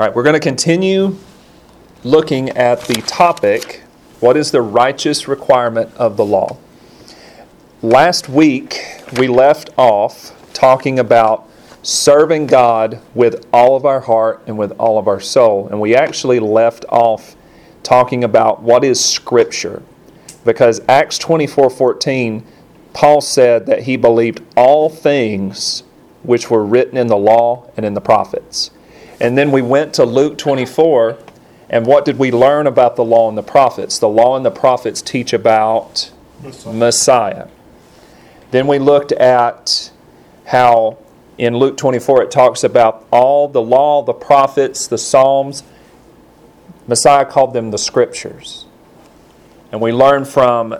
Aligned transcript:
All 0.00 0.06
right, 0.06 0.16
we're 0.16 0.22
going 0.22 0.32
to 0.32 0.40
continue 0.40 1.18
looking 2.04 2.48
at 2.48 2.80
the 2.86 3.02
topic 3.02 3.82
what 4.18 4.34
is 4.34 4.50
the 4.50 4.62
righteous 4.62 5.28
requirement 5.28 5.94
of 5.94 6.16
the 6.16 6.24
law? 6.24 6.56
Last 7.82 8.26
week, 8.26 8.80
we 9.18 9.28
left 9.28 9.68
off 9.76 10.32
talking 10.54 10.98
about 10.98 11.46
serving 11.82 12.46
God 12.46 13.02
with 13.12 13.46
all 13.52 13.76
of 13.76 13.84
our 13.84 14.00
heart 14.00 14.42
and 14.46 14.56
with 14.56 14.72
all 14.78 14.98
of 14.98 15.06
our 15.06 15.20
soul. 15.20 15.68
And 15.68 15.82
we 15.82 15.94
actually 15.94 16.40
left 16.40 16.86
off 16.88 17.36
talking 17.82 18.24
about 18.24 18.62
what 18.62 18.82
is 18.84 19.04
Scripture. 19.04 19.82
Because 20.46 20.80
Acts 20.88 21.18
24 21.18 21.68
14, 21.68 22.46
Paul 22.94 23.20
said 23.20 23.66
that 23.66 23.82
he 23.82 23.98
believed 23.98 24.40
all 24.56 24.88
things 24.88 25.82
which 26.22 26.48
were 26.48 26.64
written 26.64 26.96
in 26.96 27.08
the 27.08 27.18
law 27.18 27.70
and 27.76 27.84
in 27.84 27.92
the 27.92 28.00
prophets. 28.00 28.70
And 29.20 29.36
then 29.36 29.52
we 29.52 29.60
went 29.60 29.94
to 29.94 30.04
Luke 30.04 30.38
24, 30.38 31.18
and 31.68 31.86
what 31.86 32.04
did 32.06 32.18
we 32.18 32.32
learn 32.32 32.66
about 32.66 32.96
the 32.96 33.04
law 33.04 33.28
and 33.28 33.36
the 33.36 33.42
prophets? 33.42 33.98
The 33.98 34.08
law 34.08 34.34
and 34.34 34.44
the 34.44 34.50
prophets 34.50 35.02
teach 35.02 35.32
about 35.32 36.10
Messiah. 36.42 36.72
Messiah. 36.74 37.48
Then 38.50 38.66
we 38.66 38.78
looked 38.78 39.12
at 39.12 39.92
how 40.46 40.98
in 41.36 41.56
Luke 41.56 41.76
24 41.76 42.24
it 42.24 42.30
talks 42.30 42.64
about 42.64 43.06
all 43.10 43.46
the 43.46 43.62
law, 43.62 44.02
the 44.02 44.14
prophets, 44.14 44.86
the 44.86 44.98
Psalms. 44.98 45.62
Messiah 46.88 47.24
called 47.24 47.52
them 47.52 47.70
the 47.70 47.78
scriptures. 47.78 48.64
And 49.70 49.80
we 49.80 49.92
learned 49.92 50.26
from 50.28 50.76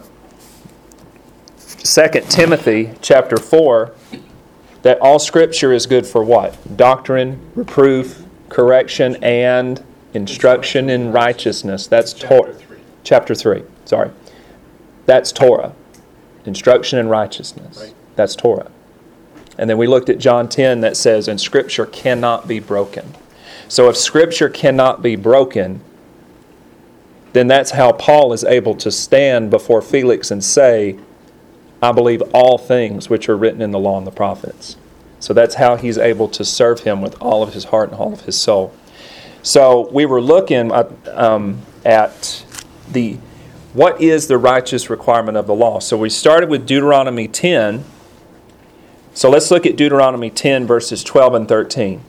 2 1.58 2.08
Timothy 2.28 2.94
chapter 3.00 3.36
4 3.36 3.94
that 4.82 4.98
all 5.00 5.18
scripture 5.18 5.72
is 5.72 5.86
good 5.86 6.06
for 6.06 6.24
what? 6.24 6.76
Doctrine, 6.76 7.38
reproof, 7.54 8.24
correction, 8.50 9.16
and 9.22 9.82
instruction 10.12 10.90
in 10.90 11.12
righteousness. 11.12 11.86
That's 11.86 12.12
Torah. 12.12 12.54
Chapter 13.02 13.34
3. 13.34 13.62
Sorry. 13.86 14.10
That's 15.06 15.32
Torah. 15.32 15.72
Instruction 16.44 16.98
in 16.98 17.08
righteousness. 17.08 17.94
That's 18.16 18.36
Torah. 18.36 18.70
And 19.56 19.68
then 19.68 19.78
we 19.78 19.86
looked 19.86 20.08
at 20.08 20.18
John 20.18 20.48
10 20.48 20.80
that 20.82 20.96
says, 20.96 21.28
and 21.28 21.40
Scripture 21.40 21.86
cannot 21.86 22.46
be 22.46 22.60
broken. 22.60 23.14
So 23.68 23.88
if 23.88 23.96
Scripture 23.96 24.48
cannot 24.48 25.02
be 25.02 25.16
broken, 25.16 25.80
then 27.32 27.46
that's 27.46 27.70
how 27.72 27.92
Paul 27.92 28.32
is 28.32 28.42
able 28.42 28.74
to 28.76 28.90
stand 28.90 29.50
before 29.50 29.82
Felix 29.82 30.30
and 30.30 30.42
say, 30.42 30.98
I 31.82 31.92
believe 31.92 32.22
all 32.34 32.58
things 32.58 33.08
which 33.08 33.28
are 33.28 33.36
written 33.36 33.62
in 33.62 33.70
the 33.70 33.78
law 33.78 33.96
and 33.96 34.06
the 34.06 34.10
prophets. 34.10 34.76
So 35.20 35.32
that's 35.32 35.54
how 35.54 35.76
he's 35.76 35.98
able 35.98 36.28
to 36.28 36.44
serve 36.44 36.80
him 36.80 37.00
with 37.00 37.20
all 37.20 37.42
of 37.42 37.54
his 37.54 37.64
heart 37.64 37.90
and 37.90 37.98
all 37.98 38.12
of 38.12 38.22
his 38.22 38.40
soul. 38.40 38.74
So 39.42 39.88
we 39.90 40.04
were 40.06 40.20
looking 40.20 40.72
at, 40.72 41.08
um, 41.08 41.62
at 41.84 42.44
the 42.90 43.18
what 43.72 44.00
is 44.00 44.26
the 44.26 44.36
righteous 44.36 44.90
requirement 44.90 45.36
of 45.36 45.46
the 45.46 45.54
law. 45.54 45.78
So 45.78 45.96
we 45.96 46.10
started 46.10 46.48
with 46.48 46.66
Deuteronomy 46.66 47.28
10 47.28 47.84
so 49.12 49.28
let's 49.28 49.50
look 49.50 49.66
at 49.66 49.76
Deuteronomy 49.76 50.30
10, 50.30 50.66
verses 50.66 51.02
12 51.02 51.34
and 51.34 51.48
13. 51.48 52.00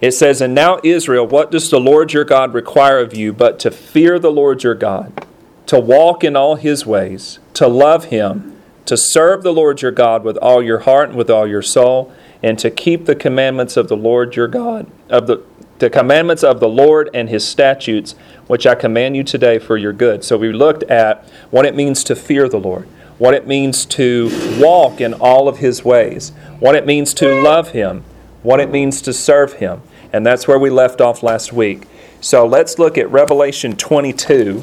It 0.00 0.12
says, 0.12 0.40
And 0.40 0.54
now, 0.54 0.80
Israel, 0.82 1.26
what 1.26 1.50
does 1.50 1.70
the 1.70 1.80
Lord 1.80 2.12
your 2.12 2.24
God 2.24 2.54
require 2.54 2.98
of 2.98 3.14
you 3.14 3.32
but 3.32 3.58
to 3.60 3.70
fear 3.70 4.18
the 4.18 4.30
Lord 4.30 4.62
your 4.62 4.74
God, 4.74 5.26
to 5.66 5.78
walk 5.78 6.24
in 6.24 6.36
all 6.36 6.54
his 6.56 6.86
ways, 6.86 7.40
to 7.54 7.68
love 7.68 8.06
him, 8.06 8.51
to 8.86 8.96
serve 8.96 9.42
the 9.42 9.52
Lord 9.52 9.82
your 9.82 9.92
God 9.92 10.24
with 10.24 10.36
all 10.38 10.62
your 10.62 10.80
heart 10.80 11.10
and 11.10 11.18
with 11.18 11.30
all 11.30 11.46
your 11.46 11.62
soul, 11.62 12.12
and 12.42 12.58
to 12.58 12.70
keep 12.70 13.06
the 13.06 13.14
commandments 13.14 13.76
of 13.76 13.88
the 13.88 13.96
Lord 13.96 14.34
your 14.36 14.48
God, 14.48 14.86
of 15.08 15.26
the, 15.26 15.42
the 15.78 15.88
commandments 15.88 16.42
of 16.42 16.60
the 16.60 16.68
Lord 16.68 17.08
and 17.14 17.28
his 17.28 17.46
statutes, 17.46 18.14
which 18.46 18.66
I 18.66 18.74
command 18.74 19.16
you 19.16 19.22
today 19.22 19.58
for 19.58 19.76
your 19.76 19.92
good. 19.92 20.24
So 20.24 20.36
we 20.36 20.52
looked 20.52 20.82
at 20.84 21.24
what 21.50 21.66
it 21.66 21.74
means 21.74 22.02
to 22.04 22.16
fear 22.16 22.48
the 22.48 22.58
Lord 22.58 22.88
what 23.22 23.34
it 23.34 23.46
means 23.46 23.84
to 23.86 24.28
walk 24.60 25.00
in 25.00 25.14
all 25.14 25.46
of 25.46 25.58
His 25.58 25.84
ways, 25.84 26.30
what 26.58 26.74
it 26.74 26.84
means 26.84 27.14
to 27.14 27.40
love 27.40 27.70
Him, 27.70 28.02
what 28.42 28.58
it 28.58 28.68
means 28.68 29.00
to 29.02 29.12
serve 29.12 29.52
Him. 29.52 29.80
And 30.12 30.26
that's 30.26 30.48
where 30.48 30.58
we 30.58 30.70
left 30.70 31.00
off 31.00 31.22
last 31.22 31.52
week. 31.52 31.86
So 32.20 32.44
let's 32.44 32.80
look 32.80 32.98
at 32.98 33.08
Revelation 33.12 33.76
22, 33.76 34.62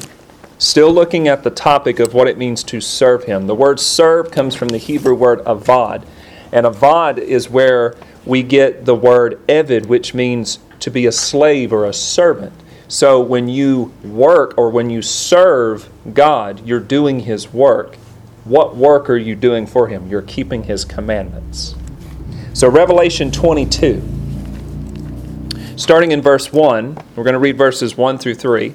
still 0.60 0.92
looking 0.92 1.26
at 1.26 1.42
the 1.42 1.50
topic 1.50 1.98
of 1.98 2.14
what 2.14 2.28
it 2.28 2.38
means 2.38 2.62
to 2.62 2.80
serve 2.80 3.24
Him. 3.24 3.48
The 3.48 3.54
word 3.56 3.80
serve 3.80 4.30
comes 4.30 4.54
from 4.54 4.68
the 4.68 4.78
Hebrew 4.78 5.16
word 5.16 5.40
avad. 5.40 6.04
And 6.52 6.64
avad 6.64 7.18
is 7.18 7.50
where 7.50 7.96
we 8.24 8.44
get 8.44 8.84
the 8.84 8.94
word 8.94 9.44
eved, 9.48 9.86
which 9.86 10.14
means 10.14 10.60
to 10.78 10.90
be 10.90 11.06
a 11.06 11.12
slave 11.12 11.72
or 11.72 11.84
a 11.84 11.92
servant. 11.92 12.52
So 12.86 13.20
when 13.20 13.48
you 13.48 13.92
work 14.04 14.54
or 14.56 14.70
when 14.70 14.90
you 14.90 15.02
serve 15.02 15.88
God, 16.14 16.64
you're 16.64 16.78
doing 16.78 17.20
His 17.20 17.52
work. 17.52 17.96
What 18.44 18.74
work 18.74 19.10
are 19.10 19.16
you 19.16 19.36
doing 19.36 19.66
for 19.66 19.88
him? 19.88 20.08
You're 20.08 20.22
keeping 20.22 20.62
his 20.62 20.84
commandments. 20.84 21.74
So, 22.54 22.68
Revelation 22.68 23.30
22, 23.30 24.02
starting 25.76 26.12
in 26.12 26.22
verse 26.22 26.52
1, 26.52 26.98
we're 27.14 27.24
going 27.24 27.34
to 27.34 27.38
read 27.38 27.58
verses 27.58 27.96
1 27.96 28.18
through 28.18 28.34
3. 28.36 28.74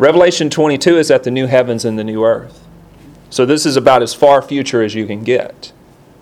Revelation 0.00 0.48
22 0.48 0.96
is 0.96 1.10
at 1.10 1.24
the 1.24 1.30
new 1.30 1.46
heavens 1.46 1.84
and 1.84 1.98
the 1.98 2.04
new 2.04 2.24
earth. 2.24 2.66
So, 3.28 3.44
this 3.44 3.66
is 3.66 3.76
about 3.76 4.00
as 4.02 4.14
far 4.14 4.40
future 4.40 4.82
as 4.82 4.94
you 4.94 5.06
can 5.06 5.22
get 5.24 5.72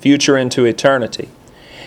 future 0.00 0.37
into 0.37 0.65
eternity. 0.65 1.28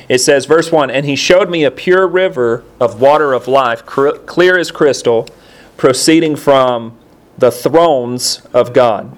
It 0.08 0.20
says, 0.20 0.46
verse 0.46 0.72
1 0.72 0.90
And 0.90 1.06
he 1.06 1.18
showed 1.18 1.50
me 1.50 1.66
a 1.66 1.70
pure 1.70 2.08
river 2.08 2.64
of 2.80 3.02
water 3.02 3.34
of 3.34 3.46
life, 3.46 3.86
clear 3.86 4.58
as 4.58 4.72
crystal, 4.72 5.28
proceeding 5.76 6.38
from 6.38 6.98
the 7.38 7.52
thrones 7.52 8.42
of 8.54 8.72
God. 8.72 9.18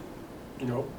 Nope. 0.60 0.90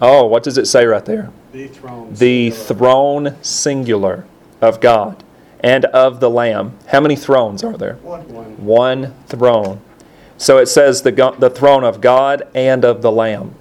Oh, 0.00 0.26
what 0.26 0.44
does 0.44 0.56
it 0.56 0.66
say 0.66 0.86
right 0.86 1.04
there? 1.04 1.32
The 1.50 1.66
throne. 1.66 2.14
The 2.14 2.52
singular. 2.52 2.66
throne 2.66 3.42
singular 3.42 4.24
of 4.60 4.80
God 4.80 5.24
and 5.58 5.84
of 5.86 6.20
the 6.20 6.30
Lamb. 6.30 6.78
How 6.86 7.00
many 7.00 7.16
thrones 7.16 7.64
are 7.64 7.76
there? 7.76 7.94
One. 7.94 8.22
One 8.64 9.14
throne. 9.26 9.80
So 10.36 10.58
it 10.58 10.66
says 10.66 11.02
the, 11.02 11.12
the 11.38 11.50
throne 11.50 11.84
of 11.84 12.00
God 12.00 12.46
and 12.54 12.84
of 12.84 13.02
the 13.02 13.12
Lamb. 13.12 13.54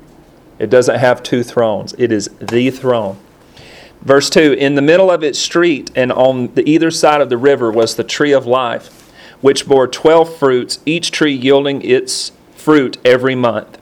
It 0.59 0.69
doesn't 0.69 0.99
have 0.99 1.23
two 1.23 1.43
thrones, 1.43 1.93
it 1.97 2.11
is 2.11 2.29
the 2.39 2.69
throne. 2.69 3.17
Verse 4.01 4.29
2 4.29 4.53
In 4.53 4.75
the 4.75 4.81
middle 4.81 5.09
of 5.09 5.23
its 5.23 5.39
street 5.39 5.91
and 5.95 6.11
on 6.11 6.53
the 6.55 6.67
either 6.69 6.91
side 6.91 7.21
of 7.21 7.29
the 7.29 7.37
river 7.37 7.71
was 7.71 7.95
the 7.95 8.03
tree 8.03 8.31
of 8.31 8.45
life, 8.45 9.11
which 9.41 9.67
bore 9.67 9.87
twelve 9.87 10.35
fruits, 10.37 10.79
each 10.85 11.11
tree 11.11 11.33
yielding 11.33 11.81
its 11.81 12.31
fruit 12.55 12.97
every 13.03 13.35
month. 13.35 13.77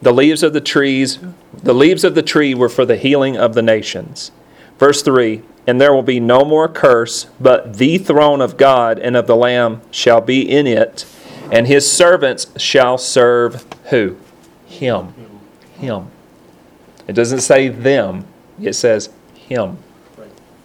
The 0.00 0.12
leaves 0.12 0.42
of 0.42 0.52
the 0.52 0.60
trees 0.60 1.18
the 1.64 1.74
leaves 1.74 2.04
of 2.04 2.14
the 2.14 2.22
tree 2.22 2.54
were 2.54 2.68
for 2.68 2.84
the 2.84 2.96
healing 2.96 3.38
of 3.38 3.54
the 3.54 3.62
nations. 3.62 4.32
Verse 4.78 5.02
3 5.02 5.42
And 5.66 5.80
there 5.80 5.94
will 5.94 6.02
be 6.02 6.20
no 6.20 6.44
more 6.44 6.68
curse, 6.68 7.24
but 7.40 7.78
the 7.78 7.96
throne 7.96 8.42
of 8.42 8.58
God 8.58 8.98
and 8.98 9.16
of 9.16 9.26
the 9.26 9.34
Lamb 9.34 9.80
shall 9.90 10.20
be 10.20 10.42
in 10.42 10.66
it, 10.66 11.06
and 11.54 11.68
his 11.68 11.90
servants 11.90 12.48
shall 12.60 12.98
serve 12.98 13.64
who? 13.84 14.16
Him. 14.66 15.14
Him. 15.78 16.10
It 17.06 17.12
doesn't 17.12 17.42
say 17.42 17.68
them, 17.68 18.26
it 18.60 18.72
says 18.72 19.10
him. 19.34 19.78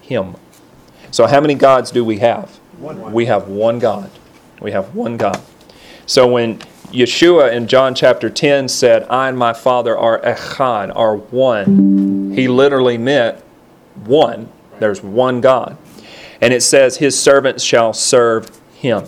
Him. 0.02 0.36
So, 1.12 1.28
how 1.28 1.42
many 1.42 1.54
gods 1.54 1.92
do 1.92 2.04
we 2.04 2.18
have? 2.18 2.50
One. 2.80 3.14
We 3.14 3.28
have 3.28 3.48
one 3.48 3.78
God. 3.78 4.10
We 4.62 4.72
have 4.72 4.96
one 4.96 5.16
God. 5.16 5.40
So, 6.08 6.28
when 6.28 6.58
Yeshua 6.92 7.54
in 7.54 7.68
John 7.68 7.94
chapter 7.94 8.28
10 8.28 8.68
said, 8.68 9.04
I 9.12 9.30
and 9.30 9.38
my 9.38 9.54
Father 9.54 9.96
are 9.96 10.20
echad, 10.22 10.92
are 10.96 11.16
one. 11.16 12.32
He 12.34 12.48
literally 12.48 12.98
meant 12.98 13.38
one. 14.06 14.50
There's 14.80 15.04
one 15.04 15.40
God. 15.40 15.78
And 16.42 16.52
it 16.52 16.64
says, 16.64 16.98
His 16.98 17.20
servants 17.20 17.64
shall 17.64 17.94
serve 17.94 18.59
him. 18.74 19.06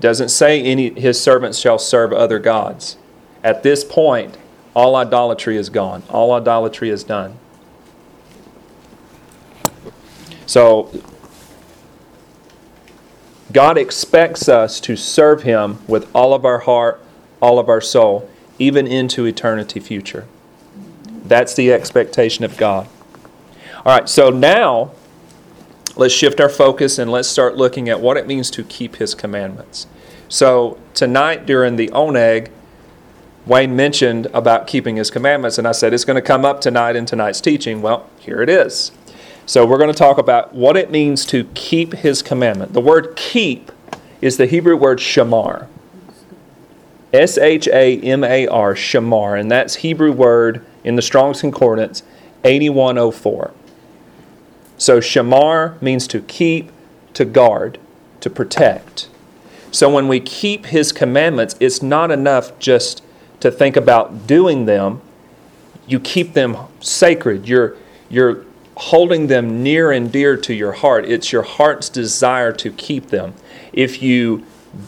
Doesn't 0.00 0.28
say 0.28 0.62
any 0.62 0.90
his 0.98 1.20
servants 1.20 1.58
shall 1.58 1.78
serve 1.78 2.12
other 2.12 2.38
gods. 2.38 2.96
At 3.42 3.62
this 3.62 3.84
point, 3.84 4.36
all 4.74 4.96
idolatry 4.96 5.56
is 5.56 5.70
gone. 5.70 6.02
All 6.08 6.32
idolatry 6.32 6.90
is 6.90 7.02
done. 7.04 7.38
So 10.46 10.90
God 13.52 13.78
expects 13.78 14.48
us 14.48 14.80
to 14.80 14.96
serve 14.96 15.42
Him 15.42 15.78
with 15.86 16.08
all 16.14 16.34
of 16.34 16.44
our 16.44 16.60
heart, 16.60 17.00
all 17.40 17.58
of 17.58 17.68
our 17.68 17.80
soul, 17.80 18.28
even 18.58 18.86
into 18.86 19.24
eternity 19.24 19.80
future. 19.80 20.26
That's 21.24 21.54
the 21.54 21.72
expectation 21.72 22.44
of 22.44 22.56
God. 22.56 22.88
All 23.84 23.98
right, 23.98 24.08
so 24.08 24.30
now 24.30 24.92
let's 25.98 26.14
shift 26.14 26.40
our 26.40 26.48
focus 26.48 26.98
and 26.98 27.10
let's 27.10 27.28
start 27.28 27.56
looking 27.56 27.90
at 27.90 28.00
what 28.00 28.16
it 28.16 28.26
means 28.26 28.50
to 28.52 28.64
keep 28.64 28.96
His 28.96 29.14
commandments. 29.14 29.86
So 30.28 30.78
tonight 30.94 31.44
during 31.44 31.76
the 31.76 31.88
oneg, 31.88 32.50
Wayne 33.44 33.76
mentioned 33.76 34.26
about 34.32 34.66
keeping 34.66 34.96
His 34.96 35.10
commandments, 35.10 35.58
and 35.58 35.68
I 35.68 35.72
said 35.72 35.92
it's 35.92 36.04
going 36.04 36.14
to 36.14 36.22
come 36.22 36.44
up 36.44 36.60
tonight 36.60 36.96
in 36.96 37.04
tonight's 37.04 37.40
teaching. 37.40 37.82
Well, 37.82 38.08
here 38.18 38.40
it 38.40 38.48
is. 38.48 38.92
So 39.44 39.64
we're 39.66 39.78
going 39.78 39.92
to 39.92 39.98
talk 39.98 40.18
about 40.18 40.54
what 40.54 40.76
it 40.76 40.90
means 40.90 41.24
to 41.26 41.44
keep 41.54 41.94
his 41.94 42.20
commandment. 42.20 42.74
The 42.74 42.82
word 42.82 43.16
keep 43.16 43.72
is 44.20 44.36
the 44.36 44.44
Hebrew 44.44 44.76
word 44.76 44.98
shamar. 44.98 45.68
S 47.14 47.38
H 47.38 47.66
A 47.68 47.98
M 48.02 48.22
A 48.22 48.46
R, 48.46 48.74
shamar, 48.74 49.40
and 49.40 49.50
that's 49.50 49.76
Hebrew 49.76 50.12
word 50.12 50.64
in 50.84 50.96
the 50.96 51.02
Strong's 51.02 51.40
Concordance 51.40 52.02
8104. 52.44 53.54
So 54.78 55.00
shamar 55.00 55.80
means 55.82 56.06
to 56.08 56.20
keep, 56.20 56.70
to 57.14 57.24
guard, 57.24 57.78
to 58.20 58.30
protect. 58.30 59.08
So 59.70 59.90
when 59.92 60.08
we 60.08 60.20
keep 60.20 60.66
his 60.66 60.92
commandments, 60.92 61.56
it's 61.60 61.82
not 61.82 62.10
enough 62.10 62.58
just 62.58 63.02
to 63.40 63.50
think 63.50 63.76
about 63.76 64.26
doing 64.26 64.64
them. 64.64 65.02
You 65.86 66.00
keep 66.00 66.32
them 66.32 66.56
sacred. 66.80 67.46
You're 67.48 67.76
you're 68.08 68.44
holding 68.76 69.26
them 69.26 69.62
near 69.62 69.90
and 69.90 70.10
dear 70.10 70.36
to 70.36 70.54
your 70.54 70.72
heart. 70.72 71.04
It's 71.04 71.32
your 71.32 71.42
heart's 71.42 71.88
desire 71.88 72.52
to 72.52 72.70
keep 72.72 73.08
them. 73.08 73.34
If 73.72 74.00
you 74.00 74.46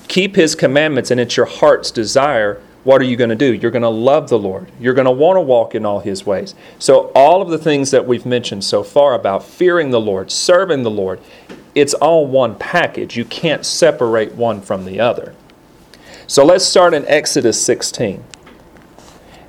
keep 0.09 0.37
his 0.37 0.55
commandments 0.55 1.11
and 1.11 1.21
it's 1.21 1.37
your 1.37 1.47
heart's 1.47 1.91
desire, 1.91 2.63
what 2.85 3.01
are 3.01 3.05
you 3.05 3.17
going 3.17 3.31
to 3.31 3.37
do? 3.37 3.53
You're 3.53 3.71
going 3.71 3.83
to 3.83 3.89
love 3.89 4.29
the 4.29 4.39
Lord. 4.39 4.71
You're 4.81 4.95
going 4.95 5.07
to 5.07 5.11
want 5.11 5.37
to 5.37 5.41
walk 5.41 5.75
in 5.75 5.85
all 5.85 6.01
his 6.01 6.25
ways. 6.25 6.55
So, 6.79 7.13
all 7.15 7.43
of 7.43 7.49
the 7.49 7.59
things 7.59 7.91
that 7.91 8.07
we've 8.07 8.25
mentioned 8.25 8.65
so 8.65 8.83
far 8.83 9.15
about 9.15 9.45
fearing 9.45 9.91
the 9.91 10.01
Lord, 10.01 10.31
serving 10.31 10.83
the 10.83 10.91
Lord, 10.91 11.21
it's 11.75 11.93
all 11.95 12.27
one 12.27 12.55
package. 12.57 13.17
You 13.17 13.25
can't 13.27 13.67
separate 13.67 14.35
one 14.35 14.63
from 14.63 14.87
the 14.87 14.99
other. 14.99 15.35
So, 16.27 16.45
let's 16.45 16.65
start 16.65 16.95
in 16.95 17.07
Exodus 17.07 17.63
16. 17.65 18.25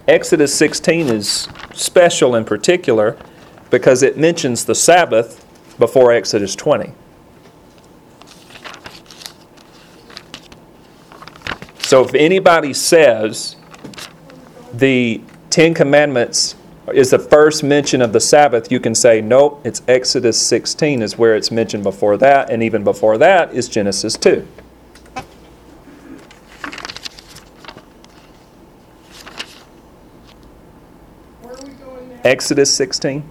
Exodus 0.07 0.53
16 0.53 1.07
is 1.07 1.47
special 1.73 2.35
in 2.35 2.43
particular 2.43 3.17
because 3.69 4.03
it 4.03 4.17
mentions 4.17 4.65
the 4.65 4.75
Sabbath 4.75 5.45
before 5.79 6.11
Exodus 6.11 6.53
20. 6.55 6.93
So 11.91 12.05
if 12.05 12.13
anybody 12.13 12.73
says 12.73 13.57
the 14.73 15.19
Ten 15.49 15.73
Commandments 15.73 16.55
is 16.93 17.09
the 17.09 17.19
first 17.19 17.65
mention 17.65 18.01
of 18.01 18.13
the 18.13 18.21
Sabbath, 18.21 18.71
you 18.71 18.79
can 18.79 18.95
say, 18.95 19.19
nope, 19.19 19.59
it's 19.65 19.81
Exodus 19.89 20.41
16 20.47 21.01
is 21.01 21.17
where 21.17 21.35
it's 21.35 21.51
mentioned 21.51 21.83
before 21.83 22.15
that, 22.15 22.49
and 22.49 22.63
even 22.63 22.85
before 22.85 23.17
that 23.17 23.53
is 23.53 23.67
Genesis 23.67 24.15
2. 24.15 24.47
Exodus 32.23 32.73
16. 32.73 33.29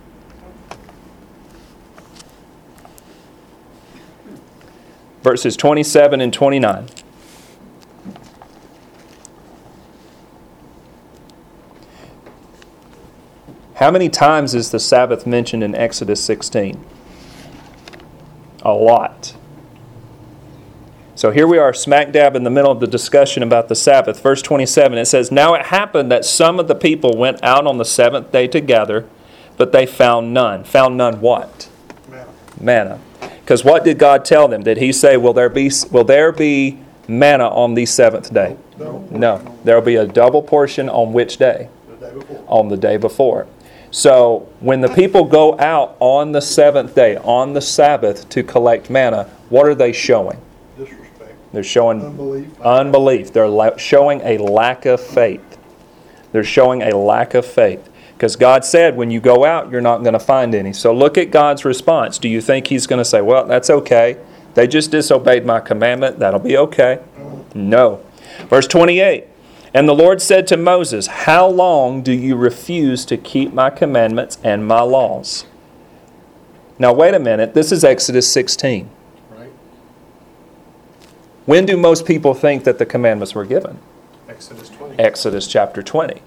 Verses 5.23 5.57
27 5.57 6.21
and 6.21 6.35
29. 6.35 6.89
How 13.81 13.91
many 13.91 14.11
times 14.11 14.55
is 14.55 14.73
the 14.73 14.79
Sabbath 14.79 15.27
mentioned 15.27 15.65
in 15.65 15.75
Exodus 15.75 16.23
16? 16.23 16.85
A 18.61 18.73
lot. 18.75 19.35
So 21.15 21.31
here 21.31 21.47
we 21.47 21.57
are, 21.57 21.73
smack 21.73 22.13
dab 22.13 22.37
in 22.37 22.45
the 22.45 22.51
middle 22.51 22.71
of 22.71 22.81
the 22.81 22.87
discussion 22.87 23.43
about 23.43 23.69
the 23.69 23.75
Sabbath. 23.75 24.23
Verse 24.23 24.43
27, 24.43 24.99
it 24.99 25.07
says, 25.07 25.33
Now 25.33 25.55
it 25.55 25.67
happened 25.67 26.13
that 26.13 26.27
some 26.27 26.61
of 26.61 26.69
the 26.69 26.75
people 26.75 27.17
went 27.17 27.43
out 27.43 27.67
on 27.67 27.79
the 27.79 27.87
seventh 27.87 28.31
day 28.31 28.47
to 28.49 28.61
gather, 28.61 29.09
but 29.57 29.73
they 29.73 29.87
found 29.87 30.35
none. 30.35 30.63
Found 30.65 30.99
none 30.99 31.23
what? 31.23 31.71
Manna. 32.11 32.29
Manna. 32.61 33.01
Because 33.41 33.65
what 33.65 33.83
did 33.83 33.99
God 33.99 34.27
tell 34.27 34.47
them? 34.47 34.63
Did 34.63 34.77
He 34.77 34.93
say, 34.93 35.17
Will 35.17 35.33
there 35.33 35.49
be, 35.49 35.71
will 35.91 36.05
there 36.05 36.33
be 36.33 36.79
manna 37.09 37.49
on 37.49 37.73
the 37.73 37.87
seventh 37.87 38.31
day? 38.31 38.59
No. 38.77 39.09
No. 39.11 39.59
There 39.65 39.75
will 39.75 39.87
be 39.87 39.97
a 39.97 40.07
double 40.07 40.43
portion 40.43 40.91
on 40.91 41.15
which 41.15 41.39
day? 41.39 41.71
The 41.89 42.09
day 42.09 42.15
before. 42.15 42.45
On 42.47 42.69
the 42.69 42.77
day 42.77 42.99
before. 42.99 43.47
So 43.91 44.49
when 44.61 44.81
the 44.81 44.89
people 44.89 45.25
go 45.25 45.59
out 45.59 45.97
on 45.99 46.33
the 46.33 46.41
seventh 46.41 46.95
day, 46.95 47.17
on 47.17 47.53
the 47.53 47.61
Sabbath, 47.61 48.29
to 48.29 48.43
collect 48.43 48.89
manna, 48.89 49.25
what 49.49 49.67
are 49.67 49.75
they 49.75 49.93
showing? 49.93 50.41
Disrespect. 50.79 51.35
They're 51.53 51.65
showing 51.65 52.01
unbelief. 52.01 52.61
unbelief. 52.61 53.33
They're 53.33 53.49
la- 53.49 53.77
showing 53.77 54.21
a 54.23 54.39
lack 54.39 54.87
of 54.87 55.01
faith. 55.01 55.59
They're 56.33 56.45
showing 56.45 56.83
a 56.83 56.97
lack 56.97 57.35
of 57.35 57.45
faith. 57.45 57.89
Because 58.17 58.37
God 58.37 58.65
said, 58.65 58.97
when 58.97 59.11
you 59.11 59.19
go 59.19 59.45
out, 59.45 59.71
you're 59.71 59.81
not 59.81 60.03
going 60.03 60.13
to 60.13 60.21
find 60.21 60.55
any. 60.55 60.73
So 60.73 60.95
look 60.95 61.19
at 61.19 61.31
God's 61.31 61.65
response. 61.65 62.19
Do 62.19 62.29
you 62.29 62.41
think 62.41 62.67
He's 62.69 62.87
going 62.87 62.99
to 62.99 63.05
say, 63.05 63.23
well, 63.23 63.47
that's 63.47 63.71
okay? 63.71 64.19
They 64.55 64.67
just 64.67 64.91
disobeyed 64.91 65.47
my 65.47 65.59
commandment. 65.61 66.19
That'll 66.19 66.39
be 66.39 66.57
okay. 66.57 67.01
No. 67.55 68.05
Verse 68.49 68.67
28 68.67 69.27
And 69.73 69.89
the 69.89 69.95
Lord 69.95 70.21
said 70.21 70.47
to 70.49 70.57
Moses, 70.57 71.07
How 71.07 71.47
long 71.47 72.03
do 72.03 72.13
you 72.13 72.35
refuse 72.37 73.05
to 73.07 73.17
keep 73.17 73.53
my 73.53 73.71
commandments 73.71 74.39
and 74.43 74.67
my 74.67 74.81
laws? 74.81 75.47
Now, 76.79 76.93
wait 76.93 77.15
a 77.15 77.21
minute. 77.21 77.55
This 77.55 77.71
is 77.71 77.85
Exodus 77.85 78.33
16. 78.33 78.89
When 81.47 81.67
do 81.67 81.77
most 81.77 82.07
people 82.07 82.35
think 82.35 82.65
that 82.65 82.79
the 82.79 82.87
commandments 82.87 83.35
were 83.35 83.45
given? 83.45 83.79
Exodus 84.29 84.69
20. 84.69 84.99
Exodus 84.99 85.47
chapter 85.47 85.83
20. 85.83 86.23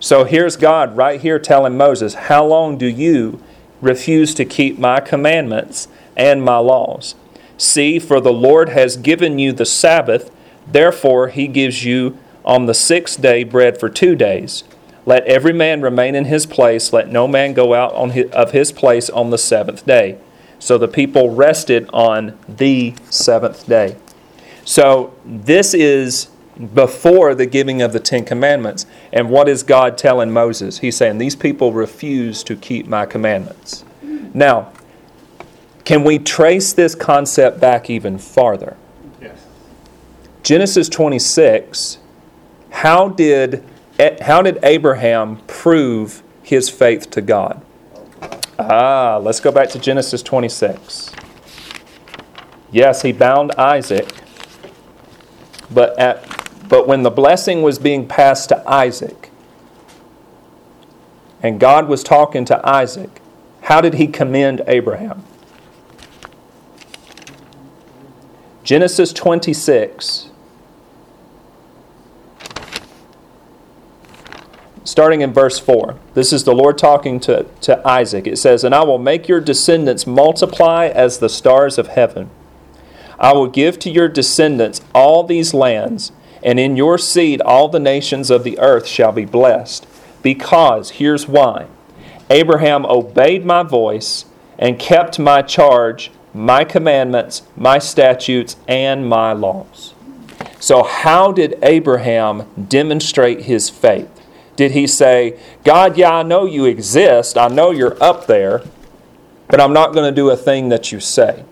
So 0.00 0.24
here's 0.24 0.56
God 0.56 0.96
right 0.96 1.20
here 1.20 1.38
telling 1.38 1.76
Moses, 1.76 2.14
How 2.14 2.44
long 2.44 2.76
do 2.76 2.86
you 2.86 3.40
refuse 3.80 4.34
to 4.34 4.44
keep 4.44 4.78
my 4.78 5.00
commandments 5.00 5.88
and 6.16 6.42
my 6.42 6.58
laws? 6.58 7.14
See, 7.58 7.98
for 7.98 8.20
the 8.20 8.32
Lord 8.32 8.70
has 8.70 8.96
given 8.96 9.38
you 9.38 9.52
the 9.52 9.66
Sabbath, 9.66 10.30
therefore 10.66 11.28
he 11.28 11.48
gives 11.48 11.84
you 11.84 12.18
on 12.46 12.66
the 12.66 12.74
sixth 12.74 13.20
day 13.20 13.44
bread 13.44 13.78
for 13.78 13.88
two 13.88 14.14
days. 14.14 14.64
Let 15.04 15.24
every 15.24 15.52
man 15.52 15.82
remain 15.82 16.14
in 16.14 16.24
his 16.26 16.46
place, 16.46 16.92
let 16.92 17.08
no 17.08 17.28
man 17.28 17.52
go 17.52 17.74
out 17.74 17.92
on 17.94 18.10
his, 18.10 18.30
of 18.30 18.52
his 18.52 18.72
place 18.72 19.08
on 19.10 19.30
the 19.30 19.38
seventh 19.38 19.86
day. 19.86 20.18
So 20.58 20.78
the 20.78 20.88
people 20.88 21.30
rested 21.34 21.88
on 21.92 22.38
the 22.48 22.94
seventh 23.10 23.66
day. 23.66 23.96
So 24.64 25.14
this 25.24 25.74
is 25.74 26.28
before 26.74 27.34
the 27.34 27.46
giving 27.46 27.82
of 27.82 27.92
the 27.92 28.00
Ten 28.00 28.24
Commandments. 28.24 28.86
And 29.12 29.30
what 29.30 29.48
is 29.48 29.62
God 29.62 29.98
telling 29.98 30.30
Moses? 30.30 30.78
He's 30.78 30.96
saying, 30.96 31.18
These 31.18 31.36
people 31.36 31.72
refuse 31.72 32.42
to 32.44 32.56
keep 32.56 32.86
my 32.86 33.06
commandments. 33.06 33.84
Now, 34.34 34.72
can 35.84 36.02
we 36.02 36.18
trace 36.18 36.72
this 36.72 36.94
concept 36.94 37.60
back 37.60 37.88
even 37.88 38.18
farther? 38.18 38.76
Yes. 39.20 39.46
Genesis 40.42 40.88
26, 40.88 41.98
how 42.76 43.08
did, 43.08 43.64
how 44.20 44.42
did 44.42 44.58
Abraham 44.62 45.38
prove 45.46 46.22
his 46.42 46.68
faith 46.68 47.10
to 47.10 47.22
God? 47.22 47.62
Ah, 48.58 49.18
let's 49.22 49.40
go 49.40 49.50
back 49.50 49.70
to 49.70 49.78
Genesis 49.78 50.22
26. 50.22 51.10
Yes, 52.70 53.00
he 53.00 53.12
bound 53.12 53.52
Isaac 53.52 54.06
but, 55.70 55.98
at, 55.98 56.22
but 56.68 56.86
when 56.86 57.02
the 57.02 57.10
blessing 57.10 57.62
was 57.62 57.78
being 57.78 58.06
passed 58.06 58.50
to 58.50 58.68
Isaac, 58.68 59.30
and 61.42 61.58
God 61.58 61.88
was 61.88 62.02
talking 62.02 62.44
to 62.44 62.68
Isaac, 62.68 63.20
how 63.62 63.80
did 63.80 63.94
he 63.94 64.06
commend 64.06 64.62
Abraham? 64.66 65.24
Genesis 68.62 69.12
26, 69.12 70.30
starting 74.96 75.20
in 75.20 75.32
verse 75.32 75.58
4. 75.58 75.94
This 76.14 76.32
is 76.32 76.44
the 76.44 76.54
Lord 76.54 76.78
talking 76.78 77.20
to, 77.20 77.44
to 77.60 77.86
Isaac. 77.86 78.26
It 78.26 78.38
says, 78.38 78.64
And 78.64 78.74
I 78.74 78.82
will 78.82 78.98
make 78.98 79.28
your 79.28 79.40
descendants 79.40 80.06
multiply 80.06 80.86
as 80.86 81.18
the 81.18 81.28
stars 81.28 81.76
of 81.78 81.88
heaven 81.88 82.30
I 83.18 83.32
will 83.32 83.46
give 83.46 83.78
to 83.80 83.90
your 83.90 84.08
descendants 84.08 84.80
all 84.94 85.24
these 85.24 85.54
lands, 85.54 86.12
and 86.42 86.60
in 86.60 86.76
your 86.76 86.98
seed 86.98 87.40
all 87.40 87.68
the 87.68 87.80
nations 87.80 88.30
of 88.30 88.44
the 88.44 88.58
earth 88.58 88.86
shall 88.86 89.12
be 89.12 89.24
blessed. 89.24 89.86
Because, 90.22 90.90
here's 90.90 91.26
why 91.26 91.66
Abraham 92.28 92.84
obeyed 92.84 93.44
my 93.44 93.62
voice 93.62 94.24
and 94.58 94.78
kept 94.78 95.18
my 95.18 95.42
charge, 95.42 96.10
my 96.34 96.64
commandments, 96.64 97.42
my 97.56 97.78
statutes, 97.78 98.56
and 98.66 99.08
my 99.08 99.32
laws. 99.32 99.94
So, 100.58 100.82
how 100.82 101.32
did 101.32 101.58
Abraham 101.62 102.46
demonstrate 102.68 103.42
his 103.42 103.70
faith? 103.70 104.10
Did 104.56 104.72
he 104.72 104.86
say, 104.86 105.38
God, 105.64 105.96
yeah, 105.96 106.12
I 106.12 106.22
know 106.22 106.46
you 106.46 106.64
exist, 106.64 107.36
I 107.36 107.48
know 107.48 107.70
you're 107.70 108.02
up 108.02 108.26
there, 108.26 108.62
but 109.48 109.60
I'm 109.60 109.72
not 109.72 109.92
going 109.92 110.10
to 110.10 110.14
do 110.14 110.30
a 110.30 110.36
thing 110.36 110.70
that 110.70 110.90
you 110.90 110.98
say? 110.98 111.44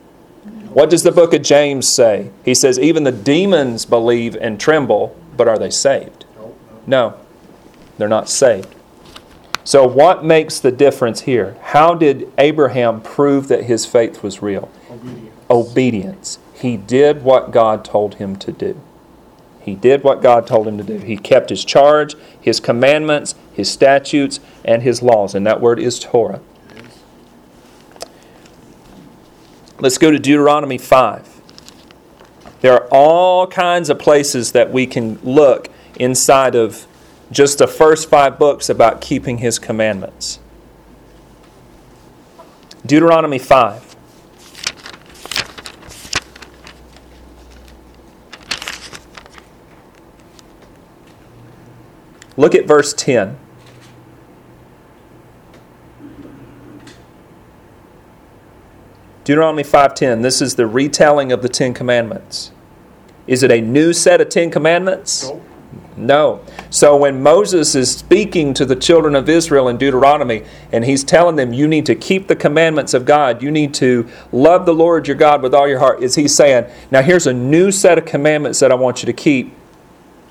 What 0.72 0.90
does 0.90 1.04
the 1.04 1.12
book 1.12 1.32
of 1.34 1.42
James 1.42 1.94
say? 1.94 2.30
He 2.44 2.54
says, 2.54 2.78
even 2.78 3.04
the 3.04 3.12
demons 3.12 3.84
believe 3.84 4.34
and 4.36 4.58
tremble, 4.58 5.16
but 5.36 5.46
are 5.46 5.58
they 5.58 5.70
saved? 5.70 6.24
No, 6.86 7.18
they're 7.96 8.08
not 8.08 8.28
saved. 8.28 8.74
So, 9.62 9.86
what 9.86 10.24
makes 10.24 10.58
the 10.58 10.72
difference 10.72 11.22
here? 11.22 11.56
How 11.62 11.94
did 11.94 12.30
Abraham 12.36 13.00
prove 13.00 13.48
that 13.48 13.64
his 13.64 13.86
faith 13.86 14.22
was 14.22 14.42
real? 14.42 14.70
Obedience. 14.90 15.30
Obedience. 15.48 16.38
he 16.54 16.76
did 16.76 17.22
what 17.22 17.50
God 17.50 17.84
told 17.84 18.16
him 18.16 18.36
to 18.36 18.52
do. 18.52 18.78
He 19.64 19.74
did 19.74 20.04
what 20.04 20.20
God 20.20 20.46
told 20.46 20.68
him 20.68 20.76
to 20.76 20.84
do. 20.84 20.98
He 20.98 21.16
kept 21.16 21.48
his 21.48 21.64
charge, 21.64 22.16
his 22.38 22.60
commandments, 22.60 23.34
his 23.54 23.70
statutes, 23.70 24.38
and 24.62 24.82
his 24.82 25.02
laws. 25.02 25.34
And 25.34 25.46
that 25.46 25.58
word 25.58 25.78
is 25.78 25.98
Torah. 25.98 26.40
Let's 29.80 29.96
go 29.96 30.10
to 30.10 30.18
Deuteronomy 30.18 30.76
5. 30.76 31.40
There 32.60 32.74
are 32.74 32.86
all 32.90 33.46
kinds 33.46 33.88
of 33.88 33.98
places 33.98 34.52
that 34.52 34.70
we 34.70 34.86
can 34.86 35.18
look 35.22 35.70
inside 35.96 36.54
of 36.54 36.86
just 37.30 37.56
the 37.56 37.66
first 37.66 38.10
five 38.10 38.38
books 38.38 38.68
about 38.68 39.00
keeping 39.00 39.38
his 39.38 39.58
commandments. 39.58 40.40
Deuteronomy 42.84 43.38
5. 43.38 43.93
Look 52.36 52.54
at 52.54 52.66
verse 52.66 52.92
10. 52.92 53.36
Deuteronomy 59.24 59.62
5:10. 59.62 60.22
This 60.22 60.42
is 60.42 60.56
the 60.56 60.66
retelling 60.66 61.32
of 61.32 61.40
the 61.40 61.48
10 61.48 61.72
commandments. 61.72 62.50
Is 63.26 63.42
it 63.42 63.50
a 63.50 63.60
new 63.60 63.94
set 63.94 64.20
of 64.20 64.28
10 64.28 64.50
commandments? 64.50 65.28
Nope. 65.28 65.42
No. 65.96 66.40
So 66.70 66.96
when 66.96 67.22
Moses 67.22 67.74
is 67.74 67.90
speaking 67.90 68.52
to 68.54 68.66
the 68.66 68.76
children 68.76 69.14
of 69.14 69.28
Israel 69.28 69.68
in 69.68 69.76
Deuteronomy 69.76 70.42
and 70.72 70.84
he's 70.84 71.04
telling 71.04 71.36
them 71.36 71.52
you 71.52 71.68
need 71.68 71.86
to 71.86 71.94
keep 71.94 72.26
the 72.26 72.36
commandments 72.36 72.94
of 72.94 73.04
God, 73.04 73.42
you 73.42 73.50
need 73.50 73.72
to 73.74 74.06
love 74.32 74.66
the 74.66 74.74
Lord 74.74 75.06
your 75.06 75.16
God 75.16 75.40
with 75.40 75.54
all 75.54 75.68
your 75.68 75.78
heart, 75.78 76.02
is 76.02 76.16
he 76.16 76.28
saying, 76.28 76.66
"Now 76.90 77.00
here's 77.00 77.26
a 77.26 77.32
new 77.32 77.70
set 77.70 77.96
of 77.96 78.04
commandments 78.04 78.58
that 78.60 78.72
I 78.72 78.74
want 78.74 79.02
you 79.02 79.06
to 79.06 79.12
keep." 79.12 79.54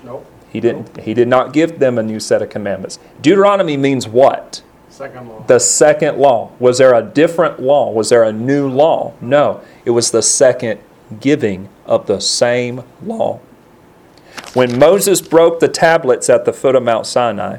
Nope. 0.04 0.26
He 0.54 0.60
didn't 0.60 1.00
he 1.00 1.14
did 1.14 1.26
not 1.26 1.52
give 1.52 1.80
them 1.80 1.98
a 1.98 2.02
new 2.02 2.20
set 2.20 2.40
of 2.40 2.48
commandments. 2.48 3.00
Deuteronomy 3.20 3.76
means 3.76 4.06
what? 4.06 4.62
Second 4.88 5.28
law. 5.28 5.44
The 5.48 5.58
second 5.58 6.18
law. 6.18 6.52
Was 6.60 6.78
there 6.78 6.94
a 6.94 7.02
different 7.02 7.58
law? 7.60 7.90
Was 7.90 8.10
there 8.10 8.22
a 8.22 8.32
new 8.32 8.68
law? 8.68 9.14
No. 9.20 9.62
It 9.84 9.90
was 9.90 10.12
the 10.12 10.22
second 10.22 10.78
giving 11.20 11.68
of 11.86 12.06
the 12.06 12.20
same 12.20 12.84
law. 13.04 13.40
When 14.52 14.78
Moses 14.78 15.20
broke 15.20 15.58
the 15.58 15.66
tablets 15.66 16.30
at 16.30 16.44
the 16.44 16.52
foot 16.52 16.76
of 16.76 16.84
Mount 16.84 17.06
Sinai, 17.06 17.58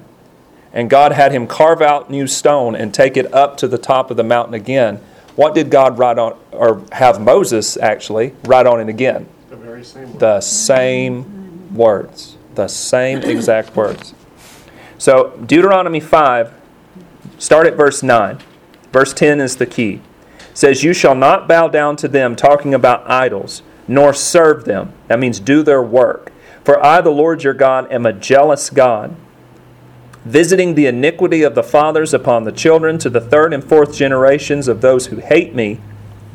and 0.72 0.90
God 0.90 1.12
had 1.12 1.34
him 1.34 1.48
carve 1.48 1.82
out 1.82 2.10
new 2.10 2.28
stone 2.28 2.76
and 2.76 2.94
take 2.94 3.18
it 3.18 3.34
up 3.34 3.58
to 3.58 3.68
the 3.68 3.78
top 3.78 4.10
of 4.10 4.16
the 4.16 4.24
mountain 4.24 4.54
again, 4.54 5.02
what 5.36 5.54
did 5.54 5.70
God 5.70 5.98
write 5.98 6.18
on, 6.18 6.38
or 6.54 6.82
have 6.94 7.20
Moses 7.20 7.76
actually 7.76 8.34
write 8.46 8.66
on 8.66 8.80
it 8.80 8.88
again? 8.88 9.28
the 9.50 9.58
very 9.58 9.84
same 9.84 10.12
word. 10.12 10.20
The 10.20 10.42
same 10.42 11.76
words. 11.76 12.38
The 12.56 12.68
same 12.68 13.20
exact 13.20 13.76
words. 13.76 14.14
So, 14.98 15.38
Deuteronomy 15.46 16.00
5, 16.00 16.54
start 17.38 17.68
at 17.68 17.76
verse 17.76 18.02
9. 18.02 18.40
Verse 18.94 19.14
10 19.14 19.42
is 19.42 19.58
the 19.58 19.66
key. 19.66 20.02
It 20.40 20.58
says, 20.58 20.84
You 20.84 20.94
shall 20.94 21.16
not 21.16 21.50
bow 21.50 21.68
down 21.68 21.98
to 21.98 22.08
them, 22.08 22.36
talking 22.36 22.74
about 22.74 23.10
idols, 23.10 23.62
nor 23.90 24.14
serve 24.14 24.64
them. 24.64 24.94
That 25.08 25.20
means 25.20 25.40
do 25.42 25.64
their 25.64 25.84
work. 25.84 26.32
For 26.64 26.84
I, 26.84 27.02
the 27.02 27.12
Lord 27.12 27.44
your 27.44 27.54
God, 27.54 27.92
am 27.92 28.06
a 28.06 28.14
jealous 28.14 28.70
God, 28.70 29.16
visiting 30.24 30.76
the 30.76 30.88
iniquity 30.88 31.44
of 31.44 31.56
the 31.56 31.62
fathers 31.62 32.14
upon 32.14 32.46
the 32.46 32.52
children 32.52 32.98
to 33.00 33.10
the 33.10 33.22
third 33.22 33.54
and 33.54 33.64
fourth 33.64 33.96
generations 33.96 34.68
of 34.68 34.80
those 34.80 35.08
who 35.08 35.18
hate 35.18 35.54
me, 35.54 35.82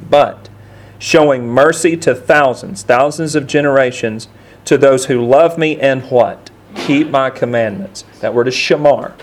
but 0.09 0.51
showing 0.99 1.49
mercy 1.49 1.97
to 1.97 2.15
thousands, 2.15 2.83
thousands 2.83 3.35
of 3.35 3.47
generations, 3.47 4.29
to 4.65 4.79
those 4.79 5.07
who 5.07 5.25
love 5.25 5.59
me 5.59 5.79
and 5.79 6.03
what? 6.11 6.51
Keep 6.75 7.09
my 7.09 7.31
commandments. 7.31 8.05
That 8.21 8.35
word 8.35 8.49
is 8.49 8.55
shamar. 8.55 9.15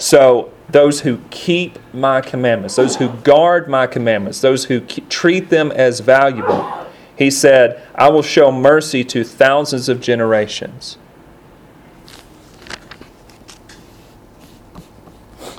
So, 0.00 0.52
those 0.68 1.00
who 1.00 1.18
keep 1.30 1.78
my 1.92 2.20
commandments, 2.20 2.76
those 2.76 2.96
who 2.96 3.10
guard 3.10 3.68
my 3.68 3.86
commandments, 3.86 4.40
those 4.40 4.64
who 4.66 4.80
ke- 4.80 5.08
treat 5.08 5.50
them 5.50 5.70
as 5.70 6.00
valuable. 6.00 6.86
He 7.16 7.30
said, 7.30 7.86
I 7.94 8.08
will 8.08 8.22
show 8.22 8.50
mercy 8.50 9.04
to 9.04 9.22
thousands 9.22 9.88
of 9.88 10.00
generations. 10.00 10.96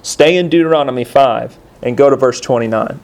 Stay 0.02 0.36
in 0.36 0.50
Deuteronomy 0.50 1.04
5 1.04 1.58
and 1.82 1.96
go 1.96 2.10
to 2.10 2.16
verse 2.16 2.42
29. 2.42 3.00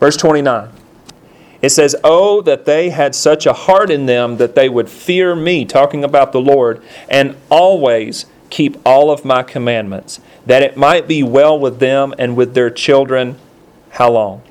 Verse 0.00 0.16
29. 0.16 0.70
It 1.62 1.70
says, 1.70 1.96
Oh, 2.04 2.42
that 2.42 2.64
they 2.64 2.90
had 2.90 3.14
such 3.14 3.46
a 3.46 3.52
heart 3.52 3.90
in 3.90 4.06
them 4.06 4.36
that 4.36 4.54
they 4.54 4.68
would 4.68 4.88
fear 4.88 5.34
me, 5.34 5.64
talking 5.64 6.04
about 6.04 6.32
the 6.32 6.40
Lord, 6.40 6.82
and 7.08 7.36
always 7.50 8.26
keep 8.50 8.76
all 8.86 9.10
of 9.10 9.24
my 9.24 9.42
commandments, 9.42 10.20
that 10.44 10.62
it 10.62 10.76
might 10.76 11.08
be 11.08 11.22
well 11.22 11.58
with 11.58 11.78
them 11.80 12.14
and 12.18 12.36
with 12.36 12.54
their 12.54 12.70
children. 12.70 13.38
How 13.90 14.10
long? 14.10 14.42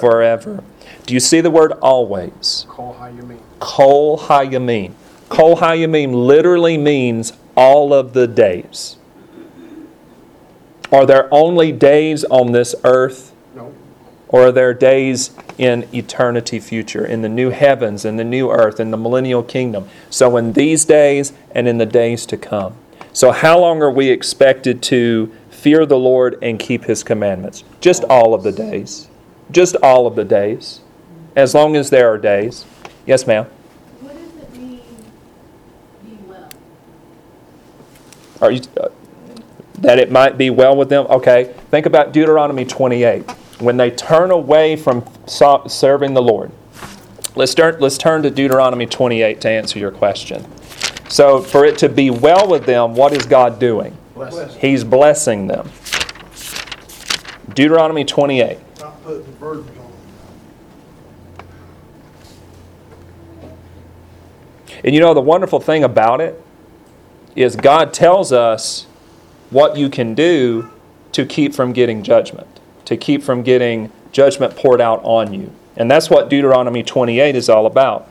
Forever. 0.00 0.64
Do 1.06 1.14
you 1.14 1.20
see 1.20 1.40
the 1.40 1.50
word 1.50 1.72
always? 1.82 2.66
You 2.78 3.22
mean. 3.22 3.40
Kol 3.60 4.18
Hayamim. 4.18 4.92
Kol 5.28 5.56
Hayamim 5.56 6.14
literally 6.14 6.78
means 6.78 7.32
all 7.56 7.92
of 7.92 8.14
the 8.14 8.26
days. 8.26 8.96
Are 10.90 11.04
there 11.04 11.28
only 11.32 11.72
days 11.72 12.24
on 12.24 12.52
this 12.52 12.74
earth? 12.84 13.33
Or 14.28 14.46
are 14.46 14.52
there 14.52 14.74
days 14.74 15.30
in 15.58 15.86
eternity 15.94 16.58
future, 16.58 17.04
in 17.04 17.22
the 17.22 17.28
new 17.28 17.50
heavens, 17.50 18.04
in 18.04 18.16
the 18.16 18.24
new 18.24 18.50
earth, 18.50 18.80
in 18.80 18.90
the 18.90 18.96
millennial 18.96 19.42
kingdom? 19.42 19.88
So, 20.10 20.36
in 20.36 20.54
these 20.54 20.84
days 20.84 21.32
and 21.50 21.68
in 21.68 21.78
the 21.78 21.86
days 21.86 22.26
to 22.26 22.36
come. 22.36 22.74
So, 23.12 23.30
how 23.30 23.60
long 23.60 23.82
are 23.82 23.90
we 23.90 24.08
expected 24.08 24.82
to 24.84 25.32
fear 25.50 25.86
the 25.86 25.98
Lord 25.98 26.38
and 26.42 26.58
keep 26.58 26.84
His 26.84 27.04
commandments? 27.04 27.62
Just 27.80 28.02
all 28.04 28.34
of 28.34 28.42
the 28.42 28.52
days. 28.52 29.08
Just 29.50 29.76
all 29.76 30.06
of 30.06 30.16
the 30.16 30.24
days. 30.24 30.80
As 31.36 31.54
long 31.54 31.76
as 31.76 31.90
there 31.90 32.12
are 32.12 32.18
days. 32.18 32.64
Yes, 33.06 33.26
ma'am. 33.26 33.44
What 34.00 34.14
does 34.14 34.42
it 34.42 34.56
mean, 34.56 34.80
be 36.02 36.18
well? 36.26 36.48
Are 38.40 38.50
you, 38.50 38.62
uh, 38.80 38.88
that 39.74 39.98
it 39.98 40.10
might 40.10 40.38
be 40.38 40.50
well 40.50 40.74
with 40.74 40.88
them? 40.88 41.06
Okay. 41.08 41.54
Think 41.70 41.86
about 41.86 42.12
Deuteronomy 42.12 42.64
28. 42.64 43.24
When 43.58 43.76
they 43.76 43.90
turn 43.90 44.30
away 44.30 44.76
from 44.76 45.04
serving 45.26 46.14
the 46.14 46.22
Lord. 46.22 46.50
Let's, 47.36 47.50
start, 47.50 47.80
let's 47.80 47.98
turn 47.98 48.22
to 48.22 48.30
Deuteronomy 48.30 48.86
28 48.86 49.40
to 49.40 49.48
answer 49.48 49.78
your 49.78 49.90
question. 49.90 50.46
So, 51.08 51.40
for 51.40 51.64
it 51.64 51.78
to 51.78 51.88
be 51.88 52.10
well 52.10 52.48
with 52.48 52.64
them, 52.64 52.94
what 52.94 53.12
is 53.12 53.26
God 53.26 53.58
doing? 53.58 53.96
Blessed. 54.14 54.56
He's 54.58 54.84
blessing 54.84 55.46
them. 55.46 55.70
Deuteronomy 57.54 58.04
28. 58.04 58.58
Not 58.80 59.02
putting 59.04 59.32
burdens 59.34 59.68
on 59.70 59.74
them. 59.76 59.92
And 64.84 64.94
you 64.94 65.00
know, 65.00 65.14
the 65.14 65.20
wonderful 65.20 65.60
thing 65.60 65.84
about 65.84 66.20
it 66.20 66.40
is 67.36 67.56
God 67.56 67.92
tells 67.92 68.32
us 68.32 68.86
what 69.50 69.76
you 69.76 69.88
can 69.88 70.14
do 70.14 70.70
to 71.12 71.24
keep 71.24 71.54
from 71.54 71.72
getting 71.72 72.02
judgment, 72.02 72.53
to 72.84 72.96
keep 72.96 73.22
from 73.22 73.42
getting 73.42 73.90
judgment 74.12 74.56
poured 74.56 74.80
out 74.80 75.00
on 75.04 75.34
you. 75.34 75.52
And 75.76 75.90
that's 75.90 76.08
what 76.08 76.28
Deuteronomy 76.28 76.82
28 76.82 77.34
is 77.34 77.48
all 77.48 77.66
about. 77.66 78.08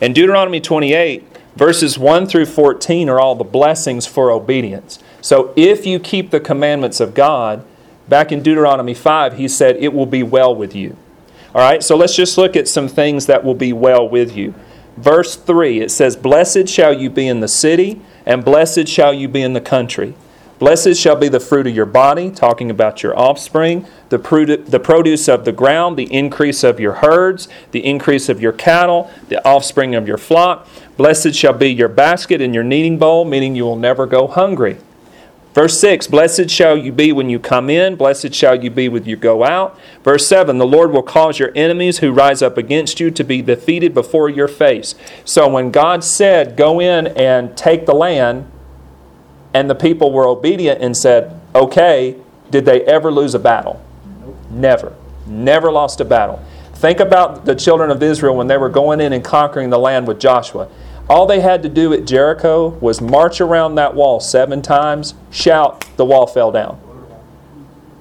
In 0.00 0.12
Deuteronomy 0.12 0.60
28, 0.60 1.24
verses 1.56 1.98
1 1.98 2.26
through 2.26 2.46
14 2.46 3.08
are 3.08 3.20
all 3.20 3.34
the 3.34 3.44
blessings 3.44 4.06
for 4.06 4.30
obedience. 4.30 4.98
So 5.20 5.52
if 5.56 5.86
you 5.86 5.98
keep 5.98 6.30
the 6.30 6.40
commandments 6.40 7.00
of 7.00 7.14
God, 7.14 7.64
back 8.08 8.32
in 8.32 8.42
Deuteronomy 8.42 8.94
5, 8.94 9.36
he 9.36 9.48
said, 9.48 9.76
It 9.76 9.92
will 9.92 10.06
be 10.06 10.22
well 10.22 10.54
with 10.54 10.74
you. 10.74 10.96
All 11.54 11.60
right, 11.60 11.82
so 11.82 11.96
let's 11.96 12.16
just 12.16 12.38
look 12.38 12.56
at 12.56 12.68
some 12.68 12.88
things 12.88 13.26
that 13.26 13.44
will 13.44 13.54
be 13.54 13.72
well 13.72 14.08
with 14.08 14.36
you. 14.36 14.54
Verse 14.96 15.36
3, 15.36 15.80
it 15.80 15.90
says, 15.90 16.16
Blessed 16.16 16.68
shall 16.68 16.92
you 16.92 17.10
be 17.10 17.28
in 17.28 17.40
the 17.40 17.48
city, 17.48 18.00
and 18.26 18.44
blessed 18.44 18.88
shall 18.88 19.12
you 19.12 19.28
be 19.28 19.42
in 19.42 19.52
the 19.52 19.60
country. 19.60 20.14
Blessed 20.62 20.94
shall 20.94 21.16
be 21.16 21.26
the 21.26 21.40
fruit 21.40 21.66
of 21.66 21.74
your 21.74 21.86
body, 21.86 22.30
talking 22.30 22.70
about 22.70 23.02
your 23.02 23.18
offspring, 23.18 23.84
the, 24.10 24.18
produ- 24.20 24.64
the 24.64 24.78
produce 24.78 25.26
of 25.26 25.44
the 25.44 25.50
ground, 25.50 25.96
the 25.96 26.14
increase 26.14 26.62
of 26.62 26.78
your 26.78 26.92
herds, 26.92 27.48
the 27.72 27.84
increase 27.84 28.28
of 28.28 28.40
your 28.40 28.52
cattle, 28.52 29.10
the 29.28 29.44
offspring 29.44 29.96
of 29.96 30.06
your 30.06 30.18
flock. 30.18 30.68
Blessed 30.96 31.34
shall 31.34 31.52
be 31.52 31.70
your 31.70 31.88
basket 31.88 32.40
and 32.40 32.54
your 32.54 32.62
kneading 32.62 32.96
bowl, 32.96 33.24
meaning 33.24 33.56
you 33.56 33.64
will 33.64 33.74
never 33.74 34.06
go 34.06 34.28
hungry. 34.28 34.78
Verse 35.52 35.80
6 35.80 36.06
Blessed 36.06 36.48
shall 36.48 36.76
you 36.76 36.92
be 36.92 37.10
when 37.10 37.28
you 37.28 37.40
come 37.40 37.68
in, 37.68 37.96
blessed 37.96 38.32
shall 38.32 38.62
you 38.62 38.70
be 38.70 38.88
when 38.88 39.04
you 39.04 39.16
go 39.16 39.42
out. 39.42 39.76
Verse 40.04 40.28
7 40.28 40.58
The 40.58 40.64
Lord 40.64 40.92
will 40.92 41.02
cause 41.02 41.40
your 41.40 41.50
enemies 41.56 41.98
who 41.98 42.12
rise 42.12 42.40
up 42.40 42.56
against 42.56 43.00
you 43.00 43.10
to 43.10 43.24
be 43.24 43.42
defeated 43.42 43.94
before 43.94 44.28
your 44.28 44.46
face. 44.46 44.94
So 45.24 45.48
when 45.48 45.72
God 45.72 46.04
said, 46.04 46.56
Go 46.56 46.80
in 46.80 47.08
and 47.08 47.56
take 47.56 47.84
the 47.84 47.94
land, 47.94 48.48
and 49.54 49.68
the 49.68 49.74
people 49.74 50.12
were 50.12 50.26
obedient 50.26 50.82
and 50.82 50.96
said, 50.96 51.38
Okay, 51.54 52.16
Did 52.50 52.64
they 52.64 52.82
ever 52.82 53.10
lose 53.10 53.34
a 53.34 53.38
battle? 53.38 53.82
Never. 54.50 54.94
Never 55.26 55.72
lost 55.72 56.00
a 56.00 56.04
battle. 56.04 56.44
Think 56.74 57.00
about 57.00 57.44
the 57.44 57.54
children 57.54 57.90
of 57.90 58.02
Israel 58.02 58.36
when 58.36 58.46
they 58.48 58.56
were 58.56 58.68
going 58.68 59.00
in 59.00 59.12
and 59.12 59.24
conquering 59.24 59.70
the 59.70 59.78
land 59.78 60.06
with 60.06 60.18
Joshua. 60.18 60.68
All 61.08 61.26
they 61.26 61.40
had 61.40 61.62
to 61.62 61.68
do 61.68 61.92
at 61.92 62.04
Jericho 62.04 62.68
was 62.80 63.00
march 63.00 63.40
around 63.40 63.76
that 63.76 63.94
wall 63.94 64.20
seven 64.20 64.62
times, 64.62 65.14
shout, 65.30 65.84
the 65.96 66.04
wall 66.04 66.26
fell 66.26 66.50
down. 66.50 66.80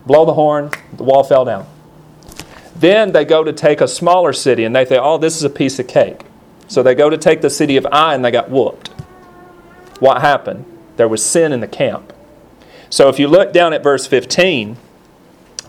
Blow 0.06 0.26
the 0.26 0.34
horn, 0.34 0.72
the 0.94 1.04
wall 1.04 1.24
fell 1.24 1.46
down. 1.46 1.68
Then 2.76 3.12
they 3.12 3.26
go 3.26 3.44
to 3.44 3.54
take 3.54 3.82
a 3.82 3.88
smaller 3.88 4.34
city 4.34 4.64
and 4.64 4.76
they 4.76 4.86
think, 4.86 5.02
oh, 5.04 5.18
this 5.18 5.36
is 5.36 5.44
a 5.44 5.50
piece 5.50 5.78
of 5.78 5.88
cake. 5.88 6.22
So 6.68 6.82
they 6.82 6.96
go 6.96 7.10
to 7.10 7.18
take 7.18 7.42
the 7.42 7.50
city 7.50 7.78
of 7.78 7.86
Ai 7.92 8.16
and 8.16 8.24
they 8.26 8.32
got 8.32 8.50
whooped. 8.50 8.88
What 10.00 10.22
happened? 10.22 10.66
There 11.02 11.08
was 11.08 11.26
sin 11.26 11.52
in 11.52 11.62
the 11.62 11.68
camp. 11.68 12.14
So 12.92 13.10
if 13.10 13.18
you 13.18 13.28
look 13.28 13.52
down 13.52 13.74
at 13.74 13.82
verse 13.82 14.06
15, 14.06 14.78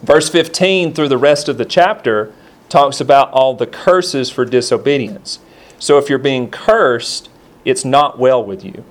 verse 0.02 0.28
15 0.28 0.92
through 0.92 1.08
the 1.08 1.16
rest 1.16 1.48
of 1.48 1.56
the 1.56 1.64
chapter 1.64 2.34
talks 2.68 3.00
about 3.00 3.30
all 3.30 3.54
the 3.54 3.66
curses 3.66 4.28
for 4.28 4.44
disobedience. 4.44 5.38
So 5.78 5.96
if 5.96 6.10
you're 6.10 6.18
being 6.18 6.50
cursed, 6.50 7.30
it's 7.64 7.82
not 7.82 8.18
well 8.18 8.44
with 8.44 8.62
you. 8.62 8.84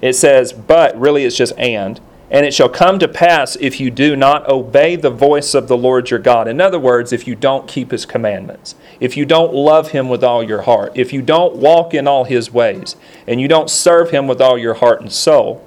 It 0.00 0.12
says, 0.12 0.52
but 0.52 0.96
really 0.96 1.24
it's 1.24 1.36
just 1.36 1.58
and. 1.58 2.00
And 2.30 2.44
it 2.44 2.52
shall 2.52 2.68
come 2.68 2.98
to 2.98 3.06
pass 3.06 3.56
if 3.56 3.78
you 3.78 3.90
do 3.90 4.16
not 4.16 4.48
obey 4.48 4.96
the 4.96 5.10
voice 5.10 5.54
of 5.54 5.68
the 5.68 5.76
Lord 5.76 6.10
your 6.10 6.18
God. 6.18 6.48
In 6.48 6.60
other 6.60 6.78
words, 6.78 7.12
if 7.12 7.26
you 7.26 7.36
don't 7.36 7.68
keep 7.68 7.92
his 7.92 8.04
commandments, 8.04 8.74
if 8.98 9.16
you 9.16 9.24
don't 9.24 9.54
love 9.54 9.92
him 9.92 10.08
with 10.08 10.24
all 10.24 10.42
your 10.42 10.62
heart, 10.62 10.92
if 10.96 11.12
you 11.12 11.22
don't 11.22 11.56
walk 11.56 11.94
in 11.94 12.08
all 12.08 12.24
his 12.24 12.52
ways, 12.52 12.96
and 13.28 13.40
you 13.40 13.46
don't 13.46 13.70
serve 13.70 14.10
him 14.10 14.26
with 14.26 14.40
all 14.40 14.58
your 14.58 14.74
heart 14.74 15.00
and 15.00 15.12
soul, 15.12 15.64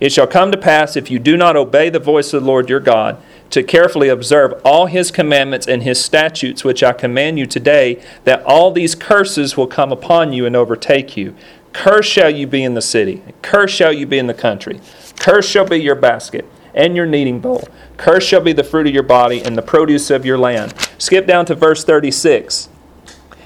it 0.00 0.12
shall 0.12 0.26
come 0.26 0.50
to 0.50 0.58
pass 0.58 0.96
if 0.96 1.10
you 1.10 1.18
do 1.18 1.36
not 1.36 1.56
obey 1.56 1.90
the 1.90 1.98
voice 1.98 2.32
of 2.32 2.42
the 2.42 2.46
Lord 2.46 2.68
your 2.68 2.80
God, 2.80 3.20
to 3.50 3.62
carefully 3.62 4.08
observe 4.08 4.60
all 4.64 4.86
his 4.86 5.10
commandments 5.10 5.66
and 5.66 5.82
his 5.82 6.02
statutes, 6.02 6.64
which 6.64 6.82
I 6.82 6.92
command 6.92 7.38
you 7.38 7.46
today, 7.46 8.02
that 8.24 8.42
all 8.44 8.70
these 8.70 8.94
curses 8.94 9.56
will 9.56 9.66
come 9.66 9.92
upon 9.92 10.32
you 10.32 10.46
and 10.46 10.56
overtake 10.56 11.16
you. 11.16 11.34
Curse 11.72 12.06
shall 12.06 12.30
you 12.30 12.46
be 12.46 12.64
in 12.64 12.74
the 12.74 12.82
city, 12.82 13.22
curse 13.42 13.70
shall 13.70 13.92
you 13.92 14.06
be 14.06 14.18
in 14.18 14.26
the 14.26 14.34
country. 14.34 14.80
Curse 15.20 15.46
shall 15.46 15.66
be 15.66 15.76
your 15.76 15.94
basket 15.94 16.46
and 16.74 16.96
your 16.96 17.06
kneading 17.06 17.40
bowl. 17.40 17.68
Curse 17.98 18.24
shall 18.24 18.40
be 18.40 18.52
the 18.52 18.64
fruit 18.64 18.86
of 18.86 18.94
your 18.94 19.02
body 19.02 19.42
and 19.42 19.56
the 19.56 19.62
produce 19.62 20.10
of 20.10 20.24
your 20.24 20.38
land. 20.38 20.74
Skip 20.98 21.26
down 21.26 21.44
to 21.46 21.54
verse 21.54 21.84
36. 21.84 22.68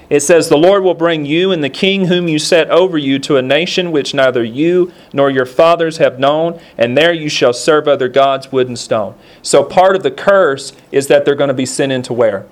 It 0.09 0.21
says, 0.21 0.47
The 0.47 0.57
Lord 0.57 0.83
will 0.83 0.93
bring 0.93 1.25
you 1.25 1.51
and 1.51 1.63
the 1.63 1.69
king 1.69 2.05
whom 2.05 2.29
you 2.29 2.39
set 2.39 2.69
over 2.69 2.97
you 2.97 3.19
to 3.19 3.37
a 3.37 3.41
nation 3.41 3.91
which 3.91 4.13
neither 4.13 4.43
you 4.43 4.93
nor 5.11 5.29
your 5.29 5.45
fathers 5.45 5.97
have 5.97 6.17
known, 6.17 6.61
and 6.77 6.97
there 6.97 7.11
you 7.11 7.27
shall 7.27 7.53
serve 7.53 7.87
other 7.87 8.07
gods, 8.07 8.51
wood 8.51 8.67
and 8.67 8.79
stone. 8.79 9.15
So 9.41 9.63
part 9.63 9.95
of 9.95 10.03
the 10.03 10.11
curse 10.11 10.73
is 10.91 11.07
that 11.07 11.25
they're 11.25 11.35
going 11.35 11.49
to 11.49 11.53
be 11.53 11.65
sent 11.65 11.91
into 11.91 12.13
where? 12.13 12.45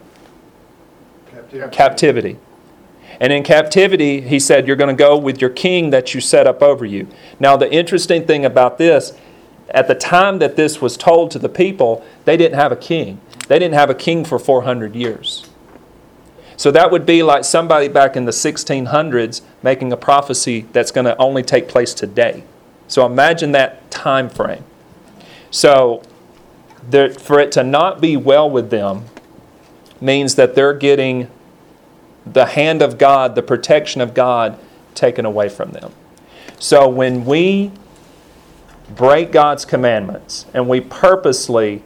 Captivity. 1.31 1.75
Captivity. 1.75 2.37
And 3.19 3.31
in 3.31 3.43
captivity, 3.43 4.21
he 4.21 4.39
said, 4.39 4.67
You're 4.67 4.75
going 4.75 4.95
to 4.95 4.99
go 4.99 5.17
with 5.17 5.41
your 5.41 5.49
king 5.49 5.89
that 5.91 6.13
you 6.13 6.21
set 6.21 6.47
up 6.47 6.61
over 6.61 6.85
you. 6.85 7.07
Now, 7.39 7.57
the 7.57 7.71
interesting 7.71 8.25
thing 8.25 8.45
about 8.45 8.77
this, 8.77 9.17
at 9.69 9.87
the 9.87 9.95
time 9.95 10.39
that 10.39 10.55
this 10.55 10.81
was 10.81 10.97
told 10.97 11.31
to 11.31 11.39
the 11.39 11.49
people, 11.49 12.05
they 12.25 12.37
didn't 12.37 12.57
have 12.57 12.71
a 12.71 12.75
king. 12.75 13.19
They 13.47 13.59
didn't 13.59 13.73
have 13.75 13.89
a 13.89 13.95
king 13.95 14.23
for 14.25 14.39
400 14.39 14.95
years. 14.95 15.49
So 16.55 16.71
that 16.71 16.91
would 16.91 17.05
be 17.05 17.23
like 17.23 17.43
somebody 17.43 17.87
back 17.87 18.15
in 18.15 18.25
the 18.25 18.31
1600s 18.31 19.41
making 19.63 19.91
a 19.91 19.97
prophecy 19.97 20.67
that's 20.71 20.91
going 20.91 21.05
to 21.05 21.17
only 21.17 21.43
take 21.43 21.67
place 21.67 21.93
today. 21.93 22.43
So 22.87 23.05
imagine 23.05 23.53
that 23.53 23.89
time 23.89 24.29
frame. 24.29 24.63
So 25.49 26.03
there, 26.87 27.11
for 27.11 27.39
it 27.39 27.51
to 27.53 27.63
not 27.63 28.01
be 28.01 28.17
well 28.17 28.49
with 28.49 28.69
them 28.69 29.05
means 29.99 30.35
that 30.35 30.53
they're 30.53 30.73
getting 30.73 31.29
the 32.25 32.45
hand 32.45 32.81
of 32.81 32.97
God, 32.97 33.35
the 33.35 33.43
protection 33.43 34.01
of 34.01 34.13
God 34.13 34.57
taken 34.95 35.25
away 35.25 35.49
from 35.49 35.71
them. 35.71 35.91
So 36.59 36.87
when 36.87 37.25
we 37.25 37.71
break 38.95 39.31
God's 39.31 39.65
commandments 39.65 40.45
and 40.53 40.69
we 40.69 40.81
purposely 40.81 41.83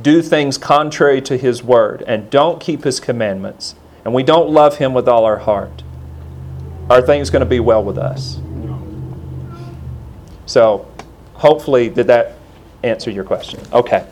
do 0.00 0.22
things 0.22 0.58
contrary 0.58 1.20
to 1.22 1.36
His 1.36 1.62
Word 1.62 2.02
and 2.06 2.30
don't 2.30 2.60
keep 2.60 2.84
His 2.84 3.00
commandments 3.00 3.74
and 4.04 4.12
we 4.12 4.22
don't 4.22 4.50
love 4.50 4.78
Him 4.78 4.92
with 4.92 5.08
all 5.08 5.24
our 5.24 5.38
heart, 5.38 5.82
are 6.90 7.00
things 7.00 7.30
going 7.30 7.40
to 7.40 7.46
be 7.46 7.60
well 7.60 7.82
with 7.82 7.98
us? 7.98 8.40
So, 10.46 10.86
hopefully, 11.32 11.88
did 11.88 12.06
that 12.08 12.36
answer 12.82 13.10
your 13.10 13.24
question? 13.24 13.60
Okay. 13.72 14.06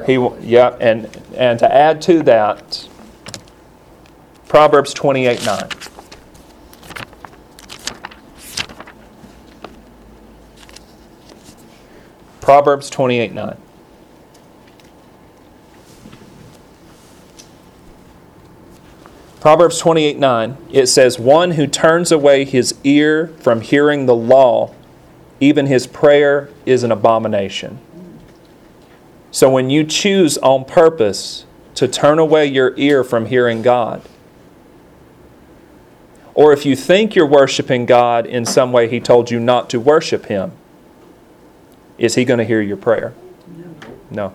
He 0.00 0.14
yeah, 0.40 0.76
and, 0.80 1.08
and 1.36 1.58
to 1.58 1.72
add 1.72 2.02
to 2.02 2.22
that, 2.24 2.88
Proverbs 4.48 4.92
28 4.94 5.44
9. 5.44 5.68
Proverbs 12.40 12.90
28 12.90 13.32
9. 13.32 13.56
Proverbs 19.42 19.78
28 19.78 20.18
9, 20.18 20.56
it 20.70 20.86
says, 20.86 21.18
One 21.18 21.52
who 21.52 21.66
turns 21.66 22.12
away 22.12 22.44
his 22.44 22.76
ear 22.84 23.26
from 23.40 23.60
hearing 23.60 24.06
the 24.06 24.14
law, 24.14 24.72
even 25.40 25.66
his 25.66 25.86
prayer 25.88 26.48
is 26.64 26.84
an 26.84 26.92
abomination. 26.92 27.80
So 29.32 29.48
when 29.48 29.70
you 29.70 29.82
choose 29.82 30.36
on 30.38 30.66
purpose 30.66 31.46
to 31.74 31.88
turn 31.88 32.18
away 32.18 32.46
your 32.46 32.74
ear 32.76 33.02
from 33.02 33.26
hearing 33.26 33.62
God, 33.62 34.02
or 36.34 36.52
if 36.52 36.64
you 36.66 36.76
think 36.76 37.14
you're 37.14 37.26
worshiping 37.26 37.86
God 37.86 38.26
in 38.26 38.44
some 38.44 38.72
way 38.72 38.88
He 38.88 39.00
told 39.00 39.30
you 39.30 39.40
not 39.40 39.70
to 39.70 39.80
worship 39.80 40.26
Him, 40.26 40.52
is 41.96 42.14
He 42.14 42.26
going 42.26 42.38
to 42.38 42.44
hear 42.44 42.60
your 42.60 42.76
prayer? 42.76 43.14
No. 44.10 44.34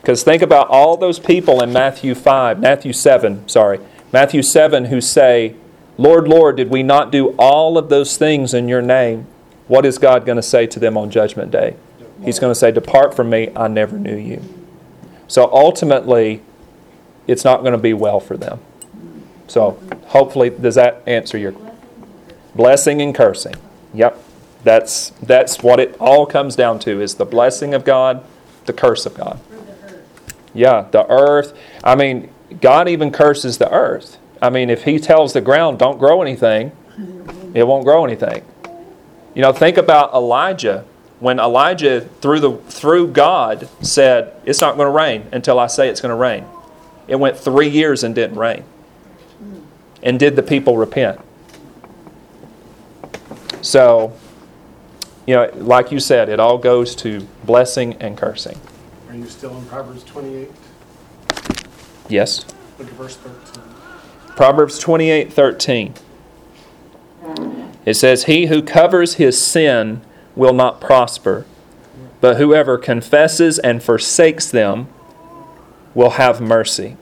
Because 0.00 0.24
think 0.24 0.42
about 0.42 0.68
all 0.68 0.96
those 0.96 1.20
people 1.20 1.62
in 1.62 1.72
Matthew 1.72 2.14
5, 2.16 2.58
Matthew 2.58 2.92
7, 2.92 3.48
sorry, 3.48 3.78
Matthew 4.12 4.42
7 4.42 4.86
who 4.86 5.00
say, 5.00 5.54
Lord, 5.96 6.26
Lord, 6.26 6.56
did 6.56 6.68
we 6.68 6.82
not 6.82 7.12
do 7.12 7.28
all 7.38 7.78
of 7.78 7.88
those 7.88 8.16
things 8.16 8.52
in 8.52 8.68
your 8.68 8.82
name? 8.82 9.26
What 9.68 9.86
is 9.86 9.98
God 9.98 10.26
going 10.26 10.36
to 10.36 10.42
say 10.42 10.66
to 10.66 10.80
them 10.80 10.96
on 10.96 11.10
Judgment 11.10 11.52
Day? 11.52 11.76
He's 12.22 12.38
going 12.38 12.50
to 12.50 12.58
say, 12.58 12.70
Depart 12.70 13.14
from 13.14 13.30
me, 13.30 13.50
I 13.56 13.68
never 13.68 13.98
knew 13.98 14.16
you. 14.16 14.42
So 15.28 15.50
ultimately, 15.52 16.42
it's 17.26 17.44
not 17.44 17.60
going 17.60 17.72
to 17.72 17.78
be 17.78 17.92
well 17.92 18.20
for 18.20 18.36
them. 18.36 18.60
So 19.46 19.78
hopefully, 20.06 20.50
does 20.50 20.74
that 20.76 21.02
answer 21.06 21.36
your 21.38 21.54
blessing 22.54 23.02
and 23.02 23.14
cursing? 23.14 23.54
Yep. 23.92 24.22
That's 24.62 25.10
that's 25.22 25.62
what 25.62 25.78
it 25.78 25.94
all 26.00 26.24
comes 26.24 26.56
down 26.56 26.78
to 26.80 27.00
is 27.00 27.16
the 27.16 27.26
blessing 27.26 27.74
of 27.74 27.84
God, 27.84 28.24
the 28.64 28.72
curse 28.72 29.04
of 29.04 29.14
God. 29.14 29.38
Yeah, 30.54 30.86
the 30.90 31.06
earth. 31.10 31.56
I 31.82 31.94
mean, 31.94 32.30
God 32.60 32.88
even 32.88 33.10
curses 33.10 33.58
the 33.58 33.70
earth. 33.70 34.16
I 34.40 34.48
mean, 34.48 34.70
if 34.70 34.84
He 34.84 34.98
tells 34.98 35.34
the 35.34 35.42
ground, 35.42 35.78
don't 35.78 35.98
grow 35.98 36.22
anything, 36.22 36.72
it 37.52 37.66
won't 37.66 37.84
grow 37.84 38.04
anything. 38.04 38.42
You 39.34 39.42
know, 39.42 39.52
think 39.52 39.76
about 39.76 40.14
Elijah. 40.14 40.84
When 41.24 41.38
Elijah, 41.38 42.02
through, 42.02 42.40
the, 42.40 42.52
through 42.68 43.12
God, 43.12 43.66
said, 43.80 44.38
It's 44.44 44.60
not 44.60 44.76
going 44.76 44.88
to 44.88 44.94
rain 44.94 45.26
until 45.32 45.58
I 45.58 45.68
say 45.68 45.88
it's 45.88 46.02
going 46.02 46.10
to 46.10 46.16
rain. 46.16 46.44
It 47.08 47.16
went 47.16 47.38
three 47.38 47.70
years 47.70 48.04
and 48.04 48.14
didn't 48.14 48.36
rain. 48.36 48.62
And 50.02 50.20
did 50.20 50.36
the 50.36 50.42
people 50.42 50.76
repent? 50.76 51.18
So, 53.62 54.12
you 55.26 55.34
know, 55.34 55.50
like 55.54 55.90
you 55.90 55.98
said, 55.98 56.28
it 56.28 56.40
all 56.40 56.58
goes 56.58 56.94
to 56.96 57.26
blessing 57.42 57.94
and 58.00 58.18
cursing. 58.18 58.60
Are 59.08 59.14
you 59.14 59.24
still 59.24 59.56
in 59.56 59.64
Proverbs 59.64 60.04
28? 60.04 60.50
Yes? 62.10 62.44
Look 62.78 62.88
at 62.88 62.94
verse 62.96 63.16
13. 63.16 63.62
Proverbs 64.36 64.78
28 64.78 65.32
13. 65.32 65.94
It 67.86 67.94
says, 67.94 68.24
He 68.24 68.48
who 68.48 68.62
covers 68.62 69.14
his 69.14 69.40
sin 69.40 70.02
will 70.36 70.52
not 70.52 70.80
prosper, 70.80 71.46
but 72.20 72.36
whoever 72.36 72.78
confesses 72.78 73.58
and 73.58 73.82
forsakes 73.82 74.50
them 74.50 74.88
will 75.94 76.10
have 76.10 76.40
mercy. 76.40 76.96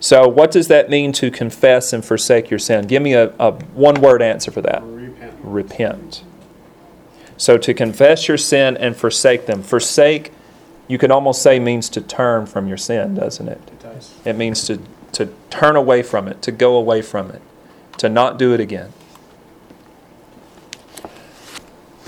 So, 0.00 0.28
what 0.28 0.50
does 0.50 0.68
that 0.68 0.88
mean 0.88 1.12
to 1.14 1.30
confess 1.30 1.92
and 1.92 2.04
forsake 2.04 2.50
your 2.50 2.58
sin? 2.58 2.86
Give 2.86 3.02
me 3.02 3.14
a, 3.14 3.32
a 3.38 3.52
one 3.52 4.00
word 4.00 4.22
answer 4.22 4.50
for 4.50 4.62
that 4.62 4.82
Repent. 4.84 5.34
repent. 5.42 6.24
So, 7.36 7.58
to 7.58 7.74
confess 7.74 8.28
your 8.28 8.36
sin 8.36 8.76
and 8.76 8.96
forsake 8.96 9.46
them. 9.46 9.62
Forsake, 9.62 10.32
you 10.86 10.98
could 10.98 11.10
almost 11.10 11.42
say, 11.42 11.58
means 11.58 11.88
to 11.90 12.00
turn 12.00 12.46
from 12.46 12.68
your 12.68 12.76
sin, 12.76 13.16
doesn't 13.16 13.48
it? 13.48 13.60
It 13.66 13.80
does. 13.80 14.14
It 14.24 14.36
means 14.36 14.64
to, 14.68 14.80
to 15.12 15.32
turn 15.50 15.74
away 15.74 16.02
from 16.02 16.28
it, 16.28 16.42
to 16.42 16.52
go 16.52 16.76
away 16.76 17.02
from 17.02 17.30
it, 17.32 17.42
to 17.98 18.08
not 18.08 18.38
do 18.38 18.54
it 18.54 18.60
again. 18.60 18.92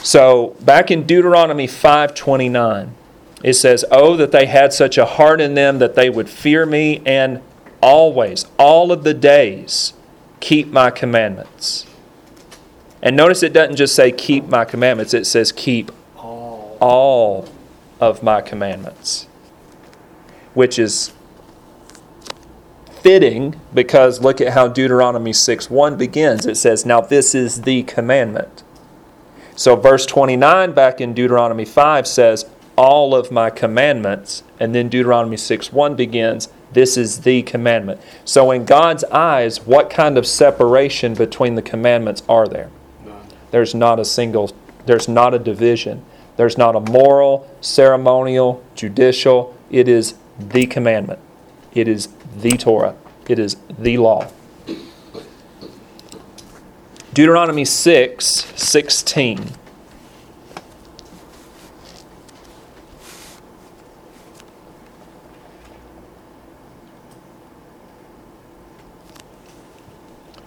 So 0.02 0.56
back 0.60 0.90
in 0.90 1.04
Deuteronomy 1.04 1.66
5:29, 1.66 2.94
it 3.42 3.54
says, 3.54 3.84
"Oh 3.90 4.16
that 4.16 4.32
they 4.32 4.46
had 4.46 4.72
such 4.72 4.98
a 4.98 5.04
heart 5.04 5.40
in 5.40 5.54
them 5.54 5.78
that 5.78 5.94
they 5.94 6.10
would 6.10 6.28
fear 6.28 6.66
me 6.66 7.02
and 7.04 7.40
always, 7.82 8.46
all 8.58 8.92
of 8.92 9.04
the 9.04 9.14
days, 9.14 9.92
keep 10.40 10.72
my 10.72 10.90
commandments." 10.90 11.86
And 13.02 13.16
notice 13.16 13.42
it 13.42 13.52
doesn't 13.52 13.76
just 13.76 13.94
say 13.94 14.12
keep 14.12 14.48
my 14.48 14.64
commandments, 14.64 15.14
it 15.14 15.26
says 15.26 15.52
keep 15.52 15.90
All. 16.18 16.76
all 16.80 17.48
of 17.98 18.22
my 18.22 18.40
commandments, 18.40 19.26
which 20.54 20.78
is 20.78 21.12
fitting 23.02 23.58
because 23.72 24.20
look 24.20 24.40
at 24.40 24.52
how 24.52 24.68
Deuteronomy 24.68 25.32
6 25.32 25.70
1 25.70 25.96
begins. 25.96 26.46
It 26.46 26.56
says, 26.56 26.84
Now 26.84 27.00
this 27.00 27.34
is 27.34 27.62
the 27.62 27.82
commandment. 27.84 28.62
So, 29.60 29.76
verse 29.76 30.06
29 30.06 30.72
back 30.72 31.02
in 31.02 31.12
Deuteronomy 31.12 31.66
5 31.66 32.06
says, 32.06 32.46
All 32.76 33.14
of 33.14 33.30
my 33.30 33.50
commandments. 33.50 34.42
And 34.58 34.74
then 34.74 34.88
Deuteronomy 34.88 35.36
6 35.36 35.70
1 35.70 35.96
begins, 35.96 36.48
This 36.72 36.96
is 36.96 37.20
the 37.20 37.42
commandment. 37.42 38.00
So, 38.24 38.52
in 38.52 38.64
God's 38.64 39.04
eyes, 39.04 39.66
what 39.66 39.90
kind 39.90 40.16
of 40.16 40.26
separation 40.26 41.12
between 41.12 41.56
the 41.56 41.60
commandments 41.62 42.22
are 42.26 42.48
there? 42.48 42.70
None. 43.04 43.20
There's 43.50 43.74
not 43.74 44.00
a 44.00 44.04
single, 44.06 44.50
there's 44.86 45.08
not 45.08 45.34
a 45.34 45.38
division. 45.38 46.06
There's 46.38 46.56
not 46.56 46.74
a 46.74 46.80
moral, 46.80 47.46
ceremonial, 47.60 48.64
judicial. 48.74 49.54
It 49.70 49.88
is 49.88 50.14
the 50.38 50.64
commandment. 50.64 51.18
It 51.74 51.86
is 51.86 52.08
the 52.34 52.52
Torah. 52.52 52.96
It 53.28 53.38
is 53.38 53.58
the 53.78 53.98
law. 53.98 54.32
Deuteronomy 57.12 57.64
6 57.64 58.26
16. 58.54 59.50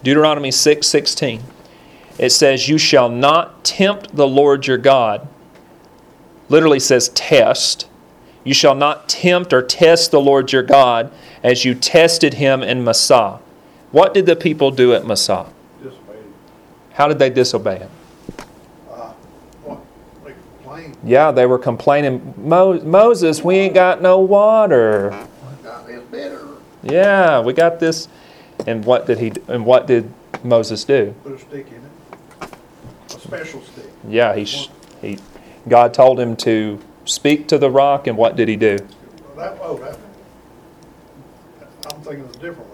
Deuteronomy 0.03 0.51
6 0.51 0.87
16. 0.87 1.43
It 2.17 2.29
says, 2.29 2.69
You 2.69 2.77
shall 2.77 3.09
not 3.09 3.65
tempt 3.65 4.15
the 4.15 4.27
Lord 4.27 4.65
your 4.65 4.77
God. 4.77 5.27
Literally 6.47 6.79
says 6.79 7.09
test. 7.09 7.89
You 8.45 8.53
shall 8.53 8.75
not 8.75 9.09
tempt 9.09 9.51
or 9.51 9.61
test 9.61 10.11
the 10.11 10.21
Lord 10.21 10.53
your 10.53 10.63
God 10.63 11.11
as 11.43 11.65
you 11.65 11.75
tested 11.75 12.35
him 12.35 12.63
in 12.63 12.85
Massah. 12.85 13.39
What 13.91 14.13
did 14.13 14.25
the 14.25 14.35
people 14.35 14.71
do 14.71 14.93
at 14.93 15.05
Massah? 15.05 15.47
How 16.93 17.07
did 17.07 17.19
they 17.19 17.29
disobey 17.29 17.79
him? 17.79 17.89
Uh, 18.89 19.11
what, 19.63 19.79
like 20.23 20.35
complained, 20.57 20.97
Yeah, 21.03 21.31
they 21.31 21.45
were 21.45 21.59
complaining, 21.59 22.33
Mo- 22.37 22.79
Moses, 22.81 23.43
we 23.43 23.55
ain't 23.55 23.73
got 23.73 24.01
no 24.01 24.19
water. 24.19 25.09
got 25.63 25.87
Yeah, 26.83 27.41
we 27.41 27.53
got 27.53 27.79
this. 27.79 28.07
And 28.67 28.85
what 28.85 29.07
did 29.07 29.17
he? 29.19 29.31
And 29.47 29.65
what 29.65 29.87
did 29.87 30.13
Moses 30.43 30.83
do? 30.83 31.15
put 31.23 31.33
a 31.33 31.39
stick 31.39 31.67
in 31.67 31.73
it. 31.73 32.49
A 33.09 33.19
special 33.19 33.61
stick. 33.61 33.85
Yeah, 34.07 34.35
he, 34.35 34.45
sh- 34.45 34.69
he, 35.01 35.17
God 35.67 35.93
told 35.93 36.19
him 36.19 36.35
to 36.37 36.79
speak 37.05 37.47
to 37.47 37.57
the 37.57 37.69
rock, 37.69 38.07
and 38.07 38.17
what 38.17 38.35
did 38.35 38.47
he 38.47 38.55
do? 38.55 38.77
That, 39.35 39.57
oh, 39.61 39.77
that, 39.77 39.97
I'm 41.91 42.01
thinking 42.01 42.25
it's 42.25 42.37
a 42.37 42.39
different 42.39 42.69
one. 42.69 42.72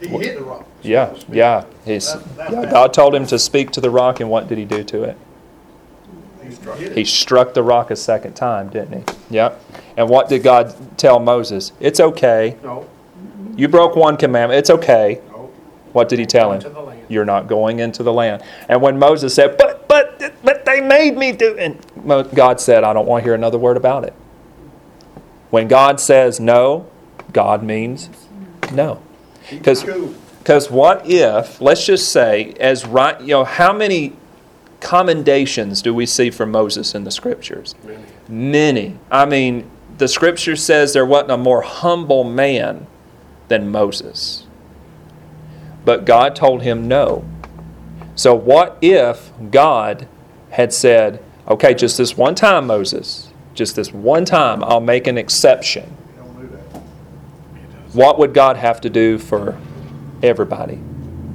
He 0.00 0.08
hit 0.08 0.36
the 0.36 0.44
rock. 0.44 0.66
Yeah, 0.82 1.12
so 1.12 1.20
speak. 1.20 1.34
yeah. 1.36 1.64
He's, 1.84 2.14
yeah. 2.36 2.70
God 2.70 2.92
told 2.92 3.14
him 3.14 3.26
to 3.26 3.38
speak 3.38 3.70
to 3.72 3.80
the 3.80 3.90
rock, 3.90 4.20
and 4.20 4.28
what 4.28 4.48
did 4.48 4.58
he 4.58 4.64
do 4.64 4.84
to 4.84 5.02
it? 5.04 5.16
He 6.42 6.50
struck 6.52 6.80
it. 6.80 6.96
He 6.96 7.04
struck 7.04 7.54
the 7.54 7.62
rock 7.62 7.90
a 7.90 7.96
second 7.96 8.34
time, 8.34 8.68
didn't 8.68 9.08
he? 9.08 9.34
Yep. 9.36 9.60
And 9.96 10.08
what 10.08 10.28
did 10.28 10.42
God 10.42 10.98
tell 10.98 11.18
Moses? 11.18 11.72
It's 11.80 11.98
okay. 11.98 12.56
No, 12.62 12.86
You 13.56 13.68
broke 13.68 13.96
one 13.96 14.16
commandment. 14.16 14.58
It's 14.58 14.70
okay. 14.70 15.20
no. 15.30 15.50
What 15.92 16.08
did 16.10 16.18
he 16.18 16.26
tell 16.26 16.52
him? 16.52 16.62
You're 17.08 17.24
not 17.24 17.48
going 17.48 17.78
into 17.78 18.02
the 18.02 18.12
land. 18.12 18.42
And 18.68 18.82
when 18.82 18.98
Moses 18.98 19.34
said, 19.34 19.56
"But, 19.56 19.88
but, 19.88 20.34
but 20.44 20.66
they 20.66 20.80
made 20.82 21.16
me 21.16 21.32
do," 21.32 21.56
and 21.56 21.78
God 22.34 22.60
said, 22.60 22.84
"I 22.84 22.92
don't 22.92 23.06
want 23.06 23.22
to 23.22 23.24
hear 23.24 23.34
another 23.34 23.56
word 23.58 23.78
about 23.78 24.04
it." 24.04 24.12
When 25.50 25.68
God 25.68 26.00
says 26.00 26.38
no, 26.38 26.86
God 27.32 27.62
means 27.62 28.10
no. 28.72 29.00
Because 29.50 29.84
because 30.38 30.70
what 30.70 31.10
if, 31.10 31.60
let's 31.60 31.84
just 31.84 32.12
say, 32.12 32.54
as 32.60 32.86
right, 32.86 33.20
you 33.20 33.28
know, 33.28 33.44
how 33.44 33.72
many 33.72 34.12
commendations 34.78 35.82
do 35.82 35.92
we 35.92 36.06
see 36.06 36.30
from 36.30 36.52
Moses 36.52 36.94
in 36.94 37.02
the 37.02 37.10
scriptures? 37.10 37.74
Many. 37.84 38.04
Many. 38.28 38.98
I 39.10 39.24
mean, 39.24 39.68
the 39.98 40.06
scripture 40.06 40.54
says 40.54 40.92
there 40.92 41.06
wasn't 41.06 41.32
a 41.32 41.36
more 41.36 41.62
humble 41.62 42.22
man 42.22 42.86
than 43.48 43.70
Moses. 43.70 44.46
But 45.84 46.04
God 46.04 46.36
told 46.36 46.62
him 46.62 46.86
no. 46.88 47.24
So, 48.14 48.34
what 48.34 48.78
if 48.80 49.32
God 49.50 50.08
had 50.50 50.72
said, 50.72 51.22
okay, 51.48 51.74
just 51.74 51.98
this 51.98 52.16
one 52.16 52.34
time, 52.34 52.66
Moses, 52.66 53.30
just 53.54 53.76
this 53.76 53.92
one 53.92 54.24
time, 54.24 54.64
I'll 54.64 54.80
make 54.80 55.06
an 55.06 55.18
exception? 55.18 55.96
You 56.16 56.22
don't 56.22 56.40
do 56.40 56.56
that. 56.56 56.82
What 57.96 58.18
would 58.18 58.34
God 58.34 58.58
have 58.58 58.82
to 58.82 58.90
do 58.90 59.16
for 59.18 59.58
everybody? 60.22 60.78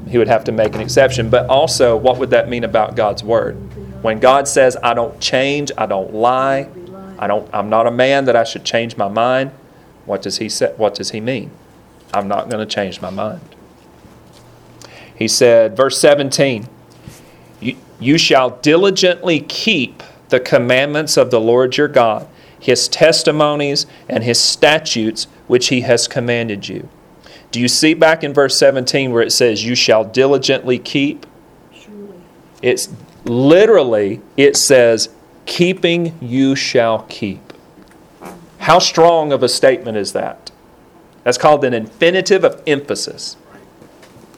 He 0.08 0.20
would 0.20 0.28
have 0.28 0.44
to 0.44 0.52
make 0.52 0.76
an 0.76 0.82
exception. 0.82 1.32
But 1.32 1.48
also, 1.48 1.98
what 1.98 2.20
would 2.20 2.30
that 2.30 2.50
mean 2.50 2.64
about 2.64 2.96
God's 2.96 3.24
word? 3.24 3.56
When 4.04 4.20
God 4.20 4.48
says, 4.48 4.78
I 4.84 4.94
don't 4.94 5.20
change, 5.20 5.72
I 5.76 5.88
don't 5.88 6.14
lie, 6.14 6.70
I 7.18 7.26
don't, 7.26 7.50
I'm 7.52 7.72
not 7.72 7.88
a 7.88 7.92
man 7.92 8.26
that 8.26 8.36
I 8.36 8.44
should 8.44 8.64
change 8.64 8.96
my 8.96 9.08
mind, 9.08 9.50
what 10.06 10.22
does 10.22 10.38
he 10.38 10.50
say, 10.50 10.72
what 10.78 10.94
does 10.94 11.10
he 11.10 11.20
mean? 11.20 11.50
I'm 12.14 12.28
not 12.28 12.48
going 12.48 12.68
to 12.68 12.72
change 12.72 13.02
my 13.02 13.10
mind. 13.10 13.42
He 15.16 15.28
said, 15.28 15.76
verse 15.76 16.00
17, 16.00 16.68
you, 17.60 17.76
you 18.00 18.20
shall 18.20 18.52
diligently 18.52 19.40
keep 19.40 20.04
the 20.30 20.40
commandments 20.40 21.18
of 21.18 21.32
the 21.32 21.40
Lord 21.40 21.78
your 21.78 21.88
God, 21.88 22.28
his 22.62 22.88
testimonies 22.88 23.88
and 24.08 24.24
his 24.24 24.40
statutes 24.40 25.26
which 25.48 25.68
he 25.68 25.82
has 25.82 26.08
commanded 26.08 26.70
you. 26.70 26.88
Do 27.52 27.60
you 27.60 27.68
see 27.68 27.94
back 27.94 28.24
in 28.24 28.34
verse 28.34 28.58
17 28.58 29.12
where 29.12 29.24
it 29.24 29.32
says, 29.32 29.66
You 29.66 29.76
shall 29.76 30.06
diligently 30.06 30.80
keep? 30.80 31.26
Surely. 31.74 32.16
It's 32.62 32.88
literally, 33.26 34.22
it 34.38 34.56
says, 34.56 35.10
Keeping 35.46 36.18
you 36.22 36.56
shall 36.56 37.04
keep. 37.10 37.52
How 38.60 38.80
strong 38.80 39.34
of 39.34 39.44
a 39.44 39.50
statement 39.50 39.98
is 39.98 40.14
that? 40.14 40.52
That's 41.24 41.38
called 41.38 41.66
an 41.66 41.74
infinitive 41.74 42.44
of 42.44 42.62
emphasis. 42.66 43.36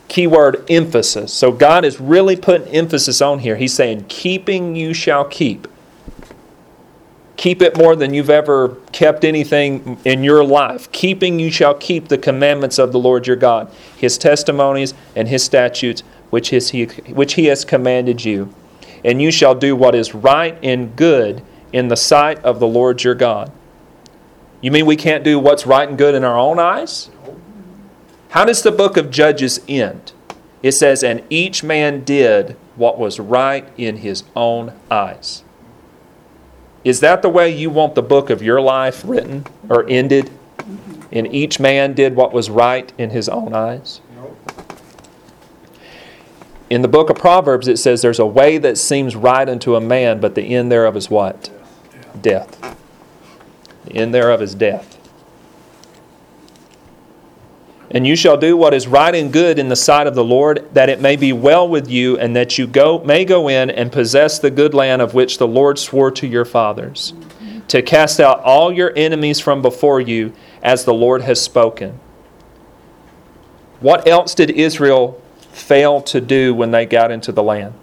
Keyword 0.07 0.63
emphasis. 0.69 1.33
So 1.33 1.51
God 1.51 1.85
is 1.85 1.99
really 1.99 2.35
putting 2.35 2.67
emphasis 2.69 3.21
on 3.21 3.39
here. 3.39 3.57
He's 3.57 3.73
saying, 3.73 4.05
Keeping 4.07 4.75
you 4.75 4.93
shall 4.93 5.25
keep. 5.25 5.67
Keep 7.43 7.61
it 7.61 7.77
more 7.77 7.93
than 7.93 8.13
you've 8.13 8.29
ever 8.29 8.77
kept 8.93 9.25
anything 9.25 9.97
in 10.05 10.23
your 10.23 10.45
life. 10.45 10.89
Keeping 10.93 11.39
you 11.39 11.51
shall 11.51 11.73
keep 11.73 12.07
the 12.07 12.17
commandments 12.17 12.79
of 12.79 12.93
the 12.93 12.99
Lord 12.99 13.27
your 13.27 13.35
God, 13.35 13.69
his 13.97 14.17
testimonies 14.17 14.93
and 15.13 15.27
his 15.27 15.43
statutes, 15.43 16.03
which, 16.29 16.53
is 16.53 16.69
he, 16.69 16.85
which 16.85 17.33
he 17.33 17.47
has 17.47 17.65
commanded 17.65 18.23
you. 18.23 18.55
And 19.03 19.21
you 19.21 19.29
shall 19.29 19.55
do 19.55 19.75
what 19.75 19.93
is 19.93 20.15
right 20.15 20.57
and 20.63 20.95
good 20.95 21.43
in 21.73 21.89
the 21.89 21.97
sight 21.97 22.39
of 22.45 22.61
the 22.61 22.65
Lord 22.65 23.03
your 23.03 23.13
God. 23.13 23.51
You 24.61 24.71
mean 24.71 24.85
we 24.85 24.95
can't 24.95 25.25
do 25.25 25.37
what's 25.37 25.67
right 25.67 25.89
and 25.89 25.97
good 25.97 26.15
in 26.15 26.23
our 26.23 26.39
own 26.39 26.59
eyes? 26.59 27.09
How 28.29 28.45
does 28.45 28.63
the 28.63 28.71
book 28.71 28.95
of 28.95 29.11
Judges 29.11 29.59
end? 29.67 30.13
It 30.61 30.71
says, 30.71 31.03
And 31.03 31.21
each 31.29 31.61
man 31.61 32.05
did 32.05 32.55
what 32.77 32.97
was 32.97 33.19
right 33.19 33.67
in 33.75 33.97
his 33.97 34.23
own 34.33 34.71
eyes. 34.89 35.43
Is 36.83 36.99
that 36.99 37.21
the 37.21 37.29
way 37.29 37.49
you 37.49 37.69
want 37.69 37.95
the 37.95 38.01
book 38.01 38.29
of 38.29 38.41
your 38.41 38.59
life 38.59 39.03
written 39.05 39.45
or 39.69 39.87
ended? 39.89 40.29
And 41.11 41.33
each 41.33 41.59
man 41.59 41.93
did 41.93 42.15
what 42.15 42.33
was 42.33 42.49
right 42.49 42.91
in 42.97 43.11
his 43.11 43.29
own 43.29 43.53
eyes? 43.53 44.01
In 46.69 46.81
the 46.81 46.87
book 46.87 47.09
of 47.09 47.17
Proverbs, 47.17 47.67
it 47.67 47.77
says, 47.77 48.01
There's 48.01 48.19
a 48.19 48.25
way 48.25 48.57
that 48.57 48.77
seems 48.77 49.15
right 49.15 49.47
unto 49.47 49.75
a 49.75 49.81
man, 49.81 50.19
but 50.19 50.33
the 50.33 50.55
end 50.55 50.71
thereof 50.71 50.97
is 50.97 51.09
what? 51.09 51.51
Death. 52.19 52.77
The 53.85 53.93
end 53.93 54.13
thereof 54.13 54.41
is 54.41 54.55
death. 54.55 54.92
And 57.93 58.07
you 58.07 58.15
shall 58.15 58.37
do 58.37 58.57
what 58.57 58.73
is 58.73 58.87
right 58.87 59.13
and 59.13 59.31
good 59.31 59.59
in 59.59 59.69
the 59.69 59.75
sight 59.75 60.07
of 60.07 60.15
the 60.15 60.23
Lord, 60.23 60.67
that 60.73 60.89
it 60.89 60.99
may 60.99 61.15
be 61.15 61.31
well 61.31 61.67
with 61.69 61.89
you, 61.89 62.17
and 62.17 62.35
that 62.35 62.57
you 62.57 62.65
go 62.65 63.03
may 63.03 63.23
go 63.23 63.47
in 63.47 63.69
and 63.69 63.91
possess 63.91 64.39
the 64.39 64.51
good 64.51 64.73
land 64.73 65.01
of 65.01 65.13
which 65.13 65.37
the 65.37 65.47
Lord 65.47 65.77
swore 65.77 66.09
to 66.11 66.27
your 66.27 66.45
fathers, 66.45 67.13
to 67.67 67.81
cast 67.81 68.19
out 68.19 68.39
all 68.41 68.73
your 68.73 68.91
enemies 68.95 69.39
from 69.39 69.61
before 69.61 70.01
you, 70.01 70.33
as 70.63 70.85
the 70.85 70.93
Lord 70.93 71.21
has 71.21 71.39
spoken. 71.39 71.99
What 73.79 74.07
else 74.07 74.33
did 74.33 74.49
Israel 74.49 75.21
fail 75.51 76.01
to 76.01 76.19
do 76.19 76.55
when 76.55 76.71
they 76.71 76.85
got 76.85 77.11
into 77.11 77.31
the 77.31 77.43
land? 77.43 77.75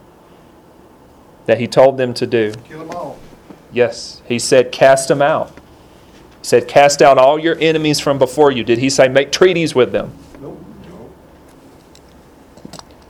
that 1.50 1.58
he 1.58 1.66
told 1.66 1.96
them 1.96 2.14
to 2.14 2.28
do. 2.28 2.52
Kill 2.68 2.78
them 2.78 2.90
all. 2.92 3.18
Yes, 3.72 4.22
he 4.24 4.38
said, 4.38 4.70
cast 4.70 5.08
them 5.08 5.20
out. 5.20 5.52
He 6.40 6.46
said, 6.46 6.66
cast 6.68 7.02
out 7.02 7.18
all 7.18 7.38
your 7.38 7.56
enemies 7.60 8.00
from 8.00 8.18
before 8.18 8.50
you. 8.50 8.64
Did 8.64 8.78
he 8.78 8.88
say, 8.90 9.08
make 9.08 9.30
treaties 9.32 9.74
with 9.74 9.92
them? 9.92 10.12
Nope. 10.40 10.64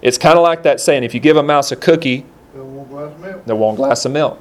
It's 0.03 0.19
kind 0.19 0.37
of 0.37 0.43
like 0.43 0.63
that 0.65 0.81
saying, 0.81 1.05
if 1.05 1.15
you 1.15 1.21
give 1.21 1.37
a 1.37 1.43
mouse 1.43 1.71
a 1.71 1.77
cookie, 1.77 2.25
They 2.55 2.61
want 2.61 2.89
a 2.89 2.91
glass 2.91 3.13
of 3.15 3.21
milk. 3.21 3.45
they 3.47 3.53
want 3.55 3.75
a 3.75 3.77
glass 3.77 4.05
of 4.05 4.13
milk. 4.13 4.39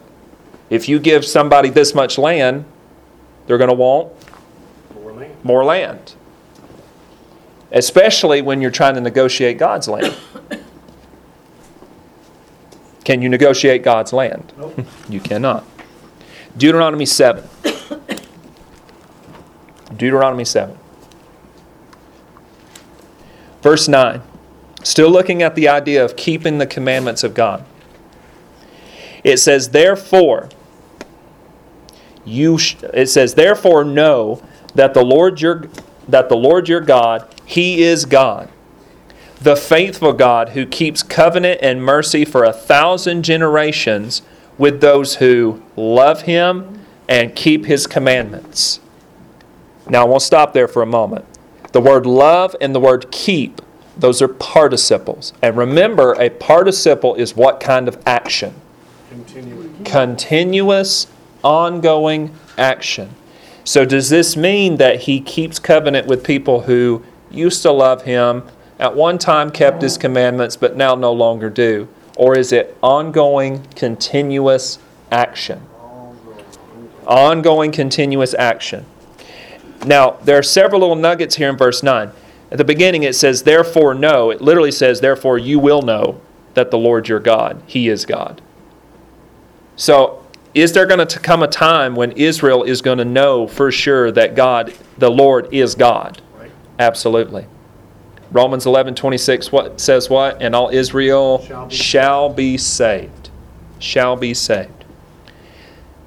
If 0.69 0.89
you 0.89 0.99
give 0.99 1.25
somebody 1.25 1.69
this 1.69 1.93
much 1.93 2.17
land, 2.17 2.65
they're 3.45 3.57
going 3.57 3.69
to 3.69 3.75
want 3.75 4.11
More 4.95 5.11
land. 5.13 5.33
more 5.43 5.63
land. 5.65 6.13
Especially 7.71 8.41
when 8.41 8.61
you're 8.61 8.71
trying 8.71 8.95
to 8.95 9.01
negotiate 9.01 9.57
God's 9.59 9.87
land. 9.87 10.15
Can 13.03 13.21
you 13.21 13.29
negotiate 13.29 13.83
God's 13.83 14.13
land? 14.13 14.51
Nope. 14.57 14.79
You 15.09 15.19
cannot. 15.19 15.65
Deuteronomy 16.57 17.05
7. 17.05 17.43
Deuteronomy 19.95 20.45
7. 20.45 20.77
Verse 23.61 23.87
9. 23.87 24.21
Still 24.83 25.09
looking 25.09 25.43
at 25.43 25.55
the 25.55 25.67
idea 25.67 26.03
of 26.03 26.15
keeping 26.15 26.57
the 26.57 26.67
commandments 26.67 27.23
of 27.23 27.33
God. 27.33 27.65
It 29.23 29.37
says, 29.37 29.69
Therefore, 29.69 30.49
you 32.25 32.57
sh- 32.57 32.77
it 32.93 33.09
says, 33.09 33.35
Therefore 33.35 33.83
know 33.83 34.41
that 34.75 34.93
the 34.93 35.03
Lord 35.03 35.41
your 35.41 35.67
that 36.07 36.29
the 36.29 36.35
Lord 36.35 36.67
your 36.67 36.81
God, 36.81 37.27
He 37.45 37.83
is 37.83 38.05
God, 38.05 38.49
the 39.39 39.55
faithful 39.55 40.13
God 40.13 40.49
who 40.49 40.65
keeps 40.65 41.03
covenant 41.03 41.59
and 41.61 41.83
mercy 41.83 42.25
for 42.25 42.43
a 42.43 42.53
thousand 42.53 43.23
generations 43.23 44.21
with 44.57 44.81
those 44.81 45.15
who 45.17 45.61
love 45.75 46.23
Him 46.23 46.85
and 47.07 47.35
keep 47.35 47.65
His 47.65 47.85
commandments. 47.85 48.79
Now, 49.89 50.05
we'll 50.05 50.19
stop 50.19 50.53
there 50.53 50.67
for 50.67 50.81
a 50.81 50.87
moment. 50.87 51.25
The 51.71 51.81
word 51.81 52.05
love 52.05 52.55
and 52.61 52.73
the 52.73 52.79
word 52.79 53.11
keep, 53.11 53.61
those 53.97 54.21
are 54.21 54.27
participles. 54.27 55.33
And 55.41 55.57
remember, 55.57 56.13
a 56.13 56.29
participle 56.29 57.15
is 57.15 57.35
what 57.35 57.59
kind 57.59 57.87
of 57.87 58.01
action? 58.05 58.55
Continuing. 59.09 59.83
Continuous, 59.83 61.07
ongoing 61.43 62.33
action. 62.57 63.15
So, 63.63 63.85
does 63.85 64.09
this 64.09 64.35
mean 64.35 64.77
that 64.77 65.01
he 65.01 65.19
keeps 65.19 65.59
covenant 65.59 66.07
with 66.07 66.23
people 66.23 66.61
who 66.61 67.03
used 67.29 67.61
to 67.63 67.71
love 67.71 68.03
him, 68.03 68.43
at 68.79 68.95
one 68.95 69.17
time 69.17 69.51
kept 69.51 69.81
his 69.81 69.97
commandments, 69.97 70.55
but 70.55 70.75
now 70.75 70.95
no 70.95 71.11
longer 71.11 71.49
do? 71.49 71.87
Or 72.15 72.37
is 72.37 72.51
it 72.51 72.75
ongoing, 72.81 73.65
continuous 73.75 74.79
action? 75.11 75.61
Ongoing, 77.05 77.71
continuous 77.71 78.33
action. 78.33 78.85
Now, 79.85 80.11
there 80.23 80.37
are 80.37 80.43
several 80.43 80.81
little 80.81 80.95
nuggets 80.95 81.35
here 81.35 81.49
in 81.49 81.57
verse 81.57 81.81
9. 81.83 82.11
At 82.51 82.57
the 82.57 82.63
beginning, 82.63 83.03
it 83.03 83.15
says, 83.15 83.43
Therefore, 83.43 83.93
know. 83.93 84.29
It 84.31 84.41
literally 84.41 84.71
says, 84.71 85.01
Therefore, 85.01 85.37
you 85.37 85.59
will 85.59 85.81
know 85.81 86.19
that 86.53 86.71
the 86.71 86.77
Lord 86.77 87.07
your 87.07 87.19
God, 87.19 87.61
He 87.65 87.87
is 87.87 88.05
God. 88.05 88.41
So, 89.75 90.25
is 90.53 90.73
there 90.73 90.85
going 90.85 91.07
to 91.07 91.19
come 91.19 91.43
a 91.43 91.47
time 91.47 91.95
when 91.95 92.11
Israel 92.13 92.63
is 92.63 92.81
going 92.81 92.97
to 92.97 93.05
know 93.05 93.47
for 93.47 93.71
sure 93.71 94.11
that 94.11 94.35
God, 94.35 94.73
the 94.97 95.11
Lord, 95.11 95.53
is 95.53 95.75
God? 95.75 96.21
Right. 96.37 96.51
Absolutely. 96.79 97.45
Romans 98.31 98.65
11 98.65 98.95
26 98.95 99.51
what, 99.51 99.79
says 99.79 100.09
what? 100.09 100.41
And 100.41 100.55
all 100.55 100.69
Israel 100.69 101.43
Shall 101.45 101.67
be 101.67 101.75
shall 101.75 102.29
be 102.29 102.57
saved. 102.57 103.29
Shall 103.79 104.15
be 104.15 104.33
saved. 104.33 104.78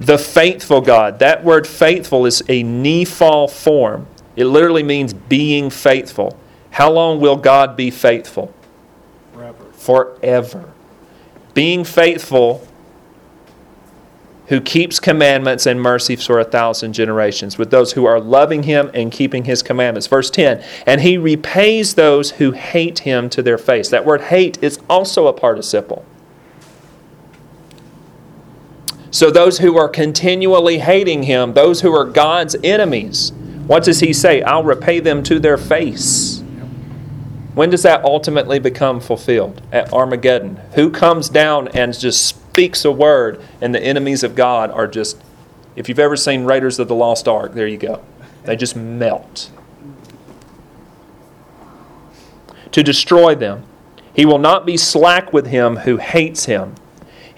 The 0.03 0.19
faithful 0.19 0.81
God. 0.81 1.21
That 1.21 1.45
word 1.45 1.67
faithful 1.67 2.27
is 2.27 2.41
a 2.49 2.65
niphal 2.65 3.51
form. 3.51 4.07
It 4.35 4.47
literally 4.47 4.83
means 4.83 5.12
being 5.12 5.71
faithful. 5.71 6.37
How 6.71 6.91
long 6.91 7.21
will 7.21 7.37
God 7.37 7.77
be 7.77 7.91
faithful? 7.91 8.53
Forever. 9.33 9.65
Forever. 9.73 10.73
Being 11.55 11.85
faithful 11.85 12.67
who 14.47 14.61
keeps 14.61 14.99
commandments 14.99 15.67
and 15.67 15.81
mercy 15.81 16.17
for 16.17 16.41
a 16.41 16.45
thousand 16.45 16.93
generations, 16.93 17.57
with 17.57 17.71
those 17.71 17.93
who 17.93 18.05
are 18.05 18.21
loving 18.21 18.65
him 18.65 18.91
and 18.93 19.12
keeping 19.12 19.45
his 19.45 19.62
commandments. 19.62 20.07
Verse 20.07 20.31
10 20.31 20.62
And 20.85 21.01
he 21.01 21.17
repays 21.17 21.95
those 21.95 22.33
who 22.33 22.51
hate 22.51 23.01
him 23.01 23.31
to 23.31 23.43
their 23.43 23.59
face. 23.59 23.88
That 23.88 24.05
word 24.05 24.23
hate 24.23 24.62
is 24.62 24.81
also 24.91 25.27
a 25.27 25.33
participle. 25.33 26.05
So, 29.12 29.31
those 29.31 29.59
who 29.59 29.77
are 29.77 29.90
continually 29.90 30.79
hating 30.79 31.25
him, 31.25 31.53
those 31.53 31.83
who 31.83 31.94
are 31.94 32.07
God's 32.07 32.57
enemies, 32.64 33.31
what 33.66 33.85
does 33.85 34.01
he 34.01 34.14
say? 34.14 34.40
I'll 34.40 34.64
repay 34.64 35.01
them 35.01 35.22
to 35.25 35.38
their 35.38 35.59
face. 35.59 36.42
When 37.55 37.68
does 37.68 37.83
that 37.83 38.03
ultimately 38.05 38.59
become 38.59 39.01
fulfilled? 39.01 39.61
At 39.70 39.92
Armageddon. 39.92 40.57
Who 40.77 40.90
comes 40.90 41.29
down 41.29 41.68
and 41.68 41.96
just 41.96 42.25
speaks 42.25 42.87
a 42.87 42.90
word, 42.90 43.42
and 43.61 43.75
the 43.75 43.83
enemies 43.83 44.25
of 44.25 44.35
God 44.35 44.70
are 44.70 44.87
just, 44.87 45.22
if 45.77 45.90
you've 45.90 45.98
ever 45.98 46.16
seen 46.16 46.44
Raiders 46.44 46.79
of 46.79 46.88
the 46.88 46.94
Lost 46.94 47.29
Ark, 47.29 47.53
there 47.53 47.66
you 47.66 47.77
go. 47.77 48.03
They 48.44 48.57
just 48.57 48.77
melt. 48.77 49.51
To 52.70 52.83
destroy 52.83 53.35
them. 53.35 53.64
He 54.14 54.25
will 54.25 54.38
not 54.38 54.64
be 54.64 54.79
slack 54.79 55.35
with 55.35 55.48
him 55.48 55.77
who 55.77 55.98
hates 55.98 56.46
him. 56.46 56.77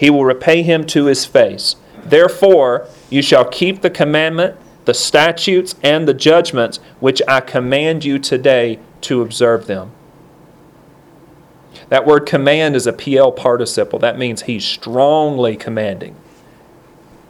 He 0.04 0.10
will 0.10 0.26
repay 0.26 0.60
him 0.60 0.84
to 0.88 1.06
his 1.06 1.24
face. 1.24 1.76
Therefore, 2.04 2.86
you 3.08 3.22
shall 3.22 3.46
keep 3.46 3.80
the 3.80 3.88
commandment, 3.88 4.54
the 4.84 4.92
statutes, 4.92 5.76
and 5.82 6.06
the 6.06 6.12
judgments 6.12 6.78
which 7.00 7.22
I 7.26 7.40
command 7.40 8.04
you 8.04 8.18
today 8.18 8.80
to 9.00 9.22
observe 9.22 9.66
them. 9.66 9.92
That 11.88 12.04
word 12.04 12.26
command 12.26 12.76
is 12.76 12.86
a 12.86 12.92
Piel 12.92 13.34
participle. 13.34 13.98
That 13.98 14.18
means 14.18 14.42
he's 14.42 14.66
strongly 14.66 15.56
commanding. 15.56 16.16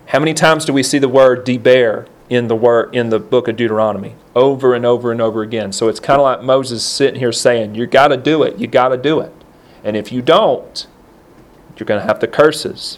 How 0.07 0.19
many 0.19 0.35
times 0.35 0.65
do 0.65 0.73
we 0.73 0.83
see 0.83 0.99
the 0.99 1.09
word 1.09 1.45
debear 1.45 2.09
in 2.29 2.49
the 2.49 2.57
word 2.57 2.93
in 2.93 3.11
the 3.11 3.21
book 3.21 3.47
of 3.47 3.55
Deuteronomy? 3.55 4.17
Over 4.35 4.75
and 4.75 4.85
over 4.85 5.13
and 5.13 5.21
over 5.21 5.43
again. 5.43 5.71
So 5.71 5.87
it's 5.87 6.01
kind 6.01 6.19
of 6.19 6.25
like 6.25 6.43
Moses 6.43 6.85
sitting 6.85 7.21
here 7.21 7.31
saying, 7.31 7.77
You 7.77 7.87
gotta 7.87 8.17
do 8.17 8.43
it, 8.43 8.59
you 8.59 8.67
gotta 8.67 8.97
do 8.97 9.21
it. 9.21 9.33
And 9.85 9.97
if 9.97 10.11
you 10.11 10.23
don't, 10.23 10.89
you're 11.77 11.87
gonna 11.87 12.03
have 12.03 12.21
the 12.21 12.29
curses. 12.29 12.97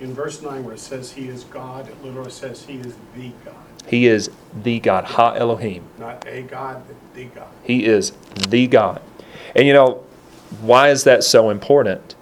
In 0.00 0.14
verse 0.14 0.40
9, 0.42 0.64
where 0.64 0.74
it 0.74 0.80
says 0.80 1.12
he 1.12 1.28
is 1.28 1.44
God, 1.44 1.88
it 1.88 2.04
literally 2.04 2.30
says 2.30 2.64
he 2.64 2.76
is 2.76 2.94
the 3.16 3.32
God. 3.44 3.54
He 3.86 4.06
is 4.06 4.30
the 4.62 4.78
God, 4.80 5.04
Ha 5.04 5.34
Elohim. 5.34 5.84
Not 5.98 6.24
a 6.26 6.42
God, 6.42 6.82
but 6.86 6.96
the 7.14 7.24
God. 7.24 7.48
He 7.64 7.86
is 7.86 8.12
the 8.48 8.66
God. 8.66 9.00
And 9.56 9.66
you 9.66 9.72
know, 9.72 10.04
why 10.60 10.90
is 10.90 11.04
that 11.04 11.24
so 11.24 11.50
important? 11.50 12.14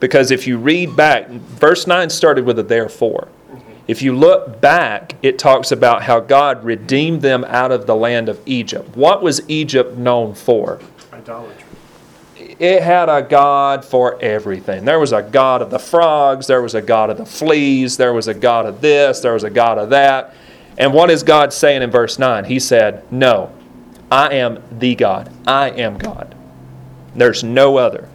Because 0.00 0.30
if 0.30 0.46
you 0.46 0.58
read 0.58 0.96
back, 0.96 1.28
verse 1.28 1.86
9 1.86 2.08
started 2.10 2.44
with 2.44 2.58
a 2.58 2.62
therefore. 2.62 3.28
Mm-hmm. 3.50 3.72
If 3.88 4.00
you 4.00 4.14
look 4.14 4.60
back, 4.60 5.16
it 5.22 5.38
talks 5.38 5.72
about 5.72 6.02
how 6.02 6.20
God 6.20 6.64
redeemed 6.64 7.20
them 7.20 7.44
out 7.48 7.72
of 7.72 7.86
the 7.86 7.96
land 7.96 8.28
of 8.28 8.40
Egypt. 8.46 8.96
What 8.96 9.22
was 9.22 9.42
Egypt 9.50 9.96
known 9.96 10.34
for? 10.34 10.80
Idolatry. 11.12 11.64
It 12.58 12.82
had 12.82 13.08
a 13.08 13.22
God 13.22 13.84
for 13.84 14.20
everything. 14.20 14.84
There 14.84 14.98
was 14.98 15.12
a 15.12 15.22
God 15.22 15.62
of 15.62 15.70
the 15.70 15.78
frogs, 15.78 16.48
there 16.48 16.60
was 16.60 16.74
a 16.74 16.82
God 16.82 17.08
of 17.10 17.16
the 17.16 17.26
fleas, 17.26 17.96
there 17.96 18.12
was 18.12 18.26
a 18.26 18.34
God 18.34 18.66
of 18.66 18.80
this, 18.80 19.20
there 19.20 19.34
was 19.34 19.44
a 19.44 19.50
God 19.50 19.78
of 19.78 19.90
that. 19.90 20.34
And 20.76 20.92
what 20.92 21.10
is 21.10 21.22
God 21.22 21.52
saying 21.52 21.82
in 21.82 21.90
verse 21.90 22.18
9? 22.18 22.44
He 22.44 22.58
said, 22.58 23.10
No, 23.12 23.52
I 24.10 24.34
am 24.34 24.62
the 24.72 24.94
God. 24.94 25.32
I 25.46 25.70
am 25.70 25.98
God. 25.98 26.34
There's 27.14 27.44
no 27.44 27.76
other. 27.76 28.08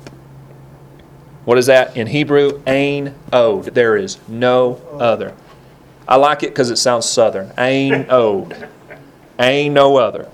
What 1.46 1.58
is 1.58 1.66
that? 1.66 1.96
In 1.98 2.08
Hebrew, 2.08 2.62
Ain 2.68 3.16
Od. 3.32 3.66
There 3.66 3.98
is 3.98 4.18
no 4.28 4.82
other. 4.94 5.34
I 6.08 6.16
like 6.16 6.44
it 6.44 6.50
because 6.50 6.70
it 6.70 6.78
sounds 6.78 7.06
southern. 7.06 7.52
Ain 7.58 8.10
Od. 8.10 8.70
Ain 9.40 9.74
no 9.74 9.98
other. 9.98 10.30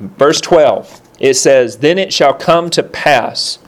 Verse 0.00 0.40
12, 0.40 1.00
it 1.20 1.34
says, 1.34 1.78
Then 1.78 1.98
it 1.98 2.12
shall 2.12 2.34
come 2.34 2.70
to 2.70 2.82
pass, 2.82 3.58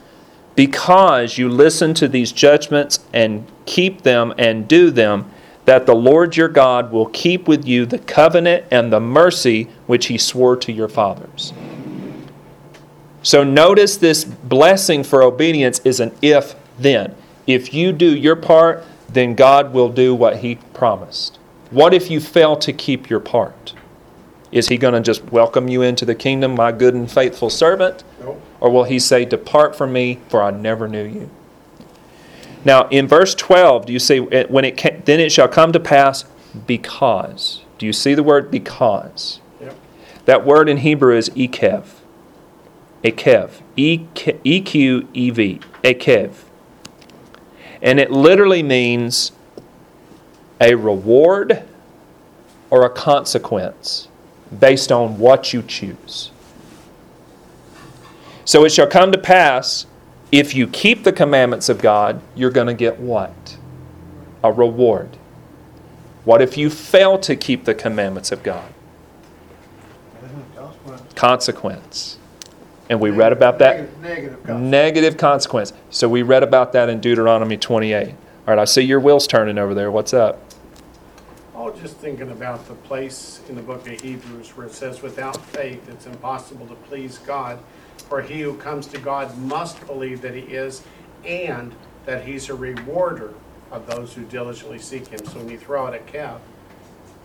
because 0.57 1.39
you 1.39 1.49
listen 1.49 1.95
to 1.95 2.09
these 2.09 2.33
judgments 2.33 3.01
and 3.13 3.47
keep 3.67 4.03
them 4.03 4.35
and 4.37 4.67
do 4.67 4.91
them, 4.91 5.31
that 5.65 5.87
the 5.87 5.95
Lord 5.95 6.37
your 6.37 6.49
God 6.49 6.91
will 6.91 7.07
keep 7.07 7.47
with 7.47 7.67
you 7.67 7.87
the 7.87 7.99
covenant 7.99 8.65
and 8.71 8.93
the 8.93 9.01
mercy 9.01 9.69
which 9.87 10.07
he 10.07 10.19
swore 10.19 10.57
to 10.57 10.73
your 10.73 10.89
fathers. 10.89 11.53
So 13.23 13.45
notice 13.45 13.97
this 13.97 14.25
blessing 14.25 15.05
for 15.05 15.23
obedience 15.23 15.79
is 15.85 16.01
an 16.01 16.13
if 16.21 16.57
then. 16.79 17.15
If 17.47 17.73
you 17.73 17.93
do 17.93 18.17
your 18.17 18.35
part, 18.35 18.85
then 19.09 19.35
God 19.35 19.73
will 19.73 19.89
do 19.89 20.15
what 20.15 20.39
he 20.39 20.57
promised. 20.75 21.39
What 21.71 21.95
if 21.95 22.11
you 22.11 22.19
fail 22.19 22.57
to 22.57 22.73
keep 22.73 23.09
your 23.09 23.21
part? 23.21 23.75
Is 24.53 24.69
he 24.69 24.77
going 24.77 24.93
to 24.93 25.01
just 25.01 25.25
welcome 25.33 25.69
you 25.69 25.81
into 25.81 26.05
the 26.05 26.15
kingdom, 26.15 26.55
my 26.55 26.73
good 26.73 26.95
and 26.95 27.11
faithful 27.11 27.49
servant? 27.49 28.05
Or 28.61 28.71
will 28.71 28.85
he 28.85 28.99
say, 28.99 29.25
Depart 29.25 29.75
from 29.75 29.93
me, 29.93 30.21
for 30.29 30.43
I 30.43 30.51
never 30.51 30.87
knew 30.87 31.05
you? 31.05 31.31
Now, 32.65 32.87
in 32.89 33.09
verse 33.09 33.35
12, 33.35 33.87
do 33.87 33.93
you 33.93 33.99
see 33.99 34.21
when 34.21 34.65
it 34.65 34.77
ca- 34.77 35.01
then 35.05 35.19
it 35.19 35.33
shall 35.33 35.49
come 35.49 35.73
to 35.73 35.81
pass 35.81 36.27
because. 36.67 37.63
Do 37.79 37.87
you 37.87 37.93
see 37.93 38.15
the 38.15 38.23
word 38.23 38.51
because? 38.51 39.41
Yep. 39.61 39.77
That 40.27 40.47
word 40.47 40.69
in 40.69 40.77
Hebrew 40.79 41.17
is 41.17 41.31
ekev. 41.31 41.85
Ekev. 43.03 43.63
E 43.77 43.99
Q 44.61 45.09
E 45.13 45.31
V. 45.31 45.61
Ekev. 45.83 46.33
And 47.81 47.99
it 47.99 48.13
literally 48.13 48.63
means 48.63 49.33
a 50.61 50.77
reward 50.77 51.65
or 52.71 52.85
a 52.85 52.91
consequence 52.91 54.09
based 54.59 54.93
on 54.93 55.19
what 55.19 55.53
you 55.53 55.63
choose. 55.63 56.31
So 58.45 58.65
it 58.65 58.71
shall 58.71 58.87
come 58.87 59.13
to 59.13 59.19
pass 59.19 59.87
if 60.33 60.55
you 60.55 60.67
keep 60.67 61.05
the 61.05 61.13
commandments 61.13 61.69
of 61.69 61.81
God, 61.81 62.21
you're 62.35 62.51
going 62.51 62.67
to 62.67 62.75
get 62.75 62.99
what? 62.99 63.59
A 64.43 64.51
reward. 64.51 65.11
What 66.25 66.41
if 66.41 66.57
you 66.57 66.71
fail 66.71 67.19
to 67.19 67.37
keep 67.37 67.65
the 67.65 67.75
commandments 67.75 68.33
of 68.33 68.43
God? 68.43 68.73
Consequence. 71.15 72.19
And 72.89 73.01
we 73.01 73.11
read 73.11 73.33
about 73.33 73.59
that. 73.59 74.01
Negative-. 74.01 74.49
Negative 74.49 75.17
consequence. 75.17 75.73
So 75.91 76.09
we 76.09 76.23
read 76.23 76.43
about 76.43 76.73
that 76.73 76.89
in 76.89 77.01
Deuteronomy 77.01 77.57
28. 77.59 78.09
All 78.09 78.15
right, 78.47 78.59
I 78.59 78.65
see 78.65 78.83
your 78.83 79.01
wheels 79.01 79.27
turning 79.27 79.59
over 79.59 79.75
there. 79.75 79.91
What's 79.91 80.15
up? 80.15 80.52
I 81.63 81.67
was 81.67 81.81
just 81.81 81.97
thinking 81.99 82.33
about 82.33 82.67
the 82.67 82.75
place 82.75 83.41
in 83.49 83.55
the 83.55 83.63
book 83.63 83.87
of 83.87 84.01
Hebrews 84.01 84.49
where 84.57 84.67
it 84.67 84.73
says, 84.73 85.01
without 85.01 85.37
faith, 85.37 85.89
it's 85.89 86.07
impossible 86.07 86.67
to 86.67 86.75
please 86.75 87.19
God. 87.19 87.61
For 88.09 88.21
he 88.21 88.41
who 88.41 88.57
comes 88.57 88.89
to 88.89 88.99
God 88.99 89.39
must 89.39 89.87
believe 89.87 90.23
that 90.23 90.35
he 90.35 90.41
is, 90.41 90.83
and 91.25 91.73
that 92.05 92.25
he's 92.25 92.49
a 92.49 92.55
rewarder 92.55 93.33
of 93.71 93.87
those 93.87 94.13
who 94.13 94.25
diligently 94.25 94.81
seek 94.81 95.07
him. 95.07 95.25
So 95.25 95.39
when 95.39 95.51
you 95.51 95.57
throw 95.57 95.87
out 95.87 95.95
a 95.95 96.01
cap, 96.01 96.41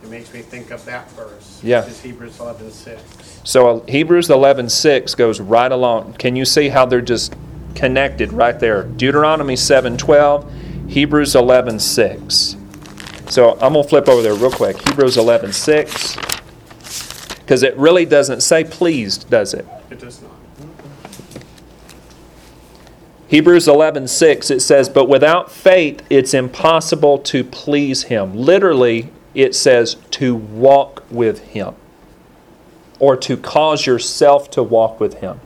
it 0.04 0.10
makes 0.12 0.32
me 0.32 0.44
think 0.44 0.70
of 0.70 0.86
that 0.86 1.10
verse. 1.14 1.60
Yeah. 1.64 1.80
Which 1.82 1.90
is 1.90 2.02
Hebrews 2.02 2.40
eleven 2.40 2.70
six. 2.70 3.42
So 3.44 3.80
uh, 3.80 3.86
Hebrews 3.88 4.28
11:6 4.28 5.18
goes 5.18 5.40
right 5.40 5.72
along. 5.72 6.14
Can 6.14 6.36
you 6.36 6.46
see 6.46 6.70
how 6.70 6.86
they're 6.86 7.02
just 7.02 7.34
connected 7.74 8.32
right 8.32 8.60
there? 8.60 8.84
Deuteronomy 8.84 9.56
7:12, 9.56 10.90
Hebrews 10.92 11.34
11:6. 11.34 12.67
So 13.30 13.54
I'm 13.54 13.74
going 13.74 13.84
to 13.84 13.90
flip 13.90 14.08
over 14.08 14.22
there 14.22 14.34
real 14.34 14.52
quick. 14.52 14.78
Hebrews 14.88 15.18
11:6 15.18 16.38
because 17.48 17.64
it 17.64 17.78
really 17.78 18.06
doesn't 18.06 18.42
say 18.42 18.66
pleased, 18.66 19.30
does 19.30 19.54
it? 19.54 19.66
It 19.90 20.00
does 20.00 20.22
not. 20.22 20.32
Hebrews 23.30 23.68
11:6 23.68 24.52
it 24.52 24.62
says, 24.62 24.90
"But 24.90 25.08
without 25.08 25.50
faith 25.50 26.02
it's 26.10 26.34
impossible 26.34 27.18
to 27.20 27.46
please 27.46 28.04
him." 28.04 28.34
Literally, 28.36 29.12
it 29.34 29.56
says 29.56 29.96
to 30.12 30.36
walk 30.36 31.04
with 31.10 31.40
him 31.40 31.76
or 33.00 33.16
to 33.16 33.38
cause 33.38 33.86
yourself 33.86 34.50
to 34.52 34.64
walk 34.64 35.00
with 35.00 35.16
him. 35.16 35.40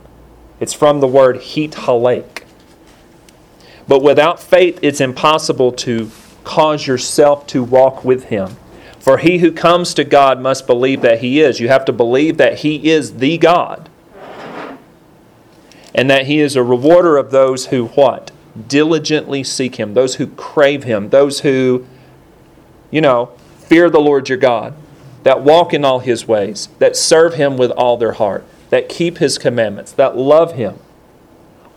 It's 0.58 0.72
from 0.72 1.00
the 1.00 1.08
word 1.08 1.38
heat 1.38 1.72
halak. 1.72 2.44
But 3.86 4.02
without 4.02 4.40
faith 4.40 4.78
it's 4.82 5.00
impossible 5.00 5.72
to 5.72 6.10
cause 6.44 6.86
yourself 6.86 7.46
to 7.48 7.62
walk 7.62 8.04
with 8.04 8.24
him. 8.24 8.56
For 9.02 9.18
he 9.18 9.38
who 9.38 9.50
comes 9.50 9.94
to 9.94 10.04
God 10.04 10.40
must 10.40 10.64
believe 10.66 11.00
that 11.02 11.20
he 11.20 11.40
is. 11.40 11.58
You 11.58 11.66
have 11.66 11.84
to 11.86 11.92
believe 11.92 12.36
that 12.36 12.58
he 12.58 12.88
is 12.88 13.16
the 13.16 13.36
God. 13.36 13.88
And 15.92 16.08
that 16.08 16.26
he 16.26 16.38
is 16.38 16.54
a 16.54 16.62
rewarder 16.62 17.16
of 17.16 17.32
those 17.32 17.66
who 17.66 17.86
what? 17.88 18.30
Diligently 18.68 19.42
seek 19.42 19.74
him. 19.74 19.94
Those 19.94 20.14
who 20.14 20.28
crave 20.28 20.84
him. 20.84 21.08
Those 21.08 21.40
who 21.40 21.84
you 22.92 23.00
know 23.00 23.32
fear 23.58 23.90
the 23.90 23.98
lord 24.00 24.28
your 24.28 24.38
god. 24.38 24.74
That 25.24 25.42
walk 25.42 25.74
in 25.74 25.84
all 25.84 25.98
his 25.98 26.28
ways. 26.28 26.68
That 26.78 26.96
serve 26.96 27.34
him 27.34 27.56
with 27.56 27.72
all 27.72 27.96
their 27.96 28.12
heart. 28.12 28.44
That 28.70 28.88
keep 28.88 29.18
his 29.18 29.36
commandments. 29.36 29.90
That 29.90 30.16
love 30.16 30.54
him. 30.54 30.78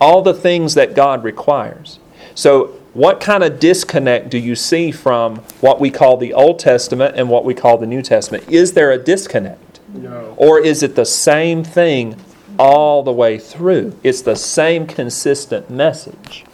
All 0.00 0.22
the 0.22 0.32
things 0.32 0.74
that 0.74 0.94
god 0.94 1.24
requires. 1.24 1.98
So 2.36 2.75
what 2.96 3.20
kind 3.20 3.44
of 3.44 3.60
disconnect 3.60 4.30
do 4.30 4.38
you 4.38 4.54
see 4.54 4.90
from 4.90 5.36
what 5.60 5.78
we 5.78 5.90
call 5.90 6.16
the 6.16 6.32
old 6.32 6.58
testament 6.58 7.14
and 7.14 7.28
what 7.28 7.44
we 7.44 7.52
call 7.52 7.76
the 7.76 7.86
new 7.86 8.00
testament 8.00 8.42
is 8.48 8.72
there 8.72 8.90
a 8.90 8.96
disconnect 8.96 9.80
No. 9.92 10.34
or 10.38 10.58
is 10.58 10.82
it 10.82 10.94
the 10.94 11.04
same 11.04 11.62
thing 11.62 12.16
all 12.58 13.02
the 13.02 13.12
way 13.12 13.38
through? 13.38 13.98
It's 14.02 14.22
the 14.22 14.34
same 14.34 14.86
consistent 14.86 15.68
message. 15.68 16.46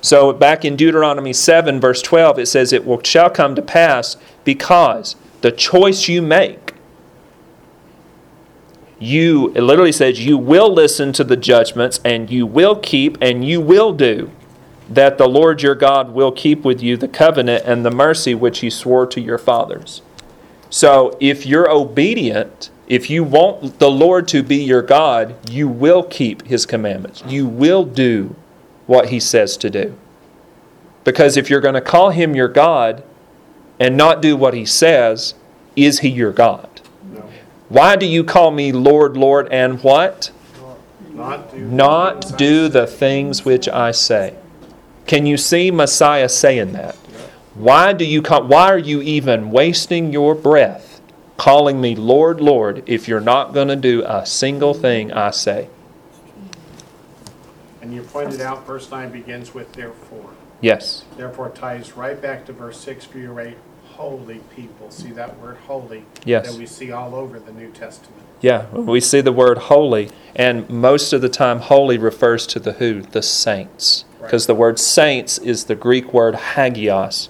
So 0.00 0.32
back 0.32 0.64
in 0.64 0.74
Deuteronomy 0.74 1.32
7, 1.32 1.80
verse 1.80 2.02
12, 2.02 2.40
it 2.40 2.46
says, 2.46 2.72
It 2.72 2.84
will, 2.84 3.00
shall 3.04 3.30
come 3.30 3.54
to 3.54 3.62
pass 3.62 4.16
because 4.42 5.14
the 5.42 5.52
choice 5.52 6.08
you 6.08 6.20
make, 6.22 6.74
you, 8.98 9.52
it 9.54 9.62
literally 9.62 9.92
says, 9.92 10.24
you 10.26 10.36
will 10.36 10.72
listen 10.72 11.12
to 11.12 11.22
the 11.22 11.36
judgments 11.36 12.00
and 12.04 12.30
you 12.30 12.46
will 12.46 12.74
keep 12.74 13.16
and 13.20 13.44
you 13.44 13.60
will 13.60 13.92
do 13.92 14.32
that 14.88 15.18
the 15.18 15.28
Lord 15.28 15.62
your 15.62 15.74
God 15.74 16.12
will 16.12 16.32
keep 16.32 16.64
with 16.64 16.82
you 16.82 16.96
the 16.96 17.08
covenant 17.08 17.64
and 17.66 17.84
the 17.84 17.90
mercy 17.90 18.34
which 18.34 18.60
he 18.60 18.70
swore 18.70 19.06
to 19.06 19.20
your 19.20 19.38
fathers. 19.38 20.02
So 20.70 21.16
if 21.20 21.46
you're 21.46 21.70
obedient, 21.70 22.70
if 22.86 23.08
you 23.08 23.24
want 23.24 23.78
the 23.78 23.90
Lord 23.90 24.26
to 24.28 24.42
be 24.42 24.56
your 24.56 24.82
God, 24.82 25.34
you 25.50 25.68
will 25.68 26.02
keep 26.02 26.46
his 26.46 26.66
commandments. 26.66 27.22
You 27.26 27.46
will 27.46 27.84
do 27.84 28.34
what 28.86 29.08
he 29.08 29.20
says 29.20 29.56
to 29.58 29.70
do. 29.70 29.96
Because 31.04 31.36
if 31.36 31.50
you're 31.50 31.60
going 31.60 31.74
to 31.74 31.80
call 31.80 32.10
him 32.10 32.34
your 32.34 32.48
God 32.48 33.02
and 33.78 33.96
not 33.96 34.22
do 34.22 34.36
what 34.36 34.54
he 34.54 34.64
says, 34.64 35.34
is 35.74 36.00
he 36.00 36.08
your 36.08 36.32
God? 36.32 36.80
No. 37.10 37.28
Why 37.68 37.96
do 37.96 38.06
you 38.06 38.24
call 38.24 38.50
me 38.50 38.72
Lord, 38.72 39.16
Lord, 39.16 39.48
and 39.50 39.82
what? 39.82 40.30
Not 41.10 41.52
do. 41.52 41.58
Not 41.58 42.38
do 42.38 42.68
the 42.68 42.86
things 42.86 43.44
which 43.44 43.68
I 43.68 43.90
say. 43.90 44.36
Can 45.06 45.26
you 45.26 45.36
see 45.36 45.70
Messiah 45.70 46.28
saying 46.28 46.72
that? 46.72 46.94
Why 47.54 47.92
do 47.92 48.04
you 48.04 48.22
call, 48.22 48.46
why 48.46 48.68
are 48.68 48.78
you 48.78 49.02
even 49.02 49.50
wasting 49.50 50.12
your 50.12 50.34
breath 50.34 51.00
calling 51.36 51.80
me 51.80 51.94
Lord, 51.94 52.40
Lord 52.40 52.82
if 52.86 53.08
you're 53.08 53.20
not 53.20 53.52
going 53.52 53.68
to 53.68 53.76
do 53.76 54.02
a 54.06 54.24
single 54.24 54.72
thing 54.72 55.12
I 55.12 55.30
say? 55.32 55.68
And 57.82 57.92
you 57.92 58.02
pointed 58.02 58.40
out 58.40 58.66
verse 58.66 58.90
nine 58.90 59.10
begins 59.10 59.52
with 59.52 59.72
therefore. 59.72 60.30
Yes. 60.60 61.04
Therefore 61.16 61.50
ties 61.50 61.96
right 61.96 62.20
back 62.20 62.46
to 62.46 62.52
verse 62.52 62.78
six 62.80 63.04
for 63.04 63.18
your 63.18 63.40
eight, 63.40 63.58
holy 63.84 64.38
people. 64.54 64.90
See 64.90 65.10
that 65.10 65.38
word 65.38 65.58
holy? 65.66 66.04
Yes. 66.24 66.50
That 66.50 66.58
we 66.58 66.64
see 66.64 66.92
all 66.92 67.14
over 67.14 67.38
the 67.38 67.52
New 67.52 67.70
Testament. 67.72 68.22
Yeah, 68.42 68.68
we 68.72 69.00
see 69.00 69.20
the 69.20 69.32
word 69.32 69.56
holy, 69.56 70.10
and 70.34 70.68
most 70.68 71.12
of 71.12 71.22
the 71.22 71.28
time, 71.28 71.60
holy 71.60 71.96
refers 71.96 72.46
to 72.48 72.58
the 72.58 72.72
who? 72.72 73.02
The 73.02 73.22
saints. 73.22 74.04
Because 74.20 74.46
the 74.46 74.54
word 74.54 74.78
saints 74.78 75.38
is 75.38 75.64
the 75.64 75.74
Greek 75.74 76.12
word 76.12 76.34
hagios. 76.34 77.28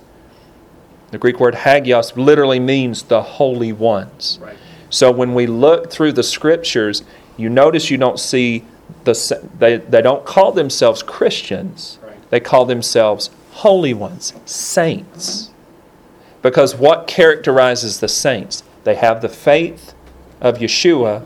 The 1.11 1.18
Greek 1.18 1.38
word 1.38 1.55
hagios 1.55 2.16
literally 2.16 2.59
means 2.59 3.05
the 3.05 3.22
holy 3.22 3.72
ones. 3.72 4.38
Right. 4.42 4.57
So 4.88 5.11
when 5.11 5.35
we 5.35 5.46
look 5.46 5.90
through 5.90 6.12
the 6.12 6.22
scriptures, 6.22 7.03
you 7.37 7.51
notice 7.51 7.90
you 7.90 7.98
don't 7.98 8.18
see 8.18 8.64
the 9.05 9.48
they, 9.59 9.77
they 9.77 10.03
don't 10.03 10.25
call 10.25 10.53
themselves 10.53 11.03
Christians. 11.03 11.98
Right. 12.03 12.31
They 12.31 12.40
call 12.40 12.64
themselves 12.64 13.31
holy 13.53 13.92
ones, 13.94 14.33
saints. 14.46 15.44
Mm-hmm. 15.44 15.53
Because 16.42 16.75
what 16.75 17.07
characterizes 17.07 18.01
the 18.01 18.09
saints? 18.09 18.62
They 18.85 18.94
have 18.94 19.22
the 19.22 19.29
faith 19.29 19.91
of 20.42 20.59
Yeshua, 20.59 21.24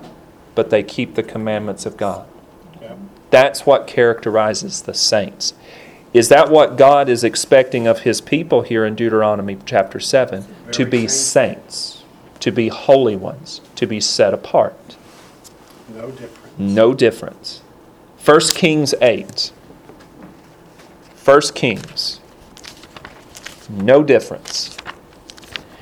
but 0.54 0.70
they 0.70 0.84
keep 0.84 1.16
the 1.16 1.22
commandments 1.24 1.84
of 1.86 1.96
God. 1.96 2.28
That's 3.30 3.66
what 3.66 3.88
characterizes 3.88 4.82
the 4.82 4.94
saints. 4.94 5.54
Is 6.12 6.28
that 6.28 6.48
what 6.48 6.76
God 6.76 7.08
is 7.08 7.24
expecting 7.24 7.86
of 7.86 8.00
his 8.00 8.20
people 8.20 8.62
here 8.62 8.86
in 8.86 8.94
Deuteronomy 8.94 9.58
chapter 9.66 9.98
7? 9.98 10.46
to 10.72 10.86
be 10.86 11.08
saints, 11.08 12.04
to 12.40 12.50
be 12.50 12.68
holy 12.68 13.16
ones, 13.16 13.60
to 13.74 13.86
be 13.86 14.00
set 14.00 14.32
apart. 14.32 14.96
No 15.88 16.10
difference. 16.10 16.58
No 16.58 16.94
difference. 16.94 17.62
1 18.24 18.40
Kings 18.54 18.94
8. 19.00 19.52
1 21.24 21.40
Kings. 21.54 22.20
No 23.68 24.02
difference. 24.02 24.75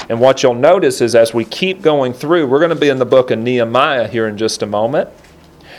And 0.08 0.20
what 0.20 0.42
you'll 0.42 0.54
notice 0.54 1.00
is 1.00 1.14
as 1.14 1.32
we 1.32 1.44
keep 1.44 1.80
going 1.80 2.12
through, 2.12 2.46
we're 2.46 2.58
going 2.58 2.70
to 2.70 2.76
be 2.76 2.88
in 2.88 2.98
the 2.98 3.06
book 3.06 3.30
of 3.30 3.38
Nehemiah 3.38 4.08
here 4.08 4.28
in 4.28 4.36
just 4.36 4.62
a 4.62 4.66
moment. 4.66 5.08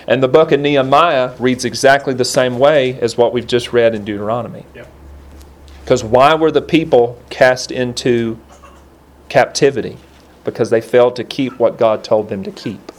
And 0.07 0.21
the 0.21 0.28
book 0.28 0.51
of 0.51 0.59
Nehemiah 0.59 1.36
reads 1.39 1.65
exactly 1.65 2.13
the 2.13 2.26
same 2.26 2.59
way 2.59 2.99
as 2.99 3.17
what 3.17 3.34
we've 3.34 3.47
just 3.47 3.73
read 3.73 3.95
in 3.95 4.05
Deuteronomy. 4.05 4.65
Because 5.82 6.03
why 6.03 6.34
were 6.34 6.51
the 6.51 6.61
people 6.61 7.21
cast 7.30 7.71
into 7.71 8.39
captivity? 9.30 9.97
Because 10.43 10.69
they 10.69 10.82
failed 10.82 11.15
to 11.15 11.23
keep 11.23 11.59
what 11.59 11.78
God 11.78 12.03
told 12.03 12.30
them 12.30 12.43
to 12.43 12.51
keep. 12.51 12.91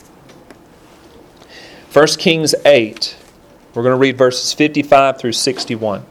1 1.93 2.07
Kings 2.19 2.55
8, 2.65 3.17
we're 3.75 3.83
going 3.83 3.95
to 3.95 3.99
read 3.99 4.19
verses 4.19 4.53
55 4.53 5.19
through 5.19 5.33
61. 5.33 6.05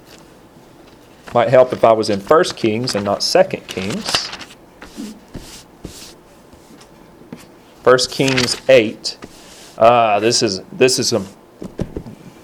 Might 1.33 1.49
help 1.49 1.73
if 1.73 1.83
I 1.83 1.91
was 1.91 2.09
in 2.09 2.19
1 2.19 2.43
Kings 2.55 2.95
and 2.95 3.05
not 3.05 3.21
2 3.21 3.43
Kings. 3.67 4.24
1 7.85 7.99
Kings 8.09 8.59
8. 8.67 9.17
Ah, 9.77 10.19
this 10.19 10.41
is 10.41 10.61
this 10.71 10.97
is 10.97 11.09
some 11.09 11.27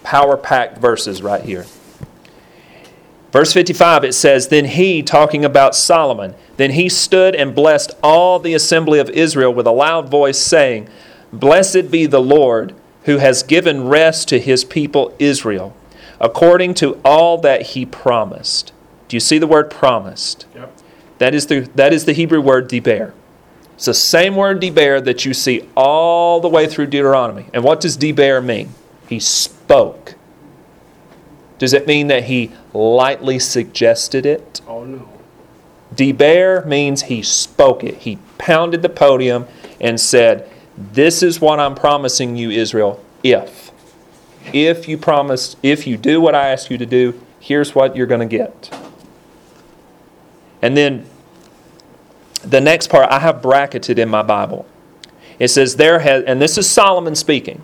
power-packed 0.03 0.77
verses 0.77 1.23
right 1.23 1.41
here. 1.43 1.65
Verse 3.31 3.51
55 3.51 4.03
it 4.03 4.13
says, 4.13 4.49
Then 4.49 4.65
he, 4.65 5.01
talking 5.01 5.43
about 5.43 5.73
Solomon, 5.73 6.35
then 6.57 6.71
he 6.71 6.89
stood 6.89 7.33
and 7.33 7.55
blessed 7.55 7.91
all 8.03 8.37
the 8.37 8.53
assembly 8.53 8.99
of 8.99 9.09
Israel 9.09 9.51
with 9.51 9.65
a 9.65 9.71
loud 9.71 10.09
voice, 10.09 10.37
saying, 10.37 10.87
Blessed 11.33 11.89
be 11.89 12.05
the 12.05 12.21
Lord, 12.21 12.75
who 13.05 13.17
has 13.17 13.41
given 13.41 13.87
rest 13.87 14.27
to 14.29 14.39
his 14.39 14.63
people 14.63 15.15
Israel, 15.17 15.75
according 16.19 16.75
to 16.75 17.01
all 17.03 17.39
that 17.39 17.67
he 17.67 17.83
promised. 17.83 18.73
Do 19.07 19.15
you 19.15 19.19
see 19.19 19.39
the 19.39 19.47
word 19.47 19.71
promised? 19.71 20.45
Yep. 20.53 20.77
That 21.17 21.33
is 21.33 21.47
the, 21.47 21.61
that 21.73 21.93
is 21.93 22.05
the 22.05 22.13
Hebrew 22.13 22.41
word 22.41 22.67
deber. 22.67 23.15
It's 23.81 23.87
the 23.87 23.95
same 23.95 24.35
word 24.35 24.59
deber 24.59 25.01
that 25.01 25.25
you 25.25 25.33
see 25.33 25.67
all 25.75 26.39
the 26.39 26.47
way 26.47 26.67
through 26.67 26.85
Deuteronomy. 26.85 27.47
And 27.51 27.63
what 27.63 27.81
does 27.81 27.97
deber 27.97 28.39
mean? 28.39 28.75
He 29.09 29.19
spoke. 29.19 30.13
Does 31.57 31.73
it 31.73 31.87
mean 31.87 32.05
that 32.05 32.25
he 32.25 32.51
lightly 32.75 33.39
suggested 33.39 34.23
it? 34.23 34.61
Oh, 34.67 34.85
no. 34.85 35.09
Deber 35.95 36.63
means 36.63 37.01
he 37.01 37.23
spoke 37.23 37.83
it. 37.83 37.95
He 37.95 38.19
pounded 38.37 38.83
the 38.83 38.89
podium 38.89 39.47
and 39.79 39.99
said, 39.99 40.47
This 40.77 41.23
is 41.23 41.41
what 41.41 41.59
I'm 41.59 41.73
promising 41.73 42.35
you, 42.35 42.51
Israel, 42.51 43.03
if. 43.23 43.71
If 44.53 44.87
you 44.87 44.99
promise, 44.99 45.55
if 45.63 45.87
you 45.87 45.97
do 45.97 46.21
what 46.21 46.35
I 46.35 46.49
ask 46.49 46.69
you 46.69 46.77
to 46.77 46.85
do, 46.85 47.19
here's 47.39 47.73
what 47.73 47.95
you're 47.95 48.05
going 48.05 48.29
to 48.29 48.37
get. 48.37 48.71
And 50.61 50.77
then 50.77 51.07
the 52.43 52.61
next 52.61 52.87
part 52.87 53.09
I 53.09 53.19
have 53.19 53.41
bracketed 53.41 53.99
in 53.99 54.09
my 54.09 54.21
Bible. 54.21 54.65
It 55.39 55.49
says, 55.49 55.75
There 55.75 55.99
has, 55.99 56.23
and 56.25 56.41
this 56.41 56.57
is 56.57 56.69
Solomon 56.69 57.15
speaking. 57.15 57.63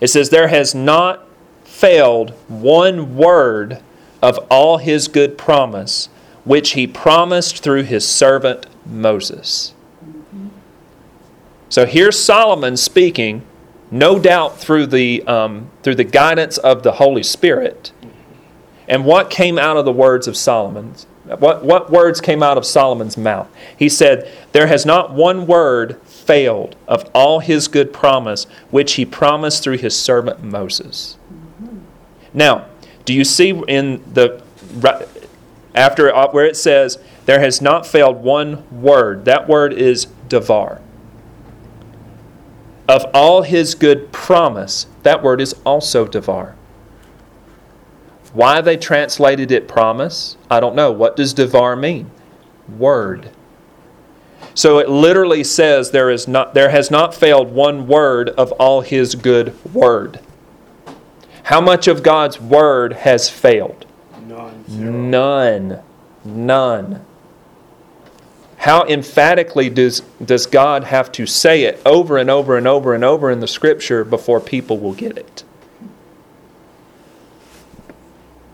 It 0.00 0.08
says, 0.08 0.30
There 0.30 0.48
has 0.48 0.74
not 0.74 1.26
failed 1.64 2.30
one 2.48 3.16
word 3.16 3.80
of 4.22 4.38
all 4.50 4.78
his 4.78 5.08
good 5.08 5.38
promise, 5.38 6.08
which 6.44 6.72
he 6.72 6.86
promised 6.86 7.62
through 7.62 7.84
his 7.84 8.06
servant 8.06 8.66
Moses. 8.84 9.74
So 11.68 11.86
here's 11.86 12.18
Solomon 12.18 12.76
speaking, 12.76 13.42
no 13.90 14.18
doubt 14.18 14.58
through 14.58 14.86
the, 14.86 15.22
um, 15.26 15.70
through 15.82 15.96
the 15.96 16.04
guidance 16.04 16.56
of 16.58 16.82
the 16.82 16.92
Holy 16.92 17.22
Spirit. 17.22 17.92
And 18.88 19.04
what 19.04 19.28
came 19.28 19.58
out 19.58 19.76
of 19.76 19.84
the 19.84 19.92
words 19.92 20.26
of 20.26 20.36
Solomon's? 20.36 21.06
What, 21.36 21.64
what 21.64 21.90
words 21.90 22.20
came 22.20 22.42
out 22.42 22.56
of 22.56 22.64
Solomon's 22.64 23.16
mouth? 23.16 23.48
He 23.76 23.88
said, 23.88 24.30
There 24.52 24.66
has 24.66 24.86
not 24.86 25.12
one 25.12 25.46
word 25.46 26.00
failed 26.02 26.76
of 26.86 27.08
all 27.14 27.40
his 27.40 27.68
good 27.68 27.92
promise, 27.92 28.44
which 28.70 28.94
he 28.94 29.04
promised 29.04 29.62
through 29.62 29.78
his 29.78 29.96
servant 29.96 30.42
Moses. 30.42 31.16
Now, 32.32 32.66
do 33.04 33.14
you 33.14 33.24
see 33.24 33.50
in 33.68 34.02
the 34.12 34.42
after 35.74 36.14
uh, 36.14 36.30
where 36.30 36.44
it 36.44 36.56
says 36.56 36.98
there 37.24 37.40
has 37.40 37.62
not 37.62 37.86
failed 37.86 38.22
one 38.22 38.64
word? 38.70 39.24
That 39.24 39.48
word 39.48 39.72
is 39.72 40.06
devar. 40.28 40.80
Of 42.88 43.04
all 43.14 43.42
his 43.42 43.74
good 43.74 44.12
promise, 44.12 44.86
that 45.04 45.22
word 45.22 45.40
is 45.40 45.54
also 45.64 46.06
devar. 46.06 46.56
Why 48.38 48.60
they 48.60 48.76
translated 48.76 49.50
it 49.50 49.66
promise, 49.66 50.36
I 50.48 50.60
don't 50.60 50.76
know. 50.76 50.92
What 50.92 51.16
does 51.16 51.34
devar 51.34 51.74
mean? 51.74 52.08
Word. 52.68 53.30
So 54.54 54.78
it 54.78 54.88
literally 54.88 55.42
says 55.42 55.90
there 55.90 56.08
is 56.08 56.28
not 56.28 56.54
there 56.54 56.70
has 56.70 56.88
not 56.88 57.16
failed 57.16 57.50
one 57.50 57.88
word 57.88 58.28
of 58.28 58.52
all 58.52 58.82
his 58.82 59.16
good 59.16 59.56
word. 59.74 60.20
How 61.42 61.60
much 61.60 61.88
of 61.88 62.04
God's 62.04 62.40
word 62.40 62.92
has 62.92 63.28
failed? 63.28 63.84
None. 64.28 64.64
Zero. 64.70 64.92
None. 64.92 65.82
None. 66.24 67.04
How 68.58 68.86
emphatically 68.86 69.68
does, 69.68 70.02
does 70.24 70.46
God 70.46 70.84
have 70.84 71.10
to 71.10 71.26
say 71.26 71.64
it 71.64 71.82
over 71.84 72.16
and 72.16 72.30
over 72.30 72.56
and 72.56 72.68
over 72.68 72.94
and 72.94 73.02
over 73.02 73.32
in 73.32 73.40
the 73.40 73.48
scripture 73.48 74.04
before 74.04 74.38
people 74.38 74.78
will 74.78 74.94
get 74.94 75.18
it? 75.18 75.42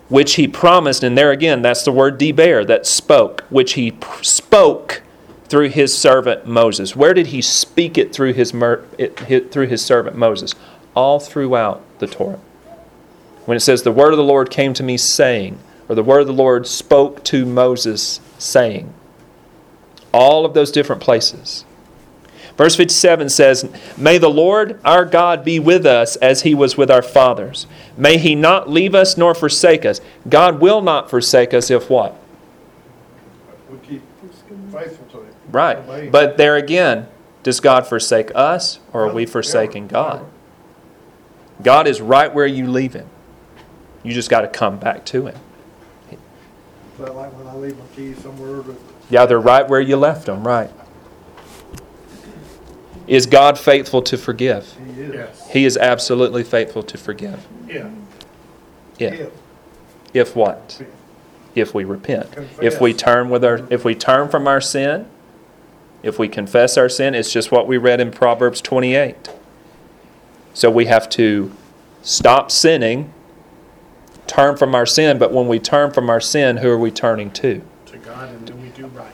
Which 0.09 0.35
he 0.35 0.47
promised, 0.47 1.03
and 1.03 1.17
there 1.17 1.31
again, 1.31 1.63
that's 1.63 1.83
the 1.83 1.93
word 1.93 2.19
deber, 2.19 2.65
that 2.65 2.87
spoke, 2.87 3.43
which 3.49 3.73
he 3.73 3.97
spoke 4.23 5.03
through 5.49 5.71
his 5.71 5.97
servant 5.97 6.47
Moses. 6.47 6.95
Where 6.95 7.15
did 7.15 7.29
he 7.29 7.41
speak 7.41 7.97
it 7.97 8.13
through 8.13 8.35
his, 8.35 8.53
mer- 8.53 8.85
it, 8.99 9.31
it, 9.31 9.53
through 9.53 9.69
his 9.69 9.85
servant 9.85 10.17
Moses? 10.17 10.55
All 10.95 11.21
throughout 11.21 11.83
the 11.99 12.07
Torah. 12.07 12.41
When 13.47 13.57
it 13.57 13.61
says, 13.61 13.83
The 13.83 13.93
word 13.93 14.13
of 14.13 14.17
the 14.17 14.25
Lord 14.25 14.51
came 14.51 14.75
to 14.75 14.83
me 14.83 14.97
saying, 14.97 15.59
or 15.89 15.95
the 15.95 16.03
word 16.03 16.21
of 16.21 16.27
the 16.27 16.33
Lord 16.33 16.67
spoke 16.67 17.25
to 17.25 17.45
Moses 17.45 18.21
saying. 18.39 18.93
All 20.13 20.45
of 20.45 20.55
those 20.55 20.71
different 20.71 21.03
places. 21.03 21.65
Verse 22.57 22.77
57 22.77 23.29
says, 23.31 23.69
May 23.97 24.19
the 24.19 24.31
Lord 24.31 24.79
our 24.85 25.05
God 25.05 25.45
be 25.45 25.59
with 25.59 25.85
us 25.85 26.17
as 26.17 26.43
he 26.43 26.55
was 26.55 26.77
with 26.77 26.91
our 26.91 27.03
fathers. 27.03 27.67
May 27.97 28.17
he 28.17 28.35
not 28.35 28.71
leave 28.71 28.95
us 28.95 29.17
nor 29.17 29.35
forsake 29.35 29.85
us. 29.85 30.01
God 30.29 30.61
will 30.61 30.81
not 30.81 31.11
forsake 31.11 31.53
us 31.53 31.71
if 31.71 31.91
what? 31.91 32.17
We 33.71 33.79
keep 33.79 34.03
faithful 34.73 35.07
to 35.07 35.19
him. 35.27 35.35
Right. 35.51 36.11
But 36.13 36.37
there 36.37 36.57
again, 36.57 37.09
does 37.43 37.59
God 37.59 37.87
forsake 37.87 38.31
us 38.35 38.79
or 38.93 39.09
are 39.09 39.13
we 39.13 39.27
forsaking 39.27 39.89
God? 39.89 40.25
God 41.63 41.87
is 41.89 42.01
right 42.01 42.33
where 42.33 42.47
you 42.47 42.71
leave 42.71 42.95
him. 42.95 43.09
You 44.03 44.13
just 44.13 44.31
got 44.31 44.43
to 44.43 44.49
come 44.49 44.79
back 44.79 45.05
to 45.07 45.27
him. 45.27 45.37
Is 46.11 46.19
that 47.01 47.17
like 47.17 47.37
when 47.37 47.49
I 47.49 47.57
leave 47.57 47.77
my 47.77 47.87
keys 47.97 48.19
somewhere, 48.19 48.63
but 48.63 48.77
Yeah, 49.11 49.27
they're 49.27 49.41
right 49.41 49.69
where 49.69 49.81
you 49.81 49.97
left 49.97 50.27
them, 50.27 50.47
right. 50.47 50.71
Is 53.07 53.27
God 53.27 53.59
faithful 53.59 54.03
to 54.03 54.17
forgive? 54.17 54.77
he 54.95 55.03
is. 55.03 55.15
Yes. 55.15 55.51
He 55.51 55.65
is 55.65 55.77
absolutely 55.77 56.43
faithful 56.43 56.83
to 56.83 56.99
forgive. 56.99 57.47
Yeah. 57.69 57.91
If. 58.99 59.33
If 60.13 60.37
what? 60.37 60.79
If. 60.81 60.89
If 61.55 61.75
we 61.75 61.85
repent. 61.85 62.29
If 62.61 62.81
we 62.81 62.93
turn 62.93 63.31
with 63.31 63.45
our 63.45 63.61
if 63.71 63.85
we 63.85 63.95
turn 63.95 64.29
from 64.29 64.49
our 64.49 64.61
sin, 64.61 65.07
if 66.03 66.19
we 66.19 66.29
confess 66.29 66.77
our 66.77 66.89
sin, 66.89 67.15
it's 67.15 67.33
just 67.33 67.53
what 67.53 67.67
we 67.67 67.77
read 67.77 68.01
in 68.01 68.11
Proverbs 68.11 68.61
28. 68.61 69.31
So 70.53 70.71
we 70.71 70.87
have 70.87 71.09
to 71.11 71.53
stop 72.03 72.51
sinning, 72.51 73.13
turn 74.27 74.57
from 74.57 74.75
our 74.75 74.87
sin, 74.87 75.19
but 75.19 75.33
when 75.33 75.49
we 75.49 75.59
turn 75.59 75.93
from 75.93 76.11
our 76.11 76.21
sin, 76.21 76.59
who 76.59 76.71
are 76.71 76.79
we 76.79 76.91
turning 76.91 77.31
to? 77.33 77.63
To 77.87 77.99
God, 77.99 78.29
and 78.29 78.47
then 78.47 78.61
we 78.61 78.69
do 78.69 78.87
right. 78.89 79.13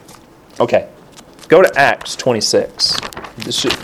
Okay, 0.59 0.89
go 1.51 1.61
to 1.61 1.69
Acts 1.77 2.15
26. 2.15 2.97
This 3.39 3.59
should, 3.59 3.77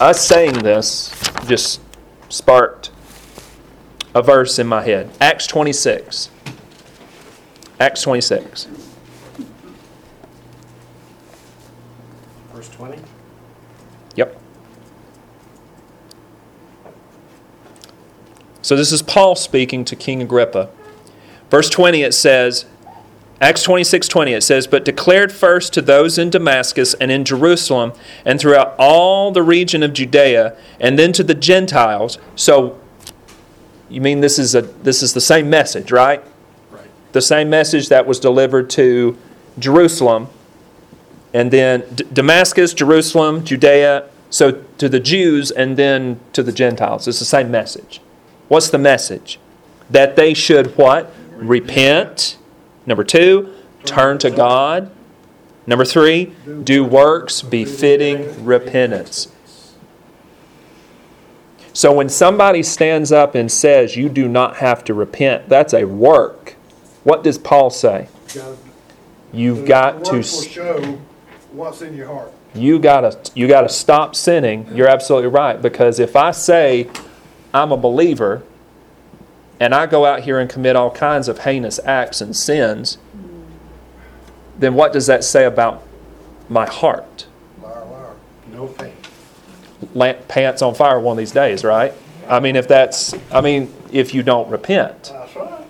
us 0.00 0.26
saying 0.26 0.54
this 0.60 1.14
just 1.46 1.82
sparked 2.30 2.90
a 4.14 4.22
verse 4.22 4.58
in 4.58 4.66
my 4.66 4.80
head. 4.82 5.10
Acts 5.20 5.46
26. 5.46 6.30
Acts 7.78 8.00
26. 8.00 8.66
Verse 12.54 12.68
20. 12.70 12.98
Yep. 14.16 14.40
So 18.62 18.74
this 18.74 18.90
is 18.90 19.02
Paul 19.02 19.36
speaking 19.36 19.84
to 19.84 19.94
King 19.94 20.22
Agrippa. 20.22 20.70
Verse 21.50 21.68
20 21.68 22.04
it 22.04 22.14
says, 22.14 22.64
Acts 23.42 23.64
26 23.64 24.06
20, 24.06 24.32
it 24.34 24.42
says, 24.42 24.68
But 24.68 24.84
declared 24.84 25.32
first 25.32 25.72
to 25.74 25.82
those 25.82 26.16
in 26.16 26.30
Damascus 26.30 26.94
and 26.94 27.10
in 27.10 27.24
Jerusalem 27.24 27.92
and 28.24 28.38
throughout 28.38 28.76
all 28.78 29.32
the 29.32 29.42
region 29.42 29.82
of 29.82 29.92
Judea, 29.92 30.56
and 30.78 30.96
then 30.96 31.12
to 31.12 31.24
the 31.24 31.34
Gentiles. 31.34 32.18
So, 32.36 32.78
you 33.90 34.00
mean 34.00 34.20
this 34.20 34.38
is, 34.38 34.54
a, 34.54 34.62
this 34.62 35.02
is 35.02 35.12
the 35.12 35.20
same 35.20 35.50
message, 35.50 35.90
right? 35.90 36.22
Right. 36.70 36.88
The 37.10 37.20
same 37.20 37.50
message 37.50 37.88
that 37.88 38.06
was 38.06 38.20
delivered 38.20 38.70
to 38.70 39.18
Jerusalem, 39.58 40.28
and 41.34 41.50
then 41.50 41.82
D- 41.92 42.04
Damascus, 42.12 42.72
Jerusalem, 42.72 43.44
Judea, 43.44 44.08
so 44.30 44.62
to 44.78 44.88
the 44.88 45.00
Jews, 45.00 45.50
and 45.50 45.76
then 45.76 46.20
to 46.32 46.44
the 46.44 46.52
Gentiles. 46.52 47.08
It's 47.08 47.18
the 47.18 47.24
same 47.24 47.50
message. 47.50 48.00
What's 48.46 48.70
the 48.70 48.78
message? 48.78 49.40
That 49.90 50.14
they 50.14 50.32
should 50.32 50.76
what? 50.76 51.12
Repent. 51.34 52.38
Number 52.86 53.04
two, 53.04 53.54
turn 53.84 54.18
to 54.18 54.30
God. 54.30 54.90
Number 55.66 55.84
three, 55.84 56.34
do 56.64 56.84
works 56.84 57.40
befitting 57.42 58.44
repentance. 58.44 59.28
So 61.72 61.92
when 61.92 62.08
somebody 62.08 62.62
stands 62.62 63.12
up 63.12 63.34
and 63.34 63.50
says 63.50 63.96
you 63.96 64.08
do 64.08 64.28
not 64.28 64.56
have 64.56 64.84
to 64.84 64.94
repent, 64.94 65.48
that's 65.48 65.72
a 65.72 65.84
work. 65.84 66.56
What 67.04 67.24
does 67.24 67.38
Paul 67.38 67.70
say? 67.70 68.08
You've 69.32 69.66
got 69.66 70.04
to 70.06 70.22
show 70.22 71.00
what's 71.52 71.80
in 71.82 71.96
your 71.96 72.08
heart. 72.08 72.32
you 72.54 72.78
gotta 72.78 73.18
you 73.34 73.48
gotta 73.48 73.68
stop 73.68 74.14
sinning. 74.14 74.68
You're 74.74 74.88
absolutely 74.88 75.28
right 75.28 75.60
because 75.60 75.98
if 75.98 76.16
I 76.16 76.30
say 76.32 76.90
I'm 77.54 77.72
a 77.72 77.76
believer 77.76 78.42
and 79.62 79.76
I 79.76 79.86
go 79.86 80.04
out 80.04 80.22
here 80.22 80.40
and 80.40 80.50
commit 80.50 80.74
all 80.74 80.90
kinds 80.90 81.28
of 81.28 81.38
heinous 81.38 81.78
acts 81.84 82.20
and 82.20 82.34
sins, 82.34 82.98
then 84.58 84.74
what 84.74 84.92
does 84.92 85.06
that 85.06 85.22
say 85.22 85.44
about 85.44 85.84
my 86.48 86.66
heart? 86.66 87.28
Liar, 87.62 87.84
liar. 87.84 88.10
No 88.50 88.66
faith. 88.66 89.88
Lamp, 89.94 90.26
pants 90.26 90.62
on 90.62 90.74
fire 90.74 90.98
one 90.98 91.12
of 91.12 91.18
these 91.18 91.30
days, 91.30 91.62
right? 91.62 91.94
I 92.28 92.40
mean, 92.40 92.56
if 92.56 92.66
that's 92.66 93.14
I 93.30 93.40
mean, 93.40 93.72
if 93.92 94.12
you 94.12 94.24
don't 94.24 94.50
repent, 94.50 95.12
That's 95.12 95.36
right. 95.36 95.64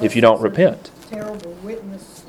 if 0.00 0.16
you 0.16 0.20
don't 0.20 0.40
repent. 0.40 0.90
Terrible 1.08 1.52
witness 1.62 2.24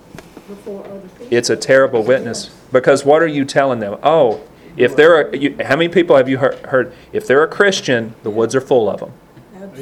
before 0.48 0.86
other 0.86 1.08
people. 1.08 1.28
It's 1.32 1.50
a 1.50 1.58
terrible 1.58 2.04
witness 2.04 2.52
because 2.72 3.04
what 3.04 3.24
are 3.24 3.28
you 3.28 3.46
telling 3.46 3.80
them? 3.80 3.98
Oh, 4.04 4.42
if 4.78 4.96
they're 4.96 5.30
a, 5.30 5.36
you, 5.36 5.58
how 5.66 5.76
many 5.76 5.90
people 5.90 6.18
have 6.18 6.30
you 6.30 6.38
heard, 6.38 6.60
heard? 6.68 6.94
If 7.12 7.26
they're 7.26 7.44
a 7.44 7.48
Christian, 7.48 8.14
the 8.22 8.30
woods 8.30 8.54
are 8.54 8.62
full 8.62 8.88
of 8.88 9.00
them. 9.00 9.14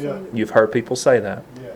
Absolutely. 0.05 0.39
You've 0.39 0.49
heard 0.51 0.71
people 0.71 0.95
say 0.95 1.19
that. 1.19 1.43
Yeah. 1.61 1.69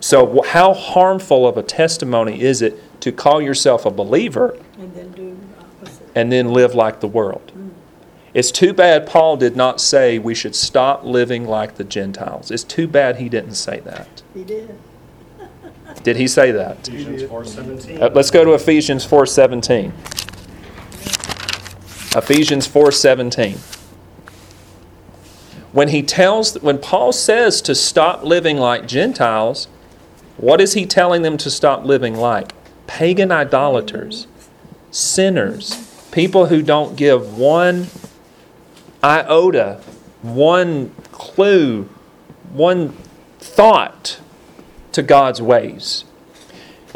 So, 0.00 0.40
wh- 0.42 0.46
how 0.48 0.74
harmful 0.74 1.46
of 1.48 1.56
a 1.56 1.62
testimony 1.62 2.40
is 2.42 2.60
it 2.62 3.00
to 3.00 3.12
call 3.12 3.40
yourself 3.40 3.86
a 3.86 3.90
believer 3.90 4.56
And 4.78 4.94
then 4.94 5.10
do 5.12 5.36
opposite. 5.58 6.08
and 6.14 6.30
then 6.30 6.52
live 6.52 6.74
like 6.74 7.00
the 7.00 7.08
world? 7.08 7.52
It's 8.34 8.50
too 8.50 8.74
bad 8.74 9.06
Paul 9.06 9.38
did 9.38 9.56
not 9.56 9.80
say 9.80 10.18
we 10.18 10.34
should 10.34 10.54
stop 10.54 11.04
living 11.04 11.46
like 11.46 11.76
the 11.76 11.84
Gentiles. 11.84 12.50
It's 12.50 12.64
too 12.64 12.86
bad 12.86 13.16
he 13.16 13.30
didn't 13.30 13.54
say 13.54 13.80
that. 13.80 14.22
He 14.34 14.44
did. 14.44 14.76
Did 16.02 16.16
he 16.16 16.28
say 16.28 16.50
that? 16.50 16.86
Ephesians 16.86 17.22
four 17.22 17.44
seventeen. 17.46 18.02
Uh, 18.02 18.10
let's 18.14 18.30
go 18.30 18.44
to 18.44 18.52
Ephesians 18.52 19.06
4:17. 19.06 19.92
Ephesians 22.16 22.66
4:17. 22.68 23.56
When 25.76 25.88
he 25.88 26.02
tells 26.02 26.54
when 26.62 26.78
Paul 26.78 27.12
says 27.12 27.60
to 27.60 27.74
stop 27.74 28.22
living 28.22 28.56
like 28.56 28.88
Gentiles, 28.88 29.68
what 30.38 30.58
is 30.58 30.72
he 30.72 30.86
telling 30.86 31.20
them 31.20 31.36
to 31.36 31.50
stop 31.50 31.84
living 31.84 32.14
like? 32.14 32.54
Pagan 32.86 33.30
idolaters, 33.30 34.26
sinners, 34.90 36.08
people 36.12 36.46
who 36.46 36.62
don't 36.62 36.96
give 36.96 37.36
one 37.36 37.88
iota, 39.04 39.82
one 40.22 40.94
clue, 41.12 41.90
one 42.54 42.94
thought 43.38 44.18
to 44.92 45.02
God's 45.02 45.42
ways. 45.42 46.06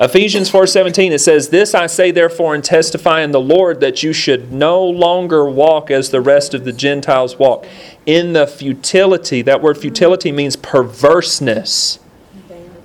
Ephesians 0.01 0.51
4:17 0.51 1.13
it 1.13 1.19
says 1.19 1.51
this 1.51 1.75
I 1.75 1.87
say 1.87 2.11
therefore 2.11 2.55
and 2.55 2.65
testify 2.65 3.21
in 3.21 3.33
the 3.33 3.41
Lord 3.41 3.81
that 3.81 4.03
you 4.03 4.15
should 4.15 4.51
no 4.51 4.83
longer 4.83 5.45
walk 5.49 5.91
as 5.91 6.09
the 6.09 6.23
rest 6.23 6.55
of 6.55 6.65
the 6.65 6.73
Gentiles 6.73 7.39
walk. 7.39 7.67
In 8.07 8.33
the 8.33 8.47
futility 8.47 9.43
that 9.43 9.61
word 9.61 9.77
futility 9.77 10.33
means 10.33 10.57
perverseness 10.57 11.99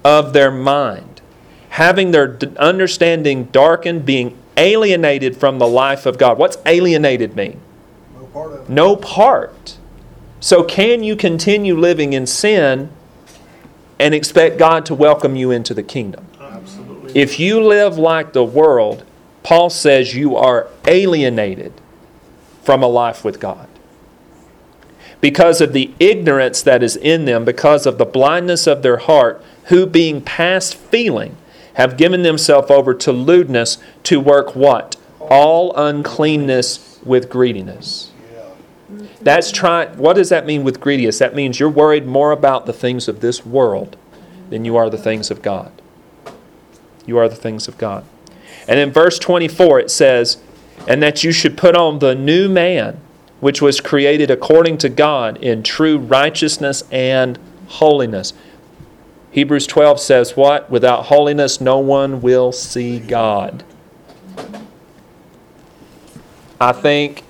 of 0.03 0.33
their 0.33 0.51
mind. 0.51 1.21
Having 1.69 2.11
their 2.11 2.37
understanding 2.57 3.45
darkened 3.45 4.05
being 4.05 4.37
alienated 4.57 5.37
from 5.37 5.57
the 5.57 5.67
life 5.67 6.05
of 6.05 6.17
God. 6.17 6.37
What's 6.37 6.57
alienated 6.65 7.33
mean? 7.33 7.61
No 8.13 8.25
part 8.25 8.69
no 8.69 8.95
part. 8.97 9.77
So 10.41 10.63
can 10.63 11.01
you 11.01 11.15
continue 11.15 11.77
living 11.77 12.11
in 12.11 12.27
sin 12.27 12.89
and 13.99 14.13
expect 14.13 14.57
God 14.57 14.85
to 14.87 14.95
welcome 14.95 15.35
you 15.35 15.51
into 15.51 15.73
the 15.73 15.83
kingdom. 15.83 16.24
If 17.15 17.39
you 17.39 17.63
live 17.63 17.97
like 17.97 18.33
the 18.33 18.43
world, 18.43 19.05
Paul 19.41 19.69
says 19.69 20.13
you 20.13 20.35
are 20.35 20.67
alienated 20.85 21.71
from 22.61 22.83
a 22.83 22.87
life 22.87 23.23
with 23.23 23.39
God. 23.39 23.69
Because 25.21 25.61
of 25.61 25.71
the 25.71 25.93
ignorance 25.97 26.61
that 26.61 26.83
is 26.83 26.97
in 26.97 27.23
them, 27.23 27.45
because 27.45 27.85
of 27.85 27.97
the 27.97 28.05
blindness 28.05 28.67
of 28.67 28.81
their 28.83 28.97
heart, 28.97 29.41
who 29.67 29.85
being 29.85 30.19
past 30.19 30.75
feeling 30.75 31.37
have 31.75 31.97
given 31.97 32.21
themselves 32.23 32.69
over 32.69 32.93
to 32.93 33.13
lewdness 33.13 33.77
to 34.03 34.19
work 34.19 34.53
what? 34.53 34.97
All 35.21 35.73
uncleanness 35.75 36.99
with 37.05 37.29
greediness. 37.29 38.11
That's 39.21 39.51
trying. 39.51 39.97
What 39.97 40.17
does 40.17 40.29
that 40.29 40.45
mean 40.45 40.63
with 40.63 40.81
greediness? 40.81 41.19
That 41.19 41.33
means 41.33 41.59
you're 41.59 41.69
worried 41.69 42.05
more 42.05 42.31
about 42.31 42.65
the 42.65 42.73
things 42.73 43.07
of 43.07 43.21
this 43.21 43.45
world 43.45 43.97
than 44.49 44.65
you 44.65 44.75
are 44.75 44.89
the 44.89 44.97
things 44.97 45.31
of 45.31 45.41
God. 45.41 45.74
You 47.05 47.17
are 47.17 47.29
the 47.29 47.35
things 47.35 47.67
of 47.67 47.77
God. 47.77 48.03
And 48.67 48.79
in 48.79 48.91
verse 48.91 49.19
24 49.19 49.79
it 49.79 49.91
says, 49.91 50.37
"And 50.87 51.01
that 51.03 51.23
you 51.23 51.31
should 51.31 51.57
put 51.57 51.75
on 51.75 51.99
the 51.99 52.15
new 52.15 52.49
man, 52.49 52.97
which 53.39 53.61
was 53.61 53.81
created 53.81 54.31
according 54.31 54.77
to 54.79 54.89
God 54.89 55.37
in 55.37 55.63
true 55.63 55.97
righteousness 55.97 56.83
and 56.91 57.37
holiness." 57.67 58.33
Hebrews 59.31 59.67
12 59.67 59.99
says 59.99 60.37
what? 60.37 60.71
Without 60.71 61.05
holiness 61.07 61.59
no 61.59 61.77
one 61.77 62.21
will 62.21 62.51
see 62.51 62.99
God. 62.99 63.63
I 66.59 66.71
think 66.71 67.23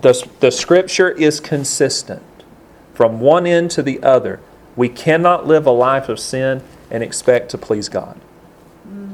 the, 0.00 0.26
the 0.40 0.52
scripture 0.52 1.10
is 1.10 1.40
consistent 1.40 2.22
from 2.94 3.20
one 3.20 3.46
end 3.46 3.70
to 3.72 3.82
the 3.82 4.00
other. 4.02 4.38
We 4.76 4.88
cannot 4.88 5.46
live 5.46 5.66
a 5.66 5.72
life 5.72 6.08
of 6.08 6.20
sin 6.20 6.62
and 6.90 7.02
expect 7.02 7.50
to 7.50 7.58
please 7.58 7.88
God. 7.88 8.20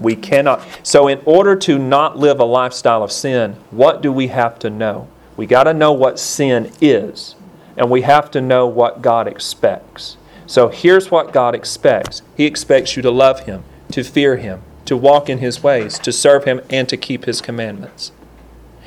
We 0.00 0.16
cannot. 0.16 0.66
So, 0.82 1.08
in 1.08 1.20
order 1.24 1.54
to 1.56 1.78
not 1.78 2.18
live 2.18 2.40
a 2.40 2.44
lifestyle 2.44 3.02
of 3.02 3.12
sin, 3.12 3.56
what 3.70 4.00
do 4.00 4.10
we 4.10 4.28
have 4.28 4.58
to 4.60 4.70
know? 4.70 5.08
We 5.36 5.46
got 5.46 5.64
to 5.64 5.74
know 5.74 5.92
what 5.92 6.18
sin 6.18 6.72
is, 6.80 7.34
and 7.76 7.90
we 7.90 8.02
have 8.02 8.30
to 8.32 8.40
know 8.40 8.66
what 8.66 9.02
God 9.02 9.28
expects. 9.28 10.16
So, 10.46 10.68
here's 10.68 11.10
what 11.10 11.32
God 11.32 11.54
expects 11.54 12.22
He 12.36 12.46
expects 12.46 12.96
you 12.96 13.02
to 13.02 13.10
love 13.10 13.40
Him, 13.40 13.62
to 13.92 14.02
fear 14.02 14.36
Him, 14.36 14.62
to 14.86 14.96
walk 14.96 15.28
in 15.28 15.38
His 15.38 15.62
ways, 15.62 15.98
to 16.00 16.12
serve 16.12 16.44
Him, 16.44 16.62
and 16.70 16.88
to 16.88 16.96
keep 16.96 17.26
His 17.26 17.40
commandments. 17.40 18.12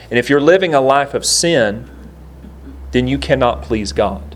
And 0.09 0.17
if 0.17 0.29
you're 0.29 0.41
living 0.41 0.73
a 0.73 0.81
life 0.81 1.13
of 1.13 1.25
sin, 1.25 1.89
then 2.91 3.07
you 3.07 3.17
cannot 3.17 3.61
please 3.61 3.91
God. 3.91 4.32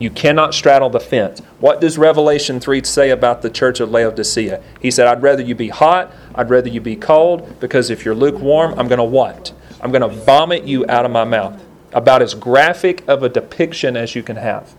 You 0.00 0.10
cannot 0.10 0.54
straddle 0.54 0.88
the 0.88 0.98
fence. 0.98 1.40
What 1.60 1.80
does 1.80 1.98
Revelation 1.98 2.58
3 2.58 2.82
say 2.84 3.10
about 3.10 3.42
the 3.42 3.50
church 3.50 3.80
of 3.80 3.90
Laodicea? 3.90 4.62
He 4.80 4.90
said, 4.90 5.06
I'd 5.06 5.22
rather 5.22 5.42
you 5.42 5.54
be 5.54 5.68
hot, 5.68 6.10
I'd 6.34 6.48
rather 6.48 6.70
you 6.70 6.80
be 6.80 6.96
cold, 6.96 7.60
because 7.60 7.90
if 7.90 8.04
you're 8.04 8.14
lukewarm, 8.14 8.72
I'm 8.78 8.88
going 8.88 8.98
to 8.98 9.04
what? 9.04 9.52
I'm 9.82 9.92
going 9.92 10.02
to 10.02 10.08
vomit 10.08 10.64
you 10.64 10.86
out 10.88 11.04
of 11.04 11.10
my 11.10 11.24
mouth. 11.24 11.62
About 11.92 12.22
as 12.22 12.34
graphic 12.34 13.06
of 13.06 13.22
a 13.22 13.28
depiction 13.28 13.94
as 13.96 14.14
you 14.14 14.22
can 14.22 14.36
have. 14.36 14.74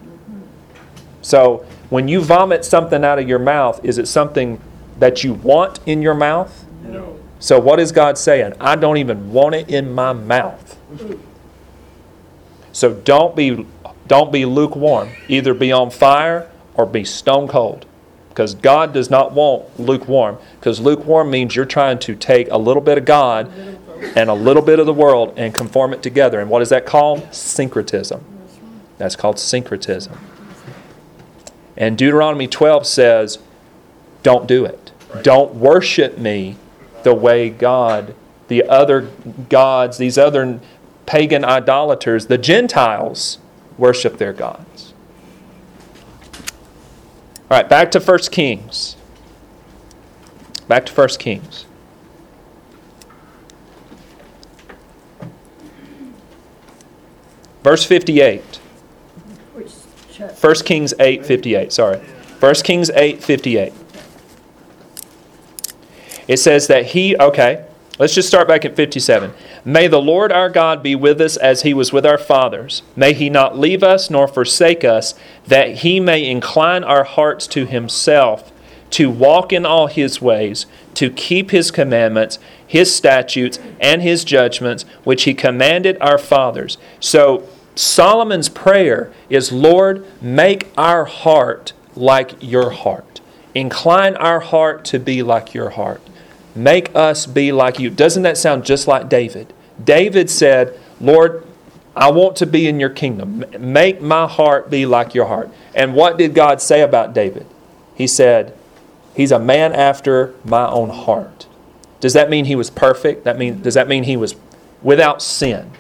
So, 1.22 1.66
when 1.90 2.08
you 2.08 2.22
vomit 2.22 2.66
something 2.66 3.04
out 3.06 3.20
of 3.20 3.28
your 3.28 3.38
mouth, 3.38 3.84
is 3.86 4.00
it 4.00 4.08
something 4.08 4.60
that 4.98 5.24
you 5.24 5.34
want 5.36 5.80
in 5.86 6.02
your 6.02 6.16
mouth? 6.16 6.66
No. 6.84 7.20
So, 7.40 7.60
what 7.60 7.80
is 7.80 7.92
God 7.92 8.18
saying? 8.18 8.54
I 8.60 8.76
don't 8.76 8.98
even 8.98 9.32
want 9.32 9.54
it 9.54 9.70
in 9.70 9.92
my 9.92 10.14
mouth. 10.14 10.78
So, 12.72 12.94
don't 12.94 13.36
be, 13.36 13.68
don't 14.12 14.30
be 14.30 14.44
lukewarm. 14.44 15.08
Either 15.30 15.54
be 15.54 15.72
on 15.72 15.90
fire 15.90 16.52
or 16.74 16.86
be 16.86 17.02
stone 17.02 17.48
cold. 17.48 17.86
Because 18.28 18.54
God 18.56 18.94
does 18.94 19.10
not 19.10 19.32
want 19.32 19.80
lukewarm. 19.80 20.38
Because 20.60 20.82
lukewarm 20.82 21.32
means 21.32 21.56
you're 21.56 21.64
trying 21.64 21.98
to 22.00 22.14
take 22.18 22.50
a 22.52 22.58
little 22.58 22.82
bit 22.82 22.98
of 22.98 23.06
God 23.06 23.50
and 24.18 24.30
a 24.30 24.34
little 24.34 24.62
bit 24.62 24.80
of 24.80 24.86
the 24.86 24.94
world 24.94 25.36
and 25.38 25.56
conform 25.56 25.94
it 25.94 26.04
together. 26.04 26.42
And 26.42 26.50
what 26.50 26.62
is 26.62 26.68
that 26.72 26.86
called? 26.86 27.34
Syncretism. 27.34 28.22
That's 28.98 29.16
called 29.16 29.40
syncretism. 29.40 30.20
And 31.78 31.98
Deuteronomy 31.98 32.50
12 32.50 32.86
says, 32.86 33.40
don't 34.24 34.46
do 34.46 34.66
it. 34.66 34.92
Don't 35.22 35.56
worship 35.56 36.18
me 36.18 36.58
the 37.04 37.14
way 37.14 37.50
God, 37.50 38.14
the 38.50 38.66
other 38.66 39.10
gods, 39.48 40.00
these 40.00 40.18
other 40.18 40.60
pagan 41.06 41.46
idolaters, 41.46 42.26
the 42.26 42.38
Gentiles, 42.38 43.38
worship 43.78 44.18
their 44.18 44.34
gods. 44.34 44.94
All 47.50 47.58
right, 47.58 47.68
back 47.68 47.92
to 47.92 48.00
1 48.00 48.20
Kings. 48.32 48.96
Back 50.68 50.86
to 50.86 50.94
1 50.94 51.10
Kings. 51.20 51.66
Verse 57.64 57.84
58. 57.86 58.42
Which 59.54 59.72
1 60.20 60.56
Kings 60.66 60.94
8 61.00 61.26
58. 61.26 61.72
Sorry. 61.72 62.00
1 62.40 62.56
Kings 62.64 62.90
8 62.92 63.24
58. 63.24 63.74
It 66.28 66.38
says 66.38 66.68
that 66.68 66.88
he, 66.88 67.18
okay, 67.18 67.66
let's 68.02 68.16
just 68.16 68.28
start 68.28 68.48
back 68.48 68.66
at 68.66 68.76
57. 68.76 69.32
May 69.64 69.88
the 69.88 70.02
Lord 70.02 70.32
our 70.32 70.50
God 70.50 70.82
be 70.82 70.96
with 70.96 71.22
us 71.22 71.38
as 71.38 71.62
he 71.62 71.72
was 71.72 71.94
with 71.94 72.04
our 72.04 72.18
fathers. 72.18 72.82
May 72.96 73.14
he 73.14 73.30
not 73.30 73.60
leave 73.60 73.84
us 73.84 74.10
nor 74.10 74.28
forsake 74.28 74.84
us, 74.84 75.14
that 75.46 75.76
he 75.76 76.00
may 76.00 76.26
incline 76.26 76.84
our 76.84 77.04
hearts 77.04 77.46
to 77.48 77.68
himself, 77.68 78.52
to 78.90 79.12
walk 79.12 79.54
in 79.54 79.68
all 79.68 79.86
his 79.86 80.20
ways, 80.20 80.66
to 80.96 81.12
keep 81.12 81.52
his 81.52 81.70
commandments, 81.70 82.40
his 82.66 82.94
statutes, 82.94 83.60
and 83.80 84.02
his 84.02 84.24
judgments, 84.24 84.82
which 85.04 85.26
he 85.26 85.36
commanded 85.36 85.96
our 86.02 86.18
fathers. 86.18 86.80
So 87.00 87.48
Solomon's 87.76 88.50
prayer 88.50 89.14
is 89.30 89.52
Lord, 89.52 90.04
make 90.20 90.72
our 90.76 91.06
heart 91.06 91.74
like 91.96 92.34
your 92.42 92.72
heart. 92.72 93.22
Incline 93.54 94.16
our 94.16 94.40
heart 94.40 94.86
to 94.86 94.98
be 94.98 95.22
like 95.22 95.54
your 95.54 95.70
heart. 95.70 96.02
Make 96.56 96.94
us 96.96 97.26
be 97.26 97.52
like 97.52 97.80
you. 97.80 97.90
Doesn't 97.90 98.24
that 98.24 98.38
sound 98.38 98.66
just 98.66 98.88
like 98.88 99.10
David? 99.10 99.54
David 99.84 100.30
said, 100.30 100.78
Lord, 101.00 101.48
I 101.96 102.12
want 102.12 102.36
to 102.38 102.46
be 102.46 102.68
in 102.68 102.80
your 102.80 102.90
kingdom. 102.90 103.44
Make 103.58 104.02
my 104.02 104.28
heart 104.28 104.70
be 104.70 104.86
like 104.86 105.14
your 105.14 105.26
heart. 105.26 105.50
And 105.74 105.94
what 105.94 106.18
did 106.18 106.34
God 106.34 106.62
say 106.62 106.82
about 106.82 107.14
David? 107.14 107.46
He 107.96 108.08
said, 108.08 108.56
He's 109.16 109.32
a 109.32 109.40
man 109.40 109.74
after 109.74 110.34
my 110.46 110.68
own 110.68 110.90
heart. 110.90 111.48
Does 112.00 112.14
that 112.14 112.30
mean 112.30 112.46
he 112.46 112.56
was 112.56 112.70
perfect? 112.70 113.26
That 113.26 113.38
mean, 113.38 113.62
does 113.62 113.74
that 113.74 113.88
mean 113.88 114.04
he 114.04 114.16
was 114.16 114.36
without 114.82 115.22
sin? 115.22 115.72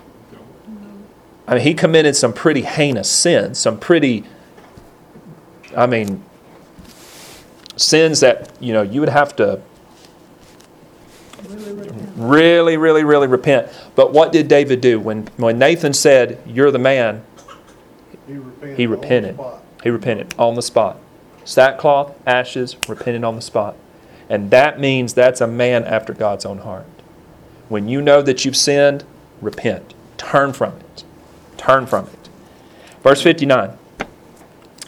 I 1.47 1.55
mean, 1.55 1.63
he 1.63 1.73
committed 1.73 2.15
some 2.15 2.33
pretty 2.33 2.61
heinous 2.61 3.09
sins, 3.09 3.57
some 3.57 3.79
pretty, 3.79 4.25
I 5.75 5.87
mean, 5.87 6.23
sins 7.77 8.19
that, 8.19 8.51
you 8.59 8.73
know, 8.73 8.81
you 8.81 8.99
would 8.99 9.09
have 9.09 9.35
to 9.37 9.61
really, 12.15 12.77
really, 12.77 13.03
really 13.03 13.27
repent. 13.27 13.67
But 13.95 14.13
what 14.13 14.31
did 14.31 14.47
David 14.47 14.81
do? 14.81 14.99
When, 14.99 15.27
when 15.37 15.57
Nathan 15.59 15.93
said, 15.93 16.39
You're 16.45 16.71
the 16.71 16.79
man, 16.79 17.23
He 18.27 18.33
repented. 18.35 18.77
he 18.77 18.85
on 18.85 18.89
the 18.91 18.97
repented. 18.97 19.39
He 19.83 19.89
repented 19.89 20.35
on 20.37 20.55
the 20.55 20.61
spot. 20.61 20.97
Sackcloth, 21.43 22.13
ashes, 22.27 22.77
repented 22.87 23.23
on 23.23 23.35
the 23.35 23.41
spot. 23.41 23.75
And 24.29 24.51
that 24.51 24.79
means 24.79 25.13
that's 25.13 25.41
a 25.41 25.47
man 25.47 25.83
after 25.83 26.13
God's 26.13 26.45
own 26.45 26.59
heart. 26.59 26.85
When 27.67 27.89
you 27.89 28.01
know 28.01 28.21
that 28.21 28.45
you've 28.45 28.55
sinned, 28.55 29.03
repent. 29.41 29.93
Turn 30.17 30.53
from 30.53 30.77
it. 30.77 31.03
Turn 31.57 31.85
from 31.85 32.05
it. 32.07 32.29
Verse 33.01 33.21
59. 33.21 33.77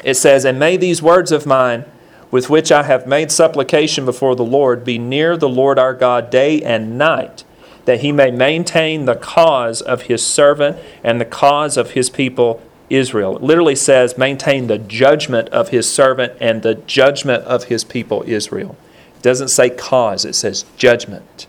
It 0.03 0.15
says, 0.15 0.45
And 0.45 0.59
may 0.59 0.77
these 0.77 1.01
words 1.01 1.31
of 1.31 1.45
mine, 1.45 1.85
with 2.34 2.49
which 2.49 2.71
I 2.71 2.81
have 2.81 3.05
made 3.05 3.31
supplication 3.31 4.05
before 4.05 4.36
the 4.36 4.43
Lord, 4.43 4.84
be 4.84 4.97
near 4.97 5.38
the 5.38 5.47
Lord 5.47 5.77
our 5.77 5.93
God 5.93 6.31
day 6.31 6.63
and 6.63 6.97
night, 6.97 7.43
that 7.86 8.01
he 8.01 8.11
may 8.11 8.31
maintain 8.31 9.05
the 9.05 9.13
cause 9.13 9.84
of 9.84 10.03
his 10.03 10.25
servant 10.25 10.79
and 11.03 11.21
the 11.21 11.25
cause 11.25 11.77
of 11.77 11.91
his 11.91 12.09
people 12.09 12.59
Israel. 12.89 13.36
It 13.36 13.43
literally 13.43 13.75
says, 13.75 14.17
maintain 14.17 14.65
the 14.65 14.79
judgment 14.79 15.47
of 15.49 15.69
his 15.69 15.88
servant 15.88 16.34
and 16.41 16.63
the 16.63 16.73
judgment 16.73 17.43
of 17.43 17.65
his 17.65 17.84
people 17.84 18.23
Israel. 18.25 18.75
It 19.15 19.21
doesn't 19.21 19.49
say 19.49 19.69
cause, 19.69 20.25
it 20.25 20.34
says 20.34 20.65
judgment, 20.75 21.45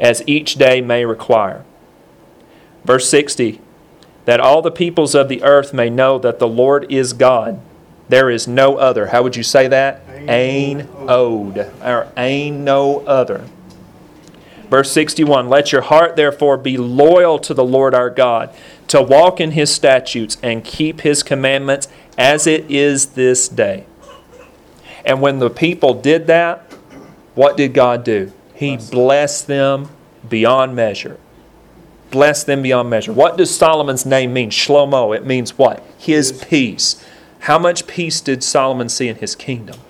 as 0.00 0.20
each 0.26 0.56
day 0.56 0.80
may 0.80 1.04
require. 1.04 1.64
Verse 2.84 3.08
60 3.08 3.60
that 4.24 4.40
all 4.40 4.62
the 4.62 4.72
peoples 4.72 5.14
of 5.14 5.28
the 5.28 5.44
earth 5.44 5.72
may 5.72 5.88
know 5.88 6.18
that 6.18 6.40
the 6.40 6.48
Lord 6.48 6.90
is 6.92 7.12
God. 7.12 7.60
There 8.08 8.30
is 8.30 8.48
no 8.48 8.76
other. 8.76 9.08
How 9.08 9.22
would 9.22 9.36
you 9.36 9.42
say 9.42 9.68
that? 9.68 10.02
Ain 10.28 10.88
od. 11.06 11.58
Or 11.82 12.12
ain 12.16 12.64
no 12.64 13.00
other. 13.00 13.44
Verse 14.70 14.92
61 14.92 15.48
Let 15.48 15.72
your 15.72 15.82
heart 15.82 16.16
therefore 16.16 16.56
be 16.56 16.76
loyal 16.76 17.38
to 17.40 17.54
the 17.54 17.64
Lord 17.64 17.94
our 17.94 18.10
God, 18.10 18.54
to 18.88 19.02
walk 19.02 19.40
in 19.40 19.52
his 19.52 19.74
statutes 19.74 20.36
and 20.42 20.64
keep 20.64 21.02
his 21.02 21.22
commandments 21.22 21.88
as 22.16 22.46
it 22.46 22.70
is 22.70 23.06
this 23.06 23.48
day. 23.48 23.84
And 25.04 25.20
when 25.22 25.38
the 25.38 25.50
people 25.50 25.94
did 25.94 26.26
that, 26.26 26.70
what 27.34 27.56
did 27.56 27.72
God 27.72 28.04
do? 28.04 28.32
He 28.54 28.76
blessed 28.76 29.46
them 29.46 29.88
beyond 30.28 30.74
measure. 30.74 31.18
Blessed 32.10 32.46
them 32.46 32.62
beyond 32.62 32.90
measure. 32.90 33.12
What 33.12 33.36
does 33.36 33.54
Solomon's 33.54 34.04
name 34.04 34.32
mean? 34.32 34.50
Shlomo. 34.50 35.14
It 35.16 35.24
means 35.24 35.56
what? 35.56 35.82
His 35.98 36.32
peace. 36.32 37.04
How 37.40 37.58
much 37.58 37.86
peace 37.86 38.20
did 38.20 38.42
Solomon 38.42 38.88
see 38.88 39.08
in 39.08 39.16
his 39.16 39.34
kingdom? 39.34 39.80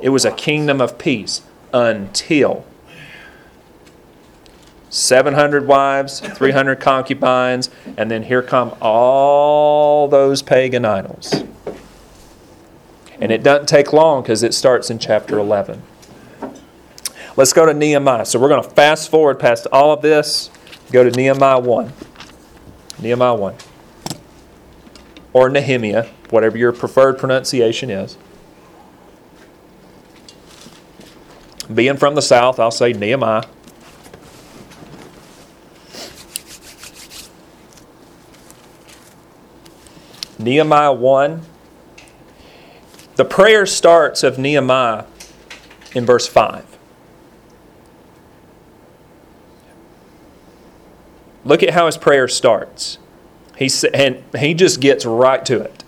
It 0.00 0.10
was 0.10 0.24
a 0.24 0.32
kingdom 0.32 0.80
of 0.80 0.98
peace 0.98 1.42
until 1.72 2.64
700 4.90 5.66
wives, 5.66 6.20
300 6.20 6.78
concubines, 6.78 7.70
and 7.96 8.10
then 8.10 8.24
here 8.24 8.42
come 8.42 8.76
all 8.80 10.06
those 10.06 10.42
pagan 10.42 10.84
idols. 10.84 11.44
And 13.18 13.32
it 13.32 13.42
doesn't 13.42 13.68
take 13.68 13.92
long 13.92 14.22
because 14.22 14.42
it 14.42 14.52
starts 14.52 14.90
in 14.90 14.98
chapter 14.98 15.38
11. 15.38 15.82
Let's 17.36 17.52
go 17.52 17.64
to 17.64 17.72
Nehemiah. 17.72 18.26
So 18.26 18.38
we're 18.38 18.48
going 18.48 18.62
to 18.62 18.68
fast 18.68 19.10
forward 19.10 19.40
past 19.40 19.66
all 19.72 19.92
of 19.92 20.02
this, 20.02 20.50
go 20.90 21.08
to 21.08 21.10
Nehemiah 21.10 21.60
1. 21.60 21.92
Nehemiah 23.00 23.34
1. 23.34 23.54
Or 25.32 25.48
Nehemiah, 25.48 26.08
whatever 26.32 26.56
your 26.56 26.72
preferred 26.72 27.18
pronunciation 27.18 27.90
is. 27.90 28.16
Being 31.72 31.96
from 31.96 32.14
the 32.14 32.22
south, 32.22 32.58
I'll 32.58 32.70
say 32.70 32.92
Nehemiah. 32.92 33.44
Nehemiah 40.38 40.92
1. 40.92 41.42
The 43.16 43.24
prayer 43.24 43.66
starts 43.66 44.22
of 44.22 44.38
Nehemiah 44.38 45.04
in 45.94 46.04
verse 46.04 46.26
5. 46.26 46.64
Look 51.44 51.62
at 51.62 51.70
how 51.70 51.86
his 51.86 51.96
prayer 51.96 52.26
starts. 52.28 52.98
He 53.56 53.70
and 53.92 54.22
he 54.36 54.54
just 54.54 54.80
gets 54.80 55.04
right 55.04 55.44
to 55.46 55.60
it. 55.60 55.81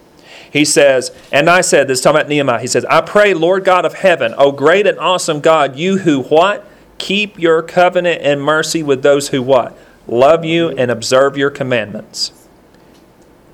He 0.55 0.65
says, 0.65 1.11
and 1.33 1.51
I 1.51 1.63
said, 1.63 1.89
this 1.89 1.99
is 1.99 2.05
talking 2.05 2.21
about 2.21 2.29
Nehemiah. 2.29 2.61
He 2.61 2.69
says, 2.69 2.85
I 2.85 3.01
pray, 3.01 3.35
Lord 3.35 3.65
God 3.65 3.85
of 3.85 3.95
heaven, 3.95 4.33
O 4.39 4.53
great 4.53 4.87
and 4.87 5.01
awesome 5.01 5.41
God, 5.41 5.75
you 5.75 5.99
who 5.99 6.23
what? 6.23 6.65
Keep 6.97 7.41
your 7.41 7.61
covenant 7.61 8.23
and 8.23 8.41
mercy 8.41 8.81
with 8.81 9.03
those 9.03 9.31
who 9.31 9.43
what? 9.43 9.77
Love 10.07 10.45
you 10.45 10.69
and 10.69 10.93
observe 10.93 11.37
your 11.37 11.51
commandments. 11.51 12.47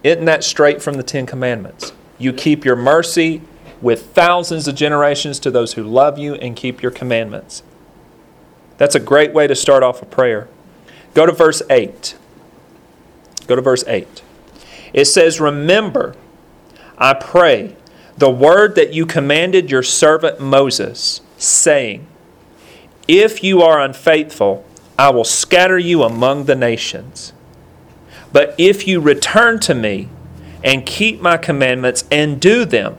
Isn't 0.04 0.26
that 0.26 0.44
straight 0.44 0.82
from 0.82 0.98
the 0.98 1.02
Ten 1.02 1.24
Commandments? 1.24 1.94
You 2.18 2.34
keep 2.34 2.66
your 2.66 2.76
mercy 2.76 3.40
with 3.80 4.12
thousands 4.12 4.68
of 4.68 4.74
generations 4.74 5.40
to 5.40 5.50
those 5.50 5.72
who 5.72 5.82
love 5.82 6.18
you 6.18 6.34
and 6.34 6.54
keep 6.54 6.82
your 6.82 6.92
commandments. 6.92 7.62
That's 8.76 8.94
a 8.94 9.00
great 9.00 9.32
way 9.32 9.46
to 9.46 9.56
start 9.56 9.82
off 9.82 10.02
a 10.02 10.04
prayer. 10.04 10.48
Go 11.14 11.24
to 11.24 11.32
verse 11.32 11.62
8. 11.70 12.14
Go 13.46 13.56
to 13.56 13.62
verse 13.62 13.84
8. 13.86 14.22
It 14.92 15.06
says, 15.06 15.40
Remember, 15.40 16.14
I 17.00 17.14
pray, 17.14 17.74
the 18.18 18.30
word 18.30 18.74
that 18.74 18.92
you 18.92 19.06
commanded 19.06 19.70
your 19.70 19.82
servant 19.82 20.38
Moses, 20.38 21.22
saying, 21.38 22.06
If 23.08 23.42
you 23.42 23.62
are 23.62 23.80
unfaithful, 23.80 24.66
I 24.98 25.08
will 25.08 25.24
scatter 25.24 25.78
you 25.78 26.02
among 26.02 26.44
the 26.44 26.54
nations. 26.54 27.32
But 28.32 28.54
if 28.58 28.86
you 28.86 29.00
return 29.00 29.58
to 29.60 29.74
me 29.74 30.10
and 30.62 30.84
keep 30.84 31.22
my 31.22 31.38
commandments 31.38 32.04
and 32.10 32.38
do 32.38 32.66
them, 32.66 32.98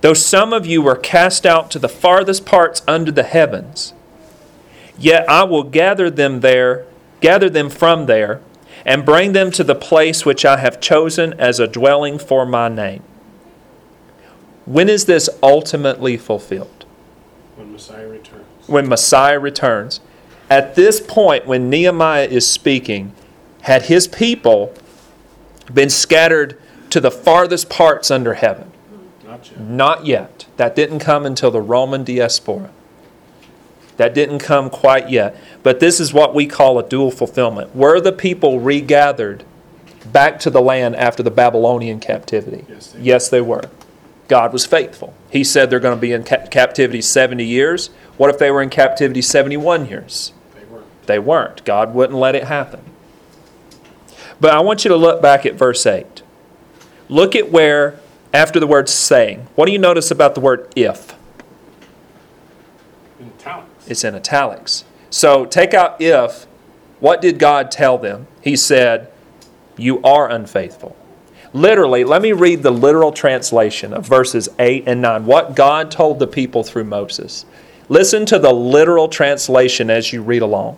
though 0.00 0.14
some 0.14 0.52
of 0.52 0.64
you 0.64 0.80
were 0.80 0.94
cast 0.94 1.44
out 1.44 1.72
to 1.72 1.80
the 1.80 1.88
farthest 1.88 2.46
parts 2.46 2.82
under 2.86 3.10
the 3.10 3.24
heavens, 3.24 3.94
yet 4.96 5.28
I 5.28 5.42
will 5.42 5.64
gather 5.64 6.08
them 6.08 6.38
there, 6.38 6.86
gather 7.20 7.50
them 7.50 7.68
from 7.68 8.06
there, 8.06 8.40
and 8.86 9.04
bring 9.04 9.32
them 9.32 9.50
to 9.50 9.64
the 9.64 9.74
place 9.74 10.24
which 10.24 10.44
I 10.44 10.58
have 10.58 10.80
chosen 10.80 11.34
as 11.40 11.58
a 11.58 11.66
dwelling 11.66 12.18
for 12.18 12.46
my 12.46 12.68
name. 12.68 13.02
When 14.64 14.88
is 14.88 15.06
this 15.06 15.28
ultimately 15.42 16.16
fulfilled? 16.16 16.86
When 17.56 17.72
Messiah 17.72 18.08
returns. 18.08 18.68
when 18.68 18.88
Messiah 18.88 19.40
returns. 19.40 20.00
At 20.48 20.76
this 20.76 21.00
point, 21.00 21.46
when 21.46 21.68
Nehemiah 21.68 22.26
is 22.26 22.48
speaking, 22.48 23.12
had 23.62 23.82
his 23.82 24.06
people 24.06 24.72
been 25.72 25.90
scattered 25.90 26.56
to 26.90 27.00
the 27.00 27.10
farthest 27.10 27.68
parts 27.68 28.12
under 28.12 28.34
heaven? 28.34 28.70
Not 29.24 29.50
yet. 29.50 29.60
Not 29.60 30.06
yet. 30.06 30.46
That 30.56 30.76
didn't 30.76 31.00
come 31.00 31.26
until 31.26 31.50
the 31.50 31.60
Roman 31.60 32.04
diaspora. 32.04 32.70
That 33.96 34.14
didn't 34.14 34.40
come 34.40 34.68
quite 34.70 35.08
yet. 35.10 35.36
But 35.62 35.80
this 35.80 36.00
is 36.00 36.12
what 36.12 36.34
we 36.34 36.46
call 36.46 36.78
a 36.78 36.86
dual 36.86 37.10
fulfillment. 37.10 37.74
Were 37.74 38.00
the 38.00 38.12
people 38.12 38.60
regathered 38.60 39.44
back 40.12 40.38
to 40.40 40.50
the 40.50 40.60
land 40.60 40.96
after 40.96 41.22
the 41.22 41.30
Babylonian 41.30 42.00
captivity? 42.00 42.64
Yes, 42.68 42.88
they 42.88 42.98
were. 42.98 43.04
yes, 43.04 43.28
they 43.28 43.40
were. 43.40 43.70
God 44.28 44.52
was 44.52 44.66
faithful. 44.66 45.14
He 45.30 45.44
said 45.44 45.70
they're 45.70 45.80
going 45.80 45.96
to 45.96 46.00
be 46.00 46.12
in 46.12 46.24
ca- 46.24 46.46
captivity 46.48 47.00
70 47.00 47.44
years. 47.44 47.88
What 48.16 48.28
if 48.28 48.38
they 48.38 48.50
were 48.50 48.60
in 48.60 48.70
captivity 48.70 49.22
71 49.22 49.86
years? 49.86 50.32
They 50.54 50.64
were. 50.64 50.82
They 51.06 51.18
weren't. 51.18 51.64
God 51.64 51.94
wouldn't 51.94 52.18
let 52.18 52.34
it 52.34 52.44
happen. 52.44 52.80
But 54.40 54.52
I 54.52 54.60
want 54.60 54.84
you 54.84 54.90
to 54.90 54.96
look 54.96 55.22
back 55.22 55.46
at 55.46 55.54
verse 55.54 55.86
8. 55.86 56.22
Look 57.08 57.34
at 57.34 57.50
where, 57.50 57.98
after 58.34 58.60
the 58.60 58.66
word 58.66 58.88
saying. 58.88 59.46
What 59.54 59.66
do 59.66 59.72
you 59.72 59.78
notice 59.78 60.10
about 60.10 60.34
the 60.34 60.40
word 60.40 60.70
if? 60.76 61.15
It's 63.86 64.04
in 64.04 64.14
italics. 64.14 64.84
So 65.10 65.44
take 65.44 65.74
out 65.74 66.00
if. 66.00 66.46
What 67.00 67.20
did 67.20 67.38
God 67.38 67.70
tell 67.70 67.98
them? 67.98 68.26
He 68.40 68.56
said, 68.56 69.10
You 69.76 70.02
are 70.02 70.30
unfaithful. 70.30 70.96
Literally, 71.52 72.04
let 72.04 72.22
me 72.22 72.32
read 72.32 72.62
the 72.62 72.70
literal 72.70 73.12
translation 73.12 73.92
of 73.92 74.06
verses 74.06 74.48
8 74.58 74.84
and 74.86 75.00
9. 75.00 75.26
What 75.26 75.54
God 75.54 75.90
told 75.90 76.18
the 76.18 76.26
people 76.26 76.62
through 76.62 76.84
Moses. 76.84 77.46
Listen 77.88 78.26
to 78.26 78.38
the 78.38 78.52
literal 78.52 79.08
translation 79.08 79.90
as 79.90 80.12
you 80.12 80.22
read 80.22 80.42
along. 80.42 80.76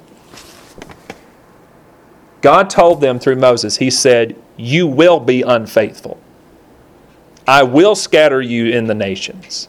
God 2.42 2.70
told 2.70 3.00
them 3.00 3.18
through 3.18 3.36
Moses, 3.36 3.78
He 3.78 3.90
said, 3.90 4.36
You 4.56 4.86
will 4.86 5.18
be 5.18 5.42
unfaithful. 5.42 6.20
I 7.46 7.62
will 7.62 7.94
scatter 7.94 8.42
you 8.42 8.66
in 8.66 8.86
the 8.86 8.94
nations, 8.94 9.68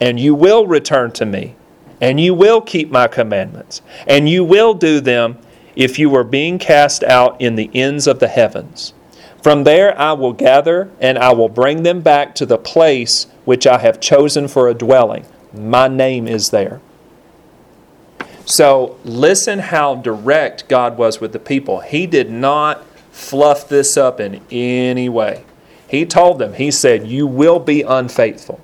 and 0.00 0.18
you 0.18 0.34
will 0.34 0.66
return 0.66 1.10
to 1.12 1.26
me, 1.26 1.56
and 2.00 2.20
you 2.20 2.34
will 2.34 2.60
keep 2.60 2.90
my 2.90 3.06
commandments, 3.06 3.82
and 4.06 4.28
you 4.28 4.44
will 4.44 4.74
do 4.74 5.00
them 5.00 5.38
if 5.76 5.98
you 5.98 6.10
were 6.10 6.24
being 6.24 6.58
cast 6.58 7.02
out 7.04 7.40
in 7.40 7.54
the 7.54 7.70
ends 7.74 8.06
of 8.06 8.18
the 8.18 8.28
heavens. 8.28 8.92
From 9.42 9.64
there 9.64 9.98
I 9.98 10.12
will 10.12 10.32
gather, 10.32 10.90
and 11.00 11.18
I 11.18 11.32
will 11.32 11.48
bring 11.48 11.82
them 11.82 12.00
back 12.00 12.34
to 12.36 12.46
the 12.46 12.58
place 12.58 13.26
which 13.44 13.66
I 13.66 13.78
have 13.78 14.00
chosen 14.00 14.48
for 14.48 14.68
a 14.68 14.74
dwelling. 14.74 15.26
My 15.52 15.88
name 15.88 16.28
is 16.28 16.50
there. 16.50 16.80
So 18.44 18.98
listen 19.04 19.60
how 19.60 19.94
direct 19.94 20.68
God 20.68 20.98
was 20.98 21.20
with 21.20 21.32
the 21.32 21.38
people. 21.38 21.80
He 21.80 22.06
did 22.06 22.30
not 22.30 22.84
fluff 23.10 23.68
this 23.68 23.96
up 23.96 24.20
in 24.20 24.40
any 24.50 25.08
way. 25.08 25.44
He 25.88 26.04
told 26.04 26.38
them, 26.38 26.54
He 26.54 26.70
said, 26.70 27.06
You 27.06 27.26
will 27.26 27.58
be 27.58 27.82
unfaithful. 27.82 28.60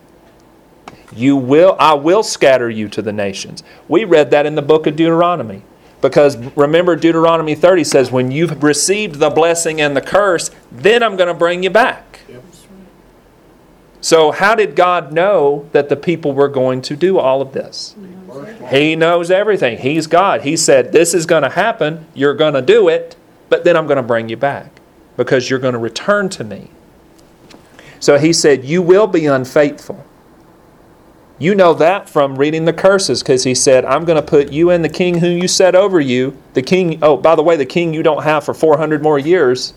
You 1.15 1.37
will, 1.37 1.77
I 1.79 1.95
will 1.95 2.23
scatter 2.23 2.69
you 2.69 2.89
to 2.91 3.03
the 3.03 3.13
nations. 3.13 3.63
We 3.89 4.05
read 4.05 4.31
that 4.33 4.47
in 4.47 4.55
the 4.55 4.63
book 4.63 4.87
of 4.87 4.97
Deuteronomy. 4.97 5.63
Because 6.03 6.37
remember, 6.57 6.95
Deuteronomy 6.95 7.55
30 7.55 7.85
says, 7.85 8.11
When 8.11 8.31
you've 8.31 8.63
received 8.63 9.17
the 9.17 9.31
blessing 9.31 9.81
and 9.81 9.97
the 9.97 10.01
curse, 10.01 10.51
then 10.71 11.03
I'm 11.03 11.17
going 11.17 11.29
to 11.29 11.35
bring 11.35 11.63
you 11.63 11.71
back. 11.71 12.21
Yep. 12.29 12.45
So, 14.01 14.31
how 14.31 14.55
did 14.55 14.77
God 14.77 15.13
know 15.13 15.69
that 15.73 15.89
the 15.89 15.97
people 15.97 16.33
were 16.33 16.49
going 16.49 16.81
to 16.83 16.95
do 16.95 17.19
all 17.19 17.43
of 17.43 17.53
this? 17.53 17.97
He 18.71 18.95
knows 18.95 19.33
everything. 19.33 19.79
He's 19.79 20.07
God. 20.07 20.43
He 20.43 20.57
said, 20.57 20.93
This 20.93 21.13
is 21.13 21.27
going 21.27 21.43
to 21.43 21.49
happen. 21.49 22.07
You're 22.15 22.35
going 22.35 22.55
to 22.55 22.63
do 22.63 22.89
it, 22.89 23.17
but 23.49 23.65
then 23.65 23.77
I'm 23.77 23.89
going 23.89 23.97
to 23.97 24.05
bring 24.05 24.29
you 24.29 24.37
back 24.37 24.81
because 25.17 25.51
you're 25.51 25.59
going 25.59 25.73
to 25.73 25.81
return 25.81 26.29
to 26.29 26.45
me. 26.45 26.71
So 27.99 28.17
he 28.17 28.33
said, 28.33 28.65
You 28.65 28.81
will 28.81 29.09
be 29.09 29.27
unfaithful. 29.27 30.06
You 31.39 31.55
know 31.55 31.74
that 31.74 32.09
from 32.09 32.37
reading 32.37 32.64
the 32.64 32.72
curses 32.72 33.22
because 33.22 33.45
he 33.45 33.55
said, 33.55 33.84
I'm 33.84 34.07
going 34.07 34.16
to 34.16 34.26
put 34.26 34.51
you 34.51 34.70
and 34.70 34.82
the 34.82 34.89
king 34.89 35.18
who 35.18 35.28
you 35.28 35.49
set 35.49 35.74
over 35.74 36.01
you, 36.01 36.37
the 36.55 36.62
king, 36.62 36.99
oh, 37.03 37.18
by 37.18 37.34
the 37.34 37.43
way, 37.43 37.57
the 37.57 37.66
king 37.66 37.93
you 37.93 38.03
don't 38.03 38.22
have 38.22 38.45
for 38.45 38.55
400 38.55 39.03
more 39.03 39.18
years, 39.18 39.74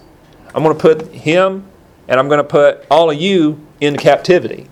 I'm 0.56 0.64
going 0.64 0.76
to 0.76 0.82
put 0.82 1.14
him 1.14 1.66
and 2.08 2.18
I'm 2.18 2.30
going 2.30 2.40
to 2.40 2.46
put 2.46 2.86
all 2.90 3.12
of 3.12 3.20
you 3.20 3.60
in 3.82 3.98
captivity. 3.98 4.70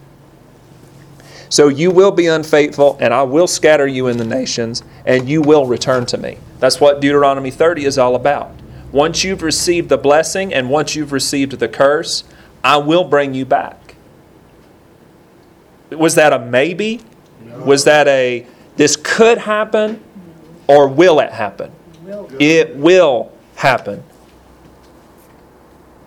So 1.50 1.68
you 1.68 1.92
will 1.92 2.12
be 2.12 2.28
unfaithful, 2.28 2.98
and 3.00 3.14
I 3.14 3.24
will 3.24 3.48
scatter 3.48 3.88
you 3.88 4.08
in 4.08 4.18
the 4.18 4.26
nations, 4.26 4.84
and 5.06 5.30
you 5.30 5.42
will 5.42 5.66
return 5.66 6.06
to 6.08 6.18
me. 6.18 6.38
That's 6.60 6.82
what 6.82 7.00
Deuteronomy 7.00 7.52
30 7.52 7.86
is 7.86 7.98
all 7.98 8.16
about. 8.16 8.52
Once 8.92 9.24
you've 9.24 9.42
received 9.42 9.88
the 9.90 9.98
blessing 9.98 10.54
and 10.54 10.70
once 10.70 10.96
you've 10.96 11.12
received 11.12 11.54
the 11.54 11.68
curse, 11.68 12.24
I 12.64 12.78
will 12.78 13.04
bring 13.04 13.34
you 13.34 13.46
back. 13.46 13.87
Was 15.92 16.16
that 16.16 16.34
a 16.34 16.40
maybe? 16.40 17.02
Was 17.66 17.84
that 17.86 18.08
a 18.08 18.46
this 18.76 18.96
could 18.96 19.40
happen? 19.40 20.04
Or 20.68 20.88
will 20.88 21.20
it 21.20 21.32
happen? 21.32 21.72
It 22.40 22.76
will 22.76 23.32
happen. 23.56 24.04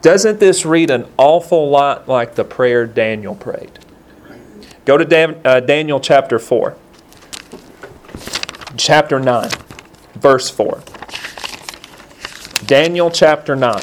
Doesn't 0.02 0.40
this 0.40 0.64
read 0.64 0.90
an 0.90 1.06
awful 1.18 1.68
lot 1.68 2.08
like 2.08 2.34
the 2.34 2.44
prayer 2.44 2.86
Daniel 2.86 3.34
prayed? 3.34 3.78
Go 4.84 4.96
to 4.96 5.04
Dan, 5.04 5.40
uh, 5.44 5.60
Daniel 5.60 6.00
chapter 6.00 6.38
4, 6.38 6.74
chapter 8.76 9.20
9, 9.20 9.50
verse 10.14 10.48
4. 10.48 10.82
Daniel 12.64 13.10
chapter 13.10 13.54
9. 13.54 13.82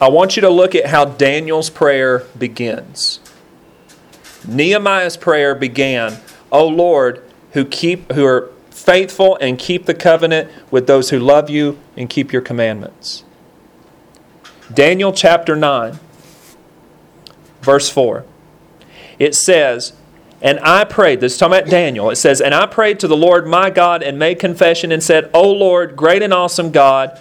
I 0.00 0.08
want 0.08 0.36
you 0.36 0.42
to 0.42 0.50
look 0.50 0.74
at 0.74 0.86
how 0.86 1.04
Daniel's 1.04 1.70
prayer 1.70 2.20
begins. 2.38 3.20
Nehemiah's 4.46 5.16
prayer 5.16 5.54
began, 5.54 6.16
"O 6.50 6.66
Lord, 6.66 7.22
who 7.52 7.64
keep 7.64 8.12
who 8.12 8.24
are 8.24 8.50
faithful 8.70 9.36
and 9.40 9.58
keep 9.58 9.86
the 9.86 9.94
covenant 9.94 10.48
with 10.70 10.86
those 10.86 11.10
who 11.10 11.18
love 11.18 11.50
you 11.50 11.78
and 11.96 12.08
keep 12.08 12.32
your 12.32 12.42
commandments." 12.42 13.24
Daniel 14.72 15.12
chapter 15.12 15.54
9 15.54 15.98
verse 17.62 17.88
4. 17.88 18.24
It 19.18 19.34
says, 19.34 19.92
and 20.42 20.58
I 20.60 20.84
prayed, 20.84 21.20
this 21.20 21.34
is 21.34 21.38
talking 21.38 21.58
about 21.58 21.70
Daniel. 21.70 22.10
It 22.10 22.16
says, 22.16 22.40
And 22.40 22.54
I 22.54 22.66
prayed 22.66 22.98
to 23.00 23.08
the 23.08 23.16
Lord 23.16 23.46
my 23.46 23.68
God 23.68 24.02
and 24.02 24.18
made 24.18 24.38
confession 24.38 24.90
and 24.90 25.02
said, 25.02 25.28
O 25.34 25.50
Lord, 25.52 25.96
great 25.96 26.22
and 26.22 26.32
awesome 26.32 26.70
God, 26.70 27.18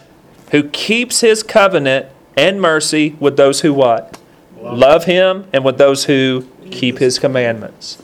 who 0.51 0.63
keeps 0.63 1.19
his 1.19 1.43
covenant 1.43 2.07
and 2.35 2.61
mercy 2.61 3.15
with 3.19 3.37
those 3.37 3.61
who 3.61 3.73
what? 3.73 4.19
Love 4.61 5.05
him 5.05 5.45
and 5.53 5.63
with 5.63 5.77
those 5.77 6.05
who 6.05 6.47
keep 6.69 6.99
his 6.99 7.19
commandments. 7.19 8.01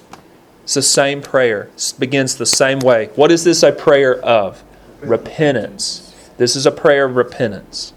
It's 0.63 0.73
the 0.73 0.81
same 0.81 1.21
prayer. 1.21 1.69
It 1.75 1.93
begins 1.99 2.35
the 2.35 2.45
same 2.45 2.79
way. 2.79 3.09
What 3.15 3.31
is 3.31 3.43
this 3.43 3.61
a 3.61 3.71
prayer 3.71 4.19
of? 4.23 4.63
Repentance. 5.01 6.31
This 6.37 6.55
is 6.55 6.65
a 6.65 6.71
prayer 6.71 7.05
of 7.05 7.15
repentance. 7.15 7.93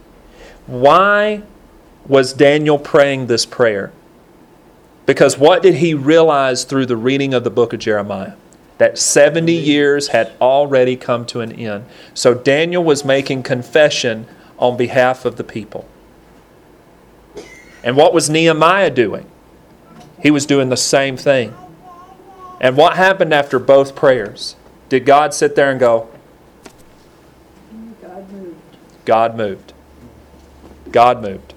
Why 0.67 1.43
was 2.07 2.33
Daniel 2.33 2.79
praying 2.79 3.27
this 3.27 3.47
prayer? 3.47 3.93
Because 5.07 5.39
what 5.39 5.63
did 5.63 5.77
he 5.77 5.95
realize 5.95 6.65
through 6.65 6.87
the 6.87 6.97
reading 6.97 7.33
of 7.33 7.43
the 7.43 7.51
book 7.51 7.73
of 7.73 7.81
Jeremiah? 7.81 8.35
That 8.77 8.99
70 8.99 9.51
years 9.53 10.09
had 10.09 10.33
already 10.41 10.95
come 10.97 11.25
to 11.27 11.41
an 11.41 11.53
end. 11.53 11.87
So 12.13 12.35
Daniel 12.35 12.85
was 12.85 13.05
making 13.05 13.45
confession 13.45 14.27
on 14.59 14.77
behalf 14.77 15.25
of 15.25 15.37
the 15.37 15.45
people. 15.45 15.89
And 17.83 17.97
what 17.97 18.13
was 18.13 18.29
Nehemiah 18.29 18.91
doing? 18.91 19.31
He 20.23 20.31
was 20.31 20.47
doing 20.47 20.69
the 20.69 20.77
same 20.77 21.17
thing. 21.17 21.55
And 22.61 22.77
what 22.77 22.97
happened 22.97 23.33
after 23.33 23.59
both 23.59 23.95
prayers? 23.95 24.57
Did 24.89 25.05
God 25.07 25.33
sit 25.33 25.55
there 25.55 25.71
and 25.71 25.79
go, 25.79 26.09
God 28.03 28.33
moved. 28.33 28.57
God 29.05 29.37
moved? 29.37 29.73
God 30.91 31.23
moved. 31.23 31.55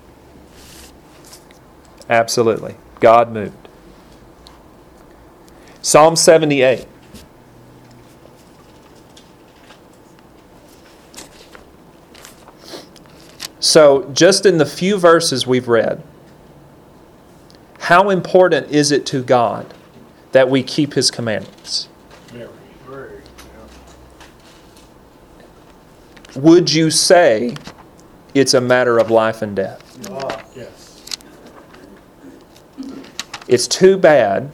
Absolutely. 2.10 2.76
God 3.00 3.32
moved. 3.32 3.68
Psalm 5.82 6.16
78. 6.16 6.86
So, 13.60 14.10
just 14.12 14.46
in 14.46 14.58
the 14.58 14.66
few 14.66 14.98
verses 14.98 15.48
we've 15.48 15.68
read, 15.68 16.04
how 17.82 18.10
important 18.10 18.70
is 18.70 18.92
it 18.92 19.06
to 19.08 19.24
God 19.24 19.74
that 20.32 20.50
we 20.50 20.64
keep 20.64 20.94
His 20.94 21.12
commandments? 21.12 21.90
Would 26.36 26.74
you 26.74 26.90
say 26.90 27.56
it's 28.34 28.54
a 28.54 28.62
matter 28.62 28.98
of 28.98 29.12
life 29.12 29.42
and 29.42 29.56
death? 29.56 29.80
It's 33.48 33.68
too 33.68 33.98
bad 33.98 34.50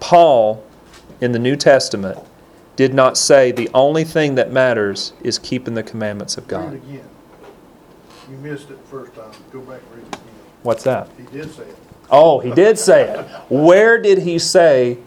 Paul 0.00 0.64
in 1.20 1.32
the 1.32 1.38
New 1.38 1.56
Testament 1.56 2.18
did 2.76 2.94
not 2.94 3.18
say 3.18 3.50
the 3.50 3.68
only 3.74 4.04
thing 4.04 4.36
that 4.36 4.52
matters 4.52 5.12
is 5.20 5.38
keeping 5.38 5.74
the 5.74 5.82
commandments 5.82 6.36
of 6.36 6.44
read 6.44 6.50
God. 6.50 6.74
it 6.74 6.76
again. 6.76 7.08
You 8.30 8.36
missed 8.36 8.70
it 8.70 8.78
first 8.88 9.14
time. 9.14 9.32
Go 9.52 9.60
back 9.60 9.80
and 9.92 10.04
read 10.04 10.12
it. 10.12 10.25
What's 10.66 10.82
that? 10.84 11.08
He 11.16 11.22
did 11.38 11.50
say 11.54 11.62
it. 11.62 11.76
Oh, 12.10 12.40
he 12.40 12.50
did 12.50 12.76
say 12.78 13.08
it. 13.08 13.24
Where 13.48 14.00
did 14.02 14.18
he 14.18 14.38
say 14.38 14.98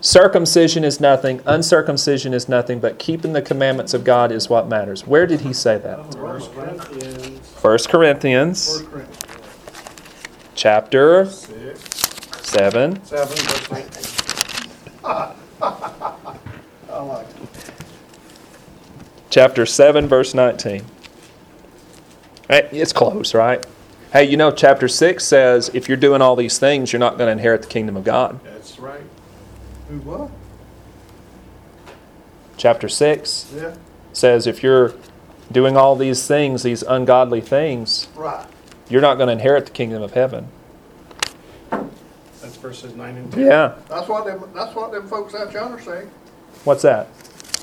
circumcision 0.00 0.82
is 0.84 1.00
nothing, 1.00 1.40
uncircumcision 1.46 2.34
is 2.34 2.48
nothing, 2.48 2.80
but 2.80 2.98
keeping 2.98 3.32
the 3.32 3.42
commandments 3.42 3.94
of 3.94 4.02
God 4.02 4.32
is 4.32 4.48
what 4.50 4.68
matters? 4.68 5.06
Where 5.06 5.26
did 5.26 5.42
he 5.42 5.52
say 5.52 5.78
that? 5.78 6.14
First 6.14 6.52
Corinthians 6.52 7.48
1 7.62 7.78
Corinthians 7.88 8.82
Corinthians. 8.82 9.18
chapter 10.56 11.26
six, 11.26 11.80
7 12.42 13.04
seven, 13.04 13.36
verse 13.36 13.70
nineteen. 13.70 14.12
I 16.90 17.02
like 17.02 17.26
it. 17.28 17.72
Chapter 19.30 19.64
7, 19.66 20.08
verse 20.08 20.34
19. 20.34 20.84
It's 22.48 22.92
close, 22.92 23.34
right? 23.34 23.64
Hey, 24.16 24.24
you 24.24 24.38
know, 24.38 24.50
chapter 24.50 24.88
6 24.88 25.22
says 25.22 25.70
if 25.74 25.88
you're 25.88 25.96
doing 25.98 26.22
all 26.22 26.36
these 26.36 26.58
things, 26.58 26.90
you're 26.90 27.00
not 27.00 27.18
going 27.18 27.26
to 27.28 27.32
inherit 27.32 27.60
the 27.60 27.68
kingdom 27.68 27.98
of 27.98 28.04
God. 28.04 28.42
That's 28.44 28.78
right. 28.78 29.02
Who 29.90 29.98
what? 29.98 30.30
Chapter 32.56 32.88
6 32.88 33.52
Yeah, 33.54 33.76
says 34.14 34.46
if 34.46 34.62
you're 34.62 34.94
doing 35.52 35.76
all 35.76 35.96
these 35.96 36.26
things, 36.26 36.62
these 36.62 36.82
ungodly 36.82 37.42
things, 37.42 38.08
right. 38.14 38.46
you're 38.88 39.02
not 39.02 39.16
going 39.16 39.26
to 39.26 39.34
inherit 39.34 39.66
the 39.66 39.72
kingdom 39.72 40.00
of 40.00 40.12
heaven. 40.12 40.48
That's 41.70 42.56
verses 42.56 42.94
nine 42.94 43.18
and 43.18 43.30
ten. 43.30 43.44
Yeah. 43.44 43.74
That's 43.86 44.08
what 44.08 44.24
them, 44.24 44.50
that's 44.54 44.74
what 44.74 44.92
them 44.92 45.06
folks 45.08 45.34
out 45.34 45.52
yonder 45.52 45.78
say, 45.78 46.06
What's 46.64 46.80
that? 46.80 47.08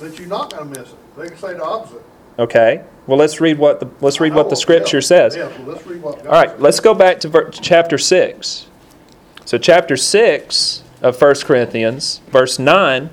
that 0.02 0.20
you're 0.20 0.28
not 0.28 0.52
gonna 0.52 0.66
miss 0.66 0.92
it. 0.92 1.18
They 1.18 1.30
can 1.30 1.38
say 1.38 1.54
the 1.56 1.64
opposite. 1.64 2.04
Okay. 2.40 2.84
Well, 3.06 3.18
let's 3.18 3.42
read 3.42 3.58
what 3.58 3.80
the 3.80 3.90
let's 4.00 4.20
read 4.22 4.34
what 4.34 4.50
the 4.50 4.56
Oh, 4.56 4.60
scripture 4.60 5.02
says. 5.02 5.36
Yeah, 5.36 5.48
well, 5.48 5.74
let's 5.74 5.86
read 5.86 6.02
what 6.02 6.18
God 6.24 6.28
All 6.28 6.32
right, 6.34 6.50
says. 6.52 6.60
let's 6.62 6.80
go 6.80 6.94
back 6.94 7.20
to 7.22 7.30
ver- 7.30 7.50
chapter 7.50 7.98
6. 7.98 8.68
So, 9.46 9.58
chapter 9.58 9.98
6 9.98 10.84
of 11.02 11.22
1 11.22 11.36
Corinthians, 11.44 12.22
verse 12.32 12.58
9, 12.58 13.10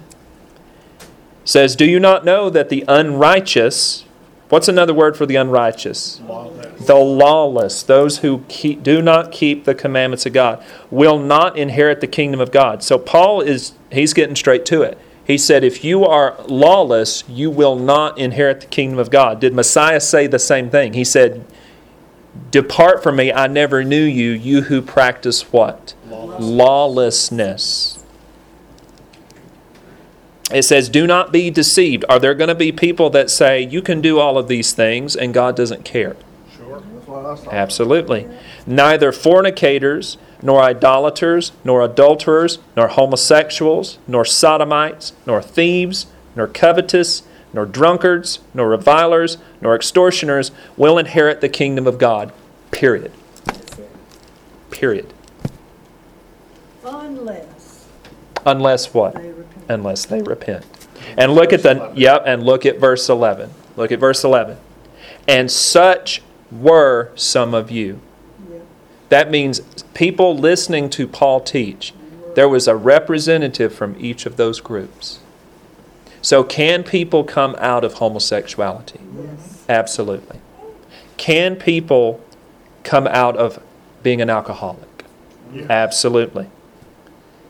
says, 1.44 1.74
Do 1.74 1.84
you 1.84 1.98
not 1.98 2.24
know 2.24 2.48
that 2.50 2.68
the 2.68 2.84
unrighteous, 2.86 4.04
what's 4.48 4.68
another 4.68 4.94
word 4.94 5.16
for 5.16 5.26
the 5.26 5.34
unrighteous? 5.34 6.20
Lawless. 6.20 6.86
The 6.86 6.94
lawless, 6.94 7.82
those 7.82 8.18
who 8.18 8.44
keep, 8.48 8.84
do 8.84 9.02
not 9.02 9.32
keep 9.32 9.64
the 9.64 9.74
commandments 9.74 10.24
of 10.24 10.32
God, 10.32 10.64
will 10.88 11.18
not 11.18 11.58
inherit 11.58 12.00
the 12.00 12.06
kingdom 12.06 12.40
of 12.40 12.52
God. 12.52 12.84
So, 12.84 12.96
Paul 12.96 13.40
is, 13.40 13.72
he's 13.90 14.14
getting 14.14 14.36
straight 14.36 14.64
to 14.66 14.82
it. 14.82 14.96
He 15.30 15.38
said, 15.38 15.62
If 15.62 15.84
you 15.84 16.04
are 16.04 16.36
lawless, 16.48 17.22
you 17.28 17.50
will 17.50 17.76
not 17.76 18.18
inherit 18.18 18.62
the 18.62 18.66
kingdom 18.66 18.98
of 18.98 19.10
God. 19.10 19.38
Did 19.38 19.54
Messiah 19.54 20.00
say 20.00 20.26
the 20.26 20.40
same 20.40 20.70
thing? 20.70 20.94
He 20.94 21.04
said, 21.04 21.46
Depart 22.50 23.00
from 23.00 23.14
me, 23.14 23.32
I 23.32 23.46
never 23.46 23.84
knew 23.84 24.02
you, 24.02 24.32
you 24.32 24.62
who 24.62 24.82
practice 24.82 25.52
what? 25.52 25.94
Lawlessness. 26.08 28.04
It 30.52 30.64
says, 30.64 30.88
Do 30.88 31.06
not 31.06 31.30
be 31.30 31.48
deceived. 31.48 32.04
Are 32.08 32.18
there 32.18 32.34
going 32.34 32.48
to 32.48 32.56
be 32.56 32.72
people 32.72 33.08
that 33.10 33.30
say, 33.30 33.62
You 33.62 33.82
can 33.82 34.00
do 34.00 34.18
all 34.18 34.36
of 34.36 34.48
these 34.48 34.72
things 34.72 35.14
and 35.14 35.32
God 35.32 35.54
doesn't 35.54 35.84
care? 35.84 36.16
Sure. 36.56 36.80
That's 36.80 37.06
what 37.06 37.48
I 37.48 37.54
Absolutely. 37.54 38.26
Neither 38.66 39.12
fornicators, 39.12 40.18
nor 40.42 40.62
idolaters, 40.62 41.52
nor 41.64 41.82
adulterers, 41.82 42.58
nor 42.76 42.88
homosexuals, 42.88 43.98
nor 44.06 44.24
sodomites, 44.24 45.12
nor 45.26 45.42
thieves, 45.42 46.06
nor 46.34 46.46
covetous, 46.46 47.22
nor 47.52 47.66
drunkards, 47.66 48.40
nor 48.54 48.68
revilers, 48.68 49.38
nor 49.60 49.74
extortioners 49.74 50.50
will 50.76 50.98
inherit 50.98 51.40
the 51.40 51.48
kingdom 51.48 51.86
of 51.86 51.98
God. 51.98 52.32
Period. 52.70 53.12
Period. 54.70 55.12
Unless 56.84 57.60
Unless 58.46 58.94
what? 58.94 59.14
they. 59.14 59.32
Unless 59.68 60.06
they 60.06 60.22
repent. 60.22 60.64
And 61.16 61.34
look 61.34 61.52
at 61.52 61.62
the 61.62 61.92
yep, 61.94 62.22
and 62.26 62.42
look 62.42 62.66
at 62.66 62.78
verse 62.78 63.08
11. 63.08 63.50
Look 63.76 63.92
at 63.92 63.98
verse 63.98 64.24
11. 64.24 64.56
And 65.28 65.50
such 65.50 66.22
were 66.50 67.10
some 67.14 67.54
of 67.54 67.70
you. 67.70 68.00
That 69.10 69.30
means 69.30 69.60
people 69.92 70.36
listening 70.36 70.88
to 70.90 71.06
Paul 71.06 71.40
teach, 71.40 71.92
there 72.34 72.48
was 72.48 72.66
a 72.66 72.76
representative 72.76 73.74
from 73.74 73.96
each 73.98 74.24
of 74.24 74.36
those 74.36 74.60
groups. 74.60 75.18
So, 76.22 76.44
can 76.44 76.84
people 76.84 77.24
come 77.24 77.56
out 77.58 77.82
of 77.82 77.94
homosexuality? 77.94 79.00
Yes. 79.16 79.64
Absolutely. 79.68 80.38
Can 81.16 81.56
people 81.56 82.22
come 82.84 83.06
out 83.06 83.36
of 83.36 83.62
being 84.02 84.20
an 84.20 84.30
alcoholic? 84.30 85.04
Yeah. 85.52 85.66
Absolutely. 85.68 86.48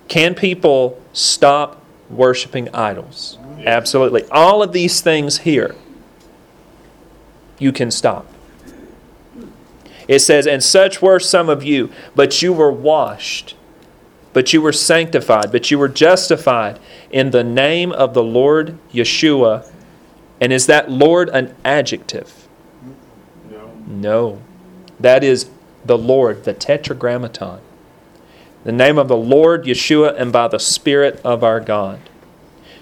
Can 0.09 0.35
people 0.35 1.01
stop 1.13 1.83
worshiping 2.09 2.69
idols? 2.75 3.39
Absolutely. 3.67 4.25
All 4.31 4.63
of 4.63 4.73
these 4.73 5.01
things 5.01 5.39
here, 5.39 5.75
you 7.59 7.73
can 7.73 7.91
stop. 7.91 8.27
It 10.11 10.19
says, 10.19 10.45
And 10.45 10.61
such 10.61 11.01
were 11.01 11.21
some 11.21 11.49
of 11.49 11.63
you, 11.63 11.89
but 12.17 12.43
you 12.43 12.53
were 12.53 12.73
washed, 12.73 13.55
but 14.33 14.53
you 14.53 14.61
were 14.61 14.73
sanctified, 14.73 15.53
but 15.53 15.71
you 15.71 15.79
were 15.79 15.89
justified 15.89 16.81
in 17.13 17.31
the 17.31 17.45
name 17.45 17.93
of 17.93 18.13
the 18.13 18.23
Lord 18.23 18.77
Yeshua. 18.93 19.71
And 20.41 20.53
is 20.53 20.67
that 20.67 20.91
Lord 20.91 21.29
an 21.29 21.55
adjective? 21.65 22.49
No. 23.49 23.73
No. 23.87 24.43
That 24.99 25.23
is 25.23 25.49
the 25.85 25.97
Lord, 25.97 26.43
the 26.43 26.55
Tetragrammaton. 26.55 27.61
The 28.65 28.73
name 28.73 28.99
of 28.99 29.07
the 29.07 29.17
Lord 29.17 29.65
Yeshua 29.65 30.21
and 30.21 30.33
by 30.33 30.49
the 30.49 30.59
Spirit 30.59 31.21
of 31.25 31.45
our 31.45 31.61
God. 31.61 32.01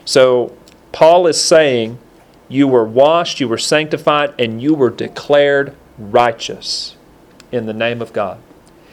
So, 0.06 0.56
Paul 0.92 1.26
is 1.26 1.38
saying, 1.38 1.98
You 2.48 2.66
were 2.66 2.86
washed, 2.86 3.38
you 3.38 3.48
were 3.48 3.58
sanctified, 3.58 4.32
and 4.38 4.62
you 4.62 4.72
were 4.72 4.88
declared 4.88 5.76
righteous 5.98 6.94
in 7.52 7.66
the 7.66 7.72
name 7.72 8.00
of 8.02 8.12
God. 8.12 8.38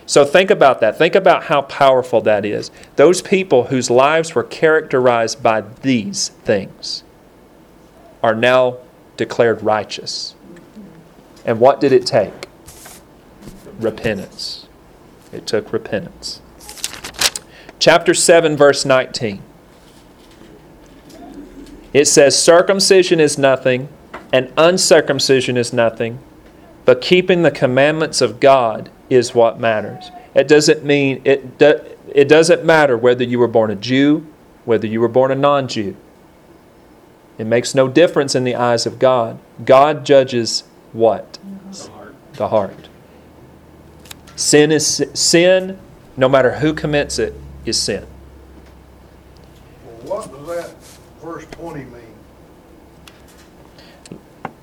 So, 0.07 0.23
think 0.23 0.51
about 0.51 0.81
that. 0.81 0.97
Think 0.97 1.15
about 1.15 1.45
how 1.45 1.63
powerful 1.63 2.21
that 2.21 2.45
is. 2.45 2.69
Those 2.95 3.21
people 3.23 3.65
whose 3.65 3.89
lives 3.89 4.35
were 4.35 4.43
characterized 4.43 5.41
by 5.41 5.61
these 5.81 6.29
things 6.29 7.03
are 8.21 8.35
now 8.35 8.77
declared 9.17 9.63
righteous. 9.63 10.35
And 11.43 11.59
what 11.59 11.79
did 11.79 11.91
it 11.91 12.05
take? 12.05 12.33
Repentance. 13.79 14.67
It 15.31 15.45
took 15.47 15.73
repentance. 15.73 16.41
Chapter 17.79 18.13
7, 18.13 18.55
verse 18.55 18.85
19. 18.85 19.41
It 21.93 22.05
says, 22.05 22.41
Circumcision 22.41 23.19
is 23.19 23.37
nothing, 23.37 23.89
and 24.33 24.51
uncircumcision 24.57 25.55
is 25.55 25.71
nothing, 25.71 26.19
but 26.85 27.01
keeping 27.01 27.41
the 27.41 27.51
commandments 27.51 28.21
of 28.21 28.39
God 28.39 28.89
is 29.09 29.33
what 29.33 29.59
matters. 29.59 30.11
It 30.35 30.47
doesn't 30.47 30.83
mean, 30.83 31.21
it, 31.25 31.57
do, 31.57 31.79
it 32.13 32.27
doesn't 32.27 32.63
matter 32.63 32.97
whether 32.97 33.23
you 33.23 33.39
were 33.39 33.47
born 33.47 33.71
a 33.71 33.75
Jew, 33.75 34.25
whether 34.65 34.87
you 34.87 35.01
were 35.01 35.07
born 35.07 35.31
a 35.31 35.35
non 35.35 35.67
Jew. 35.67 35.95
It 37.37 37.45
makes 37.45 37.75
no 37.75 37.87
difference 37.87 38.35
in 38.35 38.43
the 38.43 38.55
eyes 38.55 38.85
of 38.85 38.99
God. 38.99 39.39
God 39.63 40.05
judges 40.05 40.63
what? 40.93 41.39
The 41.71 41.89
heart. 41.89 42.15
the 42.33 42.47
heart. 42.49 42.89
Sin 44.35 44.71
is 44.71 45.03
sin, 45.13 45.79
no 46.15 46.29
matter 46.29 46.55
who 46.55 46.73
commits 46.73 47.19
it, 47.19 47.33
is 47.65 47.81
sin. 47.81 48.05
Well, 49.85 50.21
what 50.21 50.31
does 50.31 50.47
that 50.47 50.75
verse 51.21 51.45
twenty 51.51 51.85
mean? 51.85 52.04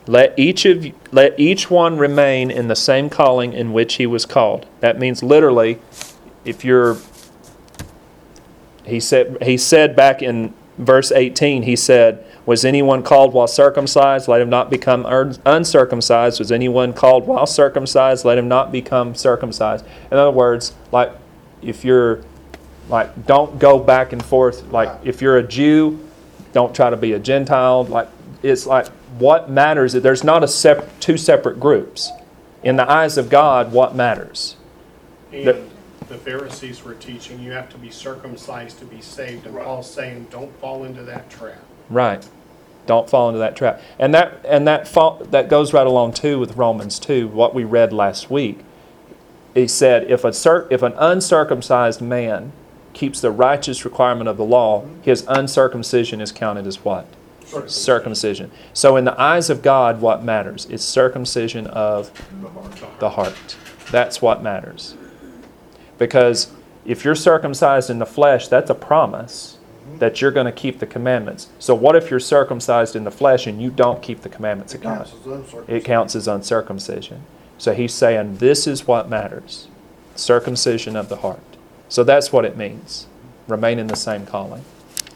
Let 0.07 0.37
each 0.39 0.65
of 0.65 0.87
let 1.13 1.39
each 1.39 1.71
one 1.71 1.97
remain 1.97 2.51
in 2.51 2.69
the 2.69 2.75
same 2.75 3.09
calling 3.09 3.53
in 3.53 3.73
which 3.73 3.95
he 3.95 4.07
was 4.07 4.27
called. 4.27 4.67
That 4.81 4.99
means 4.99 5.23
literally, 5.23 5.79
if 6.45 6.65
you're 6.65 6.97
he 8.85 8.99
said 8.99 9.41
he 9.43 9.57
said 9.57 9.95
back 9.95 10.23
in 10.23 10.55
verse 10.77 11.13
18 11.13 11.63
he 11.63 11.77
said 11.77 12.27
was 12.45 12.65
anyone 12.65 13.05
called 13.05 13.33
while 13.33 13.47
circumcised? 13.47 14.27
Let 14.27 14.41
him 14.41 14.51
not 14.51 14.69
become 14.69 15.07
uncircumcised. 15.47 16.41
Was 16.41 16.51
anyone 16.51 16.93
called 16.93 17.27
while 17.29 17.47
circumcised? 17.47 18.25
Let 18.25 18.37
him 18.37 18.49
not 18.49 18.73
become 18.73 19.15
circumcised. 19.15 19.87
In 20.11 20.19
other 20.19 20.33
words 20.33 20.75
like 20.91 21.13
if 21.63 21.85
you're 21.85 22.23
like 22.89 23.27
don't 23.27 23.61
go 23.61 23.79
back 23.79 24.13
and 24.13 24.25
forth. 24.25 24.73
Like 24.73 24.91
if 25.05 25.23
you're 25.23 25.39
a 25.39 25.47
jew 25.47 26.01
don't 26.53 26.75
try 26.75 26.91
to 26.91 26.97
be 26.97 27.13
a 27.13 27.21
gentile. 27.21 27.85
Like 27.85 28.09
it's 28.43 28.67
like 28.67 28.89
what 29.23 29.49
matters 29.49 29.95
is 29.95 30.03
there's 30.03 30.25
not 30.25 30.43
a 30.43 30.49
sep- 30.49 30.99
two 31.01 31.17
separate 31.17 31.61
groups 31.61 32.11
in 32.63 32.77
the 32.77 32.91
eyes 32.91 33.17
of 33.17 33.31
god 33.31 33.73
what 33.73 33.95
matters 33.95 34.57
And 35.33 35.47
The- 35.47 35.63
the 36.09 36.19
Pharisees 36.19 36.85
were 36.85 36.95
teaching 36.95 37.41
you 37.41 37.53
have 37.53 37.71
to 37.71 37.79
be 37.79 37.91
circumcised 37.91 38.79
to 38.81 38.85
be 38.85 39.01
saved, 39.01 39.47
and 39.47 39.57
Paul's 39.57 39.91
saying, 39.91 40.27
don't 40.31 40.53
fall 40.61 40.85
into 40.85 41.03
that 41.05 41.31
trap. 41.31 41.63
Right. 41.89 42.23
Don't 42.87 43.09
fall 43.09 43.29
into 43.29 43.39
that 43.39 43.57
trap. 43.57 43.81
And 43.99 44.13
that 44.13 44.45
and 44.47 44.67
that 44.69 44.87
fall, 44.87 45.23
that 45.31 45.49
goes 45.49 45.73
right 45.73 45.87
along 45.87 46.13
too 46.13 46.39
with 46.39 46.57
Romans 46.57 46.99
2, 46.99 47.29
what 47.29 47.55
we 47.55 47.65
read 47.65 47.93
last 47.95 48.31
week. 48.31 48.59
He 49.55 49.67
said 49.69 50.11
if 50.11 50.23
a 50.25 50.33
cir- 50.35 50.67
if 50.69 50.83
an 50.83 50.93
uncircumcised 50.99 52.03
man 52.03 52.53
keeps 52.93 53.21
the 53.21 53.31
righteous 53.31 53.85
requirement 53.85 54.29
of 54.29 54.37
the 54.37 54.45
law, 54.45 54.85
his 55.01 55.25
uncircumcision 55.29 56.21
is 56.21 56.31
counted 56.33 56.67
as 56.67 56.85
what? 56.85 57.07
Circumcision. 57.71 58.51
So 58.73 58.97
in 58.97 59.05
the 59.05 59.21
eyes 59.21 59.51
of 59.51 59.63
God 59.63 60.01
what 60.01 60.25
matters? 60.25 60.67
It's 60.71 60.85
circumcision 60.85 61.67
of 61.69 62.11
The 62.41 62.49
heart. 62.49 62.99
the 63.01 63.11
heart. 63.11 63.57
That's 63.91 64.23
what 64.23 64.43
matters. 64.43 64.95
Because 65.99 66.51
if 66.85 67.05
you're 67.05 67.15
circumcised 67.15 67.91
in 67.91 67.99
the 67.99 68.07
flesh, 68.07 68.49
that's 68.49 68.71
a 68.71 68.75
promise. 68.75 69.59
that 69.99 70.21
you're 70.21 70.31
going 70.31 70.47
to 70.47 70.53
keep 70.53 70.79
the 70.79 70.87
commandments. 70.87 71.49
So, 71.59 71.75
what 71.75 71.97
if 71.97 72.11
you're 72.11 72.21
circumcised 72.21 72.97
in 72.97 73.05
the 73.05 73.11
flesh 73.11 73.47
and 73.47 73.61
you 73.61 73.71
don't 73.71 74.01
keep 74.03 74.23
the 74.23 74.29
commandments 74.29 74.75
It 74.75 74.79
of 74.79 74.83
God? 74.83 75.11
It 75.69 75.85
counts 75.85 76.15
as 76.17 76.27
uncircumcision. 76.29 77.23
So, 77.59 77.75
he's 77.75 77.93
saying 77.93 78.39
this 78.39 78.67
is 78.67 78.87
what 78.87 79.09
matters 79.11 79.69
circumcision 80.15 80.95
of 80.97 81.09
the 81.09 81.17
heart. 81.17 81.41
So, 81.89 82.05
that's 82.05 82.33
what 82.33 82.45
it 82.45 82.57
means. 82.57 83.07
Remain 83.49 83.79
in 83.79 83.89
the 83.89 83.97
same 83.97 84.25
calling. 84.25 84.65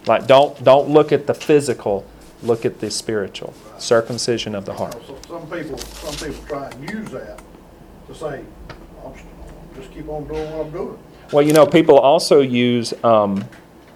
Like, 0.07 0.27
don't, 0.27 0.63
don't 0.63 0.89
look 0.89 1.11
at 1.13 1.27
the 1.27 1.35
physical, 1.35 2.05
look 2.43 2.65
at 2.65 2.81
the 2.81 2.91
spiritual. 2.91 3.55
Circumcision 3.79 4.55
of 4.55 4.65
the 4.65 4.75
heart. 4.75 4.97
So 5.07 5.19
Some 5.29 5.51
people, 5.51 5.79
some 5.79 6.29
people 6.29 6.45
try 6.47 6.69
and 6.71 6.91
use 6.91 7.09
that 7.11 7.41
to 8.09 8.15
say, 8.15 8.45
I'm 9.05 9.13
just 9.75 9.93
keep 9.93 10.09
on 10.09 10.27
doing 10.27 10.51
what 10.53 10.67
I'm 10.67 10.73
doing. 10.73 10.99
Well, 11.33 11.45
you 11.45 11.53
know, 11.53 11.67
people 11.67 11.99
also 11.99 12.41
use 12.41 12.95
um, 13.03 13.45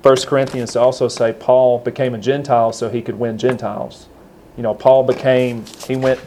1 0.02 0.16
Corinthians 0.26 0.72
to 0.72 0.80
also 0.80 1.08
say 1.08 1.32
Paul 1.32 1.78
became 1.78 2.14
a 2.14 2.18
Gentile 2.18 2.72
so 2.72 2.88
he 2.88 3.02
could 3.02 3.18
win 3.18 3.38
Gentiles. 3.38 4.08
You 4.56 4.62
know, 4.62 4.74
Paul 4.74 5.04
became 5.04 5.64
he 5.86 5.96
went 5.96 6.20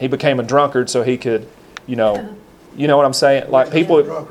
he 0.00 0.08
became 0.08 0.40
a 0.40 0.42
drunkard 0.42 0.90
so 0.90 1.02
he 1.02 1.16
could, 1.16 1.48
you 1.86 1.96
know, 1.96 2.36
you 2.76 2.86
know 2.86 2.96
what 2.96 3.06
I'm 3.06 3.12
saying? 3.12 3.50
Like 3.50 3.70
people 3.70 4.28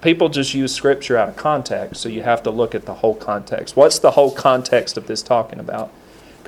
people 0.00 0.28
just 0.28 0.54
use 0.54 0.74
scripture 0.74 1.16
out 1.16 1.28
of 1.28 1.36
context, 1.36 2.00
so 2.00 2.08
you 2.08 2.22
have 2.22 2.42
to 2.44 2.50
look 2.50 2.74
at 2.74 2.86
the 2.86 2.94
whole 2.94 3.14
context. 3.14 3.76
What's 3.76 3.98
the 3.98 4.12
whole 4.12 4.30
context 4.30 4.96
of 4.96 5.06
this 5.06 5.22
talking 5.22 5.58
about? 5.58 5.92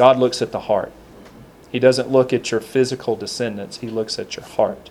God 0.01 0.17
looks 0.17 0.41
at 0.41 0.51
the 0.51 0.61
heart. 0.61 0.93
He 1.71 1.79
doesn't 1.79 2.09
look 2.09 2.33
at 2.33 2.51
your 2.51 2.61
physical 2.61 3.17
descendants, 3.17 3.81
he 3.81 3.89
looks 3.91 4.19
at 4.19 4.35
your 4.35 4.47
heart. 4.47 4.89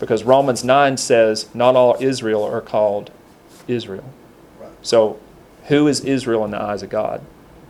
Because 0.00 0.24
Romans 0.24 0.64
9 0.64 0.96
says, 0.96 1.54
not 1.54 1.76
all 1.76 1.98
Israel 2.00 2.44
are 2.44 2.62
called 2.62 3.10
Israel. 3.66 4.10
Right. 4.58 4.70
So, 4.80 5.20
who 5.64 5.86
is 5.86 6.00
Israel 6.00 6.46
in 6.46 6.52
the 6.52 6.62
eyes 6.62 6.82
of 6.82 6.88
God? 6.88 7.20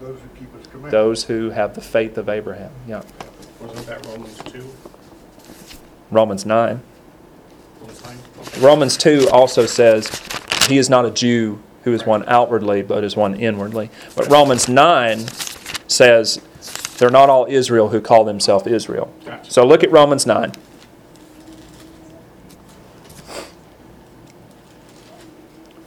Those 0.01 0.21
who 0.21 0.29
keep 0.39 0.57
his 0.57 0.69
commandments. 0.69 0.93
Those 0.93 1.25
who 1.25 1.51
have 1.51 1.75
the 1.75 1.81
faith 1.81 2.17
of 2.17 2.29
Abraham. 2.29 2.71
Yeah. 2.87 3.03
Wasn't 3.61 3.85
that 3.89 4.07
Romans 4.07 4.39
2? 4.45 4.65
Romans 6.13 6.47
9. 6.47 6.81
Romans 7.81 8.05
9? 8.05 8.17
Okay. 8.39 8.61
Romans 8.61 8.97
2 8.97 9.29
also 9.33 9.67
says, 9.67 10.09
He 10.69 10.79
is 10.79 10.89
not 10.89 11.05
a 11.05 11.11
Jew 11.11 11.61
who 11.83 11.93
is 11.93 12.07
one 12.07 12.23
outwardly, 12.29 12.83
but 12.83 13.03
is 13.03 13.17
one 13.17 13.35
inwardly. 13.35 13.91
But 14.15 14.29
Romans 14.29 14.69
9 14.69 15.27
says, 15.89 16.41
They're 16.99 17.11
not 17.11 17.31
all 17.31 17.47
Israel 17.49 17.89
who 17.89 18.01
call 18.01 18.25
themselves 18.25 18.67
Israel. 18.67 19.13
Gotcha. 19.25 19.51
So 19.51 19.65
look 19.65 19.83
at 19.85 19.91
Romans 19.91 20.27
9. 20.27 20.53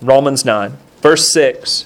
Romans 0.01 0.43
9, 0.43 0.78
verse 1.01 1.32
6. 1.32 1.86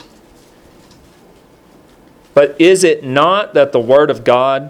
But 2.33 2.55
is 2.59 2.83
it 2.83 3.03
not 3.03 3.53
that 3.55 3.71
the 3.71 3.79
word 3.79 4.09
of 4.09 4.23
God 4.23 4.69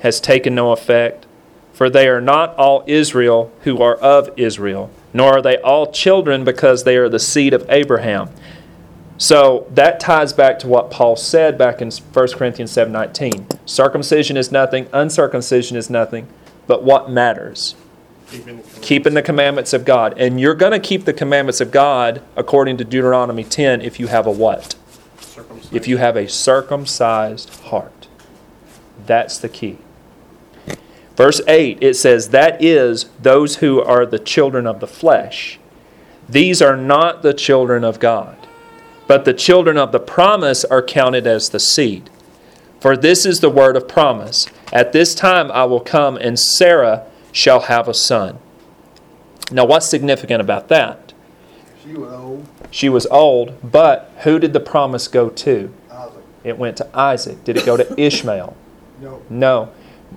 has 0.00 0.20
taken 0.20 0.54
no 0.54 0.72
effect? 0.72 1.26
For 1.72 1.90
they 1.90 2.08
are 2.08 2.20
not 2.20 2.54
all 2.56 2.84
Israel 2.86 3.52
who 3.62 3.82
are 3.82 3.96
of 3.96 4.30
Israel, 4.38 4.90
nor 5.12 5.38
are 5.38 5.42
they 5.42 5.56
all 5.58 5.90
children 5.90 6.44
because 6.44 6.84
they 6.84 6.96
are 6.96 7.08
the 7.08 7.18
seed 7.18 7.52
of 7.52 7.66
Abraham. 7.68 8.30
So 9.18 9.66
that 9.72 9.98
ties 9.98 10.32
back 10.32 10.58
to 10.60 10.68
what 10.68 10.90
Paul 10.90 11.16
said 11.16 11.56
back 11.56 11.80
in 11.80 11.90
1 11.90 12.28
Corinthians 12.36 12.70
7:19. 12.70 13.46
Circumcision 13.64 14.36
is 14.36 14.52
nothing, 14.52 14.88
uncircumcision 14.92 15.76
is 15.76 15.88
nothing, 15.88 16.26
but 16.66 16.82
what 16.82 17.10
matters? 17.10 17.74
Keeping 18.30 18.56
the 18.56 18.80
Keeping 18.80 19.14
the 19.14 19.22
commandments 19.22 19.72
of 19.72 19.84
God. 19.84 20.14
And 20.18 20.40
you're 20.40 20.54
going 20.54 20.72
to 20.72 20.80
keep 20.80 21.04
the 21.04 21.12
commandments 21.12 21.60
of 21.60 21.70
God 21.70 22.22
according 22.34 22.76
to 22.78 22.84
Deuteronomy 22.84 23.44
10 23.44 23.80
if 23.80 24.00
you 24.00 24.08
have 24.08 24.26
a 24.26 24.30
what? 24.30 24.74
If 25.72 25.86
you 25.86 25.96
have 25.98 26.16
a 26.16 26.28
circumcised 26.28 27.50
heart. 27.64 28.08
That's 29.06 29.38
the 29.38 29.48
key. 29.48 29.78
Verse 31.16 31.40
8, 31.46 31.78
it 31.80 31.94
says, 31.94 32.28
That 32.28 32.62
is, 32.62 33.04
those 33.20 33.56
who 33.56 33.80
are 33.80 34.04
the 34.04 34.18
children 34.18 34.66
of 34.66 34.80
the 34.80 34.86
flesh. 34.86 35.58
These 36.28 36.60
are 36.60 36.76
not 36.76 37.22
the 37.22 37.32
children 37.32 37.84
of 37.84 38.00
God, 38.00 38.36
but 39.06 39.24
the 39.24 39.34
children 39.34 39.76
of 39.78 39.92
the 39.92 40.00
promise 40.00 40.64
are 40.64 40.82
counted 40.82 41.26
as 41.26 41.50
the 41.50 41.60
seed. 41.60 42.10
For 42.80 42.96
this 42.96 43.24
is 43.24 43.40
the 43.40 43.50
word 43.50 43.76
of 43.76 43.88
promise 43.88 44.46
At 44.72 44.92
this 44.92 45.14
time 45.14 45.50
I 45.52 45.64
will 45.64 45.80
come, 45.80 46.16
and 46.16 46.38
Sarah 46.38 47.06
shall 47.32 47.60
have 47.60 47.88
a 47.88 47.94
son. 47.94 48.38
Now, 49.50 49.64
what's 49.64 49.88
significant 49.88 50.40
about 50.40 50.68
that? 50.68 51.12
She 51.84 51.94
was 51.94 52.12
old, 52.12 52.46
She 52.70 52.88
was 52.88 53.06
old, 53.06 53.54
but 53.62 54.12
who 54.24 54.38
did 54.38 54.52
the 54.52 54.60
promise 54.60 55.06
go 55.06 55.28
to? 55.30 55.72
Isaac, 55.90 56.24
It 56.42 56.58
went 56.58 56.76
to 56.78 56.98
Isaac. 56.98 57.44
Did 57.44 57.56
it 57.56 57.64
go 57.64 57.76
to 57.76 58.00
Ishmael? 58.00 58.56
no, 59.00 59.22
No. 59.30 59.72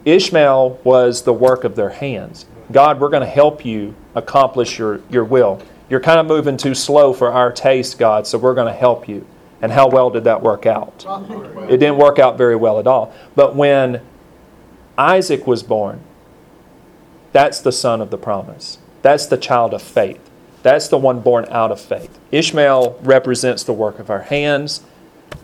Ishmael 0.06 0.80
was 0.84 1.24
the 1.24 1.34
work 1.34 1.64
of 1.64 1.76
their 1.76 1.90
hands. 1.90 2.46
God, 2.72 3.00
we're 3.00 3.10
going 3.10 3.22
to 3.24 3.28
help 3.28 3.66
you 3.66 3.96
accomplish 4.16 4.78
your, 4.78 5.02
your 5.10 5.24
will. 5.26 5.62
You're 5.90 6.00
kind 6.00 6.20
of 6.20 6.26
moving 6.28 6.58
too 6.58 6.76
slow 6.76 7.14
for 7.14 7.32
our 7.32 7.52
taste, 7.52 7.98
God, 7.98 8.28
so 8.28 8.38
we're 8.38 8.54
going 8.54 8.72
to 8.72 8.80
help 8.80 9.08
you. 9.10 9.26
And 9.62 9.72
how 9.72 9.90
well 9.90 10.10
did 10.10 10.24
that 10.24 10.42
work 10.42 10.66
out? 10.66 11.04
not 11.06 11.28
very 11.28 11.52
well. 11.52 11.66
It 11.66 11.78
didn't 11.78 11.98
work 11.98 12.20
out 12.20 12.38
very 12.38 12.56
well 12.56 12.80
at 12.80 12.88
all. 12.88 13.14
But 13.36 13.56
when 13.56 14.02
Isaac 14.98 15.46
was 15.48 15.64
born, 15.64 16.02
that's 17.34 17.60
the 17.60 17.72
son 17.72 18.02
of 18.02 18.10
the 18.10 18.18
promise. 18.18 18.78
That's 19.02 19.26
the 19.26 19.38
child 19.38 19.74
of 19.74 19.82
faith. 19.82 20.20
That's 20.64 20.88
the 20.88 20.98
one 20.98 21.22
born 21.22 21.46
out 21.50 21.72
of 21.72 21.80
faith. 21.80 22.18
Ishmael 22.32 23.00
represents 23.02 23.64
the 23.64 23.74
work 23.74 24.00
of 24.00 24.10
our 24.10 24.22
hands. 24.22 24.82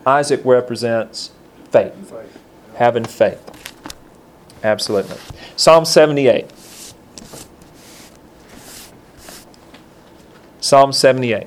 Isaac 0.06 0.42
represents 0.44 1.32
Faith. 1.72 2.14
having 2.76 3.06
faith. 3.06 3.42
Absolutely. 4.64 5.18
Psalm 5.56 5.86
78. 5.86 6.52
Psalm 10.66 10.92
78. 10.92 11.46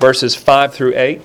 Verses 0.00 0.34
5 0.34 0.74
through 0.74 0.94
8. 0.96 1.22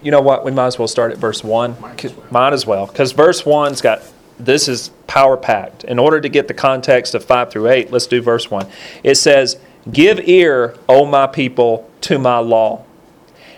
You 0.00 0.12
know 0.12 0.20
what? 0.20 0.44
We 0.44 0.52
might 0.52 0.66
as 0.66 0.78
well 0.78 0.86
start 0.86 1.10
at 1.10 1.18
verse 1.18 1.42
1. 1.42 1.80
Might 1.80 2.04
as 2.04 2.14
well. 2.14 2.26
Might 2.30 2.52
as 2.52 2.64
well. 2.64 2.86
Because 2.86 3.10
verse 3.10 3.42
1's 3.42 3.80
got, 3.80 4.00
this 4.38 4.68
is 4.68 4.90
power 5.06 5.36
packed. 5.36 5.84
In 5.84 5.98
order 5.98 6.20
to 6.20 6.28
get 6.28 6.48
the 6.48 6.54
context 6.54 7.14
of 7.14 7.24
5 7.24 7.50
through 7.50 7.68
8, 7.68 7.90
let's 7.90 8.06
do 8.06 8.22
verse 8.22 8.50
1. 8.50 8.66
It 9.02 9.16
says, 9.16 9.58
Give 9.90 10.20
ear, 10.28 10.76
O 10.88 11.06
my 11.06 11.26
people, 11.26 11.90
to 12.02 12.18
my 12.18 12.38
law. 12.38 12.84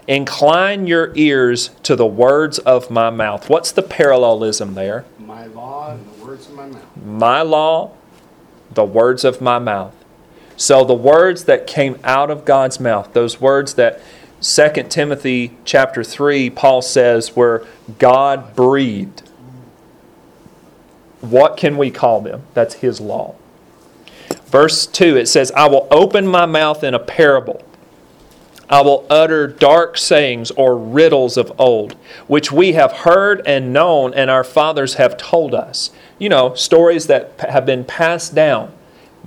Incline 0.07 0.87
your 0.87 1.13
ears 1.15 1.71
to 1.83 1.95
the 1.95 2.07
words 2.07 2.59
of 2.59 2.91
my 2.91 3.11
mouth. 3.11 3.49
What's 3.49 3.73
the 3.73 3.83
parallelism 3.83 4.75
there? 4.75 5.05
My 5.19 5.47
law 5.47 5.93
and 5.93 6.05
the 6.07 6.25
words 6.25 6.49
of 6.49 6.55
my 6.55 6.67
mouth. 6.67 6.97
My 7.05 7.43
law, 7.43 7.93
the 8.73 8.85
words 8.85 9.25
of 9.25 9.41
my 9.41 9.59
mouth. 9.59 9.95
So 10.57 10.85
the 10.85 10.95
words 10.95 11.45
that 11.45 11.67
came 11.67 11.99
out 12.05 12.31
of 12.31 12.45
God's 12.45 12.81
mouth, 12.81 13.13
those 13.13 13.41
words 13.41 13.75
that 13.75 14.01
2 14.43 14.85
Timothy 14.89 15.57
chapter 15.65 16.03
3 16.03 16.51
Paul 16.51 16.83
says 16.83 17.37
were 17.37 17.67
God 17.99 18.57
breathed. 18.57 19.23
What 21.21 21.57
can 21.57 21.77
we 21.77 21.91
call 21.91 22.21
them? 22.21 22.43
That's 22.55 22.75
his 22.77 23.01
law. 23.01 23.35
Verse 24.47 24.87
2 24.87 25.17
it 25.17 25.27
says, 25.27 25.53
"I 25.55 25.69
will 25.69 25.87
open 25.91 26.27
my 26.27 26.47
mouth 26.47 26.83
in 26.83 26.95
a 26.95 26.99
parable. 26.99 27.63
I 28.69 28.83
will 28.83 29.05
utter 29.11 29.49
dark 29.49 29.99
sayings 29.99 30.53
or 30.53 30.77
riddles 30.77 31.37
of 31.37 31.53
old, 31.59 31.97
which 32.29 32.53
we 32.53 32.73
have 32.75 32.93
heard 32.93 33.43
and 33.45 33.73
known, 33.73 34.15
and 34.15 34.31
our 34.31 34.45
fathers 34.45 34.95
have 34.95 35.17
told 35.17 35.55
us. 35.55 35.91
You 36.19 36.29
know, 36.29 36.55
stories 36.55 37.09
that 37.09 37.33
have 37.49 37.67
been 37.67 37.85
passed 37.85 38.33
down. 38.35 38.71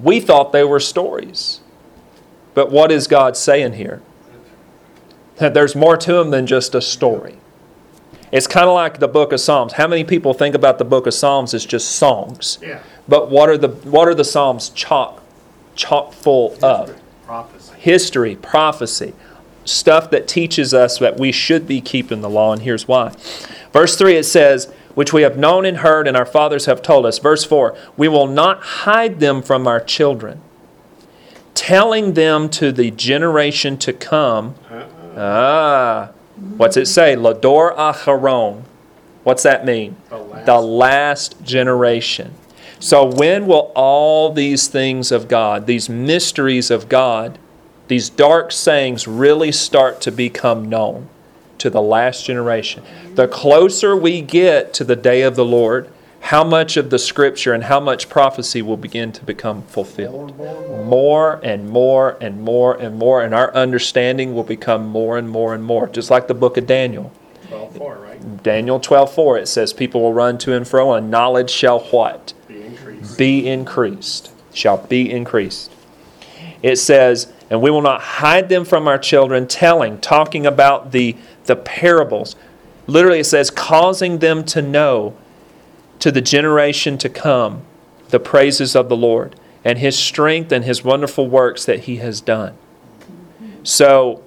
We 0.01 0.21
thought 0.21 0.53
they 0.53 0.63
were 0.63 0.79
stories. 0.79 1.59
But 2.53 2.71
what 2.71 2.91
is 2.91 3.07
God 3.07 3.35
saying 3.35 3.73
here? 3.73 4.01
That 5.37 5.53
there's 5.53 5.75
more 5.75 5.97
to 5.97 6.13
them 6.13 6.31
than 6.31 6.47
just 6.47 6.73
a 6.73 6.81
story. 6.81 7.35
It's 8.33 8.47
kind 8.47 8.67
of 8.67 8.73
like 8.73 8.97
the 8.97 9.07
book 9.07 9.31
of 9.31 9.39
Psalms. 9.39 9.73
How 9.73 9.87
many 9.87 10.03
people 10.03 10.33
think 10.33 10.55
about 10.55 10.79
the 10.79 10.85
book 10.85 11.05
of 11.05 11.13
Psalms 11.13 11.53
as 11.53 11.67
just 11.67 11.91
songs? 11.91 12.57
Yeah. 12.63 12.81
But 13.07 13.29
what 13.29 13.47
are 13.47 13.59
the 13.59 13.69
what 13.69 14.07
are 14.07 14.15
the 14.15 14.23
Psalms 14.23 14.69
chock 14.69 15.21
chock 15.75 16.13
full 16.13 16.57
of? 16.63 16.99
Prophecy. 17.25 17.73
history, 17.77 18.35
prophecy, 18.35 19.13
stuff 19.65 20.09
that 20.09 20.27
teaches 20.27 20.73
us 20.73 20.97
that 20.97 21.19
we 21.19 21.31
should 21.31 21.67
be 21.67 21.79
keeping 21.79 22.21
the 22.21 22.29
law, 22.29 22.51
and 22.51 22.63
here's 22.63 22.87
why. 22.87 23.13
Verse 23.71 23.95
3 23.95 24.15
it 24.15 24.23
says, 24.25 24.71
Which 24.93 25.13
we 25.13 25.21
have 25.21 25.37
known 25.37 25.65
and 25.65 25.77
heard, 25.77 26.07
and 26.07 26.17
our 26.17 26.25
fathers 26.25 26.65
have 26.65 26.81
told 26.81 27.05
us. 27.05 27.19
Verse 27.19 27.43
4 27.43 27.77
We 27.95 28.07
will 28.07 28.27
not 28.27 28.61
hide 28.61 29.19
them 29.19 29.41
from 29.41 29.67
our 29.67 29.79
children, 29.79 30.41
telling 31.53 32.13
them 32.13 32.49
to 32.49 32.71
the 32.71 32.91
generation 32.91 33.77
to 33.77 33.93
come. 33.93 34.55
Uh-uh. 34.69 35.15
Ah, 35.15 36.09
what's 36.57 36.77
it 36.77 36.87
say? 36.87 37.15
Lador 37.15 37.75
acharon. 37.75 38.63
What's 39.23 39.43
that 39.43 39.65
mean? 39.65 39.95
The 40.09 40.17
last- 40.17 40.45
The 40.45 40.59
last 40.59 41.43
generation. 41.43 42.33
So, 42.79 43.05
when 43.05 43.47
will 43.47 43.71
all 43.75 44.31
these 44.33 44.67
things 44.67 45.11
of 45.11 45.29
God, 45.29 45.67
these 45.67 45.87
mysteries 45.89 46.69
of 46.69 46.89
God, 46.89 47.37
these 47.87 48.09
dark 48.09 48.51
sayings 48.51 49.07
really 49.07 49.51
start 49.53 50.01
to 50.01 50.11
become 50.11 50.67
known 50.67 51.07
to 51.59 51.69
the 51.69 51.81
last 51.81 52.25
generation? 52.25 52.83
The 53.15 53.27
closer 53.27 53.95
we 53.95 54.19
get 54.21 54.73
to 54.73 54.83
the 54.83 54.97
day 54.97 55.21
of 55.21 55.37
the 55.37 55.45
Lord, 55.45 55.87
how 56.23 56.43
much 56.43 56.77
of 56.77 56.89
the 56.89 56.97
scripture 56.97 57.53
and 57.53 57.65
how 57.65 57.81
much 57.81 58.07
prophecy 58.07 58.61
will 58.61 58.77
begin 58.77 59.11
to 59.11 59.25
become 59.25 59.61
fulfilled? 59.63 60.37
More 60.37 60.53
and 60.73 60.87
more 60.87 61.43
and 61.43 61.69
more. 61.69 62.17
And 62.19 62.19
more 62.19 62.19
and 62.21 62.39
more 62.41 62.77
and 62.77 62.97
more, 62.97 63.21
and 63.21 63.35
our 63.35 63.53
understanding 63.53 64.33
will 64.33 64.43
become 64.43 64.87
more 64.87 65.17
and 65.17 65.29
more 65.29 65.53
and 65.53 65.63
more, 65.63 65.89
just 65.89 66.09
like 66.09 66.27
the 66.27 66.33
book 66.33 66.55
of 66.55 66.65
Daniel. 66.65 67.11
Twelve 67.47 67.75
four, 67.75 67.97
right? 67.97 68.43
Daniel 68.43 68.79
12:4 68.79 69.41
it 69.41 69.47
says 69.47 69.73
people 69.73 70.01
will 70.01 70.13
run 70.13 70.37
to 70.39 70.55
and 70.55 70.65
fro 70.65 70.93
and 70.93 71.11
knowledge 71.11 71.49
shall 71.49 71.79
what? 71.79 72.33
Be 72.47 72.61
increased. 72.61 73.17
Be 73.17 73.47
increased. 73.47 74.31
Shall 74.53 74.77
be 74.77 75.11
increased. 75.11 75.71
It 76.61 76.77
says, 76.77 77.33
and 77.49 77.61
we 77.61 77.69
will 77.69 77.81
not 77.81 78.01
hide 78.01 78.47
them 78.47 78.63
from 78.63 78.87
our 78.87 78.97
children, 78.97 79.47
telling, 79.47 79.99
talking 79.99 80.45
about 80.45 80.93
the 80.93 81.17
the 81.45 81.57
parables. 81.57 82.37
Literally 82.87 83.19
it 83.19 83.25
says 83.25 83.49
causing 83.49 84.19
them 84.19 84.43
to 84.45 84.61
know 84.61 85.15
to 86.03 86.11
the 86.11 86.19
generation 86.19 86.97
to 86.97 87.07
come 87.07 87.61
the 88.09 88.19
praises 88.19 88.75
of 88.75 88.89
the 88.89 88.97
Lord 88.97 89.39
and 89.63 89.79
his 89.79 89.97
strength 89.97 90.51
and 90.51 90.65
his 90.65 90.83
wonderful 90.83 91.29
works 91.29 91.63
that 91.63 91.85
he 91.85 91.95
has 91.95 92.19
done. 92.19 92.57
So 93.63 94.21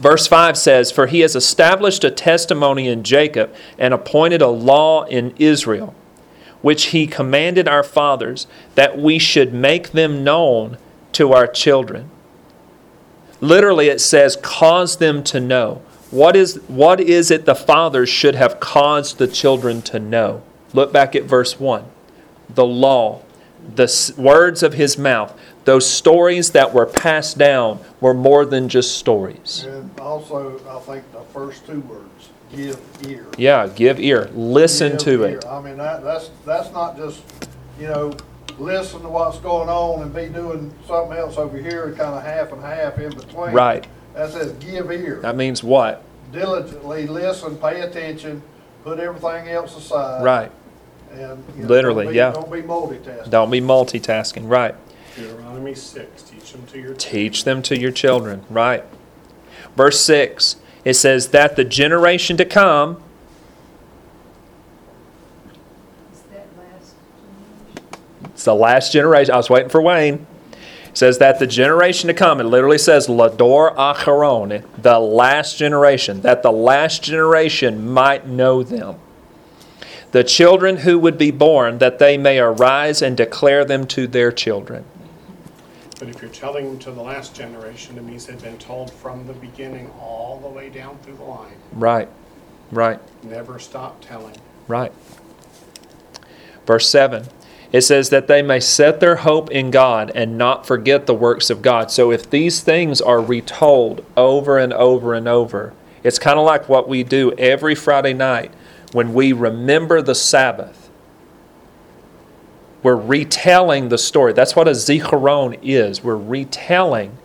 Verse 0.00 0.26
5 0.26 0.58
says, 0.58 0.90
For 0.90 1.06
he 1.06 1.20
has 1.20 1.36
established 1.36 2.02
a 2.02 2.10
testimony 2.10 2.88
in 2.88 3.04
Jacob 3.04 3.54
and 3.78 3.94
appointed 3.94 4.42
a 4.42 4.48
law 4.48 5.04
in 5.04 5.32
Israel, 5.36 5.94
which 6.62 6.86
he 6.86 7.06
commanded 7.06 7.68
our 7.68 7.84
fathers, 7.84 8.48
that 8.74 8.98
we 8.98 9.20
should 9.20 9.54
make 9.54 9.92
them 9.92 10.24
known 10.24 10.78
to 11.12 11.32
our 11.32 11.46
children. 11.46 12.10
Literally, 13.40 13.86
it 13.86 14.00
says, 14.00 14.34
cause 14.42 14.96
them 14.96 15.22
to 15.22 15.38
know. 15.38 15.80
What 16.10 16.36
is, 16.36 16.56
what 16.68 17.00
is 17.00 17.30
it 17.30 17.44
the 17.44 17.54
fathers 17.54 18.08
should 18.08 18.34
have 18.34 18.60
caused 18.60 19.18
the 19.18 19.26
children 19.26 19.82
to 19.82 19.98
know? 19.98 20.42
Look 20.72 20.92
back 20.92 21.14
at 21.16 21.24
verse 21.24 21.58
1. 21.58 21.84
The 22.48 22.64
law, 22.64 23.22
the 23.74 24.14
words 24.16 24.62
of 24.62 24.74
his 24.74 24.98
mouth, 24.98 25.38
those 25.64 25.88
stories 25.88 26.50
that 26.50 26.74
were 26.74 26.86
passed 26.86 27.38
down 27.38 27.80
were 28.00 28.14
more 28.14 28.44
than 28.44 28.68
just 28.68 28.98
stories. 28.98 29.64
And 29.66 29.98
also, 29.98 30.60
I 30.68 30.78
think 30.80 31.10
the 31.12 31.22
first 31.32 31.66
two 31.66 31.80
words, 31.80 32.28
give 32.54 32.78
ear. 33.08 33.26
Yeah, 33.38 33.66
give 33.68 33.98
ear. 33.98 34.30
Listen 34.34 34.92
Give 34.92 35.00
to 35.00 35.24
ear. 35.24 35.38
it. 35.38 35.46
I 35.46 35.60
mean, 35.60 35.78
that, 35.78 36.04
that's, 36.04 36.30
that's 36.44 36.70
not 36.72 36.96
just, 36.96 37.22
you 37.80 37.86
know, 37.86 38.12
listen 38.58 39.00
to 39.02 39.08
what's 39.08 39.38
going 39.38 39.68
on 39.68 40.02
and 40.02 40.14
be 40.14 40.28
doing 40.28 40.72
something 40.86 41.16
else 41.16 41.38
over 41.38 41.56
here, 41.56 41.88
kind 41.96 42.14
of 42.14 42.22
half 42.22 42.52
and 42.52 42.62
half 42.62 42.98
in 42.98 43.10
between. 43.14 43.52
Right. 43.52 43.86
That 44.14 44.30
says 44.30 44.52
give 44.52 44.90
ear. 44.90 45.20
That 45.20 45.36
means 45.36 45.62
what? 45.62 46.02
Diligently 46.32 47.06
listen, 47.06 47.56
pay 47.58 47.80
attention, 47.82 48.42
put 48.82 48.98
everything 48.98 49.48
else 49.48 49.76
aside. 49.76 50.22
Right. 50.24 50.52
And. 51.12 51.44
you 51.56 51.62
know, 51.62 51.68
Literally, 51.68 52.04
don't 52.04 52.12
be- 52.12 52.16
yeah. 52.16 52.32
Don't 52.32 52.52
be 52.52 52.62
multitasking. 52.62 53.30
Don't 53.30 53.50
be 53.50 53.60
multitasking. 53.60 54.48
Right. 54.48 54.74
Deuteronomy 55.16 55.74
six, 55.74 56.22
teach 56.22 56.52
them 56.52 56.66
to 56.66 56.80
your 56.80 56.94
Teach 56.94 57.44
them 57.44 57.62
to 57.62 57.78
your 57.78 57.92
children. 57.92 58.44
Right. 58.50 58.84
Verse 59.76 60.00
6, 60.04 60.56
it 60.84 60.94
says, 60.94 61.28
That 61.28 61.56
the 61.56 61.64
generation 61.64 62.36
to 62.36 62.44
come, 62.44 63.02
Is 66.12 66.22
that 66.32 66.46
last 66.56 66.94
generation? 67.16 68.30
it's 68.32 68.44
the 68.44 68.54
last 68.54 68.92
generation. 68.92 69.34
I 69.34 69.36
was 69.36 69.50
waiting 69.50 69.68
for 69.68 69.80
Wayne. 69.82 70.26
Says 70.94 71.18
that 71.18 71.40
the 71.40 71.46
generation 71.48 72.06
to 72.06 72.14
come, 72.14 72.40
it 72.40 72.44
literally 72.44 72.78
says 72.78 73.08
Lador 73.08 73.74
Acharon, 73.76 74.64
the 74.80 75.00
last 75.00 75.58
generation, 75.58 76.20
that 76.20 76.44
the 76.44 76.52
last 76.52 77.02
generation 77.02 77.90
might 77.90 78.28
know 78.28 78.62
them. 78.62 79.00
The 80.12 80.22
children 80.22 80.78
who 80.78 80.96
would 81.00 81.18
be 81.18 81.32
born, 81.32 81.78
that 81.78 81.98
they 81.98 82.16
may 82.16 82.38
arise 82.38 83.02
and 83.02 83.16
declare 83.16 83.64
them 83.64 83.88
to 83.88 84.06
their 84.06 84.30
children. 84.30 84.84
But 85.98 86.08
if 86.08 86.22
you're 86.22 86.30
telling 86.30 86.78
to 86.80 86.92
the 86.92 87.02
last 87.02 87.34
generation, 87.34 87.98
it 87.98 88.04
means 88.04 88.26
they've 88.26 88.40
been 88.40 88.58
told 88.58 88.92
from 88.92 89.26
the 89.26 89.32
beginning 89.32 89.90
all 90.00 90.38
the 90.38 90.48
way 90.48 90.68
down 90.68 90.98
through 90.98 91.16
the 91.16 91.24
line. 91.24 91.54
Right, 91.72 92.08
right, 92.70 93.00
Never 93.24 93.58
stop 93.58 94.00
telling. 94.00 94.36
right. 94.68 94.92
Verse 96.66 96.88
7 96.88 97.26
it 97.72 97.82
says 97.82 98.10
that 98.10 98.28
they 98.28 98.42
may 98.42 98.60
set 98.60 99.00
their 99.00 99.16
hope 99.16 99.50
in 99.50 99.70
God 99.70 100.12
and 100.14 100.38
not 100.38 100.66
forget 100.66 101.06
the 101.06 101.14
works 101.14 101.50
of 101.50 101.62
God. 101.62 101.90
So 101.90 102.12
if 102.12 102.28
these 102.28 102.60
things 102.60 103.00
are 103.00 103.20
retold 103.20 104.04
over 104.16 104.58
and 104.58 104.72
over 104.72 105.14
and 105.14 105.26
over, 105.26 105.72
it's 106.02 106.18
kind 106.18 106.38
of 106.38 106.44
like 106.44 106.68
what 106.68 106.88
we 106.88 107.02
do 107.02 107.32
every 107.32 107.74
Friday 107.74 108.12
night 108.12 108.52
when 108.92 109.12
we 109.12 109.32
remember 109.32 110.00
the 110.02 110.14
Sabbath. 110.14 110.90
We're 112.82 112.94
retelling 112.94 113.88
the 113.88 113.98
story. 113.98 114.34
That's 114.34 114.54
what 114.54 114.68
a 114.68 114.72
zicharon 114.72 115.58
is. 115.62 116.04
We're 116.04 116.16
retelling 116.16 117.16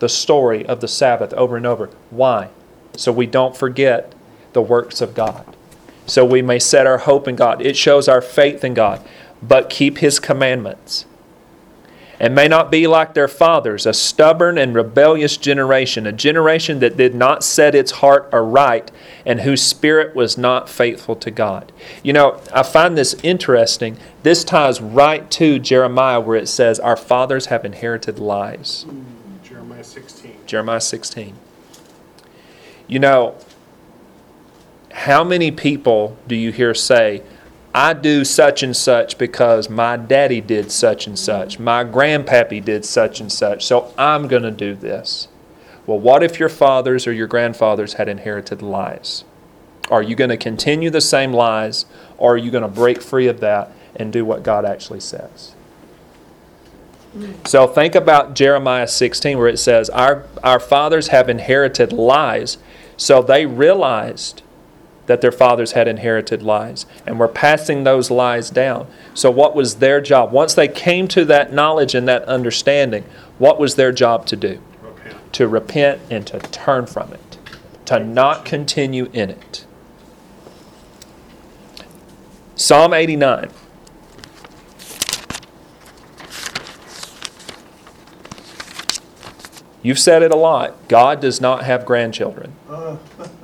the 0.00 0.08
story 0.08 0.66
of 0.66 0.80
the 0.80 0.88
Sabbath 0.88 1.32
over 1.34 1.56
and 1.56 1.64
over. 1.64 1.88
Why? 2.10 2.50
So 2.96 3.12
we 3.12 3.26
don't 3.26 3.56
forget 3.56 4.12
the 4.52 4.60
works 4.60 5.00
of 5.00 5.14
God. 5.14 5.56
So 6.06 6.24
we 6.24 6.42
may 6.42 6.58
set 6.58 6.86
our 6.86 6.98
hope 6.98 7.28
in 7.28 7.36
God. 7.36 7.62
It 7.62 7.76
shows 7.76 8.08
our 8.08 8.20
faith 8.20 8.64
in 8.64 8.74
God, 8.74 9.00
but 9.46 9.70
keep 9.70 9.98
His 9.98 10.18
commandments. 10.18 11.06
And 12.20 12.34
may 12.34 12.46
not 12.46 12.70
be 12.70 12.86
like 12.86 13.14
their 13.14 13.28
fathers, 13.28 13.86
a 13.86 13.92
stubborn 13.92 14.56
and 14.56 14.74
rebellious 14.74 15.36
generation, 15.36 16.06
a 16.06 16.12
generation 16.12 16.78
that 16.78 16.96
did 16.96 17.14
not 17.14 17.42
set 17.42 17.74
its 17.74 17.90
heart 17.92 18.28
aright 18.32 18.92
and 19.26 19.40
whose 19.40 19.62
spirit 19.62 20.14
was 20.14 20.38
not 20.38 20.68
faithful 20.68 21.16
to 21.16 21.30
God. 21.30 21.72
You 22.04 22.12
know, 22.12 22.40
I 22.52 22.62
find 22.62 22.96
this 22.96 23.14
interesting. 23.24 23.98
This 24.22 24.44
ties 24.44 24.80
right 24.80 25.28
to 25.32 25.58
Jeremiah, 25.58 26.20
where 26.20 26.36
it 26.36 26.48
says, 26.48 26.78
Our 26.78 26.96
fathers 26.96 27.46
have 27.46 27.64
inherited 27.64 28.18
lies. 28.18 28.86
Jeremiah 29.42 29.84
16. 29.84 30.36
Jeremiah 30.46 30.80
16. 30.80 31.34
You 32.86 32.98
know, 33.00 33.36
how 34.92 35.24
many 35.24 35.50
people 35.50 36.16
do 36.28 36.36
you 36.36 36.52
hear 36.52 36.74
say, 36.74 37.22
I 37.74 37.92
do 37.92 38.24
such 38.24 38.62
and 38.62 38.76
such 38.76 39.18
because 39.18 39.68
my 39.68 39.96
daddy 39.96 40.40
did 40.40 40.70
such 40.70 41.08
and 41.08 41.18
such, 41.18 41.58
my 41.58 41.84
grandpappy 41.84 42.64
did 42.64 42.84
such 42.84 43.20
and 43.20 43.32
such, 43.32 43.66
so 43.66 43.92
I'm 43.98 44.28
going 44.28 44.44
to 44.44 44.52
do 44.52 44.76
this? 44.76 45.26
Well, 45.84 45.98
what 45.98 46.22
if 46.22 46.38
your 46.38 46.48
fathers 46.48 47.06
or 47.06 47.12
your 47.12 47.26
grandfathers 47.26 47.94
had 47.94 48.08
inherited 48.08 48.62
lies? 48.62 49.24
Are 49.90 50.02
you 50.02 50.14
going 50.14 50.30
to 50.30 50.36
continue 50.36 50.88
the 50.88 51.00
same 51.00 51.32
lies, 51.32 51.84
or 52.16 52.34
are 52.34 52.38
you 52.38 52.52
going 52.52 52.62
to 52.62 52.68
break 52.68 53.02
free 53.02 53.26
of 53.26 53.40
that 53.40 53.72
and 53.96 54.12
do 54.12 54.24
what 54.24 54.44
God 54.44 54.64
actually 54.64 55.00
says? 55.00 55.54
So 57.44 57.66
think 57.66 57.94
about 57.94 58.34
Jeremiah 58.34 58.88
16, 58.88 59.36
where 59.36 59.48
it 59.48 59.58
says, 59.58 59.90
Our, 59.90 60.24
our 60.42 60.58
fathers 60.60 61.08
have 61.08 61.28
inherited 61.28 61.92
lies. 61.92 62.58
So 62.96 63.20
they 63.22 63.46
realized 63.46 64.42
that 65.06 65.20
their 65.20 65.32
fathers 65.32 65.72
had 65.72 65.86
inherited 65.86 66.42
lies 66.42 66.86
and 67.06 67.18
were 67.18 67.28
passing 67.28 67.84
those 67.84 68.10
lies 68.10 68.50
down. 68.50 68.86
So, 69.12 69.30
what 69.30 69.54
was 69.54 69.76
their 69.76 70.00
job? 70.00 70.32
Once 70.32 70.54
they 70.54 70.68
came 70.68 71.08
to 71.08 71.24
that 71.26 71.52
knowledge 71.52 71.94
and 71.94 72.08
that 72.08 72.22
understanding, 72.24 73.04
what 73.38 73.58
was 73.58 73.74
their 73.74 73.92
job 73.92 74.26
to 74.26 74.36
do? 74.36 74.60
Repent. 74.82 75.32
To 75.34 75.48
repent 75.48 76.00
and 76.10 76.26
to 76.28 76.38
turn 76.38 76.86
from 76.86 77.12
it, 77.12 77.38
to 77.86 77.98
not 78.00 78.44
continue 78.44 79.10
in 79.12 79.30
it. 79.30 79.66
Psalm 82.56 82.94
89. 82.94 83.50
You've 89.82 89.98
said 89.98 90.22
it 90.22 90.30
a 90.30 90.36
lot. 90.36 90.88
God 90.88 91.20
does 91.20 91.42
not 91.42 91.64
have 91.64 91.84
grandchildren. 91.84 92.54
Uh, 92.70 92.96
Ain't 93.18 93.18
no 93.18 93.24
shirt. 93.24 93.43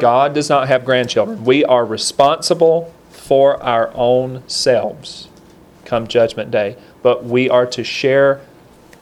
God 0.00 0.34
does 0.34 0.48
not 0.48 0.68
have 0.68 0.84
grandchildren. 0.84 1.44
We 1.44 1.64
are 1.64 1.84
responsible 1.84 2.92
for 3.10 3.62
our 3.62 3.90
own 3.94 4.48
selves 4.48 5.28
come 5.92 6.06
Judgment 6.06 6.50
Day. 6.50 6.76
But 7.02 7.24
we 7.24 7.50
are 7.50 7.66
to 7.66 7.84
share 7.84 8.40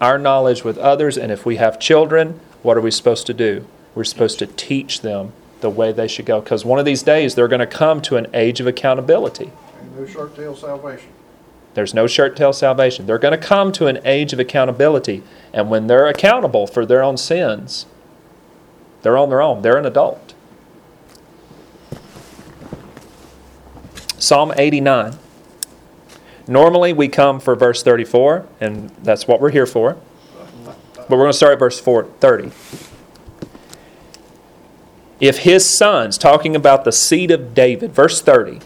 our 0.01 0.19
knowledge 0.19 0.65
with 0.65 0.77
others. 0.77 1.17
And 1.17 1.31
if 1.31 1.47
we 1.47 1.55
have 1.55 1.79
children, 1.79 2.41
what 2.63 2.77
are 2.77 2.81
we 2.81 2.91
supposed 2.91 3.29
to 3.29 3.35
do? 3.35 3.65
We're 3.95 4.03
supposed 4.03 4.41
to 4.41 4.47
teach 4.47 5.03
them 5.03 5.33
the 5.61 5.71
way 5.71 5.93
they 5.93 6.09
should 6.09 6.27
go. 6.27 6.41
Because 6.41 6.65
one 6.65 6.81
of 6.81 6.85
these 6.85 7.05
days, 7.05 7.37
they're 7.37 7.47
going 7.47 7.61
to 7.61 7.67
come 7.67 8.03
to 8.03 8.17
an 8.17 8.27
age 8.35 8.59
of 8.59 8.67
accountability. 8.67 9.53
No 9.97 10.05
shirt 10.05 10.35
tail 10.35 10.57
salvation. 10.57 11.11
There's 11.75 11.95
no 11.95 12.09
shirt 12.09 12.37
tail 12.37 12.53
salvation. 12.53 13.07
They're 13.07 13.19
going 13.19 13.39
to 13.39 13.47
come 13.47 13.71
to 13.73 13.87
an 13.87 14.01
age 14.05 14.33
of 14.33 14.41
accountability. 14.41 15.23
And 15.53 15.71
when 15.71 15.87
they're 15.87 16.09
accountable 16.09 16.67
for 16.67 16.85
their 16.85 17.05
own 17.05 17.17
sins, 17.19 17.87
they're 19.03 19.17
on 19.17 19.29
their 19.29 19.41
own. 19.41 19.63
They're 19.63 19.79
an 19.79 19.87
adult. 19.87 20.30
Psalm 24.21 24.53
89. 24.55 25.19
Normally 26.47 26.93
we 26.93 27.09
come 27.09 27.41
for 27.41 27.57
verse 27.57 27.83
34, 27.83 28.47
and 28.61 28.91
that's 29.03 29.27
what 29.27 29.41
we're 29.41 29.51
here 29.51 29.67
for. 29.67 29.97
But 30.65 31.11
we're 31.11 31.25
going 31.25 31.31
to 31.31 31.37
start 31.37 31.55
at 31.55 31.59
verse 31.59 31.81
4, 31.81 32.05
30. 32.05 32.53
If 35.21 35.39
his 35.39 35.69
sons, 35.69 36.17
talking 36.19 36.55
about 36.55 36.85
the 36.85 36.93
seed 36.93 37.31
of 37.31 37.55
David, 37.55 37.93
verse 37.93 38.21
30, 38.21 38.61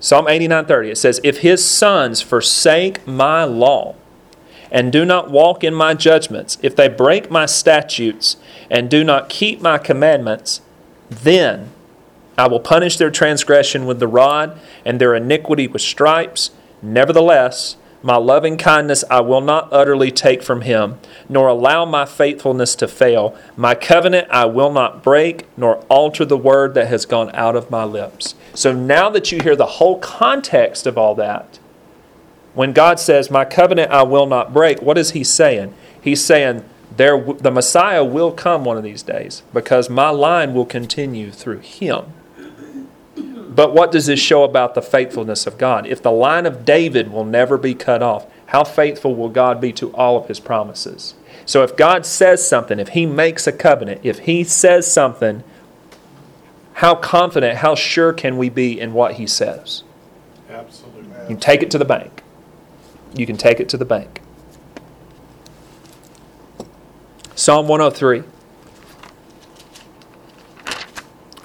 Psalm 0.00 0.26
89 0.26 0.66
30, 0.66 0.90
it 0.90 0.98
says, 0.98 1.20
If 1.22 1.38
his 1.38 1.64
sons 1.64 2.20
forsake 2.20 3.06
my 3.06 3.44
law 3.44 3.94
and 4.70 4.90
do 4.90 5.04
not 5.04 5.30
walk 5.30 5.62
in 5.62 5.74
my 5.74 5.94
judgments, 5.94 6.58
if 6.60 6.74
they 6.74 6.88
break 6.88 7.30
my 7.30 7.46
statutes 7.46 8.36
and 8.68 8.90
do 8.90 9.04
not 9.04 9.28
keep 9.28 9.60
my 9.60 9.78
commandments, 9.78 10.60
then 11.08 11.70
I 12.36 12.48
will 12.48 12.60
punish 12.60 12.96
their 12.96 13.10
transgression 13.10 13.86
with 13.86 13.98
the 14.00 14.08
rod 14.08 14.58
and 14.84 15.00
their 15.00 15.14
iniquity 15.14 15.66
with 15.66 15.82
stripes. 15.82 16.50
Nevertheless, 16.80 17.76
my 18.02 18.16
loving 18.16 18.56
kindness 18.56 19.04
I 19.08 19.20
will 19.20 19.40
not 19.40 19.68
utterly 19.72 20.10
take 20.10 20.42
from 20.42 20.62
him, 20.62 20.98
nor 21.28 21.48
allow 21.48 21.84
my 21.84 22.04
faithfulness 22.04 22.74
to 22.76 22.88
fail. 22.88 23.36
My 23.56 23.74
covenant 23.74 24.28
I 24.30 24.46
will 24.46 24.72
not 24.72 25.04
break, 25.04 25.46
nor 25.56 25.76
alter 25.88 26.24
the 26.24 26.36
word 26.36 26.74
that 26.74 26.88
has 26.88 27.06
gone 27.06 27.30
out 27.34 27.54
of 27.54 27.70
my 27.70 27.84
lips. 27.84 28.34
So 28.54 28.72
now 28.72 29.08
that 29.10 29.30
you 29.30 29.40
hear 29.40 29.54
the 29.54 29.66
whole 29.66 29.98
context 29.98 30.86
of 30.86 30.98
all 30.98 31.14
that, 31.14 31.60
when 32.54 32.72
God 32.72 32.98
says, 32.98 33.30
My 33.30 33.44
covenant 33.44 33.92
I 33.92 34.02
will 34.02 34.26
not 34.26 34.52
break, 34.52 34.82
what 34.82 34.98
is 34.98 35.12
He 35.12 35.22
saying? 35.22 35.72
He's 36.00 36.24
saying, 36.24 36.64
there, 36.96 37.22
the 37.22 37.50
Messiah 37.50 38.04
will 38.04 38.32
come 38.32 38.64
one 38.64 38.76
of 38.76 38.82
these 38.82 39.02
days 39.02 39.42
because 39.54 39.88
my 39.88 40.10
line 40.10 40.52
will 40.52 40.66
continue 40.66 41.30
through 41.30 41.60
him. 41.60 42.12
But 43.54 43.74
what 43.74 43.92
does 43.92 44.06
this 44.06 44.20
show 44.20 44.44
about 44.44 44.74
the 44.74 44.82
faithfulness 44.82 45.46
of 45.46 45.58
God? 45.58 45.86
If 45.86 46.02
the 46.02 46.10
line 46.10 46.46
of 46.46 46.64
David 46.64 47.12
will 47.12 47.24
never 47.24 47.58
be 47.58 47.74
cut 47.74 48.02
off, 48.02 48.26
how 48.46 48.64
faithful 48.64 49.14
will 49.14 49.28
God 49.28 49.60
be 49.60 49.72
to 49.74 49.94
all 49.94 50.16
of 50.16 50.28
his 50.28 50.40
promises? 50.40 51.14
So 51.44 51.62
if 51.62 51.76
God 51.76 52.06
says 52.06 52.46
something, 52.46 52.78
if 52.78 52.90
he 52.90 53.04
makes 53.04 53.46
a 53.46 53.52
covenant, 53.52 54.00
if 54.04 54.20
he 54.20 54.44
says 54.44 54.90
something, 54.90 55.42
how 56.74 56.94
confident, 56.94 57.58
how 57.58 57.74
sure 57.74 58.12
can 58.12 58.38
we 58.38 58.48
be 58.48 58.80
in 58.80 58.94
what 58.94 59.14
he 59.14 59.26
says? 59.26 59.82
Absolutely. 60.48 61.02
You 61.22 61.28
can 61.28 61.40
take 61.40 61.62
it 61.62 61.70
to 61.72 61.78
the 61.78 61.84
bank. 61.84 62.22
You 63.14 63.26
can 63.26 63.36
take 63.36 63.60
it 63.60 63.68
to 63.70 63.76
the 63.76 63.84
bank. 63.84 64.22
Psalm 67.34 67.68
103. 67.68 68.22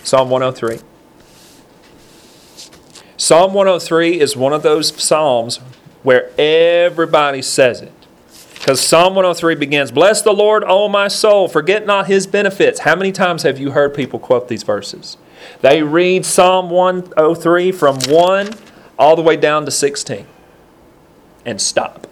Psalm 0.04 0.30
103. 0.30 0.80
Psalm 3.18 3.53
103 3.53 4.19
is 4.19 4.38
one 4.38 4.53
of 4.53 4.61
those 4.61 4.95
psalms 5.02 5.57
where 6.03 6.30
everybody 6.39 7.41
says 7.41 7.81
it. 7.81 7.91
Because 8.53 8.80
Psalm 8.80 9.15
103 9.15 9.56
begins, 9.56 9.91
Bless 9.91 10.22
the 10.22 10.34
Lord, 10.34 10.64
O 10.65 10.88
my 10.88 11.07
soul, 11.07 11.48
forget 11.48 11.85
not 11.85 12.07
his 12.07 12.27
benefits. 12.27 12.81
How 12.81 12.95
many 12.95 13.11
times 13.11 13.44
have 13.44 13.60
you 13.60 13.72
heard 13.72 13.94
people 13.94 14.19
quote 14.19 14.48
these 14.48 14.64
verses? 14.64 15.18
They 15.61 15.81
read 15.84 16.26
Psalm 16.26 16.69
103 16.69 17.72
from 17.72 17.98
1 18.07 18.53
all 18.99 19.15
the 19.15 19.22
way 19.22 19.35
down 19.35 19.65
to 19.65 19.72
16 19.72 20.27
and 21.45 21.61
stop. 21.61 22.07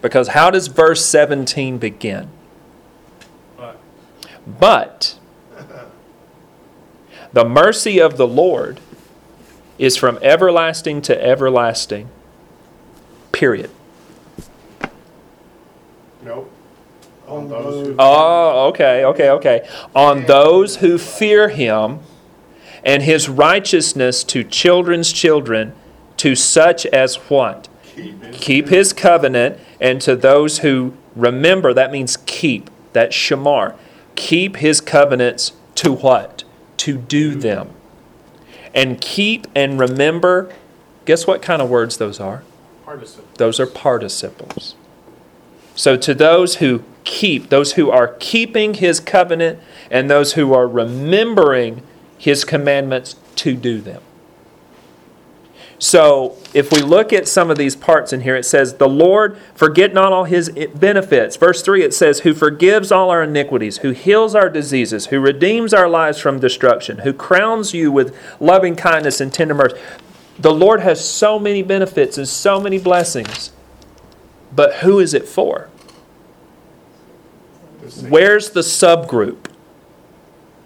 Because 0.00 0.28
how 0.28 0.50
does 0.50 0.68
verse 0.68 1.04
17 1.04 1.78
begin? 1.78 2.30
But 3.56 3.80
But 4.58 5.18
the 7.32 7.44
mercy 7.44 8.00
of 8.00 8.16
the 8.16 8.26
Lord 8.26 8.80
is 9.78 9.96
from 9.96 10.18
everlasting 10.22 11.00
to 11.02 11.24
everlasting. 11.24 12.08
Period. 13.32 13.70
nope. 16.22 16.52
On 17.26 17.48
On 17.48 17.48
those 17.48 17.86
who. 17.86 17.96
Oh, 17.98 18.68
okay, 18.68 19.04
okay, 19.04 19.30
okay. 19.30 19.68
On 19.94 20.24
those 20.24 20.76
who 20.76 20.98
fear 20.98 21.48
him 21.50 22.00
and 22.84 23.02
his 23.02 23.28
righteousness 23.28 24.24
to 24.24 24.42
children's 24.42 25.12
children, 25.12 25.74
to 26.16 26.34
such 26.34 26.86
as 26.86 27.16
what? 27.16 27.68
Keep 28.32 28.68
his 28.68 28.92
covenant, 28.92 29.58
and 29.80 30.00
to 30.02 30.14
those 30.14 30.58
who 30.58 30.94
remember, 31.16 31.74
that 31.74 31.90
means 31.90 32.16
keep, 32.16 32.70
that 32.92 33.10
shamar. 33.10 33.74
Keep 34.14 34.56
his 34.56 34.80
covenants 34.80 35.52
to 35.76 35.92
what? 35.92 36.44
To 36.78 36.96
do 36.96 37.34
them. 37.34 37.70
And 38.74 39.00
keep 39.00 39.46
and 39.54 39.78
remember, 39.78 40.52
guess 41.04 41.26
what 41.26 41.42
kind 41.42 41.62
of 41.62 41.70
words 41.70 41.96
those 41.96 42.20
are? 42.20 42.42
Participle. 42.84 43.28
Those 43.36 43.60
are 43.60 43.66
participles. 43.66 44.74
So 45.74 45.96
to 45.96 46.14
those 46.14 46.56
who 46.56 46.82
keep, 47.04 47.50
those 47.50 47.74
who 47.74 47.90
are 47.90 48.16
keeping 48.18 48.74
his 48.74 49.00
covenant, 49.00 49.60
and 49.90 50.10
those 50.10 50.34
who 50.34 50.52
are 50.52 50.66
remembering 50.66 51.82
his 52.18 52.44
commandments 52.44 53.16
to 53.36 53.54
do 53.54 53.80
them. 53.80 54.02
So 55.78 56.36
if 56.52 56.72
we 56.72 56.82
look 56.82 57.12
at 57.12 57.28
some 57.28 57.50
of 57.50 57.58
these 57.58 57.76
parts 57.76 58.12
in 58.12 58.22
here, 58.22 58.34
it 58.34 58.44
says, 58.44 58.74
The 58.74 58.88
Lord 58.88 59.38
forget 59.54 59.94
not 59.94 60.12
all 60.12 60.24
his 60.24 60.50
benefits. 60.74 61.36
Verse 61.36 61.62
3, 61.62 61.84
it 61.84 61.94
says, 61.94 62.20
Who 62.20 62.34
forgives 62.34 62.90
all 62.90 63.10
our 63.10 63.22
iniquities, 63.22 63.78
who 63.78 63.90
heals 63.90 64.34
our 64.34 64.50
diseases, 64.50 65.06
who 65.06 65.20
redeems 65.20 65.72
our 65.72 65.88
lives 65.88 66.18
from 66.18 66.40
destruction, 66.40 66.98
who 66.98 67.12
crowns 67.12 67.74
you 67.74 67.92
with 67.92 68.16
loving 68.40 68.74
kindness 68.74 69.20
and 69.20 69.32
tender 69.32 69.54
mercy. 69.54 69.78
The 70.38 70.52
Lord 70.52 70.80
has 70.80 71.04
so 71.04 71.38
many 71.38 71.62
benefits 71.62 72.18
and 72.18 72.28
so 72.28 72.60
many 72.60 72.78
blessings. 72.78 73.52
But 74.54 74.76
who 74.76 74.98
is 74.98 75.14
it 75.14 75.28
for? 75.28 75.68
Where's 78.08 78.50
the 78.50 78.60
subgroup? 78.60 79.46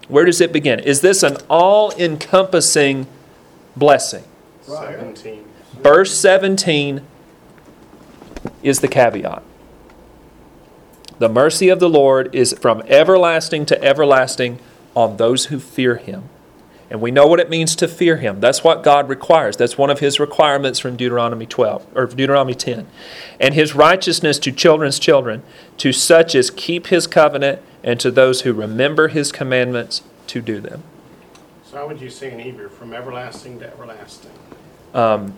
Where 0.07 0.25
does 0.25 0.41
it 0.41 0.51
begin? 0.51 0.79
Is 0.79 1.01
this 1.01 1.23
an 1.23 1.37
all 1.49 1.91
encompassing 1.93 3.07
blessing? 3.75 4.23
Right. 4.67 4.95
Seventeen. 4.95 5.45
Verse 5.81 6.17
17 6.17 7.01
is 8.61 8.79
the 8.79 8.87
caveat. 8.87 9.43
The 11.19 11.29
mercy 11.29 11.69
of 11.69 11.79
the 11.79 11.89
Lord 11.89 12.33
is 12.33 12.53
from 12.59 12.81
everlasting 12.87 13.65
to 13.67 13.83
everlasting 13.83 14.59
on 14.95 15.17
those 15.17 15.45
who 15.45 15.59
fear 15.59 15.95
him. 15.95 16.29
And 16.89 17.01
we 17.01 17.11
know 17.11 17.25
what 17.25 17.39
it 17.39 17.49
means 17.49 17.75
to 17.77 17.87
fear 17.87 18.17
him. 18.17 18.39
That's 18.39 18.63
what 18.63 18.83
God 18.83 19.09
requires. 19.09 19.57
That's 19.57 19.77
one 19.77 19.89
of 19.89 19.99
his 19.99 20.19
requirements 20.19 20.77
from 20.79 20.95
Deuteronomy 20.95 21.47
12 21.47 21.87
or 21.95 22.05
Deuteronomy 22.05 22.53
10. 22.53 22.85
And 23.39 23.55
his 23.55 23.73
righteousness 23.73 24.37
to 24.39 24.51
children's 24.51 24.99
children, 24.99 25.41
to 25.77 25.91
such 25.91 26.35
as 26.35 26.51
keep 26.51 26.87
his 26.87 27.07
covenant, 27.07 27.61
and 27.83 27.99
to 27.99 28.11
those 28.11 28.41
who 28.41 28.53
remember 28.53 29.07
his 29.07 29.31
commandments 29.31 30.03
to 30.27 30.41
do 30.41 30.61
them. 30.61 30.83
So 31.63 31.77
how 31.77 31.87
would 31.87 31.99
you 31.99 32.11
say 32.11 32.31
in 32.31 32.39
Hebrew, 32.39 32.69
from 32.69 32.93
everlasting 32.93 33.59
to 33.59 33.67
everlasting? 33.67 34.31
Um, 34.93 35.33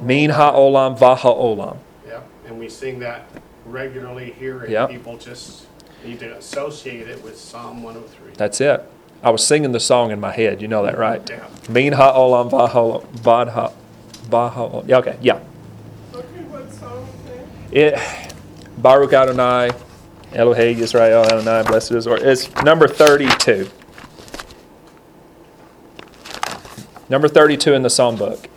Min 0.00 0.30
ha'olam 0.30 0.98
v'ha'olam. 0.98 1.76
Yeah, 2.06 2.20
and 2.46 2.58
we 2.58 2.68
sing 2.68 2.98
that 3.00 3.26
regularly 3.66 4.32
here, 4.38 4.64
Yeah. 4.68 4.84
and 4.84 4.92
people 4.92 5.16
just 5.16 5.66
need 6.04 6.18
to 6.20 6.36
associate 6.36 7.08
it 7.08 7.22
with 7.22 7.36
Psalm 7.38 7.82
one 7.82 7.96
oh 7.96 8.02
three. 8.02 8.32
That's 8.36 8.60
it. 8.60 8.82
I 9.22 9.30
was 9.30 9.46
singing 9.46 9.72
the 9.72 9.80
song 9.80 10.10
in 10.10 10.18
my 10.20 10.32
head. 10.32 10.60
You 10.60 10.68
know 10.68 10.82
that, 10.84 10.98
right? 10.98 11.22
Yeah. 11.28 11.46
Min 11.68 11.92
ha'olam 11.94 12.50
v'ha'olam. 12.50 13.04
v'ha- 13.22 13.72
v'ha'olam. 14.28 14.88
Yeah, 14.88 14.98
okay, 14.98 15.16
yeah. 15.20 15.38
Okay, 16.14 16.24
what 16.50 16.72
song 16.72 17.06
is 17.70 17.70
that? 17.70 17.76
It, 17.76 18.34
Baruch 18.78 19.12
Adonai, 19.12 19.70
Elohei 20.32 20.74
Yisrael 20.74 21.24
Adonai, 21.26 21.62
blessed 21.68 21.92
is. 21.92 22.06
Or 22.06 22.16
it's 22.16 22.52
number 22.62 22.88
32. 22.88 23.68
Number 27.12 27.28
32 27.28 27.74
in 27.74 27.82
the 27.82 27.90
Psalm 27.90 28.16
book. 28.16 28.48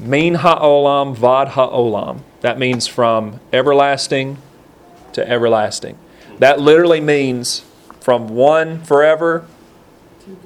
Min 0.00 0.34
ha'olam 0.34 1.14
vad 1.14 1.50
ha'olam. 1.50 2.22
That 2.40 2.58
means 2.58 2.88
from 2.88 3.38
everlasting 3.52 4.38
to 5.12 5.26
everlasting. 5.26 5.96
That 6.40 6.58
literally 6.58 7.00
means 7.00 7.64
from 8.00 8.26
one 8.26 8.82
forever 8.82 9.46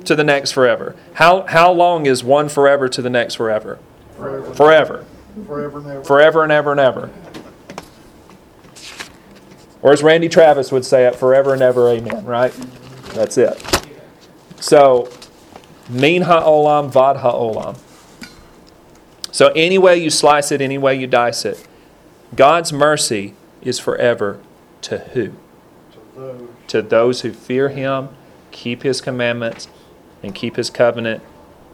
to 0.04 0.14
the 0.14 0.22
next 0.22 0.52
forever. 0.52 0.94
How, 1.14 1.46
how 1.46 1.72
long 1.72 2.04
is 2.04 2.22
one 2.22 2.50
forever 2.50 2.90
to 2.90 3.00
the 3.00 3.08
next 3.08 3.36
forever? 3.36 3.78
Forever. 4.18 4.54
Forever. 4.54 5.06
Forever 5.46 5.78
and 5.78 5.86
ever. 5.86 6.04
Forever 6.04 6.42
and 6.42 6.52
ever 6.52 6.70
and 6.72 6.80
ever. 6.80 7.10
Or 9.80 9.94
as 9.94 10.02
Randy 10.02 10.28
Travis 10.28 10.70
would 10.70 10.84
say 10.84 11.06
it, 11.06 11.16
forever 11.16 11.54
and 11.54 11.62
ever, 11.62 11.88
amen, 11.88 12.26
right? 12.26 12.52
That's 13.14 13.38
it. 13.38 13.58
So, 14.60 15.10
min 15.90 16.22
ha'olam, 16.22 16.90
vad 16.90 17.18
ha'olam. 17.18 17.76
So, 19.32 19.48
any 19.48 19.78
way 19.78 19.96
you 19.96 20.10
slice 20.10 20.50
it, 20.50 20.60
any 20.60 20.78
way 20.78 20.94
you 20.96 21.06
dice 21.06 21.44
it, 21.44 21.66
God's 22.34 22.72
mercy 22.72 23.34
is 23.62 23.78
forever 23.78 24.40
to 24.82 24.98
who? 24.98 25.32
To 25.92 25.98
those. 26.14 26.48
To 26.68 26.82
those 26.82 27.20
who 27.22 27.32
fear 27.32 27.68
Him, 27.68 28.08
keep 28.50 28.82
His 28.82 29.00
commandments, 29.00 29.68
and 30.22 30.34
keep 30.34 30.56
His 30.56 30.70
covenant, 30.70 31.22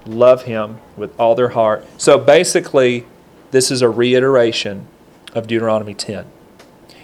love 0.04 0.44
Him 0.44 0.78
with 0.96 1.18
all 1.18 1.34
their 1.34 1.50
heart. 1.50 1.86
So, 1.98 2.18
basically, 2.18 3.06
this 3.50 3.70
is 3.70 3.82
a 3.82 3.88
reiteration 3.88 4.86
of 5.34 5.46
Deuteronomy 5.46 5.94
10. 5.94 6.26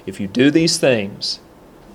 If 0.07 0.21
you 0.21 0.27
do 0.27 0.51
these 0.51 0.79
things, 0.79 1.41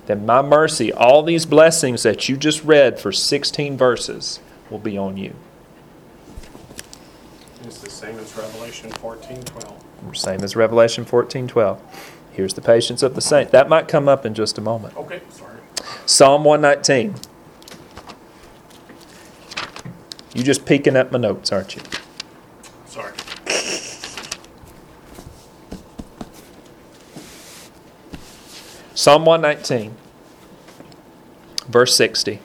then 0.06 0.26
my 0.26 0.42
mercy, 0.42 0.92
all 0.94 1.22
these 1.24 1.46
blessings 1.46 2.04
that 2.04 2.30
you 2.30 2.38
just 2.38 2.64
read 2.64 3.00
for 3.00 3.12
16 3.12 3.78
verses, 3.78 4.40
will 4.70 4.80
be 4.80 4.98
on 4.98 5.18
you. 5.18 5.34
It's 7.64 7.80
the 7.80 7.90
same 7.90 8.18
as 8.20 8.36
Revelation 8.38 8.90
fourteen 8.92 9.44
twelve. 9.44 9.84
Same 10.14 10.44
as 10.44 10.56
Revelation 10.56 11.06
14 11.06 11.48
12. 11.48 12.14
Here's 12.32 12.54
the 12.54 12.62
patience 12.62 13.02
of 13.02 13.16
the 13.16 13.22
saint. 13.22 13.52
That 13.52 13.68
might 13.68 13.88
come 13.88 14.08
up 14.08 14.26
in 14.26 14.34
just 14.34 14.58
a 14.58 14.62
moment. 14.62 14.96
Okay, 14.96 15.22
sorry. 15.32 15.58
Psalm 16.06 16.44
119. 16.44 17.16
You 20.34 20.44
just 20.44 20.66
peeking 20.66 20.96
at 20.96 21.12
my 21.12 21.18
notes, 21.18 21.52
aren't 21.52 21.76
you? 21.76 21.82
Sorry. 22.86 23.12
Psalm 28.94 29.26
119, 29.26 29.96
verse 31.68 31.96
60. 31.96 32.40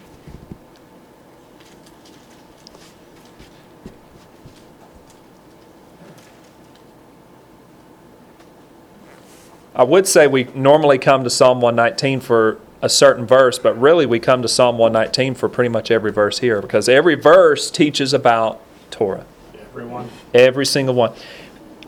I 9.75 9.85
would 9.85 10.07
say 10.07 10.27
we 10.27 10.45
normally 10.55 10.99
come 10.99 11.25
to 11.25 11.31
Psalm 11.31 11.61
119 11.61 12.21
for 12.21 12.59
a 12.83 12.89
certain 12.89 13.25
verse, 13.27 13.59
but 13.59 13.81
really 13.81 14.05
we 14.05 14.21
come 14.21 14.43
to 14.43 14.49
Psalm 14.49 14.77
119 14.77 15.35
for 15.35 15.49
pretty 15.49 15.69
much 15.71 15.91
every 15.91 16.13
verse 16.13 16.41
here 16.41 16.61
because 16.61 16.89
every 16.89 17.15
verse 17.15 17.71
teaches 17.71 18.13
about 18.13 18.61
Torah. 18.91 19.25
Everyone, 19.59 20.11
Every 20.35 20.67
single 20.67 20.95
one. 20.95 21.15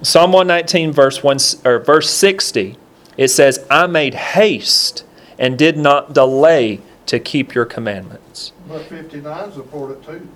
Psalm 0.03 0.33
119, 0.33 0.93
verse, 0.93 1.23
one, 1.23 1.39
or 1.65 1.79
verse 1.79 2.11
60, 2.11 2.77
it 3.17 3.29
says, 3.29 3.65
I 3.71 3.87
made 3.87 4.15
haste 4.15 5.05
and 5.39 5.59
did 5.59 5.77
not 5.77 6.13
delay 6.13 6.81
to 7.07 7.19
keep 7.19 7.55
your 7.55 7.65
commandments. 7.65 8.53
But 8.69 8.83
fifty-nine's 8.83 9.57
important 9.57 10.05
too. 10.05 10.29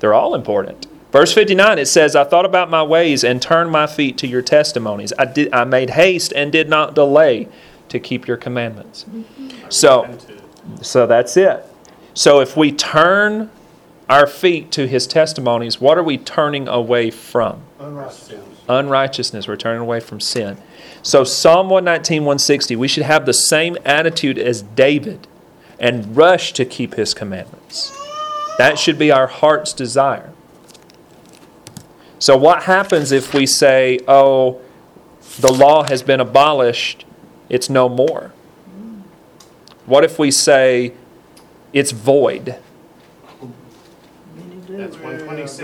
They're 0.00 0.14
all 0.14 0.34
important. 0.34 0.86
Verse 1.10 1.32
59, 1.32 1.78
it 1.78 1.86
says, 1.86 2.14
I 2.14 2.24
thought 2.24 2.44
about 2.44 2.68
my 2.68 2.82
ways 2.82 3.24
and 3.24 3.40
turned 3.40 3.70
my 3.70 3.86
feet 3.86 4.18
to 4.18 4.26
your 4.26 4.42
testimonies. 4.42 5.12
I, 5.18 5.24
did, 5.24 5.52
I 5.54 5.64
made 5.64 5.90
haste 5.90 6.32
and 6.36 6.52
did 6.52 6.68
not 6.68 6.94
delay 6.94 7.48
to 7.88 7.98
keep 7.98 8.26
your 8.26 8.36
commandments. 8.36 9.06
So, 9.70 10.18
so 10.82 11.06
that's 11.06 11.36
it. 11.36 11.64
So 12.12 12.40
if 12.40 12.56
we 12.56 12.72
turn 12.72 13.50
our 14.08 14.26
feet 14.26 14.70
to 14.72 14.86
his 14.86 15.06
testimonies, 15.06 15.80
what 15.80 15.96
are 15.96 16.02
we 16.02 16.18
turning 16.18 16.68
away 16.68 17.10
from? 17.10 17.62
Unrighteousness. 17.78 18.60
unrighteousness. 18.68 19.48
We're 19.48 19.56
turning 19.56 19.82
away 19.82 20.00
from 20.00 20.20
sin. 20.20 20.58
So 21.02 21.24
Psalm 21.24 21.70
119, 21.70 22.22
160, 22.22 22.76
we 22.76 22.88
should 22.88 23.04
have 23.04 23.24
the 23.24 23.32
same 23.32 23.78
attitude 23.84 24.38
as 24.38 24.62
David 24.62 25.26
and 25.78 26.16
rush 26.16 26.52
to 26.54 26.64
keep 26.64 26.94
his 26.94 27.14
commandments. 27.14 27.96
That 28.58 28.78
should 28.78 28.98
be 28.98 29.10
our 29.10 29.28
heart's 29.28 29.72
desire. 29.72 30.32
So 32.18 32.36
what 32.36 32.64
happens 32.64 33.12
if 33.12 33.32
we 33.32 33.46
say, 33.46 34.00
oh, 34.08 34.60
the 35.38 35.52
law 35.52 35.84
has 35.84 36.02
been 36.02 36.20
abolished, 36.20 37.04
it's 37.48 37.70
no 37.70 37.88
more? 37.88 38.32
What 39.86 40.04
if 40.04 40.18
we 40.18 40.30
say 40.30 40.92
it's 41.72 41.92
void? 41.92 42.56
That's. 44.68 44.96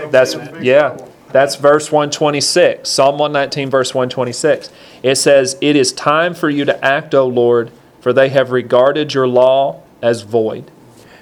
That's 0.09 0.35
yeah. 0.61 0.97
That's 1.31 1.55
verse 1.55 1.91
126. 1.91 2.89
Psalm 2.89 3.17
119 3.17 3.69
verse 3.69 3.93
126. 3.93 4.71
It 5.03 5.15
says, 5.15 5.57
"It 5.61 5.75
is 5.75 5.91
time 5.91 6.33
for 6.33 6.49
you 6.49 6.65
to 6.65 6.83
act, 6.83 7.13
O 7.13 7.27
Lord, 7.27 7.71
for 7.99 8.13
they 8.13 8.29
have 8.29 8.51
regarded 8.51 9.13
your 9.13 9.27
law 9.27 9.81
as 10.01 10.21
void." 10.21 10.71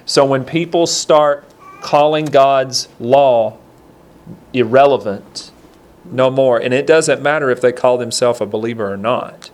So 0.06 0.24
when 0.24 0.44
people 0.44 0.86
start 0.86 1.44
calling 1.80 2.26
God's 2.26 2.88
law 3.00 3.58
irrelevant, 4.52 5.50
no 6.04 6.30
more, 6.30 6.58
and 6.58 6.72
it 6.74 6.86
doesn't 6.86 7.22
matter 7.22 7.50
if 7.50 7.60
they 7.60 7.72
call 7.72 7.98
themselves 7.98 8.40
a 8.40 8.46
believer 8.46 8.92
or 8.92 8.96
not. 8.96 9.50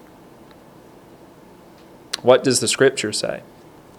What 2.22 2.44
does 2.44 2.60
the 2.60 2.68
scripture 2.68 3.12
say? 3.12 3.42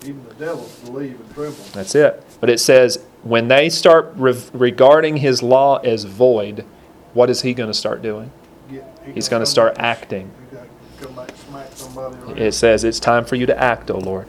Even 0.04 0.26
the 0.28 0.34
devils 0.36 0.80
believe 0.80 1.20
and 1.20 1.34
tremble. 1.34 1.64
That's 1.74 1.96
it. 1.96 2.24
But 2.40 2.50
it 2.50 2.60
says 2.60 3.04
when 3.24 3.48
they 3.48 3.70
start 3.70 4.12
re- 4.16 4.40
regarding 4.54 5.18
his 5.18 5.42
law 5.44 5.78
as 5.78 6.04
void, 6.06 6.66
what 7.14 7.30
is 7.30 7.42
he 7.42 7.54
going 7.54 7.70
to 7.70 7.74
start 7.74 8.02
doing? 8.02 8.32
Get- 8.70 8.86
he 9.06 9.12
He's 9.14 9.30
going 9.30 9.42
to 9.42 9.46
start 9.46 9.76
back- 9.76 9.84
acting. 10.02 10.32
he 10.50 10.56
got 10.56 10.64
to 10.64 11.06
Come 11.06 11.16
back 11.16 11.30
and 11.30 11.38
smack 11.38 11.68
somebody 11.74 12.16
around. 12.16 12.38
It 12.40 12.54
says 12.54 12.84
it's 12.84 13.00
time 13.00 13.26
for 13.26 13.36
you 13.36 13.46
to 13.48 13.60
act, 13.60 13.90
O 13.92 13.98
Lord. 13.98 14.28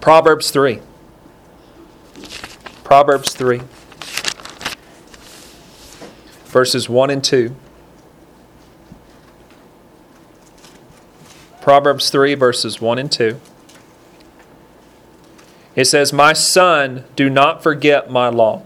Proverbs 0.00 0.50
3. 0.50 0.80
Proverbs 2.84 3.34
3. 3.34 3.60
Verses 6.50 6.88
1 6.88 7.10
and 7.10 7.22
2. 7.22 7.54
Proverbs 11.60 12.10
3, 12.10 12.34
verses 12.34 12.80
1 12.80 12.98
and 12.98 13.12
2. 13.12 13.40
It 15.76 15.84
says, 15.84 16.12
My 16.12 16.32
son, 16.32 17.04
do 17.14 17.30
not 17.30 17.62
forget 17.62 18.10
my 18.10 18.28
law, 18.28 18.62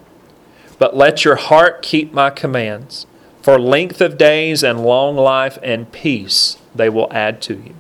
but 0.79 0.97
let 0.97 1.25
your 1.25 1.37
heart 1.37 1.83
keep 1.83 2.13
my 2.13 2.31
commands. 2.31 3.07
For 3.43 3.59
length 3.59 4.01
of 4.01 4.17
days 4.17 4.63
and 4.63 4.83
long 4.83 5.17
life 5.17 5.59
and 5.63 5.93
peace 5.93 6.57
they 6.75 6.89
will 6.89 7.13
add 7.13 7.43
to 7.43 7.55
you. 7.55 7.75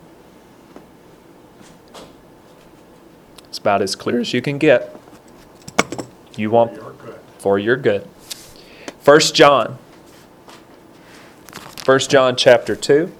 It's 3.48 3.56
about 3.56 3.80
as 3.80 3.96
clear 3.96 4.20
as 4.20 4.34
you 4.34 4.42
can 4.42 4.58
get. 4.58 4.94
You 6.36 6.50
want 6.50 6.78
for 7.38 7.58
your 7.58 7.76
good. 7.76 8.02
1 9.04 9.20
John. 9.32 9.78
1 11.84 11.98
John 12.08 12.34
chapter 12.34 12.74
2. 12.74 13.12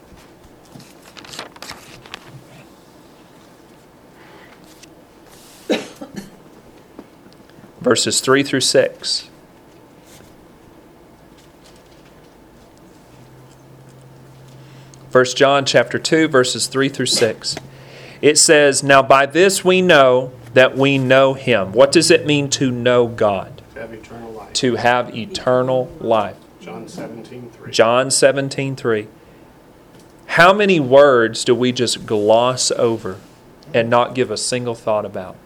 Verses 7.82 8.20
3 8.20 8.42
through 8.42 8.62
6. 8.62 9.28
First 15.10 15.36
John 15.36 15.66
chapter 15.66 15.98
2 15.98 16.28
verses 16.28 16.66
3 16.66 16.88
through 16.88 17.04
6. 17.04 17.56
It 18.22 18.38
says, 18.38 18.82
"Now 18.82 19.02
by 19.02 19.26
this 19.26 19.62
we 19.62 19.82
know 19.82 20.32
that 20.54 20.74
we 20.74 20.96
know 20.96 21.34
him." 21.34 21.72
What 21.72 21.92
does 21.92 22.10
it 22.10 22.24
mean 22.24 22.48
to 22.50 22.70
know 22.70 23.06
God? 23.08 23.60
To 23.74 23.80
have 23.80 23.92
eternal 23.92 24.32
life. 24.32 24.52
To 24.54 24.76
have 24.76 25.14
eternal 25.14 25.90
life. 26.00 26.36
John 26.64 26.88
seventeen 26.88 27.50
three. 27.50 27.70
John 27.70 28.08
17:3. 28.08 29.06
How 30.26 30.54
many 30.54 30.80
words 30.80 31.44
do 31.44 31.54
we 31.54 31.72
just 31.72 32.06
gloss 32.06 32.70
over 32.70 33.20
and 33.74 33.90
not 33.90 34.14
give 34.14 34.30
a 34.30 34.38
single 34.38 34.74
thought 34.74 35.04
about? 35.04 35.36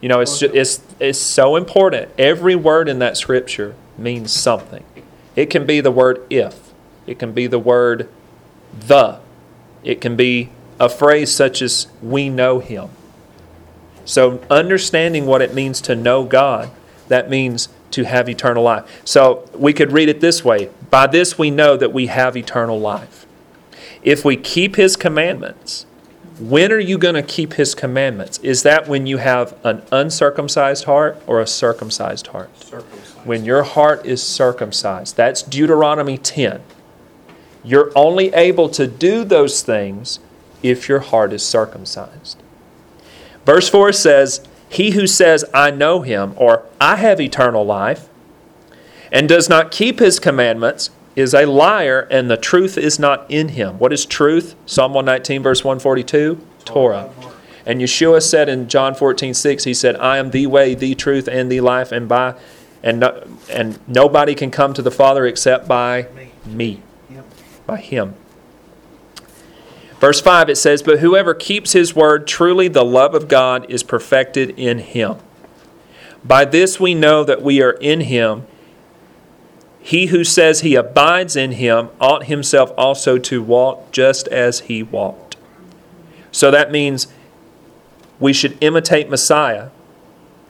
You 0.00 0.08
know, 0.08 0.20
it's, 0.20 0.40
ju- 0.40 0.50
it's, 0.52 0.82
it's 0.98 1.20
so 1.20 1.54
important. 1.54 2.10
Every 2.18 2.56
word 2.56 2.88
in 2.88 2.98
that 2.98 3.16
scripture 3.16 3.76
means 3.96 4.32
something. 4.32 4.84
It 5.36 5.46
can 5.46 5.66
be 5.66 5.80
the 5.80 5.92
word 5.92 6.20
if, 6.28 6.72
it 7.06 7.18
can 7.18 7.32
be 7.32 7.46
the 7.46 7.58
word 7.58 8.08
the, 8.78 9.20
it 9.84 10.00
can 10.00 10.16
be 10.16 10.50
a 10.80 10.88
phrase 10.88 11.32
such 11.34 11.62
as 11.62 11.86
we 12.02 12.28
know 12.28 12.58
him. 12.58 12.90
So, 14.04 14.40
understanding 14.50 15.26
what 15.26 15.40
it 15.40 15.54
means 15.54 15.80
to 15.82 15.94
know 15.94 16.24
God, 16.24 16.70
that 17.08 17.30
means 17.30 17.68
to 17.94 18.04
have 18.04 18.28
eternal 18.28 18.62
life. 18.62 19.02
So, 19.04 19.48
we 19.54 19.72
could 19.72 19.92
read 19.92 20.08
it 20.08 20.20
this 20.20 20.44
way 20.44 20.70
By 20.90 21.06
this 21.06 21.38
we 21.38 21.50
know 21.50 21.76
that 21.76 21.92
we 21.92 22.06
have 22.06 22.36
eternal 22.36 22.78
life. 22.78 23.26
If 24.02 24.24
we 24.24 24.36
keep 24.36 24.76
His 24.76 24.96
commandments, 24.96 25.86
when 26.38 26.72
are 26.72 26.80
you 26.80 26.98
going 26.98 27.14
to 27.14 27.22
keep 27.22 27.54
His 27.54 27.74
commandments? 27.74 28.38
Is 28.38 28.64
that 28.64 28.88
when 28.88 29.06
you 29.06 29.18
have 29.18 29.56
an 29.64 29.82
uncircumcised 29.92 30.84
heart 30.84 31.22
or 31.26 31.40
a 31.40 31.46
circumcised 31.46 32.28
heart? 32.28 32.56
Circumcised. 32.60 33.26
When 33.26 33.44
your 33.44 33.62
heart 33.62 34.04
is 34.04 34.22
circumcised. 34.22 35.16
That's 35.16 35.42
Deuteronomy 35.42 36.18
10. 36.18 36.60
You're 37.62 37.92
only 37.96 38.34
able 38.34 38.68
to 38.70 38.86
do 38.86 39.24
those 39.24 39.62
things 39.62 40.20
if 40.62 40.88
your 40.88 41.00
heart 41.00 41.32
is 41.32 41.42
circumcised. 41.42 42.42
Verse 43.46 43.68
4 43.68 43.92
says, 43.92 44.46
He 44.68 44.92
who 44.92 45.06
says, 45.06 45.44
I 45.54 45.70
know 45.70 46.02
him, 46.02 46.34
or 46.36 46.64
I 46.80 46.96
have 46.96 47.20
eternal 47.20 47.64
life, 47.64 48.08
and 49.12 49.28
does 49.28 49.48
not 49.48 49.70
keep 49.70 50.00
his 50.00 50.18
commandments, 50.18 50.90
is 51.14 51.32
a 51.32 51.46
liar 51.46 52.08
and 52.10 52.28
the 52.28 52.36
truth 52.36 52.76
is 52.76 52.98
not 52.98 53.30
in 53.30 53.50
him. 53.50 53.78
What 53.78 53.92
is 53.92 54.04
truth? 54.04 54.56
Psalm 54.66 54.94
119, 54.94 55.42
verse 55.42 55.62
142? 55.62 56.44
Torah. 56.64 57.10
And 57.64 57.80
Yeshua 57.80 58.22
said 58.22 58.48
in 58.48 58.68
John 58.68 58.94
14, 58.94 59.32
6, 59.32 59.64
he 59.64 59.74
said, 59.74 59.96
I 59.96 60.18
am 60.18 60.30
the 60.30 60.46
way, 60.46 60.74
the 60.74 60.94
truth, 60.94 61.28
and 61.28 61.50
the 61.50 61.60
life, 61.60 61.92
and 61.92 62.08
by 62.08 62.34
and 62.82 63.00
no, 63.00 63.26
and 63.50 63.78
nobody 63.88 64.34
can 64.34 64.50
come 64.50 64.74
to 64.74 64.82
the 64.82 64.90
Father 64.90 65.24
except 65.24 65.66
by 65.66 66.06
me. 66.44 66.82
By 67.66 67.78
him. 67.78 68.14
Verse 70.04 70.20
5 70.20 70.50
it 70.50 70.56
says, 70.56 70.82
But 70.82 70.98
whoever 70.98 71.32
keeps 71.32 71.72
his 71.72 71.96
word, 71.96 72.26
truly 72.26 72.68
the 72.68 72.84
love 72.84 73.14
of 73.14 73.26
God 73.26 73.64
is 73.70 73.82
perfected 73.82 74.50
in 74.58 74.80
him. 74.80 75.16
By 76.22 76.44
this 76.44 76.78
we 76.78 76.92
know 76.92 77.24
that 77.24 77.40
we 77.40 77.62
are 77.62 77.70
in 77.70 78.02
him. 78.02 78.46
He 79.80 80.08
who 80.08 80.22
says 80.22 80.60
he 80.60 80.74
abides 80.74 81.36
in 81.36 81.52
him 81.52 81.88
ought 82.02 82.26
himself 82.26 82.70
also 82.76 83.16
to 83.20 83.42
walk 83.42 83.92
just 83.92 84.28
as 84.28 84.60
he 84.60 84.82
walked. 84.82 85.38
So 86.30 86.50
that 86.50 86.70
means 86.70 87.06
we 88.20 88.34
should 88.34 88.58
imitate 88.60 89.08
Messiah. 89.08 89.70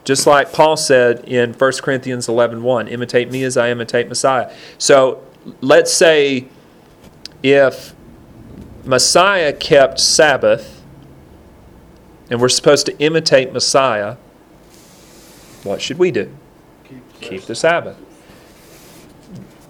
Just 0.03 0.27
like 0.27 0.53
Paul 0.53 0.77
said 0.77 1.21
in 1.29 1.53
1 1.53 1.73
Corinthians 1.81 2.29
11 2.29 2.65
1, 2.65 2.89
imitate 2.89 3.31
me 3.31 3.45
as 3.45 3.57
I 3.57 3.71
imitate 3.71 4.09
Messiah. 4.09 4.53
So 4.79 5.23
let's 5.61 5.93
say 5.93 6.49
if 7.45 7.94
Messiah 8.85 9.53
kept 9.53 9.99
Sabbath 9.99 10.83
and 12.31 12.41
we're 12.41 12.49
supposed 12.49 12.87
to 12.87 12.99
imitate 12.99 13.53
Messiah, 13.53 14.17
what 15.63 15.81
should 15.81 15.99
we 15.99 16.11
do? 16.11 16.35
Keep 17.21 17.43
the 17.43 17.55
Sabbath. 17.55 17.97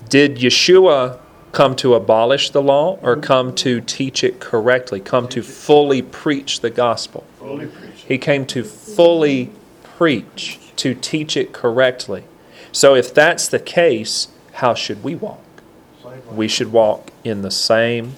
Did 0.09 0.37
Yeshua 0.37 1.21
come 1.53 1.77
to 1.77 1.95
abolish 1.95 2.51
the 2.51 2.63
law 2.63 2.99
or 3.03 3.17
come 3.17 3.55
to 3.57 3.81
teach 3.81 4.25
it 4.25 4.41
correctly, 4.41 5.01
come 5.01 5.29
to 5.29 5.43
fully 5.43 6.03
preach 6.03 6.61
the 6.61 6.71
gospel? 6.71 7.25
Fully. 7.39 7.69
He 7.97 8.19
came 8.19 8.45
to 8.47 8.65
fully 8.65 9.51
preach, 9.83 10.59
to 10.77 10.95
teach 10.95 11.37
it 11.37 11.53
correctly. 11.53 12.25
So 12.73 12.95
if 12.95 13.15
that's 13.15 13.47
the 13.47 13.61
case, 13.61 14.29
how 14.55 14.75
should 14.75 15.05
we 15.05 15.15
walk? 15.15 15.41
We 16.31 16.49
should 16.49 16.73
walk 16.73 17.11
in 17.23 17.43
the 17.43 17.51
same 17.51 18.15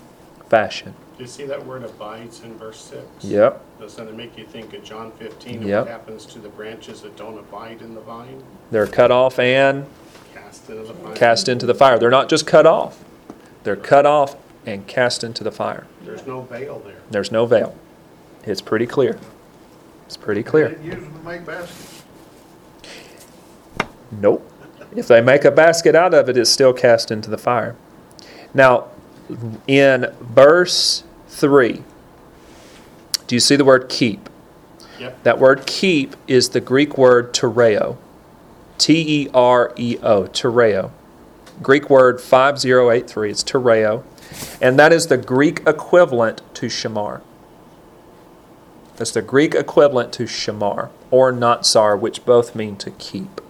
fashion. 0.48 0.94
Do 1.16 1.22
you 1.24 1.28
see 1.28 1.44
that 1.46 1.64
word 1.64 1.82
abides 1.82 2.42
in 2.42 2.56
verse 2.58 2.78
6? 2.84 3.02
Yep. 3.24 3.60
Doesn't 3.80 4.08
it 4.08 4.14
make 4.16 4.36
you 4.36 4.44
think 4.44 4.74
of 4.74 4.84
John 4.84 5.12
15 5.12 5.56
and 5.58 5.66
Yep. 5.66 5.84
what 5.84 5.90
happens 5.90 6.26
to 6.26 6.38
the 6.38 6.48
branches 6.48 7.00
that 7.02 7.16
don't 7.16 7.38
abide 7.38 7.80
in 7.80 7.94
the 7.94 8.00
vine? 8.02 8.42
They're 8.70 8.86
cut 8.86 9.10
off 9.10 9.38
and 9.38 9.86
Cast 10.34 10.68
into 10.70 10.84
the 10.84 10.94
fire. 10.94 11.14
cast 11.14 11.48
into 11.48 11.66
the 11.66 11.74
fire. 11.74 11.98
They're 11.98 12.10
not 12.10 12.28
just 12.28 12.46
cut 12.46 12.66
off, 12.66 13.02
they're 13.64 13.76
cut 13.76 14.04
off 14.06 14.36
and 14.66 14.86
cast 14.86 15.24
into 15.24 15.42
the 15.42 15.50
fire. 15.52 15.86
There's 16.04 16.26
no 16.26 16.42
veil 16.42 16.82
there. 16.84 16.96
There's 17.10 17.32
no 17.32 17.46
veil. 17.46 17.74
It's 18.44 18.60
pretty 18.60 18.86
clear. 18.86 19.18
It's 20.06 20.16
pretty 20.16 20.42
clear. 20.42 20.68
Didn't 20.68 20.84
use 20.84 20.94
them 20.96 21.12
to 21.18 21.28
make 21.28 21.44
baskets. 21.46 22.02
Nope. 24.12 24.48
If 24.94 25.08
they 25.08 25.20
make 25.20 25.44
a 25.44 25.50
basket 25.50 25.94
out 25.94 26.14
of 26.14 26.28
it, 26.28 26.36
it's 26.36 26.50
still 26.50 26.72
cast 26.72 27.10
into 27.10 27.28
the 27.30 27.38
fire. 27.38 27.74
Now, 28.54 28.86
in 29.66 30.12
verse 30.20 31.04
3, 31.28 31.82
do 33.26 33.34
you 33.34 33.40
see 33.40 33.56
the 33.56 33.64
word 33.64 33.88
keep? 33.88 34.28
Yep. 34.98 35.22
That 35.24 35.38
word 35.38 35.66
keep 35.66 36.16
is 36.26 36.50
the 36.50 36.60
Greek 36.60 36.96
word 36.96 37.32
tereo. 37.32 37.96
T 38.78 39.24
E 39.24 39.30
R 39.34 39.72
E 39.76 39.98
O, 40.02 40.24
tereo. 40.24 40.90
Greek 41.62 41.88
word 41.88 42.20
5083, 42.20 43.30
it's 43.30 43.42
tereo. 43.42 44.04
And 44.60 44.78
that 44.78 44.92
is 44.92 45.06
the 45.06 45.16
Greek 45.16 45.62
equivalent 45.66 46.42
to 46.54 46.66
shamar. 46.66 47.22
That's 48.96 49.10
the 49.12 49.22
Greek 49.22 49.54
equivalent 49.54 50.12
to 50.14 50.24
shamar 50.24 50.90
or 51.10 51.32
natsar, 51.32 51.98
which 51.98 52.24
both 52.24 52.54
mean 52.54 52.76
to 52.76 52.90
keep. 52.92 53.40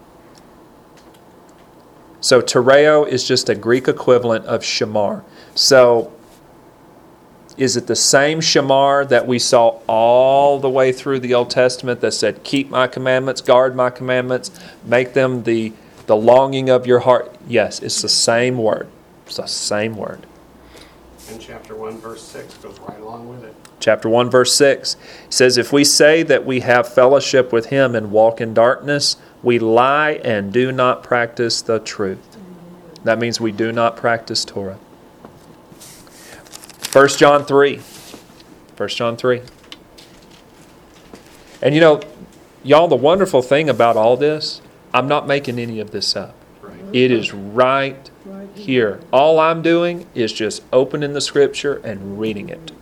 So 2.20 2.40
tereo 2.40 3.06
is 3.06 3.26
just 3.26 3.48
a 3.48 3.54
Greek 3.54 3.88
equivalent 3.88 4.44
of 4.46 4.62
shamar. 4.62 5.22
So 5.56 6.12
is 7.56 7.76
it 7.76 7.86
the 7.86 7.96
same 7.96 8.40
shamar 8.40 9.08
that 9.08 9.26
we 9.26 9.38
saw 9.38 9.80
all 9.88 10.60
the 10.60 10.68
way 10.68 10.92
through 10.92 11.20
the 11.20 11.32
Old 11.32 11.48
Testament 11.48 12.00
that 12.02 12.12
said, 12.12 12.44
Keep 12.44 12.68
my 12.68 12.86
commandments, 12.86 13.40
guard 13.40 13.74
my 13.74 13.88
commandments, 13.88 14.50
make 14.84 15.14
them 15.14 15.44
the, 15.44 15.72
the 16.06 16.16
longing 16.16 16.68
of 16.68 16.86
your 16.86 17.00
heart? 17.00 17.34
Yes, 17.48 17.80
it's 17.80 18.02
the 18.02 18.08
same 18.08 18.58
word. 18.58 18.88
It's 19.24 19.36
the 19.36 19.46
same 19.46 19.96
word. 19.96 20.26
And 21.30 21.40
chapter 21.40 21.74
1, 21.74 21.98
verse 21.98 22.22
6 22.22 22.58
goes 22.58 22.78
right 22.80 23.00
along 23.00 23.30
with 23.30 23.42
it. 23.42 23.54
Chapter 23.80 24.10
1, 24.10 24.30
verse 24.30 24.54
6 24.54 24.96
says, 25.30 25.56
If 25.56 25.72
we 25.72 25.84
say 25.84 26.22
that 26.22 26.44
we 26.44 26.60
have 26.60 26.86
fellowship 26.86 27.50
with 27.50 27.66
him 27.66 27.94
and 27.94 28.12
walk 28.12 28.42
in 28.42 28.52
darkness, 28.52 29.16
we 29.42 29.58
lie 29.58 30.20
and 30.22 30.52
do 30.52 30.70
not 30.70 31.02
practice 31.02 31.62
the 31.62 31.80
truth. 31.80 32.36
That 33.04 33.18
means 33.18 33.40
we 33.40 33.52
do 33.52 33.72
not 33.72 33.96
practice 33.96 34.44
Torah. 34.44 34.78
1 36.96 37.08
John 37.08 37.44
3. 37.44 37.76
1 38.78 38.88
John 38.88 39.18
3. 39.18 39.42
And 41.60 41.74
you 41.74 41.80
know, 41.82 42.00
y'all, 42.64 42.88
the 42.88 42.96
wonderful 42.96 43.42
thing 43.42 43.68
about 43.68 43.98
all 43.98 44.16
this, 44.16 44.62
I'm 44.94 45.06
not 45.06 45.26
making 45.26 45.58
any 45.58 45.78
of 45.78 45.90
this 45.90 46.16
up. 46.16 46.34
Right. 46.62 46.80
It 46.94 47.10
is 47.10 47.34
right 47.34 48.10
here. 48.54 49.00
All 49.12 49.38
I'm 49.38 49.60
doing 49.60 50.06
is 50.14 50.32
just 50.32 50.62
opening 50.72 51.12
the 51.12 51.20
scripture 51.20 51.82
and 51.84 52.18
reading 52.18 52.48
it. 52.48 52.72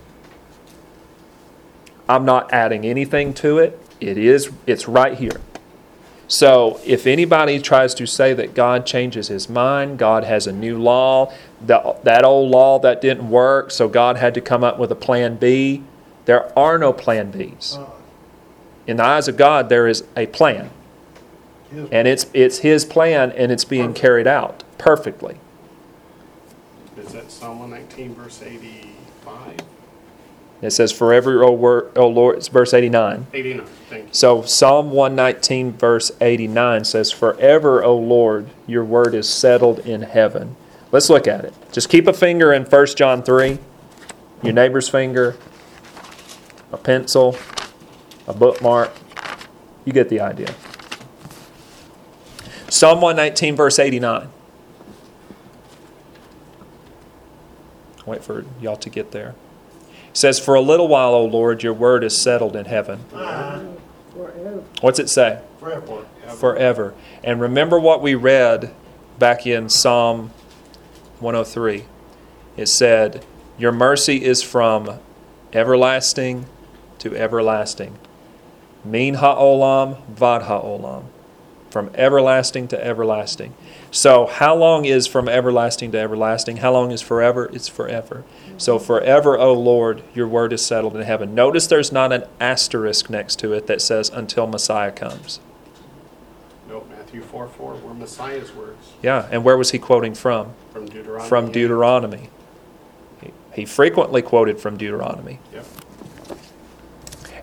I'm 2.07 2.23
not 2.23 2.53
adding 2.53 2.85
anything 2.85 3.33
to 3.33 3.57
it. 3.57 3.77
It 3.99 4.17
is 4.17 4.49
it's 4.65 4.87
right 4.87 5.17
here. 5.17 5.41
So 6.27 6.79
if 6.85 7.05
anybody 7.05 7.59
tries 7.59 7.93
to 7.95 8.07
say 8.07 8.33
that 8.33 8.55
God 8.55 8.85
changes 8.85 9.27
his 9.27 9.47
mind, 9.47 9.99
God 9.99 10.23
has 10.23 10.47
a 10.47 10.51
new 10.51 10.77
law, 10.77 11.31
that, 11.61 12.03
that 12.03 12.23
old 12.23 12.49
law 12.49 12.79
that 12.79 13.01
didn't 13.01 13.29
work, 13.29 13.69
so 13.71 13.87
God 13.87 14.17
had 14.17 14.33
to 14.33 14.41
come 14.41 14.63
up 14.63 14.79
with 14.79 14.91
a 14.91 14.95
plan 14.95 15.35
B, 15.35 15.83
there 16.25 16.57
are 16.57 16.77
no 16.77 16.91
plan 16.91 17.31
Bs. 17.31 17.77
Uh, 17.77 17.91
In 18.87 18.97
the 18.97 19.03
eyes 19.03 19.27
of 19.27 19.37
God, 19.37 19.69
there 19.69 19.87
is 19.87 20.03
a 20.15 20.25
plan. 20.27 20.71
And 21.91 22.07
it's 22.07 22.27
it's 22.33 22.59
his 22.59 22.85
plan 22.85 23.31
and 23.33 23.51
it's 23.51 23.65
being 23.65 23.93
carried 23.93 24.27
out 24.27 24.63
perfectly. 24.77 25.37
Is 26.97 27.11
that 27.11 27.29
Psalm 27.29 27.59
119, 27.59 28.15
verse 28.15 28.41
85? 28.41 29.57
It 30.61 30.71
says, 30.71 30.91
Forever, 30.91 31.43
O, 31.43 31.51
word, 31.51 31.97
o 31.97 32.07
Lord, 32.07 32.37
it's 32.37 32.47
verse 32.47 32.73
89. 32.73 33.27
89, 33.33 33.65
thank 33.89 34.03
you. 34.05 34.13
So 34.13 34.41
Psalm 34.41 34.91
119, 34.91 35.73
verse 35.73 36.11
89 36.21 36.85
says, 36.85 37.11
Forever, 37.11 37.83
O 37.83 37.97
Lord, 37.97 38.49
your 38.65 38.83
word 38.83 39.13
is 39.13 39.29
settled 39.29 39.79
in 39.79 40.03
heaven. 40.03 40.55
Let's 40.91 41.09
look 41.09 41.27
at 41.27 41.43
it. 41.43 41.53
Just 41.71 41.89
keep 41.89 42.07
a 42.07 42.13
finger 42.13 42.53
in 42.53 42.63
1 42.63 42.85
John 42.95 43.21
3, 43.21 43.59
your 44.43 44.53
neighbor's 44.53 44.87
finger, 44.87 45.35
a 46.71 46.77
pencil, 46.77 47.37
a 48.27 48.33
bookmark. 48.33 48.91
You 49.83 49.93
get 49.93 50.09
the 50.09 50.21
idea. 50.21 50.53
Psalm 52.69 53.01
119, 53.01 53.55
verse 53.55 53.77
89. 53.77 54.29
Wait 58.05 58.23
for 58.23 58.45
y'all 58.61 58.75
to 58.77 58.89
get 58.89 59.11
there. 59.11 59.35
Says, 60.15 60.39
For 60.39 60.55
a 60.55 60.61
little 60.61 60.87
while, 60.87 61.13
O 61.13 61.25
Lord, 61.25 61.61
your 61.61 61.73
word 61.73 62.01
is 62.01 62.19
settled 62.19 62.55
in 62.55 62.65
heaven. 62.65 62.99
What's 64.79 64.97
it 64.97 65.09
say? 65.09 65.41
Forever. 65.59 66.05
Forever. 66.29 66.93
And 67.21 67.41
remember 67.41 67.77
what 67.77 68.01
we 68.01 68.15
read 68.15 68.73
back 69.19 69.45
in 69.45 69.67
Psalm 69.67 70.31
103. 71.19 71.83
It 72.55 72.67
said, 72.67 73.25
Your 73.57 73.73
mercy 73.73 74.23
is 74.23 74.41
from 74.41 74.99
everlasting 75.51 76.45
to 76.99 77.13
everlasting. 77.13 77.97
Min 78.85 79.15
ha'olam, 79.15 80.01
vad 80.07 80.43
ha'olam. 80.43 81.03
From 81.69 81.91
everlasting 81.93 82.69
to 82.69 82.81
everlasting. 82.81 83.53
So, 83.91 84.27
how 84.27 84.55
long 84.55 84.85
is 84.85 85.07
from 85.07 85.27
everlasting 85.27 85.91
to 85.91 85.99
everlasting? 85.99 86.57
How 86.57 86.71
long 86.71 86.91
is 86.91 87.01
forever? 87.01 87.49
It's 87.51 87.67
forever. 87.67 88.23
So, 88.57 88.79
forever, 88.79 89.37
O 89.37 89.53
Lord, 89.53 90.03
your 90.13 90.27
word 90.27 90.53
is 90.53 90.65
settled 90.65 90.95
in 90.95 91.01
heaven. 91.01 91.35
Notice 91.35 91.67
there's 91.67 91.91
not 91.91 92.13
an 92.13 92.23
asterisk 92.39 93.09
next 93.09 93.37
to 93.39 93.53
it 93.53 93.67
that 93.67 93.81
says, 93.81 94.09
until 94.09 94.47
Messiah 94.47 94.91
comes. 94.91 95.39
Nope, 96.69 96.87
Matthew 96.89 97.21
4, 97.21 97.47
4 97.47 97.75
were 97.75 97.93
Messiah's 97.93 98.53
words 98.53 98.93
Yeah, 99.01 99.27
and 99.29 99.43
where 99.43 99.57
was 99.57 99.71
he 99.71 99.79
quoting 99.79 100.15
from? 100.15 100.53
from 100.71 100.85
Deuteronomy. 100.85 101.29
From 101.29 101.51
Deuteronomy. 101.51 102.29
He, 103.21 103.31
he 103.53 103.65
frequently 103.65 104.21
quoted 104.21 104.59
from 104.59 104.77
Deuteronomy. 104.77 105.39
Yep. 105.53 105.65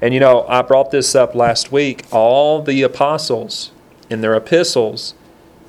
And 0.01 0.13
you 0.13 0.21
know, 0.21 0.47
I 0.49 0.63
brought 0.63 0.91
this 0.91 1.15
up 1.15 1.35
last 1.35 1.71
week. 1.71 2.07
All 2.11 2.61
the 2.61 2.83
apostles 2.83 3.71
in 4.11 4.21
their 4.21 4.35
epistles 4.35 5.15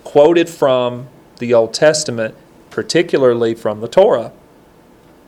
quoted 0.04 0.50
from 0.50 1.08
the 1.38 1.54
Old 1.54 1.74
Testament 1.74 2.36
particularly 2.74 3.54
from 3.54 3.82
the 3.82 3.88
Torah. 3.88 4.32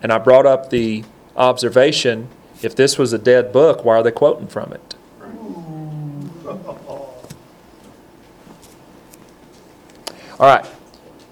And 0.06 0.14
I 0.14 0.20
brought 0.20 0.46
up 0.46 0.70
the 0.70 1.04
observation 1.36 2.28
if 2.62 2.76
this 2.76 3.00
was 3.00 3.12
a 3.12 3.18
dead 3.18 3.52
book, 3.52 3.84
why 3.84 3.96
are 3.96 4.04
they 4.04 4.12
quoting 4.12 4.46
from 4.46 4.72
it? 4.72 4.94
All 10.40 10.46
right, 10.46 10.64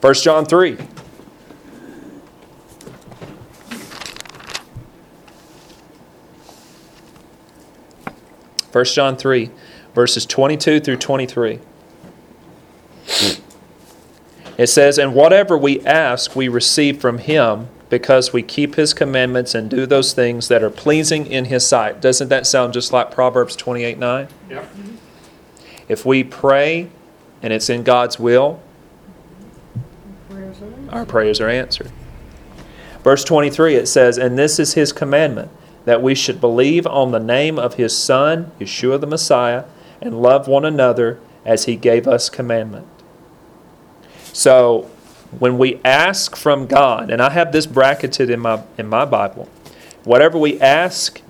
1 0.01 0.13
John 0.15 0.47
3. 0.47 0.77
First 8.71 8.95
John 8.95 9.15
3, 9.15 9.51
verses 9.93 10.25
22 10.25 10.79
through 10.79 10.97
23. 10.97 11.59
It 14.57 14.67
says, 14.67 14.97
And 14.97 15.13
whatever 15.13 15.55
we 15.59 15.79
ask, 15.81 16.35
we 16.35 16.47
receive 16.47 16.99
from 16.99 17.19
him 17.19 17.67
because 17.93 18.33
we 18.33 18.41
keep 18.41 18.73
his 18.73 18.91
commandments 18.91 19.53
and 19.53 19.69
do 19.69 19.85
those 19.85 20.13
things 20.13 20.47
that 20.47 20.63
are 20.63 20.71
pleasing 20.71 21.27
in 21.27 21.45
his 21.45 21.67
sight. 21.67 22.01
Doesn't 22.01 22.27
that 22.29 22.47
sound 22.47 22.73
just 22.73 22.91
like 22.91 23.11
Proverbs 23.11 23.55
28 23.55 23.99
9? 23.99 24.27
Yep. 24.49 24.75
If 25.87 26.03
we 26.03 26.23
pray 26.23 26.89
and 27.43 27.53
it's 27.53 27.69
in 27.69 27.83
God's 27.83 28.17
will, 28.17 28.59
Prayers 30.27 30.57
our 30.89 31.05
prayers 31.05 31.39
are 31.39 31.49
answered. 31.49 31.91
Verse 33.03 33.23
23, 33.23 33.75
it 33.75 33.87
says, 33.87 34.17
And 34.17 34.39
this 34.39 34.57
is 34.57 34.73
his 34.73 34.91
commandment, 34.91 35.51
that 35.85 36.01
we 36.01 36.15
should 36.15 36.41
believe 36.41 36.87
on 36.87 37.11
the 37.11 37.19
name 37.19 37.59
of 37.59 37.75
his 37.75 37.95
Son, 37.95 38.51
Yeshua 38.59 38.99
the 38.99 39.05
Messiah, 39.05 39.65
and 40.01 40.19
love 40.19 40.47
one 40.47 40.65
another 40.65 41.19
as 41.45 41.65
he 41.65 41.75
gave 41.75 42.07
us 42.07 42.27
commandment. 42.27 42.87
So, 44.31 44.89
when 45.39 45.57
we 45.57 45.79
ask 45.83 46.35
from 46.35 46.67
God, 46.67 47.09
and 47.09 47.21
I 47.21 47.29
have 47.31 47.51
this 47.51 47.65
bracketed 47.65 48.29
in 48.29 48.39
my, 48.39 48.63
in 48.77 48.87
my 48.87 49.05
Bible, 49.05 49.49
whatever 50.03 50.37
we 50.37 50.59
ask, 50.59 51.21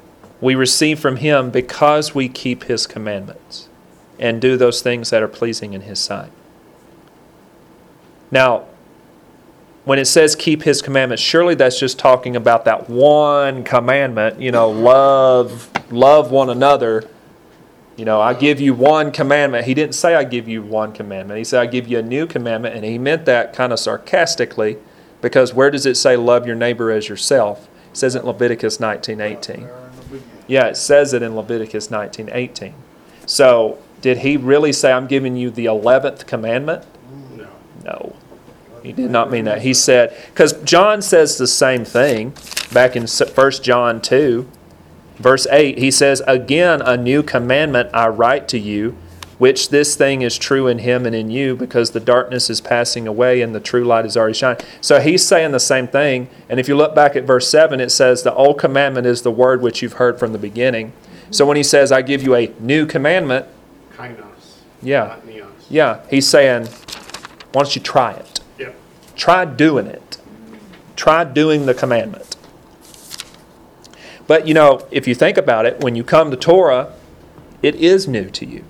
we 0.42 0.56
receive 0.56 1.00
from 1.00 1.18
him 1.18 1.50
because 1.52 2.14
we 2.14 2.28
keep 2.28 2.66
his 2.66 2.86
commandments 2.86 3.70
and 4.20 4.42
do 4.42 4.58
those 4.58 4.82
things 4.82 5.10
that 5.10 5.24
are 5.24 5.28
pleasing 5.28 5.74
in 5.74 5.82
his 5.82 6.00
sight. 6.00 6.32
Now, 8.32 8.66
when 9.86 10.00
it 10.00 10.06
says 10.06 10.36
keep 10.36 10.64
his 10.64 10.82
commandments, 10.82 11.22
surely 11.22 11.56
that's 11.56 11.80
just 11.80 12.00
talking 12.00 12.36
about 12.36 12.66
that 12.66 12.90
one 12.90 13.64
commandment, 13.64 14.40
you 14.40 14.52
know, 14.52 14.70
love 14.70 15.70
love 15.92 16.32
one 16.32 16.50
another. 16.50 17.10
You 17.95 18.06
know, 18.06 18.20
I 18.20 18.34
give 18.34 18.60
you 18.60 18.74
one 18.74 19.11
commandment. 19.11 19.65
He 19.65 19.74
didn't 19.74 19.95
say 19.95 20.15
I 20.15 20.24
give 20.24 20.48
you 20.48 20.64
one 20.64 20.94
commandment. 20.94 21.38
He 21.38 21.44
said 21.44 21.61
I 21.61 21.68
give 21.68 21.88
you 21.88 21.99
a 21.99 22.02
new 22.02 22.26
commandment 22.26 22.76
and 22.76 22.84
he 22.84 22.98
meant 22.98 23.26
that 23.26 23.53
kind 23.53 23.72
of 23.72 23.80
sarcastically 23.80 24.78
because 25.22 25.53
where 25.53 25.70
does 25.70 25.86
it 25.86 25.95
say 25.95 26.18
love 26.18 26.48
your 26.48 26.56
neighbor 26.56 26.91
as 26.91 27.07
yourself? 27.07 27.68
It 27.91 27.98
says 27.98 28.15
it 28.15 28.20
in 28.20 28.26
Leviticus 28.26 28.78
19:18. 28.80 29.70
Yeah, 30.48 30.68
it 30.68 30.78
says 30.78 31.14
it 31.14 31.22
in 31.22 31.36
Leviticus 31.36 31.88
19:18. 31.90 32.74
So, 33.26 33.78
did 34.02 34.20
he 34.20 34.36
really 34.36 34.74
say 34.74 34.91
I'm 34.91 35.07
giving 35.07 35.38
you 35.38 35.49
the 35.49 35.65
11th 35.65 36.26
commandment? 36.28 36.84
No. 37.38 37.48
No. 37.86 38.15
He 38.84 38.91
did 38.91 39.11
not 39.11 39.32
mean 39.32 39.45
that. 39.45 39.61
He 39.61 39.74
said, 39.74 40.14
because 40.28 40.53
John 40.64 41.02
says 41.02 41.38
the 41.38 41.48
same 41.48 41.86
thing 41.86 42.34
back 42.74 42.98
in 42.98 43.07
1 43.07 43.52
John 43.64 44.02
2, 44.02 44.45
verse 45.18 45.48
8. 45.49 45.77
He 45.77 45.91
says, 45.91 46.22
Again, 46.27 46.81
a 46.81 46.98
new 46.98 47.23
commandment 47.23 47.90
I 47.94 48.07
write 48.07 48.48
to 48.49 48.60
you, 48.60 48.95
which 49.38 49.69
this 49.69 49.95
thing 49.95 50.22
is 50.22 50.38
true 50.38 50.68
in 50.68 50.80
him 50.80 51.06
and 51.06 51.15
in 51.15 51.30
you, 51.30 51.56
because 51.56 51.91
the 51.91 51.99
darkness 51.99 52.49
is 52.49 52.61
passing 52.61 53.07
away 53.07 53.41
and 53.41 53.53
the 53.53 53.60
true 53.60 53.84
light 53.84 54.06
is 54.06 54.15
already 54.15 54.34
shining. 54.34 54.65
So 54.81 54.99
he's 54.99 55.26
saying 55.26 55.52
the 55.52 55.60
same 55.60 55.88
thing. 55.88 56.30
And 56.49 56.60
if 56.60 56.68
you 56.68 56.76
look 56.76 56.95
back 56.95 57.15
at 57.15 57.23
verse 57.23 57.49
7, 57.49 57.80
it 57.80 57.90
says, 57.90 58.23
The 58.23 58.34
old 58.34 58.60
commandment 58.60 59.07
is 59.07 59.22
the 59.22 59.31
word 59.31 59.61
which 59.61 59.81
you've 59.81 59.94
heard 59.94 60.19
from 60.19 60.31
the 60.34 60.40
beginning. 60.40 60.94
So 61.31 61.45
when 61.45 61.57
he 61.57 61.64
says, 61.64 61.91
I 61.91 62.02
give 62.03 62.22
you 62.22 62.35
a 62.35 62.53
new 62.60 62.85
commandment, 62.85 63.48
Kainos. 63.95 64.57
yeah, 64.81 65.18
neos. 65.26 65.48
yeah, 65.69 66.02
he's 66.10 66.27
saying, 66.27 66.68
Why 67.52 67.64
don't 67.64 67.76
you 67.76 67.81
try 67.81 68.14
it? 68.14 68.40
Yep. 68.60 68.76
Try 69.15 69.45
doing 69.45 69.88
it. 69.88 70.18
Try 70.95 71.23
doing 71.23 71.65
the 71.65 71.73
commandment. 71.73 72.33
But 74.28 74.48
you 74.48 74.54
know, 74.54 74.88
if 74.91 75.08
you 75.08 75.16
think 75.16 75.38
about 75.38 75.66
it, 75.66 75.82
when 75.82 75.95
you 75.95 76.04
come 76.04 76.32
to 76.32 76.38
Torah, 76.38 76.94
it 77.62 77.76
is 77.76 78.08
new 78.08 78.30
to 78.32 78.45
you. 78.45 78.64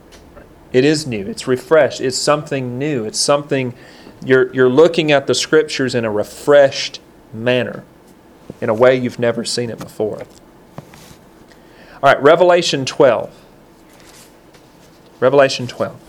It 0.72 0.84
is 0.84 1.06
new. 1.06 1.28
It's 1.28 1.48
refreshed. 1.48 2.02
It's 2.02 2.18
something 2.18 2.80
new. 2.80 3.06
It's 3.06 3.20
something 3.20 3.76
you're 4.26 4.54
you're 4.54 4.70
looking 4.70 5.12
at 5.12 5.28
the 5.28 5.36
scriptures 5.36 5.94
in 5.94 6.06
a 6.06 6.12
refreshed 6.12 7.00
manner, 7.34 7.84
in 8.62 8.70
a 8.70 8.74
way 8.74 8.96
you've 8.96 9.20
never 9.20 9.46
seen 9.46 9.70
it 9.70 9.80
before. 9.80 10.24
All 12.02 12.12
right, 12.12 12.22
Revelation 12.22 12.86
12. 12.86 13.40
Revelation 15.20 15.68
12. 15.68 16.00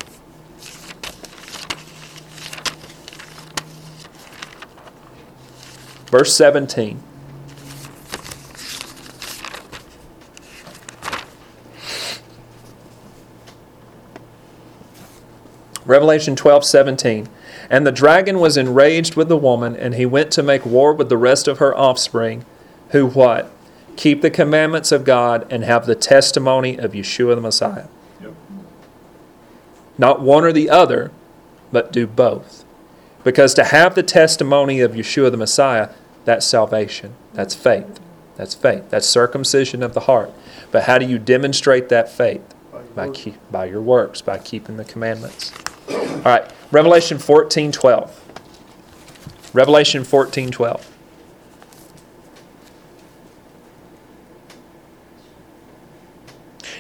Verse 6.11 6.37
17. 6.37 7.03
Revelation 15.85 16.37
12, 16.37 16.65
17. 16.65 17.29
And 17.71 17.87
the 17.87 17.93
dragon 17.93 18.39
was 18.39 18.57
enraged 18.57 19.17
with 19.17 19.29
the 19.29 19.37
woman, 19.37 19.77
and 19.77 19.95
he 19.95 20.07
went 20.07 20.31
to 20.33 20.43
make 20.43 20.67
war 20.67 20.93
with 20.93 21.09
the 21.09 21.17
rest 21.17 21.49
of 21.49 21.59
her 21.59 21.77
offspring, 21.77 22.45
who 22.91 23.07
what? 23.07 23.51
Keep 23.97 24.23
the 24.23 24.31
commandments 24.31 24.93
of 24.93 25.05
God 25.05 25.47
and 25.51 25.65
have 25.65 25.87
the 25.87 25.95
testimony 25.95 26.77
of 26.79 26.93
Yeshua 26.93 27.35
the 27.35 27.41
Messiah. 27.41 27.87
Yep. 28.21 28.35
Not 29.99 30.21
one 30.21 30.45
or 30.45 30.53
the 30.53 30.69
other, 30.69 31.13
but 31.71 31.93
do 31.93 32.07
both. 32.07 32.65
Because 33.23 33.55
to 33.55 33.65
have 33.65 33.95
the 33.95 34.03
testimony 34.03 34.81
of 34.81 34.93
Yeshua 34.93 35.31
the 35.31 35.37
Messiah, 35.37 35.91
that's 36.25 36.47
salvation. 36.47 37.15
That's 37.33 37.55
faith. 37.55 38.01
That's 38.37 38.55
faith. 38.55 38.91
That's 38.91 39.07
circumcision 39.07 39.83
of 39.83 39.95
the 39.95 40.01
heart. 40.01 40.33
But 40.71 40.85
how 40.85 40.99
do 40.99 41.07
you 41.07 41.19
demonstrate 41.19 41.89
that 41.89 42.09
faith? 42.09 42.43
By, 42.95 43.11
keep, 43.11 43.35
by 43.51 43.67
your 43.67 43.81
works, 43.81 44.21
by 44.21 44.39
keeping 44.39 44.77
the 44.77 44.85
commandments. 44.85 45.53
All 45.91 46.23
right, 46.25 46.51
Revelation 46.71 47.19
14 47.19 47.73
12. 47.73 48.21
Revelation 49.53 50.05
14 50.05 50.51
12. 50.51 50.91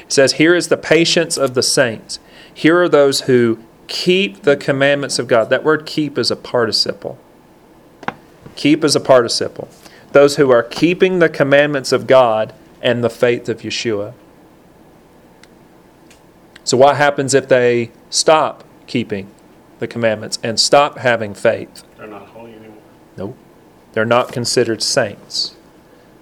It 0.02 0.12
says, 0.12 0.34
Here 0.34 0.54
is 0.54 0.68
the 0.68 0.76
patience 0.76 1.36
of 1.36 1.54
the 1.54 1.62
saints. 1.62 2.18
Here 2.52 2.80
are 2.80 2.88
those 2.88 3.22
who 3.22 3.58
keep 3.86 4.42
the 4.42 4.56
commandments 4.56 5.18
of 5.18 5.26
God. 5.28 5.50
That 5.50 5.64
word 5.64 5.86
keep 5.86 6.18
is 6.18 6.30
a 6.30 6.36
participle. 6.36 7.18
Keep 8.56 8.84
is 8.84 8.96
a 8.96 9.00
participle. 9.00 9.68
Those 10.12 10.36
who 10.36 10.50
are 10.50 10.62
keeping 10.62 11.18
the 11.18 11.28
commandments 11.28 11.92
of 11.92 12.06
God 12.06 12.54
and 12.80 13.02
the 13.02 13.10
faith 13.10 13.48
of 13.48 13.62
Yeshua. 13.62 14.14
So, 16.62 16.76
what 16.76 16.96
happens 16.96 17.34
if 17.34 17.48
they 17.48 17.90
stop 18.10 18.63
keeping 18.86 19.30
the 19.78 19.86
commandments 19.86 20.38
and 20.42 20.58
stop 20.58 20.98
having 20.98 21.34
faith? 21.34 21.84
They're 21.96 22.06
not 22.06 22.28
holy 22.28 22.54
anymore. 22.54 22.82
Nope. 23.16 23.36
They're 23.92 24.04
not 24.04 24.32
considered 24.32 24.82
saints. 24.82 25.54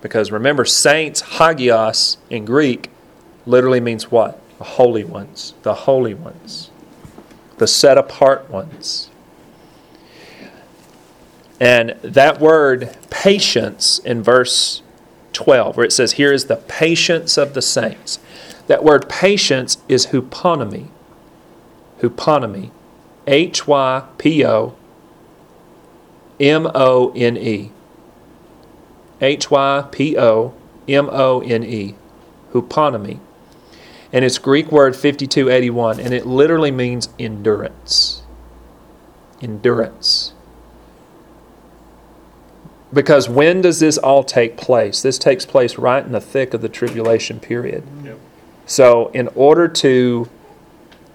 Because 0.01 0.33
remember, 0.33 0.65
saints, 0.65 1.23
hagios 1.23 2.19
in 2.29 2.45
Greek, 2.45 2.91
literally 3.47 3.81
means 3.81 4.11
what? 4.11 4.41
The 4.59 4.65
holy 4.65 5.05
ones. 5.05 5.55
The 5.63 5.75
holy 5.75 6.15
ones. 6.15 6.71
The 7.59 7.67
set 7.67 7.97
apart 7.97 8.51
ones. 8.51 9.11
And 11.61 11.91
that 12.03 12.41
word 12.41 12.97
patience 13.09 14.01
in 14.01 14.23
verse 14.23 14.83
12, 15.33 15.77
where 15.77 15.87
it 15.87 15.93
says, 15.93 16.13
Here 16.13 16.33
is 16.33 16.47
the 16.47 16.57
patience 16.57 17.39
of 17.39 17.55
the 17.55 17.63
saints. 17.63 18.19
That 18.67 18.83
word 18.83 19.09
patience 19.09 19.79
is 19.89 20.07
hypomone. 20.07 20.89
Hypomone. 22.03 22.71
H 23.27 23.67
Y 23.67 24.05
P 24.19 24.45
O 24.45 24.75
M 26.41 26.71
O 26.75 27.13
N 27.15 27.37
E. 27.37 27.71
H 29.21 29.51
Y 29.51 29.89
P 29.91 30.19
O 30.19 30.55
M 30.89 31.09
O 31.11 31.41
N 31.41 31.63
E. 31.65 31.95
Hypomone. 32.53 33.21
And 34.13 34.25
it's 34.27 34.37
Greek 34.37 34.71
word 34.71 34.95
5281, 34.95 35.99
and 35.99 36.13
it 36.13 36.27
literally 36.27 36.71
means 36.71 37.09
endurance. 37.19 38.23
Endurance. 39.41 40.35
Because 42.93 43.27
when 43.27 43.63
does 43.63 43.81
this 43.81 43.97
all 43.97 44.23
take 44.23 44.59
place? 44.59 45.01
This 45.01 45.19
takes 45.19 45.47
place 45.47 45.79
right 45.79 46.05
in 46.05 46.13
the 46.13 46.21
thick 46.21 46.53
of 46.53 46.61
the 46.61 46.69
tribulation 46.69 47.41
period. 47.41 47.85
Yep. 48.05 48.19
So, 48.67 49.09
in 49.09 49.29
order 49.29 49.67
to 49.67 50.29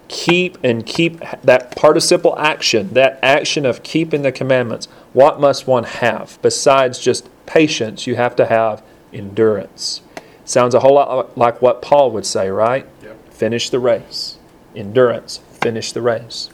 keep 0.07 0.57
and 0.63 0.85
keep 0.85 1.19
that 1.43 1.75
participle 1.75 2.37
action, 2.39 2.93
that 2.93 3.19
action 3.21 3.65
of 3.65 3.83
keeping 3.83 4.21
the 4.21 4.31
commandments. 4.31 4.87
What 5.13 5.39
must 5.39 5.67
one 5.67 5.83
have? 5.83 6.39
Besides 6.41 6.99
just 6.99 7.29
patience, 7.45 8.07
you 8.07 8.15
have 8.15 8.35
to 8.37 8.45
have 8.45 8.83
endurance. 9.13 10.01
Sounds 10.45 10.73
a 10.73 10.79
whole 10.79 10.95
lot 10.95 11.37
like 11.37 11.61
what 11.61 11.81
Paul 11.81 12.11
would 12.11 12.25
say, 12.25 12.49
right? 12.49 12.85
Yep. 13.03 13.33
Finish 13.33 13.69
the 13.69 13.79
race. 13.79 14.37
Endurance. 14.75 15.39
Finish 15.51 15.91
the 15.91 16.01
race. 16.01 16.49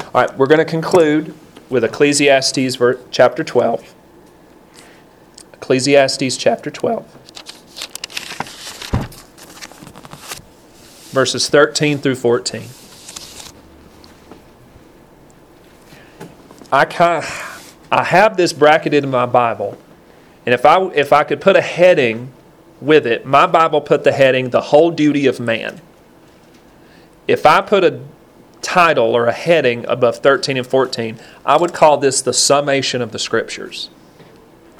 All 0.00 0.22
right, 0.22 0.36
we're 0.36 0.46
going 0.46 0.58
to 0.58 0.64
conclude 0.64 1.34
with 1.68 1.84
Ecclesiastes 1.84 2.78
chapter 3.10 3.44
12. 3.44 3.94
Ecclesiastes 5.54 6.36
chapter 6.36 6.70
12. 6.70 7.17
Verses 11.10 11.48
13 11.48 11.98
through 11.98 12.16
14. 12.16 12.64
I 16.70 16.84
kind 16.84 17.24
I 17.90 18.04
have 18.04 18.36
this 18.36 18.52
bracketed 18.52 19.04
in 19.04 19.10
my 19.10 19.24
Bible, 19.24 19.78
and 20.44 20.54
if 20.54 20.66
I 20.66 20.84
if 20.88 21.12
I 21.12 21.24
could 21.24 21.40
put 21.40 21.56
a 21.56 21.62
heading 21.62 22.30
with 22.80 23.06
it, 23.06 23.24
my 23.24 23.46
Bible 23.46 23.80
put 23.80 24.04
the 24.04 24.12
heading 24.12 24.50
"The 24.50 24.60
Whole 24.60 24.90
Duty 24.90 25.26
of 25.26 25.40
Man." 25.40 25.80
If 27.26 27.46
I 27.46 27.62
put 27.62 27.84
a 27.84 28.00
title 28.60 29.16
or 29.16 29.26
a 29.26 29.32
heading 29.32 29.86
above 29.86 30.18
13 30.18 30.56
and 30.58 30.66
14, 30.66 31.18
I 31.46 31.56
would 31.56 31.72
call 31.72 31.96
this 31.96 32.20
the 32.20 32.32
summation 32.32 33.00
of 33.00 33.12
the 33.12 33.18
scriptures. 33.18 33.88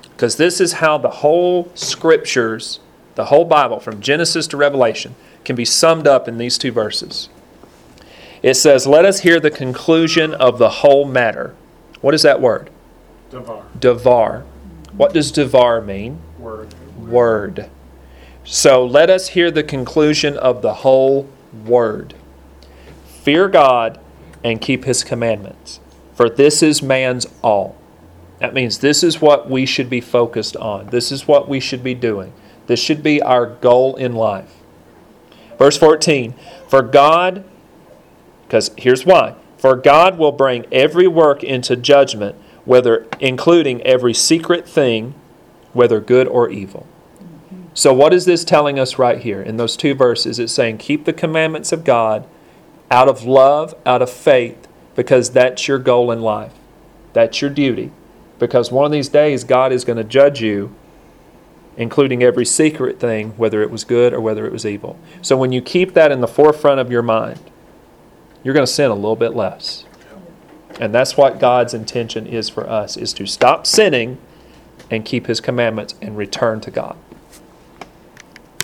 Because 0.03 0.37
this 0.37 0.61
is 0.61 0.75
how 0.75 0.99
the 0.99 1.09
whole 1.09 1.71
scriptures, 1.75 2.81
the 3.19 3.25
whole 3.25 3.45
Bible, 3.45 3.81
from 3.81 4.01
Genesis 4.01 4.47
to 4.47 4.57
Revelation, 4.57 5.17
can 5.45 5.57
be 5.57 5.65
summed 5.65 6.07
up 6.07 6.29
in 6.29 6.39
these 6.39 6.57
two 6.57 6.71
verses. 6.71 7.29
It 8.45 8.55
says, 8.55 8.87
Let 8.87 9.05
us 9.05 9.21
hear 9.21 9.41
the 9.41 9.51
conclusion 9.51 10.33
of 10.35 10.59
the 10.59 10.71
whole 10.71 11.05
matter. 11.05 11.57
What 12.01 12.15
is 12.15 12.23
that 12.23 12.41
word? 12.41 12.71
Devar, 13.29 13.65
Devar. 13.77 14.45
What 14.93 15.13
does 15.13 15.33
devar 15.33 15.81
mean? 15.81 16.21
word. 16.39 16.73
Word. 16.97 17.69
So 18.45 18.87
let 18.87 19.11
us 19.11 19.31
hear 19.31 19.51
the 19.51 19.65
conclusion 19.65 20.37
of 20.37 20.63
the 20.63 20.75
whole 20.75 21.29
word. 21.67 22.15
Fear 23.23 23.49
God 23.49 23.99
and 24.45 24.61
keep 24.61 24.85
his 24.85 25.03
commandments, 25.03 25.81
for 26.15 26.31
this 26.31 26.63
is 26.63 26.83
man's 26.85 27.27
all. 27.43 27.77
That 28.39 28.55
means 28.55 28.79
this 28.79 29.03
is 29.03 29.21
what 29.21 29.51
we 29.51 29.67
should 29.67 29.91
be 29.91 30.01
focused 30.01 30.57
on. 30.57 30.87
This 30.91 31.11
is 31.11 31.27
what 31.27 31.49
we 31.49 31.59
should 31.59 31.83
be 31.83 31.95
doing. 31.95 32.33
This 32.69 32.79
should 32.79 33.03
be 33.03 33.21
our 33.21 33.47
goal 33.47 33.97
in 33.97 34.13
life. 34.13 34.55
Verse 35.59 35.77
14 35.77 36.35
For 36.69 36.83
God, 36.83 37.45
because 38.47 38.71
here's 38.79 39.05
why. 39.05 39.35
For 39.57 39.75
God 39.75 40.19
will 40.19 40.31
bring 40.31 40.67
every 40.71 41.09
work 41.09 41.43
into 41.43 41.75
judgment, 41.75 42.37
whether 42.65 43.07
including 43.19 43.83
every 43.83 44.15
secret 44.15 44.69
thing, 44.69 45.15
whether 45.73 45.99
good 45.99 46.29
or 46.29 46.49
evil. 46.49 46.87
So, 47.75 47.93
what 47.93 48.13
is 48.13 48.25
this 48.25 48.45
telling 48.45 48.79
us 48.79 48.99
right 48.99 49.19
here 49.19 49.43
in 49.43 49.57
those 49.57 49.77
two 49.77 49.95
verses? 49.95 50.39
It's 50.39 50.53
saying, 50.53 50.79
keep 50.79 51.05
the 51.05 51.13
commandments 51.13 51.73
of 51.73 51.85
God 51.85 52.27
out 52.91 53.09
of 53.09 53.25
love, 53.25 53.75
out 53.85 54.03
of 54.03 54.11
faith, 54.11 54.69
because 54.95 55.31
that's 55.31 55.69
your 55.69 55.79
goal 55.79 56.11
in 56.11 56.21
life. 56.21 56.53
That's 57.13 57.41
your 57.41 57.51
duty. 57.51 57.93
Because 58.39 58.71
one 58.71 58.85
of 58.85 58.93
these 58.93 59.09
days, 59.09 59.45
God 59.45 59.73
is 59.73 59.85
going 59.85 59.97
to 59.97 60.05
judge 60.05 60.41
you, 60.41 60.75
including 61.79 62.25
every 62.25 62.45
secret 62.45 62.99
thing, 62.99 63.31
whether 63.37 63.63
it 63.63 63.71
was 63.71 63.85
good 63.85 64.13
or 64.13 64.21
whether 64.21 64.45
it 64.45 64.53
was 64.53 64.67
evil. 64.67 64.99
So, 65.23 65.37
when 65.37 65.53
you 65.53 65.63
keep 65.63 65.95
that 65.95 66.13
in 66.13 66.21
the 66.21 66.29
forefront 66.29 66.81
of 66.81 66.91
your 66.91 67.03
mind, 67.03 67.41
you're 68.43 68.53
going 68.53 68.67
to 68.67 68.73
sin 68.73 68.91
a 68.91 68.95
little 68.95 69.17
bit 69.17 69.35
less. 69.35 69.85
And 70.81 70.95
that's 70.95 71.17
what 71.17 71.41
God's 71.41 71.75
intention 71.75 72.27
is 72.27 72.49
for 72.49 72.69
us 72.69 72.97
is 72.97 73.13
to 73.15 73.27
stop 73.27 73.67
sinning 73.67 74.19
and 74.91 75.05
keep 75.05 75.27
his 75.27 75.41
commandments 75.41 75.95
and 76.03 76.17
return 76.17 76.61
to 76.61 76.71
God. 76.71 76.97